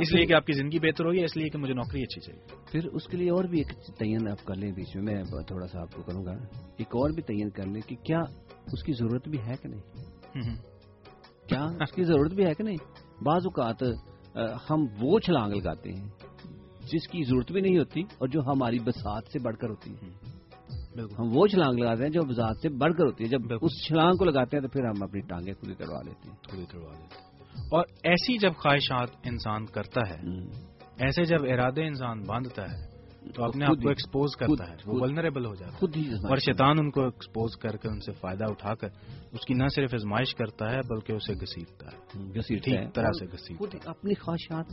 اس 0.00 0.12
لیے 0.12 0.26
کہ 0.26 0.32
آپ 0.34 0.46
کی 0.46 0.52
زندگی 0.52 0.78
بہتر 0.78 1.04
ہوگی 1.04 1.24
اس 1.24 1.36
لیے 1.36 1.48
کہ 1.48 1.58
مجھے 1.58 1.74
نوکری 1.74 2.02
اچھی 2.02 2.20
چاہیے۔ 2.20 2.62
پھر 2.72 2.86
اس 2.86 3.06
کے 3.06 3.16
لیے 3.16 3.30
اور 3.30 3.44
بھی 3.44 3.58
ایک 3.58 3.96
تعین 3.98 4.28
آپ 4.28 4.46
کر 4.46 4.54
لیں 4.54 4.72
بیچ 4.72 4.96
میں 4.96 5.14
میں 5.14 5.22
تھوڑا 5.24 5.66
سا 5.66 5.80
آپ 5.80 5.94
کو 5.94 6.02
کروں 6.02 6.24
گا۔ 6.24 6.32
ایک 6.76 6.88
اور 6.88 7.10
بھی 7.10 7.22
تعین 7.22 7.50
کر 7.50 7.66
لیں 7.66 7.80
کہ 7.88 7.96
کیا 7.96 8.20
اس 8.72 8.82
کی 8.82 8.92
ضرورت 8.92 9.28
بھی 9.28 9.38
ہے 9.38 9.54
کہ 9.62 9.68
نہیں؟ 9.68 9.82
کیا 11.48 11.62
اس 11.64 11.92
کی 11.92 12.04
ضرورت 12.04 12.34
بھی 12.34 12.44
ہے 12.46 12.54
کہ 12.54 12.64
نہیں؟ 12.64 12.76
بعض 13.22 13.46
اوقات 13.46 13.82
ہم 14.70 14.86
وہ 15.00 15.18
چھلانگ 15.18 15.52
لگاتے 15.52 15.92
ہیں 15.92 16.08
جس 16.92 17.08
کی 17.08 17.24
ضرورت 17.24 17.52
بھی 17.52 17.60
نہیں 17.60 17.78
ہوتی 17.78 18.00
اور 18.00 18.28
جو 18.28 18.40
ہماری 18.40 18.78
بسات 18.78 19.22
سے 19.32 19.38
بڑھ 19.38 19.56
کر 19.56 19.68
ہوتی 19.68 19.90
ہے۔ 19.90 20.27
ہم 21.04 21.36
وہ 21.36 21.46
چھلانگ 21.46 21.78
لگاتے 21.78 22.02
ہیں 22.02 22.10
جو 22.10 22.22
بسات 22.22 22.56
سے 22.62 22.68
بڑھ 22.68 22.94
کر 22.94 23.04
ہوتی 23.04 23.24
ہے۔ 23.24 23.28
جب 23.28 23.38
اس 23.62 23.86
چھلانگ 23.86 24.16
کو 24.16 24.24
لگاتے 24.24 24.56
ہیں 24.56 24.62
تو 24.62 24.68
پھر 24.68 24.84
ہم 24.84 25.02
اپنی 25.02 25.20
ٹانگیں 25.20 25.54
خود 25.54 25.68
ہی 25.68 25.74
کروا 25.74 26.02
لیتے 26.02 26.30
ہیں۔ 26.30 26.36
کروا 26.66 26.92
لیتے 26.92 27.16
ہیں۔ 27.16 27.28
اور 27.72 27.84
ایسی 28.04 28.38
جب 28.38 28.52
خواہشات 28.56 29.08
انسان 29.24 29.66
کرتا 29.66 30.00
ہے 30.10 30.20
ایسے 30.98 31.24
جب 31.24 31.42
ارادے 31.42 31.86
انسان 31.86 32.22
باندھتا 32.24 32.62
ہے 32.62 32.98
تو 33.34 33.44
اپنے 33.44 33.64
آپ 33.64 33.82
کو 33.82 33.88
ایکسپوز 33.88 34.36
کرتا 34.36 34.70
ہے۔ 34.70 34.76
وہ 34.86 35.00
ولنریبل 35.00 35.46
ہو 35.46 35.54
جاتا 35.54 35.72
ہے۔ 35.72 35.78
اور 36.28 36.36
شیطان 36.36 36.78
ان 36.78 36.90
کو 36.90 37.04
ایکسپوز 37.04 37.56
کر 37.56 37.76
کے 37.76 37.88
ان 37.88 38.00
سے 38.00 38.12
فائدہ 38.12 38.44
اٹھا 38.44 38.74
کر 38.74 38.88
اس 39.32 39.46
کی 39.46 39.54
نہ 39.54 39.68
صرف 39.74 39.94
ازمائش 39.94 40.34
کرتا 40.34 40.70
ہے 40.70 40.78
بلکہ 40.88 41.12
اسے 41.12 41.34
گھسیٹتا 41.34 41.86
ہے۔ 41.86 42.24
طرح 42.94 43.10
سے 43.18 43.26
خود 43.58 43.74
اپنی 43.86 44.14
خواہشات 44.14 44.66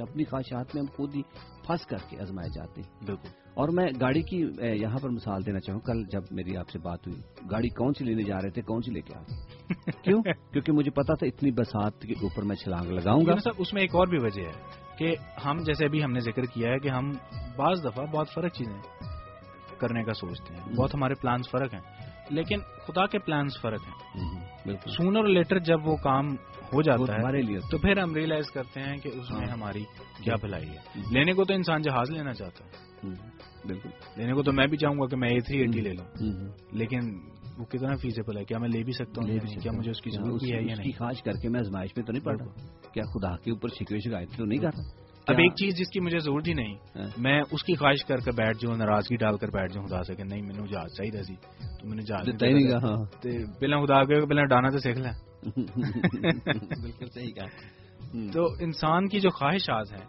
اپنی 0.00 0.24
خواہشات 0.24 0.74
میں 0.74 0.82
ہم 0.82 0.96
خود 0.96 1.14
ہی 1.14 1.22
پھنس 1.66 1.86
کر 1.86 1.96
کے 2.10 2.16
ازمائے 2.16 2.48
جاتے 2.48 2.80
ہیں۔ 2.80 3.06
بالکل۔ 3.06 3.47
اور 3.58 3.68
میں 3.68 3.86
گاڑی 4.00 4.22
کی 4.22 4.36
یہاں 4.60 4.98
پر 5.02 5.08
مثال 5.08 5.46
دینا 5.46 5.60
چاہوں 5.60 5.80
کل 5.80 6.04
جب 6.10 6.20
میری 6.30 6.56
آپ 6.56 6.70
سے 6.70 6.78
بات 6.78 7.06
ہوئی 7.06 7.20
گاڑی 7.50 7.68
کون 7.68 7.92
سی 7.94 8.04
لینے 8.04 8.22
جا 8.22 8.36
رہے 8.36 8.50
تھے 8.50 8.62
کون 8.62 8.82
سی 8.82 8.90
لے 8.90 9.00
کے 9.00 9.14
آ 9.14 9.20
گئے؟ 9.20 9.36
کیوں؟ 10.02 10.22
کیونکہ 10.22 10.72
مجھے 10.72 10.90
پتا 10.90 11.14
تھا 11.14 11.26
اتنی 11.26 11.50
برسات 11.50 12.00
کے 12.02 12.12
اوپر 12.12 12.42
میں 12.42 12.56
چھلانگ 12.56 12.90
لگاؤں 12.90 13.20
گا۔ 13.26 13.50
اس 13.58 13.72
میں 13.72 13.82
ایک 13.82 13.94
اور 13.94 14.06
بھی 14.06 14.18
وجہ 14.20 14.42
ہے 14.42 14.52
کہ 14.98 15.16
ہم 15.44 15.56
جیسے 15.66 15.84
ابھی 15.84 16.04
ہم 16.04 16.12
نے 16.12 16.20
ذکر 16.20 16.42
کیا 16.42 16.70
ہے 16.70 16.78
کہ 16.78 16.88
ہم 16.88 17.12
بعض 17.56 17.84
دفعہ 17.84 18.06
بہت 18.06 18.26
فرق 18.34 18.52
چیزیں 18.52 18.80
کرنے 19.78 20.04
کا 20.04 20.12
سوچتے 20.12 20.54
ہیں۔ 20.54 20.74
بہت 20.76 20.94
ہمارے 20.94 21.14
پلانس 21.14 21.50
فرق 21.50 21.74
ہیں۔ 21.74 21.80
لیکن 22.30 22.58
خدا 22.86 23.06
کے 23.06 23.18
پلانس 23.18 23.60
فرق 23.60 23.80
ہیں۔ 23.80 24.20
بالکل۔ 24.66 24.90
سونر 24.90 25.18
اور 25.18 25.28
لیٹر 25.28 25.58
جب 25.58 25.88
وہ 25.88 25.96
کام 25.96 26.26
ہو 26.72 26.82
جاتا 26.82 27.12
ہے 27.12 27.18
ہمارے 27.18 27.42
لیے 27.42 27.58
تو 27.70 27.78
پھر 27.78 27.98
ہم 27.98 28.14
ریئلائز 28.14 28.50
کرتے 28.50 28.80
ہیں 28.80 28.96
کہ 28.96 29.08
اس 29.08 29.30
میں 29.30 29.40
ہاں۔ 29.40 29.52
ہماری 29.52 29.84
کیا 30.24 30.34
بھلائی 30.40 30.68
ہے۔ 30.68 31.00
لینے 31.10 31.32
کو 31.32 31.44
تو 31.44 31.54
انسان 31.54 31.82
جہاز 31.82 32.10
لینا 32.10 32.32
چاہتا 32.32 32.64
ہے۔ 32.64 32.88
بالکل۔ 33.66 33.88
لینے 34.16 34.32
کو 34.32 34.42
تو 34.42 34.52
میں 34.52 34.66
بھی 34.66 34.76
چاہوں 34.76 34.98
گا 34.98 35.06
کہ 35.06 35.16
میں 35.16 35.28
اے 35.28 35.38
تھری 35.40 35.58
ایٹی 35.58 35.80
لے 35.80 35.92
لوں۔ 35.92 36.04
لیکن 36.72 36.98
وہ 37.58 37.64
کتنا 37.64 37.96
فیزیبل 37.96 38.38
ہے؟ 38.38 38.44
کیا 38.44 38.58
میں 38.58 38.68
لے 38.68 38.82
بھی 38.82 38.92
سکتا 38.92 39.22
ہوں؟ 39.22 39.28
کیا۔ 39.60 39.72
مجھے 39.72 39.90
اس 39.90 40.00
کی 40.00 40.10
ہاں، 40.10 40.24
ضرورت 40.24 40.42
ہے 40.44 40.48
یا 40.48 40.74
نہیں؟ 40.78 40.92
خواہش 40.98 41.22
کر 41.22 41.32
کے 41.32 41.48
میں 41.48 41.60
آزمائش 41.60 41.90
میں 41.96 42.04
تو 42.04 42.12
نہیں 42.12 42.24
پڑ 42.24 42.40
رہا۔ 42.40 42.46
کیا 42.92 43.02
خدا 43.04 43.36
کے 43.36 43.50
اوپر 43.50 43.68
شکوے 43.68 43.98
شکایت 43.98 44.28
تو 44.36 44.44
نہیں 44.44 44.58
کر 44.58 44.70
رہا؟ 44.78 45.08
اب 45.26 45.34
ایک 45.38 45.52
چیز 45.52 45.76
جس 45.76 45.88
کی 45.88 46.00
مجھے 46.00 46.18
ضرورت 46.18 46.48
ہی 46.48 46.52
نہیں 46.52 46.74
ہاں۔ 46.96 47.06
میں 47.18 47.42
اس 47.50 47.62
کی 47.62 47.74
خواہش 47.74 48.04
کر 48.04 48.16
کے 48.16 48.30
بیٹھ 48.30 48.58
جاؤں 48.58 48.76
ناراضگی 48.76 49.16
ڈال 49.16 49.36
کر 49.36 49.48
بیٹھ 49.48 49.72
جاؤں 49.72 49.86
خدا 49.86 50.02
سے 50.02 50.14
کہ 50.14 50.24
نہیں 50.24 50.42
مینو 50.42 50.66
جہاز 50.66 50.96
چاہیے 50.96 51.22
سی 51.22 51.34
تو 51.80 51.88
میں 51.88 51.96
نے 51.96 52.02
جہاز 52.02 52.26
تے 53.20 53.38
پہلے 53.60 53.86
خدا 53.86 54.04
کے 54.04 54.26
پہلے 54.26 54.46
ڈانا 54.46 54.68
تو 54.68 54.78
سیکھ 54.78 54.98
لیں 54.98 55.12
بالکل 56.82 57.06
صحیح 57.14 57.30
کہا۔ 57.30 57.46
تو 58.32 58.46
انسان 58.60 59.08
کی 59.08 59.20
جو 59.20 59.30
خواہشات 59.30 59.92
ہیں 59.92 60.06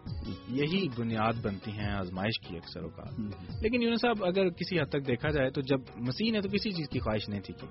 یہی 0.48 0.88
بنیاد 0.98 1.34
بنتی 1.42 1.72
ہیں 1.72 1.92
آزمائش 1.92 2.40
کی 2.40 2.58
اکثر 2.58 2.84
اوقات۔ 2.84 3.20
لیکن 3.62 3.82
یونس 3.82 4.02
صاحب 4.02 4.26
اگر 4.26 4.50
کسی 4.50 4.80
حد 4.80 4.90
تک 4.90 5.08
دیکھا 5.08 5.30
جائے 5.30 5.50
تو 5.50 5.62
جب 5.62 5.78
مسیح 5.96 6.32
نے 6.32 6.42
تو 6.42 6.50
کسی 6.50 6.72
چیز 6.72 6.90
کی 6.90 7.00
خواہش 7.00 7.30
نہیں 7.30 7.42
تھی 7.42 7.54
کی۔ 7.54 7.68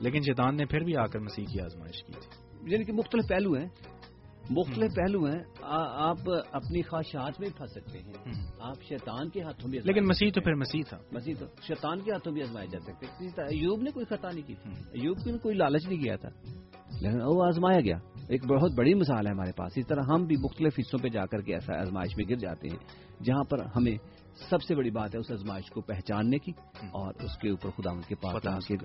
لیکن 0.00 0.20
شیطان 0.20 0.56
نے 0.56 0.66
پھر 0.66 0.80
بھی 0.80 0.96
آ 0.96 1.04
کر 1.04 1.18
مسیح 1.18 1.44
کی 1.44 1.60
آزمائش 1.60 2.04
کی 2.04 2.12
تھی۔ 2.12 2.72
یعنی 2.72 2.84
کہ 2.84 2.92
مختلف 2.92 3.28
پہلو 3.28 3.52
ہیں۔ 3.54 3.68
مختلف 4.50 4.94
پہلو 4.94 5.24
ہیں۔ 5.24 5.42
آپ 5.62 6.16
اپنی 6.52 6.82
خواہشات 6.82 7.40
میں 7.40 7.48
پھنس 7.56 7.70
سکتے 7.70 7.98
ہیں۔ 7.98 8.12
آپ 8.60 8.82
شیطان 8.82 9.28
کے 9.28 9.42
ہاتھوں 9.42 9.70
بھی 9.70 9.78
لیکن 9.84 10.04
مسیح 10.04 10.30
تو 10.34 10.40
پھر 10.40 10.54
مسیح 10.54 10.82
تھا۔ 10.88 10.98
مسیح 11.12 11.34
تو 11.38 11.46
شیطان 11.62 12.00
کے 12.00 12.12
ہاتھوں 12.12 12.32
بھی 12.32 12.42
آزمائے 12.42 12.66
جا 12.66 12.78
سکتے 12.80 13.06
طرح 13.36 13.44
ایوب 13.44 13.82
نے 13.82 13.90
کوئی 13.90 14.06
خطا 14.06 14.28
نہیں 14.34 14.46
کی۔ 14.46 14.54
ایوب 14.74 15.16
کو 15.16 15.38
کوئی 15.38 15.54
لالچ 15.54 15.88
نہیں 15.88 16.02
کیا 16.02 16.16
تھا۔ 16.16 16.28
لیکن 17.00 17.18
وہ 17.22 17.44
آزمایا 17.44 17.80
گیا۔ 17.80 17.96
ایک 18.28 18.46
بہت 18.46 18.70
بڑی 18.78 18.94
مثال 18.94 19.26
ہے 19.26 19.32
ہمارے 19.32 19.52
پاس۔ 19.52 19.72
اس 19.76 19.86
طرح 19.86 20.02
ہم 20.02 20.24
بھی 20.24 20.36
مختلف 20.36 20.72
حصوں 20.78 20.98
پہ 20.98 21.08
جا 21.08 21.26
کر 21.26 21.40
کے 21.40 21.54
ایسا 21.54 21.80
آزمائش 21.80 22.16
میں 22.16 22.24
گر 22.28 22.34
جاتے 22.34 22.68
ہیں 22.68 22.76
جہاں 23.24 23.44
پر 23.44 23.58
ہمیں 23.76 23.96
سب 24.50 24.62
سے 24.62 24.74
بڑی 24.74 24.90
بات 24.90 25.14
ہے 25.14 25.20
اس 25.20 25.32
آزمائش 25.32 25.70
کو 25.70 25.80
پہچاننے 25.80 26.38
کی 26.38 26.52
اور 26.82 27.14
اس 27.22 27.38
کے 27.38 27.50
اوپر 27.50 27.70
خدا 27.70 28.00
کے 28.08 28.14
پاس 28.14 28.46
حاصل 28.46 28.76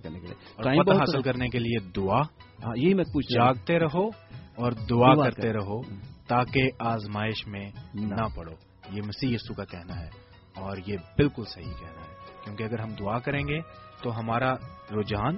کرنے 0.00 0.20
کے 0.20 0.26
لیے۔ 0.26 0.64
حاصل 0.98 1.22
کرنے 1.22 1.48
کے 1.48 1.58
لیے 1.58 1.90
دعا۔ 1.96 2.20
ہاں 2.64 2.74
یہی 2.76 2.94
میں 2.94 3.04
پوچھ 3.04 3.32
جاگتے 3.32 3.78
رہو۔ 3.78 4.08
اور 4.56 4.72
دعا 4.72 5.14
کرتے۔ 5.24 5.52
رہو 5.52 5.82
تاکہ 6.28 6.62
آزمائش 6.78 7.46
میں 7.46 7.70
نہ 7.94 8.36
پڑو۔ 8.36 8.52
یہ 8.90 9.02
مسیح 9.02 9.34
یسو 9.34 9.54
کا 9.54 9.64
کہنا 9.64 10.00
ہے 10.00 10.08
اور 10.56 10.76
یہ 10.86 10.96
بالکل 11.16 11.44
صحیح 11.44 11.72
کہنا 11.80 12.00
ہے۔ 12.00 12.12
کیونکہ 12.44 12.64
اگر 12.64 12.78
ہم 12.78 12.88
دعا 12.88 13.18
کریں 13.18 13.48
گے 13.48 13.60
تو 14.02 14.18
ہمارا 14.18 14.54
رجحان 14.90 15.36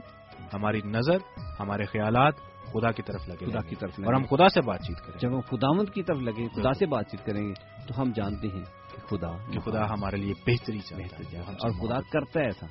ہماری 0.55 0.81
نظر 0.85 1.17
ہمارے 1.61 1.85
خیالات 1.85 2.35
خدا 2.73 2.91
کی 2.91 3.03
طرف 3.03 3.29
لگے 3.29 3.47
خدا 3.47 3.61
کی 3.61 3.77
طرف 3.77 3.91
اور 4.05 4.15
ہم۔ 4.15 4.23
خدا 4.31 4.49
سے 4.49 4.61
بات 4.61 4.81
چیت 4.87 4.99
کریں۔ 5.07 5.19
جب 5.19 5.29
ہم 5.35 5.41
خداوند 5.41 5.89
کی 5.95 6.03
طرف 6.03 6.19
لگیں 6.19 6.49
خدا 6.49 6.73
سے 6.73 6.87
بات 6.87 7.11
چیت 7.11 7.27
کریں 7.27 7.49
گے 7.49 7.53
تو 7.87 8.03
ہم 8.03 8.12
جانتے 8.15 8.49
ہیں 8.49 8.65
کہ 8.65 9.07
خدا 9.07 9.37
کہ 9.53 9.61
خدا 9.61 9.91
ہمارے 9.91 10.17
لیے 10.17 10.35
بہتری 10.47 10.79
چاہتا 10.79 11.17
ہے۔ 11.17 11.39
اور 11.39 11.71
خدا 11.71 12.01
کرتا 12.01 12.41
ہے۔ 12.41 12.45
ایسا۔ 12.45 12.67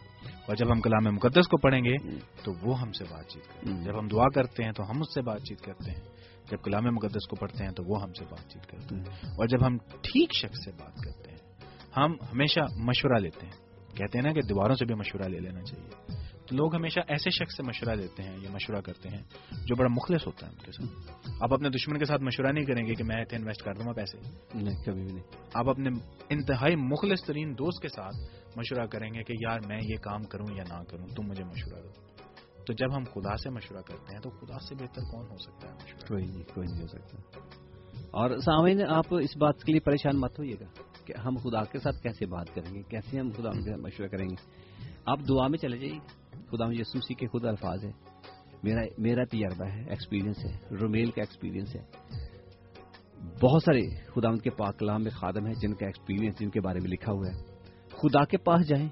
اور 0.47 0.55
جب 0.55 0.71
ہم 0.71 0.81
کلام 0.81 1.15
مقدس 1.15 1.47
کو 1.47 1.57
پڑھیں 1.57 1.83
گے 1.83 1.95
تو 2.43 2.51
وہ 2.61 2.81
ہم 2.81 2.91
سے 2.91 3.03
بات 3.03 3.27
چیت 3.27 3.47
کریں۔ 3.47 3.83
جب 3.83 3.99
ہم 3.99 4.07
دعا 4.07 4.29
کرتے 4.29 4.63
ہیں 4.63 4.71
تو 4.71 4.83
ہم 4.89 5.01
اس 5.01 5.13
سے 5.13 5.21
بات 5.21 5.41
چیت 5.41 5.61
کرتے 5.61 5.91
ہیں۔ 5.91 6.12
جب 6.51 6.57
کلام 6.63 6.83
مقدس 6.83 7.27
کو 7.27 7.35
پڑھتے 7.35 7.63
ہیں 7.63 7.71
تو 7.71 7.83
وہ 7.83 8.03
ہم 8.03 8.13
سے 8.13 8.25
بات 8.25 8.49
چیت 8.49 8.65
کرتے 8.65 8.95
ہیں۔ 8.95 9.03
اور 9.05 9.47
جب 9.47 9.67
ہم 9.67 9.77
ٹھیک 9.77 10.29
شخص 10.35 10.65
سے 10.65 10.71
بات 10.71 10.95
کرتے 10.95 11.31
ہیں 11.31 11.37
ہم 11.97 12.11
ہمیشہ 12.11 12.59
مشورہ 12.77 13.19
لیتے 13.19 13.45
ہیں۔ 13.45 13.53
کہتے 13.95 14.17
ہیں 14.17 14.25
نا 14.25 14.33
کہ 14.33 14.41
دیواروں 14.41 14.75
سے 14.75 14.85
بھی 14.85 14.95
مشورہ 14.95 15.27
لے 15.27 15.39
لینا 15.39 15.61
چاہیے۔ 15.61 15.89
تو 16.47 16.55
لوگ 16.55 16.75
ہمیشہ 16.75 16.99
ایسے 17.07 17.29
شخص 17.29 17.55
سے 17.57 17.63
مشورہ 17.63 17.95
لیتے 17.95 18.23
ہیں 18.23 18.37
یا 18.41 18.49
مشورہ 18.51 18.81
کرتے 18.81 19.09
ہیں 19.09 19.23
جو 19.65 19.75
بڑا 19.75 19.87
مخلص 19.91 20.27
ہوتا 20.27 20.47
ہے 20.47 20.51
ان 20.51 20.57
کے 20.57 20.71
ساتھ۔ 20.71 21.21
آپ 21.43 21.53
اپنے 21.53 21.69
دشمن 21.69 21.97
کے 21.97 22.05
ساتھ 22.05 22.21
مشورہ 22.21 22.51
نہیں 22.51 22.65
کریں 22.65 22.87
گے 22.87 22.93
کہ 22.93 23.03
میں 23.03 23.21
اتنے 23.21 23.39
انویسٹ 23.39 23.63
کر 23.63 23.73
دوں 23.73 23.85
گا 23.85 23.93
پیسے۔ 23.93 24.17
نہیں 24.53 24.83
کبھی 24.83 25.01
بھی 25.01 25.13
نہیں۔ 25.13 25.23
آپ 25.53 25.69
اپنے 25.69 25.89
انتہائی 26.29 26.75
مخلص 26.75 27.25
ترین 27.25 27.53
دوست 27.53 27.81
کے 27.81 27.87
ساتھ 27.87 28.15
مشورہ 28.57 28.85
کریں 28.85 29.13
گے 29.13 29.23
کہ 29.23 29.33
یار 29.39 29.59
میں 29.67 29.79
یہ 29.83 29.95
کام 29.95 30.23
کروں 30.23 30.47
یا 30.55 30.63
نہ 30.63 30.83
کروں 30.83 31.07
تم 31.07 31.23
مجھے 31.27 31.43
مشورہ 31.43 31.81
دو۔ 31.81 32.12
تو 32.65 32.73
جب 32.73 32.97
ہم 32.97 33.03
خدا 33.13 33.37
سے 33.37 33.49
مشورہ 33.49 33.81
کرتے 33.81 34.15
ہیں 34.15 34.21
تو 34.21 34.29
خدا 34.29 34.59
سے 34.59 34.75
بہتر 34.75 35.01
کون 35.11 35.25
ہو 35.31 35.37
سکتا 35.37 35.67
ہے 35.67 35.73
مشورہ؟ 35.73 36.07
کوئی 36.07 36.25
نہیں 36.25 36.43
کوئی 36.55 36.67
نہیں 36.71 36.81
ہو 36.81 36.87
سکتا۔ 36.87 37.17
اور 38.11 38.37
سامعین، 38.37 38.81
آپ 38.89 39.05
اس 39.09 39.37
بات 39.37 39.63
کے 39.63 39.71
لیے 39.71 39.79
پریشان 39.79 40.19
مت 40.19 40.39
ہوئیے 40.39 40.55
گا 40.61 40.65
کہ 41.05 41.13
ہم 41.25 41.35
خدا 41.35 41.63
کے 41.63 41.79
ساتھ 41.79 42.03
کیسے 42.03 42.25
بات 42.25 42.55
کریں 42.55 42.75
گے، 42.75 42.81
کیسے 42.81 43.19
ہم 43.19 43.29
خدا 43.37 43.51
کے 43.51 43.61
ساتھ 43.61 43.79
مشورہ 43.79 44.07
کریں 44.07 44.29
گے۔ 44.29 44.35
آپ 45.05 45.19
دعا 45.29 45.47
میں 45.47 45.57
چلے 45.57 45.77
جائیے۔ 45.77 45.99
خدا 46.31 46.65
یسوع 46.65 46.97
مسیح 46.97 47.15
کے 47.15 47.27
خود 47.27 47.45
الفاظ 47.45 47.85
ہے 47.85 47.91
میرا 48.63 48.81
میرا 48.97 49.23
تجربہ 49.23 49.65
ہے 49.65 49.89
ایکسپیرینس 49.89 50.45
ہے۔ 50.45 50.75
رومیل 50.75 51.11
کا 51.11 51.21
ایکسپیرینس 51.21 51.75
ہے۔ 51.75 51.81
بہت 53.41 53.63
سارے 53.63 53.81
خدا 54.05 54.29
ان 54.29 54.39
کے 54.39 54.49
پاک 54.49 54.79
کلام 54.79 55.03
میں 55.03 55.11
خادم 55.11 55.45
ہیں، 55.45 55.53
جن 55.53 55.73
کا 55.73 55.85
ایکسپیرینس 55.85 56.39
جن 56.39 56.49
کے 56.49 56.61
بارے 56.61 56.79
میں 56.79 56.89
لکھا 56.89 57.11
ہوا 57.11 57.27
ہے۔ 57.27 57.43
خدا 57.89 58.25
کے 58.25 58.37
پاس 58.37 58.67
جائیں، 58.67 58.89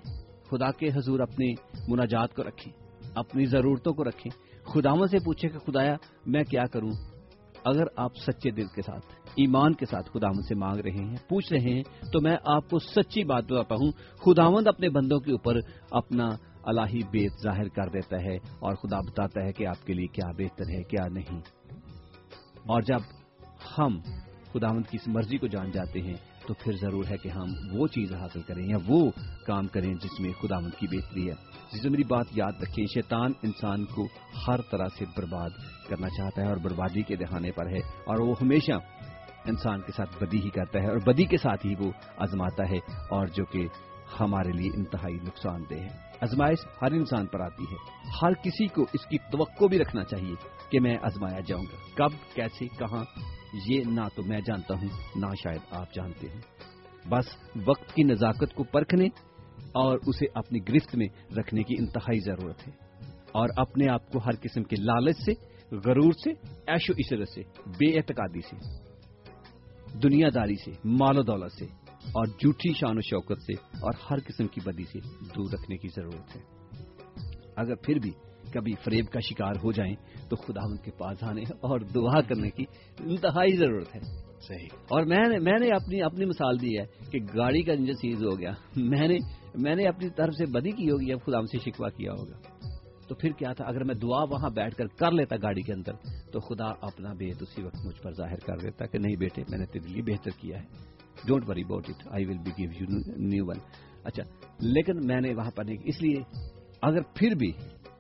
خدا 0.49 0.71
کے 0.71 0.87
حضور 0.87 1.19
اپنی 1.19 1.53
مناجات 1.87 2.33
کو 2.33 2.43
رکھیں۔ 2.43 2.80
اپنی 3.15 3.45
ضرورتوں 3.45 3.93
کو 3.93 4.03
رکھیں۔ 4.03 4.61
خداون 4.63 5.07
سے 5.07 5.17
پوچھیں 5.19 5.49
کہ 5.49 5.59
خدایا، 5.59 5.95
میں 6.25 6.43
کیا 6.43 6.65
کروں؟ 6.65 6.91
اگر 7.65 7.83
آپ 7.95 8.15
سچے 8.15 8.51
دل 8.51 8.65
کے 8.75 8.81
ساتھ، 8.81 9.05
ایمان 9.35 9.73
کے 9.73 9.85
ساتھ 9.85 10.09
خداوند 10.13 10.45
سے 10.47 10.55
مانگ 10.55 10.79
رہے 10.79 11.05
ہیں، 11.05 11.15
پوچھ 11.29 11.53
رہے 11.53 11.73
ہیں، 11.73 11.83
تو 11.83 12.21
میں 12.21 12.37
آپ 12.45 12.69
کو 12.69 12.79
سچی 12.79 13.23
بات 13.23 13.43
بتاتا 13.43 13.75
ہوں 13.75 13.91
خداوند 14.25 14.67
اپنے 14.67 14.89
بندوں 14.89 15.19
کے 15.19 15.31
اوپر 15.31 15.55
اپنا 15.91 16.29
الہی 16.63 16.99
بیت 17.11 17.31
ظاہر 17.43 17.67
کر 17.67 17.89
دیتا 17.89 18.17
ہے 18.21 18.35
اور 18.35 18.75
خدا 18.75 18.99
بتاتا 18.99 19.43
ہے 19.43 19.53
کہ 19.53 19.67
آپ 19.67 19.85
کے 19.85 19.93
لیے 19.93 20.07
کیا 20.07 20.31
بہتر 20.37 20.63
ہے، 20.69 20.83
کیا 20.83 21.07
نہیں۔ 21.07 21.39
اور 22.57 22.81
جب 22.81 22.99
ہم 23.77 23.99
خداوند 24.53 24.85
کی 24.85 24.97
اس 25.01 25.07
مرضی 25.07 25.37
کو 25.37 25.47
جان 25.47 25.71
جاتے 25.71 26.01
ہیں، 26.01 26.15
تو 26.47 26.53
پھر 26.53 26.73
ضرور 26.81 27.05
ہے 27.11 27.17
کہ 27.17 27.29
ہم 27.29 27.47
وہ 27.71 27.87
چیز 27.87 28.13
حاصل 28.13 28.41
کریں 28.41 28.65
یا 28.65 28.77
وہ 28.87 29.11
کام 29.45 29.67
کریں 29.67 29.93
جس 29.93 30.19
میں 30.19 30.31
خداوند 30.41 30.79
کی 30.79 30.87
بہتری 30.97 31.29
ہے۔ 31.29 31.50
جس 31.73 31.85
میری 31.85 32.03
بات 32.03 32.25
یاد 32.31 32.51
رکھیں، 32.61 32.85
شیطان 32.85 33.31
انسان 33.43 33.85
کو 33.85 34.07
ہر 34.47 34.61
طرح 34.71 34.87
سے 34.97 35.05
برباد 35.17 35.49
کرنا 35.89 36.09
چاہتا 36.09 36.41
ہے 36.41 36.47
اور 36.47 36.57
بربادی 36.57 37.01
کے 37.01 37.15
دہانے 37.15 37.51
پر 37.51 37.67
ہے 37.67 37.77
اور 37.77 38.19
وہ 38.19 38.35
ہمیشہ 38.41 38.71
انسان 39.45 39.81
کے 39.81 39.91
ساتھ 39.91 40.23
بدی 40.23 40.39
ہی 40.39 40.49
کرتا 40.49 40.79
ہے 40.79 40.87
اور 40.87 40.97
بدی 40.97 41.25
کے 41.25 41.37
ساتھ 41.37 41.65
ہی 41.65 41.73
وہ 41.79 41.91
آزماتا 42.17 42.69
ہے 42.69 42.77
اور 43.09 43.27
جو 43.27 43.45
کہ 43.45 43.67
ہمارے 44.19 44.51
لیے 44.51 44.69
انتہائی 44.75 45.15
نقصان 45.15 45.63
دہ 45.69 45.75
ہے۔ 45.75 45.87
آزمائش 46.21 46.57
ہر 46.81 46.91
انسان 46.91 47.25
پر 47.25 47.39
آتی 47.39 47.63
ہے۔ 47.63 47.75
ہر 48.21 48.33
کسی 48.33 48.67
کو 48.67 48.81
اس 48.93 49.05
کی 49.05 49.17
توقع 49.17 49.65
بھی 49.65 49.79
رکھنا 49.79 50.03
چاہیے 50.03 50.33
کہ 50.69 50.79
میں 50.79 50.97
آزمایا 51.01 51.39
جاؤں 51.39 51.63
گا۔ 51.63 51.95
کب، 51.95 52.35
کیسے، 52.35 52.67
کہاں، 52.67 53.03
یہ 53.67 53.83
نہ 53.85 54.01
تو 54.15 54.23
میں 54.23 54.41
جانتا 54.41 54.73
ہوں، 54.73 54.87
نہ 55.15 55.25
شاید 55.43 55.61
آپ 55.71 55.93
جانتے 55.93 56.27
ہیں 56.29 56.41
بس 57.09 57.25
وقت 57.67 57.93
کی 57.93 58.03
نزاکت 58.03 58.53
کو 58.55 58.63
پرکھنے 58.63 59.07
اور 59.73 59.97
اسے 60.07 60.25
اپنی 60.33 60.59
گرفت 60.69 60.95
میں 60.95 61.07
رکھنے 61.37 61.63
کی 61.63 61.75
انتہائی 61.79 62.19
ضرورت 62.19 62.67
ہے۔ 62.67 62.71
اور 63.31 63.49
اپنے 63.57 63.89
آپ 63.89 64.11
کو 64.11 64.19
ہر 64.19 64.31
قسم 64.41 64.63
کے 64.63 64.75
لالچ 64.75 65.17
سے 65.17 65.51
غرور 65.75 66.11
سے 66.11 66.31
عیش 66.67 66.89
و 66.89 66.93
عشرت 66.93 67.29
سے 67.29 67.41
بے 67.65 67.97
اعتقادی 67.97 68.41
سے 68.41 68.55
دنیا 70.03 70.27
داری 70.35 70.55
سے 70.55 70.71
مال 70.85 71.17
و 71.17 71.23
دولت 71.23 71.51
سے 71.51 71.65
اور 72.01 72.25
جھوٹی 72.25 72.73
شان 72.73 72.97
و 72.97 73.01
شوکت 73.01 73.41
سے 73.41 73.53
اور 73.53 73.93
ہر 74.11 74.17
قسم 74.27 74.47
کی 74.47 74.61
بدی 74.65 74.83
سے 74.83 74.99
دور 75.35 75.49
رکھنے 75.53 75.77
کی 75.77 75.87
ضرورت 75.87 76.35
ہے۔ 76.35 76.41
اگر 77.55 77.75
پھر 77.75 77.95
بھی 77.95 78.11
کبھی 78.53 78.73
فریب 78.83 79.05
کا 79.05 79.19
شکار 79.19 79.53
ہو 79.63 79.71
جائیں 79.71 79.95
تو 80.29 80.35
خدا 80.35 80.65
ان 80.65 80.77
کے 80.77 80.91
پاس 80.91 81.23
آنے 81.23 81.41
اور 81.41 81.79
دعا 81.79 82.21
کرنے 82.21 82.49
کی 82.49 82.63
انتہائی 82.99 83.55
ضرورت 83.55 83.95
ہے۔ 83.95 83.99
صحیح۔ 84.47 84.67
اور 84.87 85.03
میں 85.03 85.29
نے 85.29 85.39
میں 85.39 85.59
نے 85.59 85.67
اپنی 85.67 86.01
اپنی 86.01 86.25
مثال 86.25 86.61
دی 86.61 86.79
ہے 86.79 86.85
کہ 87.11 87.19
گاڑی 87.37 87.61
کا 87.61 87.73
انجن 87.73 87.93
سیز 87.93 88.23
ہو 88.23 88.39
گیا۔ 88.39 88.51
میں 88.75 89.07
نے 89.07 89.17
میں 89.55 89.75
نے 89.75 89.87
اپنی 89.87 90.09
طرف 90.09 90.33
سے 90.33 90.45
بدی 90.45 90.71
کی 90.71 90.91
ہوگی، 90.91 91.13
اب 91.13 91.19
خدا 91.25 91.41
سے 91.41 91.57
شکوا 91.57 91.89
کیا 91.89 92.11
ہوگا۔ 92.11 92.37
تو 93.07 93.15
پھر 93.15 93.31
کیا 93.31 93.53
تھا؟ 93.53 93.65
اگر 93.65 93.83
میں 93.83 93.95
دعا 93.95 94.23
وہاں 94.23 94.49
بیٹھ 94.49 94.75
کر 94.75 94.87
کر 94.87 95.11
لیتا 95.11 95.35
گاڑی 95.41 95.61
کے 95.61 95.73
اندر، 95.73 95.93
تو 96.31 96.39
خدا 96.39 96.65
اپنا 96.65 97.13
بیت 97.13 97.41
اسی 97.41 97.63
وقت 97.63 97.85
مجھ 97.85 98.01
پر 98.01 98.11
ظاہر 98.11 98.39
کر 98.39 98.57
دیتا 98.57 98.85
کہ 98.85 98.97
نہیں 98.97 99.15
بیٹے، 99.15 99.43
میں 99.49 99.59
نے 99.59 99.65
تیرے 99.65 99.87
لیے 99.87 100.01
بہتر 100.01 100.29
کیا 100.37 100.63
ہے۔ 100.63 100.67
Don't 101.27 101.49
worry 101.49 101.61
about 101.61 101.89
it 101.89 102.07
I 102.11 102.25
will 102.25 102.37
be 102.37 102.51
give 102.51 102.69
you 102.79 103.13
new 103.17 103.45
one 103.45 103.57
اچھا 104.03 104.23
لیکن 104.59 105.07
میں 105.07 105.21
نے 105.21 105.33
وہاں 105.33 105.51
پر 105.51 105.63
نہیں 105.63 105.77
اس 105.83 106.01
لیے 106.01 106.15
اگر 106.81 107.01
پھر 107.01 107.35
بھی 107.35 107.51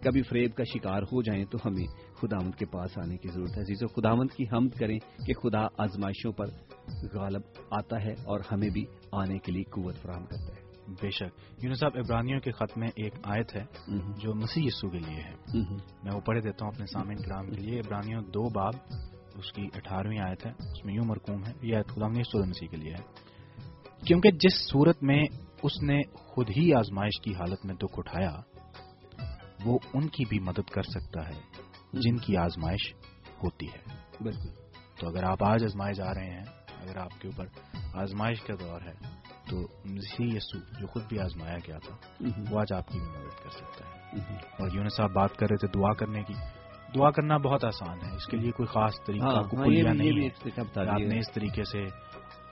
کبھی 0.03 0.21
فریب 0.21 0.53
کا 0.55 0.63
شکار 0.63 1.03
ہو 1.03 1.21
جائیں، 1.21 1.45
تو 1.45 1.57
ہمیں 1.65 1.85
خداوند 2.15 2.55
کے 2.55 2.65
پاس 2.65 2.97
آنے 2.97 3.17
کی 3.17 3.27
ضرورت 3.27 3.57
ہے۔ 3.57 3.63
جسے 3.63 3.85
خداوند 3.87 4.31
کی 4.37 4.43
حمد 4.53 4.79
کریں 4.79 4.99
کہ 5.27 5.33
خدا 5.33 5.67
آزمائشوں 5.77 6.31
پر 6.31 6.45
غالب 7.13 7.41
آتا 7.71 8.03
ہے 8.03 8.11
اور 8.11 8.39
ہمیں 8.51 8.69
بھی 8.69 8.85
آنے 9.11 9.39
کے 9.39 9.51
لیے 9.51 9.63
قوت 9.63 9.95
فراہم 9.95 10.25
کرتا 10.25 10.55
ہے۔ 10.55 10.60
بے 11.01 11.09
شک۔ 11.11 11.63
یونس 11.63 11.79
صاحب 11.79 11.91
ابرانیوں 11.95 12.39
کے 12.39 12.51
خط 12.51 12.77
میں 12.77 12.87
ایک 12.87 13.13
آیت 13.23 13.55
ہے. 13.55 13.63
جو 14.17 14.35
مسیح 14.35 14.63
یسو 14.63 14.89
کے 14.89 14.99
لیے 14.99 15.21
ہے. 15.23 15.33
میں 16.03 16.13
وہ 16.13 16.19
پڑھے 16.19 16.41
دیتا 16.41 16.65
ہوں 16.65 16.71
اپنے 16.71 16.85
سامعین 16.85 17.17
کرام 17.17 17.49
کے 17.49 17.61
لیے۔ 17.61 17.79
ابرانیوں 17.79 18.21
دو 18.21 18.49
باب 18.49 18.73
اس 19.35 19.53
کی 19.53 19.67
اٹھارہویں 19.75 20.19
آیت 20.19 20.45
ہے 20.45 20.51
اس 20.51 20.85
میں 20.85 20.93
یوں 20.93 21.05
مرکوم 21.05 21.43
ہے۔ 21.45 21.53
یہ 21.61 21.75
آیت 21.75 21.87
خدا 21.87 22.19
یسوع 22.19 22.45
مسیح 22.45 22.67
کے 22.67 22.77
لیے 22.77 22.93
ہے۔ 22.93 23.31
کیونکہ 24.05 24.31
جس 24.31 24.71
صورت 24.71 25.03
میں 25.03 25.23
اس 25.63 25.83
نے 25.83 26.01
خود 26.13 26.49
ہی 26.57 26.73
آزمائش 26.73 27.21
کی 27.21 27.35
حالت 27.35 27.65
میں 27.65 27.75
دکھ 27.75 27.93
اٹھایا 27.97 28.39
وہ 29.65 29.79
ان 29.93 30.07
کی 30.07 30.25
بھی 30.29 30.39
مدد 30.39 30.69
کر 30.69 30.81
سکتا 30.81 31.27
ہے 31.27 31.39
جن 31.93 32.17
کی 32.17 32.37
آزمائش 32.37 32.93
ہوتی 33.43 33.67
ہے۔ 33.67 33.95
بالکل۔ 34.23 34.49
تو 34.99 35.07
اگر 35.07 35.23
آپ 35.23 35.43
آج 35.43 35.63
آزمائے 35.63 35.93
جا 35.93 36.13
رہے 36.13 36.29
ہیں 36.29 36.45
اگر 36.81 36.97
آپ 36.97 37.21
کے 37.21 37.27
اوپر 37.27 37.45
آزمائش 37.93 38.41
کا 38.41 38.53
دور 38.59 38.81
ہے 38.81 39.20
تو 39.51 39.59
مسیح 39.85 40.37
یسو 40.37 40.57
جو 40.79 40.87
خود 40.87 41.03
بھی 41.09 41.19
آزمایا 41.19 41.57
گیا 41.67 41.77
تھا 41.77 41.95
وہ 42.49 42.59
آج 42.59 42.73
آپ 42.73 42.87
کی 42.87 42.99
بھی 42.99 43.07
مدد 43.07 43.43
کر 43.43 43.49
سکتا 43.49 43.85
ہے۔ 43.85 43.99
اور 44.59 44.69
یونس 44.73 44.95
صاحب 44.95 45.11
بات 45.13 45.35
کر 45.35 45.47
رہے 45.49 45.57
تھے 45.57 45.67
دعا 45.67 45.93
کرنے 45.93 46.23
کی۔ 46.23 46.33
دعا 46.95 47.11
کرنا 47.11 47.37
بہت 47.37 47.63
آسان 47.63 47.97
ہے۔ 48.05 48.15
اس 48.15 48.25
کے 48.25 48.37
لیے 48.37 48.51
کوئی 48.51 48.67
خاص 48.67 48.93
طریقہ 49.05 49.23
ہاں، 49.23 49.43
کو 49.43 49.57
ہاں، 49.57 49.65
نہیں 49.93 50.21
آپ 50.89 50.99
دیے۔ 50.99 51.07
نے 51.07 51.19
اس 51.19 51.31
طریقے 51.33 51.63
سے 51.63 51.85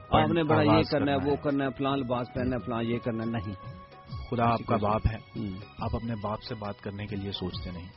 آپ 0.09 0.29
نے 0.29 0.43
بڑا 0.43 0.61
یہ 0.61 0.81
کرنا 0.91 1.11
ہے 1.11 1.29
وہ 1.29 1.35
کرنا 1.35 1.65
ہے 1.65 1.69
فلان 1.77 1.99
لباس 1.99 2.27
پہننا 2.35 2.55
ہے 2.55 2.65
فلان 2.65 2.85
یہ 2.85 2.97
کرنا 2.99 3.25
نہیں۔ 3.25 3.53
خدا 4.29 4.45
آپ 4.53 4.59
کا 4.67 4.75
باپ 4.75 5.01
ہے۔ 5.11 5.17
آپ 5.79 5.95
اپنے 5.95 6.13
باپ 6.23 6.41
سے 6.41 6.55
بات 6.55 6.79
کرنے 6.79 7.05
کے 7.07 7.15
لیے 7.15 7.31
سوچتے 7.31 7.71
نہیں۔ 7.71 7.89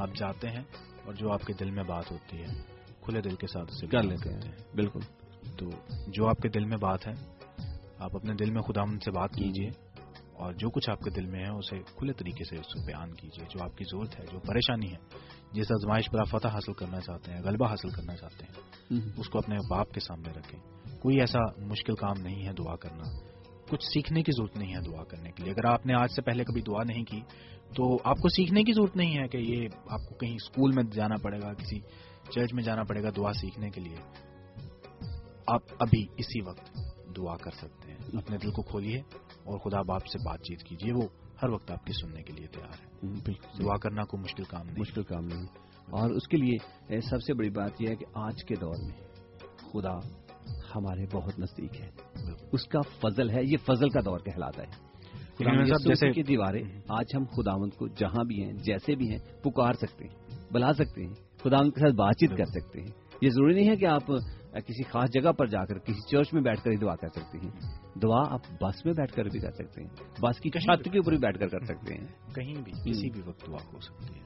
آپ 0.00 0.08
جاتے 0.16 0.48
ہیں 0.48 0.62
اور 1.06 1.14
جو 1.14 1.32
آپ 1.32 1.42
کے 1.42 1.52
دل 1.52 1.70
میں 1.70 1.84
بات 1.84 2.12
ہوتی 2.12 2.38
ہے 2.38 2.46
کھلے 3.00 3.20
دل 3.20 3.34
کے 3.34 3.46
ساتھ 3.46 3.90
کر 3.90 4.02
لیتے 4.02 4.32
ہیں۔ 4.34 4.52
بالکل۔ 4.74 5.00
تو 5.56 5.70
جو 6.08 6.28
آپ 6.28 6.36
کے 6.36 6.48
دل 6.48 6.64
میں 6.64 6.76
بات 6.76 7.06
ہے 7.06 7.12
آپ 8.00 8.16
اپنے 8.16 8.34
دل 8.34 8.50
میں 8.50 8.62
خدا 8.62 8.84
سے 9.04 9.10
بات 9.10 9.30
کیجیے 9.30 9.68
اور 10.32 10.52
جو 10.52 10.70
کچھ 10.70 10.90
آپ 10.90 11.00
کے 11.00 11.10
دل 11.10 11.26
میں 11.26 11.40
ہے 11.40 11.50
اسے 11.50 11.78
کھلے 11.78 12.12
طریقے 12.12 12.44
سے 12.44 12.56
اس 12.56 12.86
بیان 12.86 13.14
کیجیے 13.14 13.46
جو 13.50 13.64
آپ 13.64 13.76
کی 13.76 13.84
ضرورت 13.84 14.20
ہے، 14.20 14.24
جو 14.32 14.38
پریشانی 14.38 14.92
ہے، 14.92 14.96
جس 15.52 15.72
آزمائش 15.72 16.10
پر 16.10 16.18
آپ 16.18 16.38
فتح 16.38 16.48
حاصل 16.48 16.72
کرنا 16.72 17.00
چاہتے 17.00 17.32
ہیں، 17.32 17.42
غلبہ 17.42 17.66
حاصل 17.66 17.88
کرنا 17.88 18.16
چاہتے 18.16 18.44
ہیں، 18.44 18.54
اس 19.16 19.28
کو 19.28 19.38
اپنے 19.38 19.56
باپ 19.70 19.90
کے 19.90 20.00
سامنے 20.00 20.30
رکھیں۔ 20.30 20.60
کوئی 21.00 21.20
ایسا 21.20 21.38
مشکل 21.58 21.94
کام 21.94 22.20
نہیں 22.20 22.46
ہے 22.46 22.52
دعا 22.52 22.76
کرنا۔ 22.76 23.02
کچھ 23.70 23.84
سیکھنے 23.84 24.22
کی 24.22 24.32
ضرورت 24.32 24.56
نہیں 24.56 24.74
ہے 24.74 24.80
دعا 24.80 25.04
کرنے 25.04 25.32
کے 25.32 25.42
لیے۔ 25.42 25.52
اگر 25.52 25.64
آپ 25.64 25.86
نے 25.86 25.94
آج 25.94 26.08
سے 26.16 26.22
پہلے 26.22 26.44
کبھی 26.44 26.62
دعا 26.62 26.82
نہیں 26.82 27.04
کی، 27.04 27.20
تو 27.76 27.98
آپ 28.04 28.16
کو 28.16 28.28
سیکھنے 28.28 28.62
کی 28.62 28.72
ضرورت 28.72 28.96
نہیں 28.96 29.18
ہے 29.18 29.28
کہ 29.28 29.36
یہ 29.36 29.68
آپ 29.90 30.08
کو 30.08 30.14
کہیں 30.14 30.34
اسکول 30.34 30.72
میں 30.74 30.84
جانا 30.84 31.14
پڑے 31.22 31.40
گا، 31.42 31.54
کسی 31.54 31.80
چرچ 32.34 32.54
میں 32.54 32.62
جانا 32.62 32.82
پڑے 32.82 33.02
گا 33.02 33.08
دعا 33.16 33.32
سیکھنے 33.32 33.70
کے 33.70 33.80
لیے۔ 33.80 33.96
آپ 35.46 35.62
ابھی 35.78 36.06
اسی 36.16 36.40
وقت 36.40 36.89
دعا 37.16 37.36
کر 37.36 37.50
سکتے 37.50 37.90
ہیں۔ 37.90 37.98
اپنے 38.12 38.38
دل 38.38 38.50
کو 38.50 38.62
کھولیے 38.62 38.98
اور 39.44 39.58
خدا 39.58 39.82
باپ 39.82 40.06
سے 40.06 40.18
بات 40.24 40.40
چیت 40.40 40.62
کیجیے۔ 40.62 40.92
وہ 40.92 41.02
ہر 41.42 41.48
وقت 41.48 41.70
آپ 41.70 41.86
کی 41.86 41.92
سننے 41.92 42.22
کے 42.22 42.32
لیے 42.32 42.46
تیار 42.46 42.68
ہے۔ 42.68 43.06
دعا 43.62 43.76
کرنا 43.76 44.02
کوئی 44.02 44.22
مشکل 44.22 44.42
کام 44.42 44.66
نہیں۔ 44.66 44.76
مشکل 44.78 45.02
کام 45.02 45.24
نہیں۔ 45.24 45.42
اور 45.90 46.10
اس 46.10 46.28
کے 46.28 46.36
لیے 46.36 46.56
سب 47.00 47.22
سے 47.26 47.34
بڑی 47.34 47.50
بات 47.50 47.70
یہ 47.80 47.88
ہے 47.88 47.96
کہ 47.96 48.06
آج 48.14 48.44
کے 48.44 48.54
دور 48.54 48.74
میں 48.82 49.00
خدا 49.72 49.96
ہمارے 50.76 51.06
بہت 51.12 51.38
نزدیک 51.38 51.80
ہے۔ 51.80 51.90
اس 52.52 52.64
کا 52.64 52.80
فضل 52.80 53.30
ہے 53.30 53.40
یہ 53.42 53.56
فضل 53.56 53.88
کا 53.88 54.00
دور 54.00 54.18
کہلاتا 54.18 54.62
ہے۔ 54.62 54.90
جیسے- 55.88 56.14
کی 56.14 56.22
دیواریں 56.22 56.64
آج 56.88 57.06
ہم 57.14 57.24
خداوند 57.24 57.74
کو 57.74 57.88
جہاں 57.88 58.24
بھی 58.24 58.44
ہیں 58.44 58.52
جیسے 58.52 58.94
بھی 58.94 59.10
ہیں 59.10 59.18
پکار 59.42 59.72
سکتے 59.72 60.04
ہیں 60.04 60.38
بلا 60.52 60.72
سکتے 60.72 61.04
ہیں 61.04 61.14
خداوند 61.38 61.72
کے 61.72 61.80
ساتھ 61.80 61.92
بات 61.92 62.14
چیت 62.18 62.38
کر 62.38 62.44
سکتے 62.44 62.80
ہیں۔ 62.80 62.88
یہ 63.22 63.30
ضروری 63.30 63.54
نہیں 63.54 63.70
ہے 63.70 63.76
کہ 63.76 63.84
آپ 63.86 64.02
کسی 64.58 64.82
خاص 64.82 65.10
جگہ 65.10 65.32
پر 65.32 65.46
جا 65.46 65.64
کر 65.64 65.78
کسی 65.78 66.00
چرچ 66.10 66.34
میں 66.34 66.42
بیٹھ 66.42 66.62
کر 66.62 66.70
ہی 66.70 66.76
دعا 66.76 66.96
کر 66.96 67.08
سکتے 67.08 67.38
ہیں۔ 67.38 67.50
دعا 68.02 68.34
آپ 68.34 68.40
بس 68.60 68.84
میں 68.84 68.94
بیٹھ 68.94 69.12
کر 69.12 69.24
بھی 69.24 69.40
کر 69.40 69.50
سکتے 69.50 69.82
ہیں۔ 69.82 69.90
بس 70.22 70.40
کی 70.40 70.50
چھت 70.50 70.84
کے 70.84 70.98
اوپر 70.98 71.10
بھی 71.10 71.18
بیٹھ 71.18 71.38
کر 71.38 71.48
کر 71.48 71.60
سکتے 71.60 71.94
ہیں۔ 71.94 72.06
کہیں 72.34 72.54
بھی 72.54 72.72
کسی 72.72 73.10
بھی 73.10 73.22
وقت 73.26 73.46
دعا 73.46 73.72
ہو 73.72 73.80
سکتی 73.80 74.20
ہے۔ 74.20 74.24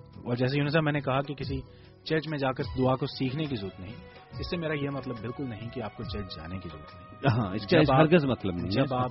اور 0.00 0.36
جیسے 0.36 0.58
یونس 0.58 0.72
صاحب 0.72 0.84
میں 0.84 0.92
نے 0.92 1.00
کہا 1.00 1.20
کہ 1.20 1.34
کسی 1.34 1.60
چرچ 2.04 2.28
میں 2.28 2.38
جا 2.38 2.52
کر 2.52 2.64
دعا 2.78 2.96
کو 2.96 3.06
سیکھنے 3.06 3.44
کی 3.44 3.56
ضرورت 3.56 3.80
نہیں۔ 3.80 3.92
اس 4.38 4.50
سے 4.50 4.56
میرا 4.56 4.72
یہ 4.72 4.90
مطلب 4.90 5.16
بالکل 5.20 5.48
نہیں 5.48 5.70
کہ 5.70 5.82
آپ 5.82 5.96
کو 5.96 6.02
چرچ 6.02 6.36
جانے 6.36 6.58
کی 6.58 6.68
ضرورت 6.68 6.94
نہیں۔ 6.94 7.38
ہاں 7.38 7.54
اس 7.54 7.66
کا 7.66 8.26
مطلب 8.26 8.54
نہیں 8.54 8.70
جب 8.70 8.94
آپ 8.94 9.10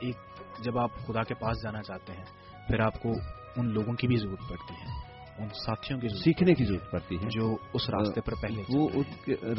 ایک 0.00 0.16
جب 0.64 0.78
آپ 0.78 0.90
خدا 1.06 1.22
کے 1.22 1.34
پاس 1.34 1.62
جانا 1.62 1.82
چاہتے 1.82 2.12
ہیں 2.12 2.24
پھر 2.68 2.80
آپ 2.80 3.02
کو 3.02 3.12
ان 3.56 3.66
لوگوں 3.66 3.92
کی 3.92 4.06
بھی 4.06 4.16
ضرورت 4.16 4.50
پڑتی 4.50 4.74
ہے۔ 4.74 5.09
ان 5.40 5.48
ساتھیوں 5.48 6.00
کی 6.00 6.08
سیکھنے 6.08 6.54
کی 6.54 6.64
ضرورت 6.64 6.90
پڑتی 6.90 7.16
ہے۔ 7.16 7.28
جو 7.30 7.56
اس 7.72 7.90
راستے 7.90 8.20
پر 8.20 8.32
پہلے 8.42 8.62
وہ 8.74 8.88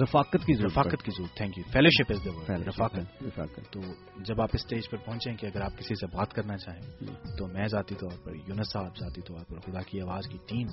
رفاقت 0.02 0.46
کی 0.46 0.66
رفاقت 0.66 1.04
کی 1.04 1.12
ضرورت 1.12 1.38
thank 1.38 1.58
you 1.58 1.64
fellowship 1.72 2.12
is 2.12 2.26
the 2.26 2.54
ہے۔ 2.54 2.64
رفاقت۔ 2.64 3.24
رفاقت۔ 3.24 3.72
تو 3.72 3.80
جب 4.24 4.42
آپ 4.42 4.50
اسٹیج 4.54 4.90
پر 4.90 4.98
پہنچیں 4.98 5.34
کہ 5.36 5.46
اگر 5.46 5.62
آپ 5.62 5.78
کسی 5.78 5.96
سے 5.96 6.08
بات 6.18 6.34
کرنا 6.34 6.58
چاہیں 6.58 7.06
تو 7.38 7.48
میں 7.48 7.68
ذاتی 7.68 7.96
طور 7.96 8.18
پر 8.24 8.36
یونس 8.36 8.72
صاحب 8.74 8.98
ذاتی 9.00 9.22
طور 9.22 9.46
پر 9.48 9.60
خدا 9.60 9.82
کی 9.82 10.02
آواز 10.02 10.24
کی 10.32 10.38
ٹیم 10.48 10.68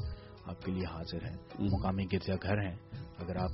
آپ 0.44 0.62
کے 0.64 0.72
لیے 0.72 0.84
حاضر 0.84 1.24
ہے 1.24 1.30
ہم۔ 1.30 1.64
مقامی 1.64 2.04
گرجا 2.12 2.34
گھر 2.42 2.60
ہیں۔ 2.62 2.76
اگر 3.18 3.36
آپ 3.36 3.50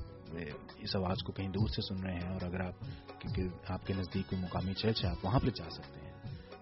اس 0.78 0.96
آواز 0.96 1.16
کو 1.22 1.32
کہیں 1.32 1.48
دور 1.48 1.66
سے 1.66 1.82
سن 1.82 2.06
رہے 2.06 2.14
ہیں 2.14 2.32
اور 2.32 2.40
اگر 2.42 2.60
آپ 2.60 2.80
کیونکہ 3.20 3.72
آپ 3.72 3.86
کے 3.86 3.94
نزدیک 3.94 4.30
کوئی 4.30 4.42
مقامی 4.42 4.74
چرچ 4.74 5.04
ہے 5.04 5.10
آپ 5.10 5.24
وہاں 5.24 5.38
پہ 5.38 5.46
جا 5.46 5.70
سکتے 5.70 6.00
ہیں۔ 6.00 6.03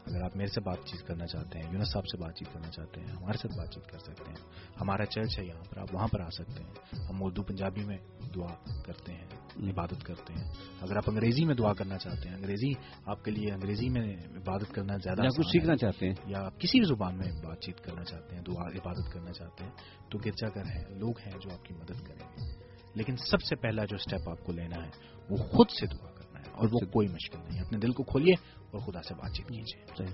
اگر 0.07 0.23
آپ 0.23 0.37
میرے 0.37 0.47
سے 0.47 0.61
بات 0.61 0.79
چیت 0.85 1.07
کرنا 1.07 1.27
چاہتے 1.27 1.59
ہیں 1.59 1.73
یونس 1.73 1.93
صاحب 1.93 2.07
سے 2.07 2.17
بات 2.17 2.37
چیت 2.37 2.53
کرنا 2.53 2.71
چاہتے 2.71 3.01
ہیں 3.01 3.09
ہمارے 3.09 3.39
ساتھ 3.39 3.59
بات 3.59 3.75
چیت 3.75 3.87
کر 3.87 3.99
سکتے 3.99 4.25
ہیں 4.29 4.37
ہمارا 4.81 5.07
چرچ 5.07 5.39
ہے 5.39 5.45
یہاں 5.45 5.71
پر 5.71 5.79
آپ 5.79 5.95
وہاں 5.95 6.09
پر 6.09 6.21
آ 6.21 6.29
سکتے 6.29 6.63
ہیں 6.65 7.05
ہم 7.09 7.23
اردو 7.23 7.43
پنجابی 7.43 7.85
میں 7.85 7.99
دعا 8.35 8.81
کرتے 8.87 9.13
ہیں 9.13 9.25
عبادت 9.69 10.05
کرتے 10.05 10.33
ہیں۔ 10.33 10.53
اگر 10.81 10.97
آپ 10.97 11.03
انگریزی 11.07 11.45
میں 11.45 11.55
دعا 11.55 11.73
کرنا 11.73 11.99
چاہتے 11.99 12.29
ہیں 12.29 12.37
انگریزی 12.37 12.73
آپ 13.07 13.25
کے 13.25 13.31
لیے 13.31 13.53
انگریزی 13.53 13.89
میں 13.89 14.17
عبادت 14.17 14.75
کرنا 14.75 14.97
زیادہ 14.97 15.23
کچھ۔ 15.39 15.47
سیکھنا 15.53 15.77
چاہتے 15.77 16.09
ہیں۔ 16.09 16.15
یا 16.27 16.47
آپ 16.47 16.61
کسی 16.61 16.79
بھی 16.79 16.87
زبان 16.89 17.19
میں 17.19 17.27
بات 17.45 17.61
چیت 17.61 17.85
کرنا 17.85 18.05
چاہتے 18.05 18.37
ہیں 18.37 18.43
دعا 18.43 18.67
عبادت 18.67 19.13
کرنا 19.13 19.33
چاہتے 19.33 19.65
ہیں 19.65 19.71
تو 20.11 20.19
گرجا 20.19 20.49
گھر 20.55 20.63
ہیں 20.65 20.85
لوگ 20.99 21.19
ہیں 21.19 21.33
جو 21.41 21.53
آپ 21.53 21.65
کی 21.65 21.75
مدد 21.75 22.07
کریں 22.07 22.29
گے۔ 22.29 22.63
لیکن 22.95 23.17
سب 23.17 23.43
سے 23.43 23.57
پہلا 23.57 23.85
جو 23.85 23.97
اسٹیپ 23.97 24.29
آپ 24.29 24.45
کو 24.45 24.53
لینا 24.53 24.85
ہے 24.85 24.91
وہ 25.31 25.37
خود 25.37 25.71
سے 25.71 25.87
دعا 25.87 26.11
کرنا 26.11 26.41
ہے 26.41 26.51
اور 26.53 26.69
وہ 26.73 26.79
کوئی 26.79 27.09
مشکل 27.09 27.39
نہیں۔ 27.49 27.61
ہے 27.61 27.67
اپنے 27.67 27.79
دل 27.79 27.93
کو 27.93 28.03
کھولیے 28.03 28.35
اور 28.73 28.81
خدا 28.81 29.03
سے 29.03 29.15
بات 29.15 29.37
چیت 29.37 29.49
کیجیے۔ 29.49 30.05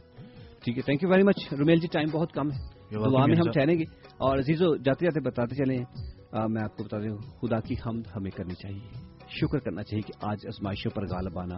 ٹھیک 0.64 0.76
ہے 0.76 0.82
thank 0.82 1.02
you 1.02 1.08
very 1.08 1.22
much 1.22 1.52
Romeel 1.52 1.76
ji 1.76 1.86
time 1.92 2.08
بہت 2.12 2.32
کم 2.32 2.52
ہے۔ 2.52 2.78
دعا 3.12 3.26
میں 3.26 3.36
ہم. 3.36 3.50
ٹھہریں 3.50 3.78
گے۔ 3.78 3.84
اور 4.18 4.38
عزیزو 4.38 4.76
جاتے 4.76 5.06
جاتے 5.06 5.20
بتاتے 5.20 5.54
چلیں۔ 5.54 5.78
میں 6.48 6.62
آپ 6.62 6.76
کو 6.76 6.84
بتا 6.84 6.98
دوں 6.98 7.18
خدا 7.40 7.60
کی 7.60 7.74
حمد 7.74 8.02
ہمیں 8.16 8.30
کرنی 8.30 8.54
چاہیے۔ 8.54 8.88
شکر 9.28 9.58
کرنا 9.58 9.82
چاہیے 9.82 10.02
کہ 10.02 10.12
آج 10.22 10.38
ازمائشوں 10.44 10.90
پر 10.96 11.02
غالب 11.02 11.38
آنا 11.38 11.54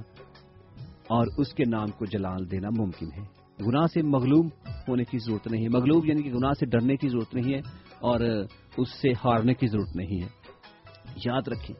اور 1.08 1.26
اس 1.38 1.54
کے 1.54 1.64
نام 1.70 1.88
کو 1.88 2.04
جلال 2.04 2.50
دینا 2.50 2.68
ممکن 2.78 3.06
ہے۔ 3.06 3.22
گناہ 3.66 3.86
سے 3.94 4.02
مغلوب 4.02 4.46
ہونے 4.88 5.04
کی 5.04 5.18
ضرورت 5.18 5.46
نہیں 5.46 5.62
ہے۔ 5.62 5.68
مغلوب 5.68 6.06
یعنی 6.06 6.22
کہ 6.22 6.30
گناہ 6.30 6.52
سے 6.52 6.66
ڈرنے 6.66 6.96
کی 6.96 7.08
ضرورت 7.08 7.34
نہیں 7.34 7.54
ہے 7.54 7.58
اور 8.00 8.20
اس 8.76 8.88
سے 9.02 9.08
ہارنے 9.24 9.54
کی 9.54 9.66
ضرورت 9.66 9.96
نہیں 9.96 10.22
ہے۔ 10.22 10.28
یاد 11.26 11.48
رکھیں 11.48 11.76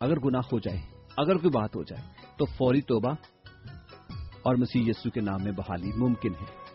اگر 0.00 0.16
گناہ 0.20 0.40
ہو 0.52 0.58
جائے 0.58 0.78
اگر 1.16 1.36
کوئی 1.36 1.50
بات 1.50 1.76
ہو 1.76 1.82
جائے 1.82 2.02
تو 2.38 2.44
فوری 2.44 2.80
توبہ 2.80 3.14
اور 4.46 4.54
مسیح 4.54 4.82
یسو 4.86 5.10
کے 5.10 5.20
نام 5.20 5.42
میں 5.42 5.52
بحالی 5.52 5.92
ممکن 5.96 6.32
ہے۔ 6.40 6.66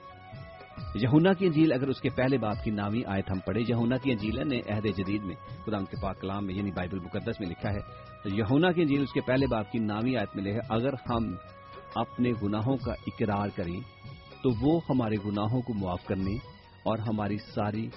یہونا 0.95 1.33
کی 1.33 1.45
انجیل 1.45 1.73
اگر 1.73 1.87
اس 1.87 2.01
کے 2.01 2.09
پہلے 2.09 2.37
باپ 2.37 2.63
کی 2.63 2.71
نامی 2.71 3.05
آیت 3.05 3.31
ہم 3.31 3.39
پڑھے 3.39 3.61
یہونا 3.67 3.97
کی 3.97 4.11
انجیل 4.11 4.47
نے 4.47 4.59
عہد 4.73 4.85
جدید 4.97 5.23
میں۔ 5.23 5.35
خدا 5.65 5.79
کے 5.79 6.01
پاک 6.01 6.21
کلام 6.21 6.45
میں 6.45 6.55
یعنی 6.55 6.71
بائبل 6.71 6.99
مقدس 6.99 7.39
میں 7.39 7.49
لکھا 7.49 7.69
ہے۔ 7.69 7.79
تو 8.23 8.29
یہونا 8.29 8.71
کی 8.71 8.81
انجیل 8.81 9.01
اس 9.01 9.13
کے 9.13 9.21
پہلے 9.21 9.47
باپ 9.47 9.71
کی 9.71 9.79
نامی 9.79 10.17
آیت 10.17 10.35
میں 10.35 10.43
لکھا 10.43 10.57
ہے، 10.57 10.79
اگر 10.79 10.93
ہم 11.09 11.35
اپنے 11.95 12.31
گناہوں 12.43 12.77
کا 12.77 12.91
اقرار 12.91 13.47
کریں، 13.55 13.79
تو 14.43 14.49
وہ 14.61 14.79
ہمارے 14.89 15.15
گناہوں 15.25 15.61
کو 15.61 15.73
معاف 15.73 16.05
کرنے 16.05 16.33
اور 16.83 16.97
ہماری 16.99 17.37
ساری 17.37 17.89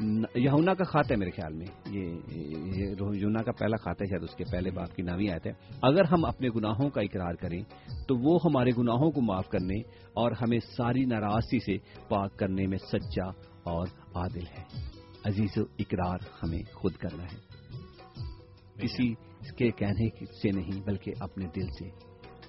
یہونا 0.00 0.74
کا 0.74 0.84
خاتہ 0.84 1.12
ہے 1.12 1.16
میرے 1.16 1.30
خیال 1.30 1.52
میں. 1.52 1.66
یہ 1.86 2.94
یونا 3.14 3.42
کا 3.42 3.52
پہلا 3.52 3.76
خاتہ 3.76 4.02
ہے 4.02 4.08
شاید 4.08 4.22
اس 4.22 4.34
کے 4.36 4.44
پہلے 4.50 4.70
باپ 4.70 4.94
کی 4.96 5.02
نامی 5.02 5.30
آیت 5.30 5.46
ہے. 5.46 5.52
اگر 5.82 6.04
ہم 6.04 6.24
اپنے 6.24 6.48
گناہوں 6.56 6.88
کا 6.90 7.00
اقرار 7.00 7.34
کریں 7.34 7.62
تو 8.08 8.16
وہ 8.16 8.38
ہمارے 8.44 8.70
گناہوں 8.78 9.10
کو 9.10 9.20
معاف 9.20 9.48
کرنے 9.48 9.78
اور 10.14 10.32
ہمیں 10.32 10.58
ساری 10.76 11.04
ناراضی 11.04 11.58
سے 11.58 11.76
پاک 12.08 12.38
کرنے 12.38 12.66
میں 12.66 12.78
سچا 12.78 13.26
اور 13.64 13.86
عادل 14.14 14.46
ہے. 14.58 14.64
عزیز 15.24 15.58
و 15.58 15.64
اقرار 15.78 16.18
ہمیں 16.42 16.62
خود 16.74 16.92
کرنا 16.92 17.24
ہے. 17.24 17.38
کسی 18.80 19.12
کے 19.56 19.70
کہنے 19.70 20.08
سے 20.42 20.50
نہیں 20.50 20.80
بلکہ 20.86 21.12
اپنے 21.20 21.46
دل 21.56 21.66
سے 21.78 21.88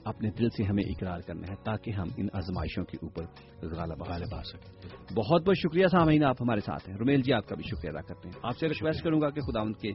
اپنے 0.09 0.29
دل 0.31 0.49
سے 0.49 0.63
ہمیں 0.63 0.83
اقرار 0.83 1.19
کرنا 1.19 1.47
ہے 1.49 1.55
تاکہ 1.63 1.91
ہم 1.91 2.07
ان 2.17 2.27
آزمائشوں 2.33 2.85
کے 2.85 2.97
اوپر 3.01 3.23
غالب 3.61 4.03
غالب 4.07 4.35
آ 4.35 4.41
سکیں۔ 4.41 4.71
بہت 5.15 5.47
بہت 5.47 5.57
شکریہ 5.57 5.87
سامعین 5.87 6.23
آپ 6.23 6.41
ہمارے 6.41 6.59
ساتھ 6.59 6.89
ہیں۔ 6.89 6.97
رومیل 6.97 7.21
جی 7.21 7.33
آپ 7.33 7.47
کا 7.47 7.55
بھی 7.55 7.63
شکریہ 7.63 7.89
ادا 7.89 8.01
کرتے 8.01 8.29
ہیں۔ 8.29 8.39
آپ 8.43 8.57
سے 8.57 8.67
ریکویسٹ 8.67 9.03
کروں 9.03 9.21
گا 9.21 9.29
کہ 9.29 9.41
خدا 9.41 9.61
ان 9.61 9.73
کے 9.73 9.91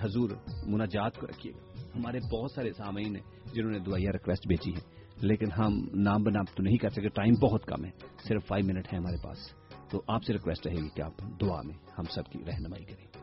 حضور 0.00 0.30
مناجات 0.66 1.18
کو 1.18 1.26
رکھیے۔ 1.26 1.52
گا 1.52 1.82
ہمارے 1.94 2.18
بہت 2.32 2.50
سارے 2.52 2.72
سامعین 2.72 3.16
ہیں 3.16 3.54
جنہوں 3.54 3.70
نے 3.70 3.78
دعائیا 3.78 4.12
ریکویسٹ 4.12 4.48
بھیجی 4.48 4.72
ہے 4.72 4.80
لیکن 5.22 5.46
ہم 5.58 5.72
نام 5.94 6.22
بنام 6.22 6.44
تو 6.44 6.62
نہیں 6.62 6.76
کر 6.76 6.88
سکتے 6.88 7.08
ٹائم 7.08 7.34
بہت 7.34 7.64
کم 7.64 7.84
ہے۔ 7.84 7.90
صرف 8.28 8.46
فائیو 8.46 8.66
منٹ 8.66 8.92
ہے 8.92 8.98
ہمارے 8.98 9.16
پاس۔ 9.24 9.38
تو 9.90 10.02
آپ 10.08 10.24
سے 10.24 10.32
ریکویسٹ 10.32 10.66
رہے 10.66 10.74
گی 10.74 10.88
کہ 10.94 11.02
آپ 11.02 11.40
دعا 11.40 11.62
میں 11.62 11.74
ہم 11.98 12.04
سب 12.04 12.24
کی 12.24 12.38
رہنمائی 12.38 12.84
کریں۔ 12.84 13.17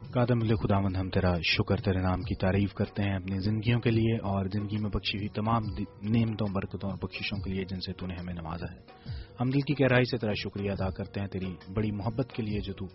قادم 0.00 0.38
اللہ 0.40 0.54
خداوند 0.54 0.96
ہم 0.96 1.10
تیرا 1.10 1.34
شکر، 1.40 1.76
تیرے 1.76 1.98
نام 1.98 2.22
کی 2.22 2.34
تعریف 2.34 2.74
کرتے 2.74 3.02
ہیں 3.02 3.16
اپنی 3.16 3.38
زندگیوں 3.38 3.80
کے 3.80 3.90
لیے 3.90 4.16
اور 4.16 4.46
زندگی 4.52 4.76
میں 4.78 4.90
بخشی 4.90 5.18
ہوئی 5.18 5.28
تمام 5.28 5.62
نعمتوں، 6.02 6.46
برکتوں 6.54 6.90
اور 6.90 6.98
بخششوں 6.98 7.38
کے 7.38 7.50
لیے 7.50 7.64
جن 7.64 7.80
سے 7.80 7.92
تو 7.92 8.06
نے 8.06 8.14
ہمیں 8.14 8.34
نوازا 8.34 8.72
ہے۔ 8.72 8.78
ہم 9.40 9.50
دل 9.50 9.60
کی 9.60 9.74
گہرائی 9.80 10.04
سے 10.04 10.16
تیرا 10.16 10.32
شکریہ 10.32 10.70
ادا 10.70 10.88
کرتے 10.90 11.20
ہیں 11.20 11.26
تیری 11.26 11.54
بڑی 11.74 11.90
محبت 11.90 12.32
کے 12.32 12.42
لیے 12.42 12.60
جو 12.60 12.72
تو 12.72 12.86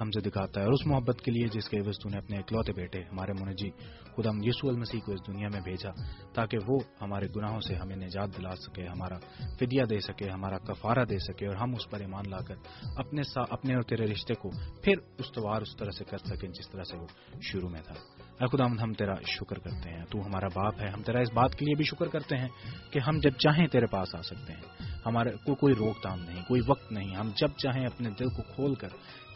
ہم 0.00 0.10
سے 0.10 0.20
دکھاتا 0.20 0.60
ہے 0.60 0.64
اور 0.64 0.72
اس 0.72 0.86
محبت 0.86 1.20
کے 1.20 1.30
لیے 1.30 1.46
جس 1.46 1.68
کے 1.68 1.78
عوض 1.78 1.98
تو 2.02 2.08
نے 2.08 2.18
اپنے 2.18 2.38
اکلوتے 2.38 2.72
بیٹے 2.72 3.02
ہمارے 3.02 3.32
منجی 3.32 3.70
خدا 4.16 4.30
یسو 4.42 4.68
المسیح 4.68 5.00
کو 5.06 5.12
اس 5.12 5.20
دنیا 5.26 5.48
میں 5.48 5.60
بھیجا 5.60 5.90
تاکہ 6.34 6.58
وہ 6.68 6.78
ہمارے 7.02 7.26
گناہوں 7.36 7.60
سے 7.60 7.74
ہمیں 7.74 7.96
نجات 7.96 8.36
دلا 8.36 8.54
سکے، 8.56 8.86
ہمارا 8.86 9.18
فدیہ 9.58 9.84
دے 9.90 10.00
سکے، 10.00 10.30
ہمارا 10.30 10.58
کفارہ 10.58 11.04
دے 11.04 11.18
سکے 11.18 11.46
اور 11.46 11.56
ہم 11.56 11.74
اس 11.74 11.90
پر 11.90 12.00
ایمان 12.00 12.30
لا 12.30 12.38
کر 12.38 12.56
اپنے 12.96 13.22
اپنے 13.50 13.74
اور 13.74 13.82
تیرے 13.82 14.06
رشتے 14.06 14.34
کو 14.34 14.50
پھر 14.82 14.94
استوار 15.18 15.62
اس 15.62 15.76
طرح 15.76 15.90
سے 15.90 16.04
کر 16.04 16.18
سکیں 16.18 16.48
جس 16.48 16.70
طرح 16.70 16.82
سے 16.82 16.96
وہ 16.96 17.06
شروع 17.42 17.68
میں 17.68 17.82
تھا۔ 17.82 17.94
اے 18.40 18.56
خدا، 18.56 18.64
ہم 18.64 18.92
تیرا 18.92 19.14
شکر 19.14 19.58
کرتے 19.58 19.90
ہیں، 19.90 20.04
تو 20.10 20.26
ہمارا 20.26 20.46
باپ 20.54 20.80
ہے، 20.80 20.88
ہم 20.88 21.02
تیرا 21.02 21.18
اس 21.18 21.32
بات 21.32 21.54
کے 21.54 21.64
لیے 21.64 21.74
بھی 21.74 21.84
شکر 21.84 22.06
کرتے 22.06 22.36
ہیں 22.36 22.48
کہ 22.90 22.98
ہم 22.98 23.18
جب 23.18 23.30
چاہیں 23.30 23.66
تیرے 23.66 23.86
پاس 23.86 24.14
آ 24.14 24.22
سکتے 24.22 24.52
ہیں۔ 24.52 24.62
ہمارے 25.06 25.30
کو 25.44 25.54
کوئی 25.54 25.74
روک 25.74 26.02
تھام 26.02 26.18
نہیں، 26.20 26.42
کوئی 26.48 26.60
وقت 26.66 26.92
نہیں، 26.92 27.16
ہم 27.16 27.30
جب 27.36 27.48
چاہیں 27.56 27.86
اپنے 27.86 28.10
دل 28.10 28.28
کو 28.28 28.42
کھول 28.54 28.74
کر 28.74 28.88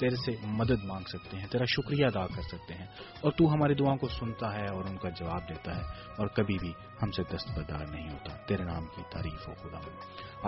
تیرے 0.03 0.17
سے 0.17 0.47
مدد 0.47 0.85
مانگ 0.85 1.05
سکتے 1.05 1.37
ہیں، 1.37 1.47
تیرا 1.47 1.65
شکریہ 1.65 2.07
ادا 2.07 2.27
کر 2.27 2.43
سکتے 2.43 2.75
ہیں۔ 2.75 2.87
اور 3.21 3.33
تو 3.33 3.53
ہماری 3.53 3.75
دعاؤں 3.75 3.97
کو 3.97 4.09
سنتا 4.09 4.55
ہے 4.55 4.67
اور 4.67 4.85
ان 4.85 4.97
کا 4.97 5.09
جواب 5.09 5.49
دیتا 5.49 5.77
ہے۔ 5.77 5.83
اور 6.19 6.27
کبھی 6.27 6.59
بھی 6.61 6.73
ہم 7.03 7.11
سے 7.11 7.23
دستبردار 7.23 7.87
نہیں 7.91 8.11
ہوتا۔ 8.13 8.37
تیرے 8.47 8.65
نام 8.65 8.85
کی 8.85 9.03
تعریف 9.13 9.49
ہو 9.49 9.55
خدا۔ 9.55 9.79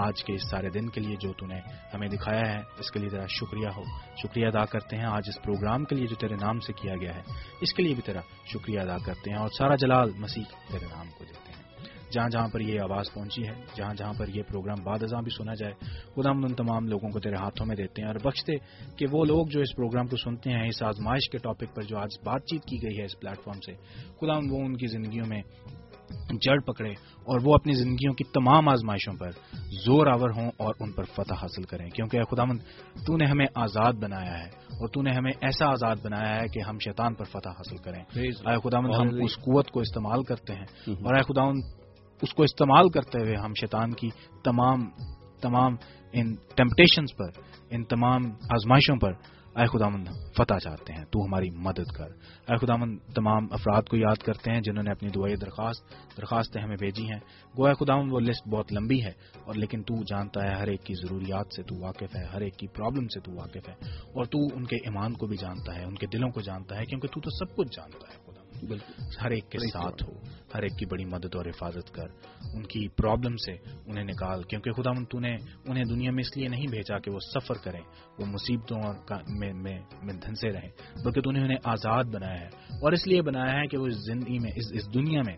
آج 0.07 0.25
کے 0.25 0.33
اس 0.33 0.51
سارے 0.51 0.71
دن 0.71 0.89
کے 0.89 1.01
لیے 1.01 1.17
جو 1.17 1.33
تو 1.33 1.47
نے 1.47 1.59
ہمیں 1.95 2.09
دکھایا 2.09 2.53
ہے، 2.53 2.61
اس 2.79 2.91
کے 2.91 2.99
لیے 2.99 3.09
تیرا 3.09 3.27
شکریہ 3.27 3.69
ہو۔ 3.77 3.83
شکریہ 4.23 4.47
ادا 4.47 4.65
کرتے 4.65 4.97
ہیں 4.97 5.05
آج 5.05 5.23
اس 5.29 5.43
پروگرام 5.43 5.85
کے 5.85 5.97
لیے 5.97 6.07
جو 6.07 6.15
تیرے 6.15 6.35
نام 6.35 6.61
سے 6.61 6.73
کیا 6.73 6.97
گیا 6.97 7.15
ہے۔ 7.15 7.23
اس 7.61 7.75
کے 7.75 7.83
لیے 7.83 7.95
بھی 7.95 8.03
تیرا 8.03 8.21
شکریہ 8.53 8.81
ادا 8.81 8.97
کرتے 9.07 9.31
ہیں 9.31 9.39
اور 9.39 9.49
سارا 9.59 9.75
جلال 9.75 10.11
مسیح 10.19 10.43
تیرے 10.71 10.85
نام 10.85 11.07
کو 11.19 11.25
دیتے 11.25 11.53
ہیں۔ 11.53 11.54
جہاں 12.15 12.29
جہاں 12.29 12.49
پر 12.53 12.61
یہ 12.61 12.81
آواز 12.81 13.05
پہنچی 13.15 13.43
ہے 13.43 13.55
جہاں 13.77 13.95
جہاں 13.95 14.13
پر 14.19 14.29
یہ 14.29 14.43
پروگرام 14.49 14.85
بعد 14.85 15.03
ازاں 15.03 15.23
بھی 15.23 15.31
سنا 15.39 15.55
جائے 15.55 15.73
خدا 16.17 16.31
ہم 16.31 16.45
ان 16.45 16.55
تمام 16.55 16.87
لوگوں 16.87 17.11
کو 17.11 17.21
تیرے 17.21 17.35
ہاتھوں 17.35 17.67
میں 17.67 17.77
دیتے 17.77 18.03
ہیں 18.03 18.09
اور 18.09 18.17
بخشتے 18.17 18.53
کہ 18.97 19.07
وہ 19.13 19.25
لوگ 19.25 19.47
جو 19.47 19.61
اس 19.61 19.77
پروگرام 19.77 20.07
کو 20.07 20.17
سنتے 20.17 20.51
ہیں 20.51 20.69
اس 20.69 20.83
آزمائش 20.83 21.31
کے 21.31 21.39
ٹاپک 21.39 21.75
پر 21.75 21.83
جو 21.83 21.99
آج 21.99 22.11
بات 22.25 22.41
چیت 22.45 22.65
کی 22.65 22.77
گئی 22.83 22.99
ہے 22.99 23.05
اس 23.05 23.21
پلیٹ 23.21 23.39
فارم 23.45 23.61
سے 23.61 23.73
خدا 24.21 24.37
وہ 24.51 24.65
ان 24.65 24.77
کی 24.77 24.87
زندگیوں 24.87 25.27
میں 25.29 25.43
جڑ 26.41 26.61
پکڑے 26.61 26.91
اور 26.91 27.41
وہ 27.45 27.55
اپنی 27.55 27.73
زندگیوں 27.73 28.15
کی 28.15 28.25
تمام 28.25 28.69
آزمائشوں 28.69 29.15
پر 29.15 29.31
زور 29.87 30.07
آور 30.07 30.31
ہوں 30.31 30.51
اور 30.57 30.75
ان 30.81 30.93
پر 30.93 31.05
فتح 31.05 31.35
حاصل 31.35 31.63
کریں۔ 31.63 31.91
کیونکہ 31.91 32.17
اے 32.17 32.35
خدا 32.35 32.45
تو 33.07 33.17
نے 33.17 33.25
ہمیں 33.25 33.47
آزاد 33.55 33.93
بنایا 33.93 34.39
ہے 34.39 34.49
اور 34.49 34.89
تو 34.89 35.03
نے 35.03 35.11
ہمیں 35.11 35.33
ایسا 35.41 35.67
آزاد 35.67 35.97
بنایا 36.05 36.37
ہے 36.37 36.49
کہ 36.49 36.61
ہم 36.61 36.79
شیطان 36.79 37.15
پر 37.15 37.25
فتح 37.25 37.49
حاصل 37.49 37.77
کریں۔ 37.77 38.05
اے 38.51 38.69
خدا 38.69 38.79
ہم 38.79 39.25
اس 39.25 39.37
قوت 39.37 39.71
کو 39.71 39.81
استعمال 39.81 40.23
کرتے 40.23 40.53
ہیں۔ 40.53 40.95
اور 40.95 41.15
اے 41.15 41.23
خدا 41.23 41.43
اس 42.23 42.35
کو 42.35 42.43
استعمال 42.43 42.89
کرتے 42.89 43.19
ہوئے 43.19 43.37
ہم 43.37 43.53
شیطان 43.61 43.93
کی 43.93 44.09
تمام 44.45 44.91
تمام 45.41 45.75
ان 46.13 46.35
ٹیمپٹیشنز 46.35 47.17
پر، 47.17 47.41
ان 47.71 47.85
تمام 47.85 48.23
آزمائشوں 48.27 48.97
پر، 48.97 49.13
اے 49.57 49.67
خدامند 49.67 50.09
فتح 50.37 50.59
چاہتے 50.59 50.93
ہیں، 50.93 51.05
تو 51.05 51.25
ہماری 51.25 51.51
مدد 51.51 51.93
کر۔ 51.97 52.09
اے 52.49 52.67
خدامند 52.67 52.99
تمام 53.15 53.47
افراد 53.51 53.83
کو 53.83 53.97
یاد 53.97 54.17
کرتے 54.17 54.51
ہیں 54.51 54.61
جنہوں 54.61 54.83
نے 54.83 54.91
اپنی 54.91 55.09
دعائی 55.09 55.37
درخواست، 55.37 55.91
درخواستیں 56.17 56.63
ہمیں 56.63 56.77
بھیجی 56.77 57.05
ہیں۔ 57.05 57.21
گو 57.59 57.67
اے 57.67 57.75
خدامند 57.75 58.13
وہ 58.13 58.21
لسٹ 58.21 58.49
بہت 58.49 58.73
لمبی 58.73 59.03
ہے، 59.03 59.13
اور 59.45 59.55
لیکن 59.55 59.83
تو 59.83 60.03
جانتا 60.03 60.43
ہے 60.43 60.55
ہر 60.55 60.67
ایک 60.67 60.85
کی 60.85 60.95
ضروریات 60.95 61.47
سے 61.57 61.63
تو 61.63 61.81
واقف 61.81 62.17
ہے، 62.17 62.25
ہر 62.25 62.41
ایک 62.41 62.57
کی 62.57 62.69
پرابلم 62.69 63.07
سے 63.07 63.21
تو 63.21 63.33
واقف 63.33 63.69
ہے۔ 63.69 63.75
اور 64.15 64.25
تو 64.25 64.39
ان 64.57 64.65
کے 64.65 64.77
ایمان 64.77 65.13
کو 65.13 65.27
بھی 65.27 65.37
جانتا 65.37 65.75
ہے، 65.75 65.85
ان 65.85 65.95
کے 65.95 66.07
دلوں 66.07 66.31
کو 66.31 66.41
جانتا 66.41 66.77
ہے، 66.77 66.85
کیونکہ 66.85 67.09
تو 67.09 67.21
تو 67.21 67.31
سب 67.31 67.57
کچھ 67.57 67.69
جانتا 67.77 68.13
ہے 68.13 68.34
ہر 69.23 69.31
ایک 69.31 69.51
کے 69.51 69.59
ساتھ 69.59 70.05
ہو 70.05 70.13
ہر 70.55 70.63
ایک 70.63 70.79
کی 70.79 70.87
بڑی 70.87 71.05
مدد 71.05 71.35
اور 71.35 71.47
حفاظت 71.47 71.95
کر 71.95 72.07
ان 72.55 72.63
کی 72.63 72.89
پرابلم 72.89 73.37
سے 73.37 73.53
انہیں 73.87 74.05
نکال 74.05 74.43
کیونکہ 74.43 74.73
خدا 74.73 75.05
تو 75.11 75.21
نے 75.21 75.37
انہیں 75.67 75.85
دنیا 75.85 76.11
میں 76.11 76.25
اس 76.27 76.37
لیے 76.37 76.49
نہیں 76.49 76.67
بھیجا 76.71 76.99
کہ 76.99 77.11
وہ 77.11 77.19
سفر 77.19 77.55
کریں 77.55 77.81
وہ 78.19 78.27
مصیبتوں 78.27 78.79
میں 79.63 79.79
دھنسے 80.03 80.49
رہیں 80.53 81.03
بلکہ 81.05 81.21
تو 81.21 81.31
نے 81.31 81.41
انہیں 81.41 81.59
آزاد 81.65 82.05
بنایا 82.05 82.41
ہے۔ 82.41 82.47
اور 82.47 82.93
اس 82.93 83.07
لیے 83.07 83.23
بنایا 83.23 83.53
ہے 83.53 83.67
کہ 83.67 83.79
وہ 83.79 83.87
اس 83.87 83.97
زندگی 83.97 84.39
میں 84.39 84.51
اس, 84.57 84.65
اس 84.73 84.95
دنیا 84.95 85.23
میں 85.27 85.37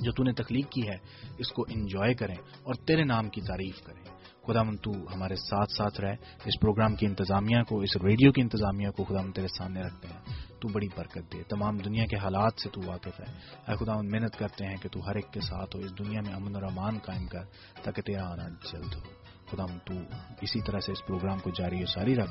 جو 0.00 0.12
تو 0.12 0.22
نے 0.24 0.32
تخلیق 0.32 0.70
کی 0.70 0.88
ہے 0.88 0.96
اس 1.38 1.52
کو 1.52 1.62
انجوائے 1.62 2.14
کریں 2.14 2.34
اور 2.34 2.74
تیرے 2.74 3.04
نام 3.04 3.28
کی 3.28 3.40
تعریف 3.40 3.82
کریں۔ 3.82 4.04
خدا 4.46 4.62
من 4.62 4.76
تو 4.76 4.90
ہمارے 4.90 5.34
ساتھ 5.34 5.72
ساتھ 5.72 6.00
رہے 6.00 6.14
اس 6.44 6.60
پروگرام 6.60 6.94
کی 6.94 7.06
انتظامیہ 7.06 7.62
کو 7.62 7.80
اس 7.80 7.96
ریڈیو 7.96 8.32
کی 8.32 8.40
انتظامیہ 8.40 8.90
کو 8.90 9.04
خدا 9.04 9.22
من 9.22 9.32
تیرے 9.32 9.46
سامنے 9.58 9.80
رکھتے 9.80 10.08
ہیں۔ 10.08 10.49
تو 10.60 10.68
بڑی 10.68 10.88
برکت 10.96 11.32
دے۔ 11.32 11.42
تمام 11.42 11.76
دنیا 11.76 12.06
کے 12.06 12.16
حالات 12.16 12.60
سے 12.62 12.68
تو 12.68 12.80
واقف 12.86 13.20
ہے۔ 13.20 13.34
اے 13.68 13.84
خدا 13.84 13.92
ان 13.92 14.10
محنت 14.10 14.38
کرتے 14.38 14.66
ہیں 14.66 14.76
کہ 14.76 14.88
تو 14.88 15.00
ہر 15.06 15.14
ایک 15.14 15.32
کے 15.32 15.40
ساتھ 15.40 15.76
ہو، 15.76 15.80
اس 15.80 15.98
دنیا 15.98 16.20
میں 16.26 16.34
امن 16.34 16.54
اور 16.54 16.62
امان 16.62 16.98
قائم 16.98 17.26
کر، 17.26 17.44
تاکہ 17.82 18.02
تیرا 18.02 18.32
آنا 18.32 18.48
جلد 18.48 18.94
ہو۔ 18.94 19.20
خدا 19.50 19.78
تو 19.84 19.94
اسی 20.40 20.60
طرح 20.60 20.80
سے 20.80 20.92
اس 20.92 21.06
پروگرام 21.06 21.38
کو 21.38 21.50
جاری 21.50 21.82
و 21.82 21.86
ساری 21.86 22.16
رکھ، 22.16 22.30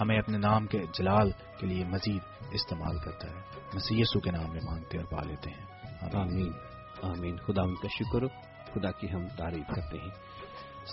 ہمیں 0.00 0.18
اپنے 0.18 0.38
نام 0.38 0.66
کے 0.66 0.80
جلال 0.98 1.30
کے 1.30 1.66
لیے 1.66 1.84
مزید 1.84 2.22
استعمال 2.52 2.98
کرتا 2.98 3.28
ہے۔ 3.28 3.34
مسیسو 3.74 4.20
کے 4.20 4.30
نام 4.30 4.50
میں 4.50 4.60
مانگتے 4.64 4.98
اور 4.98 5.06
پا 5.06 5.22
لیتے 5.22 5.50
ہیں۔ 5.50 5.66
آمین۔ 6.14 6.52
آمین۔ 7.02 7.36
خدا 7.36 7.62
ان 7.62 7.74
کا 7.74 7.88
شکر، 7.88 8.26
خدا 8.74 8.90
کی 8.90 9.12
ہم 9.12 9.28
تعریف 9.36 9.74
کرتے 9.74 9.98
ہیں۔ 9.98 10.10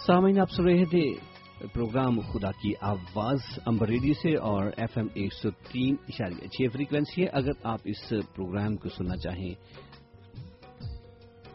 سامعین، 0.08 0.40
آپ 0.40 0.52
سن 0.52 0.64
رہے 0.64 0.86
تھے 0.86 1.14
پروگرام 1.60 2.20
خدا 2.20 2.52
کی 2.52 2.74
آواز 2.82 3.40
امبر 3.66 3.88
ریڈیو 3.88 4.14
سے 4.14 4.36
اور 4.36 4.66
ایف 4.78 4.98
ایم 4.98 5.08
ایک 5.14 5.34
سو 5.34 5.50
تین 5.52 5.96
اشاریہ 6.08 6.48
چھ 6.48 6.74
فریکوینسی 6.74 7.22
ہے۔ 7.22 7.28
اگر 7.28 7.52
آپ 7.64 7.80
اس 7.84 8.10
پروگرام 8.10 8.76
کو 8.76 8.90
سننا 8.90 9.18
چاہیں، 9.18 9.54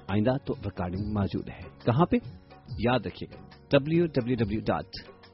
آئندہ 0.08 0.32
تو 0.46 0.54
ریکارڈنگ 0.64 1.12
موجود 1.12 1.48
ہے۔ 1.48 1.60
کہاں 1.84 2.06
پہ؟ 2.06 2.16
یاد 2.78 3.00
رکھیے 3.06 3.34
گا 3.34 3.48
ڈبلو 3.70 4.06
ڈبلو 4.06 4.34
ڈبلو 4.34 4.60
ڈاٹ 4.66 4.84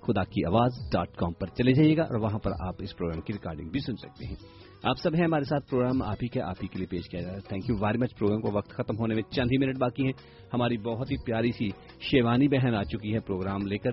خدا 0.03 0.25
کی 0.25 0.45
آواز 0.45 0.73
ڈاٹ 0.93 1.17
کام 1.17 1.33
پر 1.33 1.47
چلے 1.47 1.73
جائیے 1.73 1.97
گا 1.97 2.03
اور 2.03 2.21
وہاں 2.21 2.39
پر 2.39 2.51
آپ 2.61 2.75
اس 2.79 2.97
پروگرام 2.97 3.21
کی 3.21 3.33
ریکارڈنگ 3.33 3.69
بھی 3.69 3.81
سن 3.81 3.97
سکتے 3.97 4.27
ہیں۔ 4.27 4.35
آپ 4.83 4.97
سب 5.03 5.15
ہیں 5.15 5.25
ہمارے 5.25 5.45
ساتھ، 5.45 5.71
پروگرام 5.71 6.03
آپ 6.03 6.17
ہی 6.23 6.29
کے، 6.29 6.41
آپ 6.41 6.57
ہی 6.63 6.69
کے 6.69 6.79
لیے 6.79 6.87
پیش 6.87 7.09
کیا 7.11 7.21
جا 7.21 7.29
رہا 7.29 7.35
ہے۔ 7.35 7.41
Thank 7.41 7.65
you 7.69 7.77
very 7.77 7.99
much 7.99 8.19
programme 8.19 8.41
کو 8.41 8.51
وقت 8.53 8.71
ختم 8.71 8.99
ہونے 8.99 9.15
میں 9.15 9.23
چند 9.23 9.47
ہی 9.53 9.59
منٹ 9.59 9.79
باقی 9.79 10.05
ہیں۔ 10.05 10.13
ہماری 10.55 10.79
بہت 10.79 11.11
ہی 11.11 11.17
پیاری 11.27 11.53
سی 11.53 11.69
شیوانی 12.01 12.49
بہن 12.49 12.75
آ 12.75 12.83
چکی 12.83 13.15
ہے 13.15 13.21
پروگرام 13.21 13.67
لے 13.67 13.79
کر۔ 13.79 13.91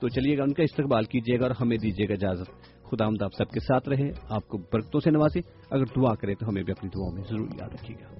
تو 0.00 0.08
چلیے 0.08 0.38
گا 0.38 0.42
ان 0.42 0.52
کا 0.52 0.62
استقبال 0.62 1.04
کیجیے 1.04 1.40
گا 1.40 1.42
اور 1.42 1.54
ہمیں 1.60 1.76
دیجیے 1.76 2.08
گا 2.08 2.12
اجازت۔ 2.12 2.50
خدا 2.90 3.06
آمد 3.06 3.22
آپ 3.22 3.34
سب 3.34 3.50
کے 3.50 3.60
ساتھ 3.60 3.88
رہے۔ 3.88 4.10
آپ 4.28 4.48
کو 4.48 4.58
برکتوں 4.58 5.00
سے 5.00 5.10
نوازے۔ 5.10 5.40
اگر 5.70 5.84
دعا 5.84 6.14
کرے 6.14 6.34
تو 6.34 6.48
ہمیں 6.48 6.62
بھی 6.62 6.72
اپنی 6.72 6.90
دعاؤں 6.94 7.12
میں 7.12 7.22
ضرور 7.30 7.48
یاد 7.60 7.68
رکھیے 7.68 7.96
گا۔ 7.96 8.14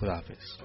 خدا 0.00 0.12
حافظ۔ 0.12 0.64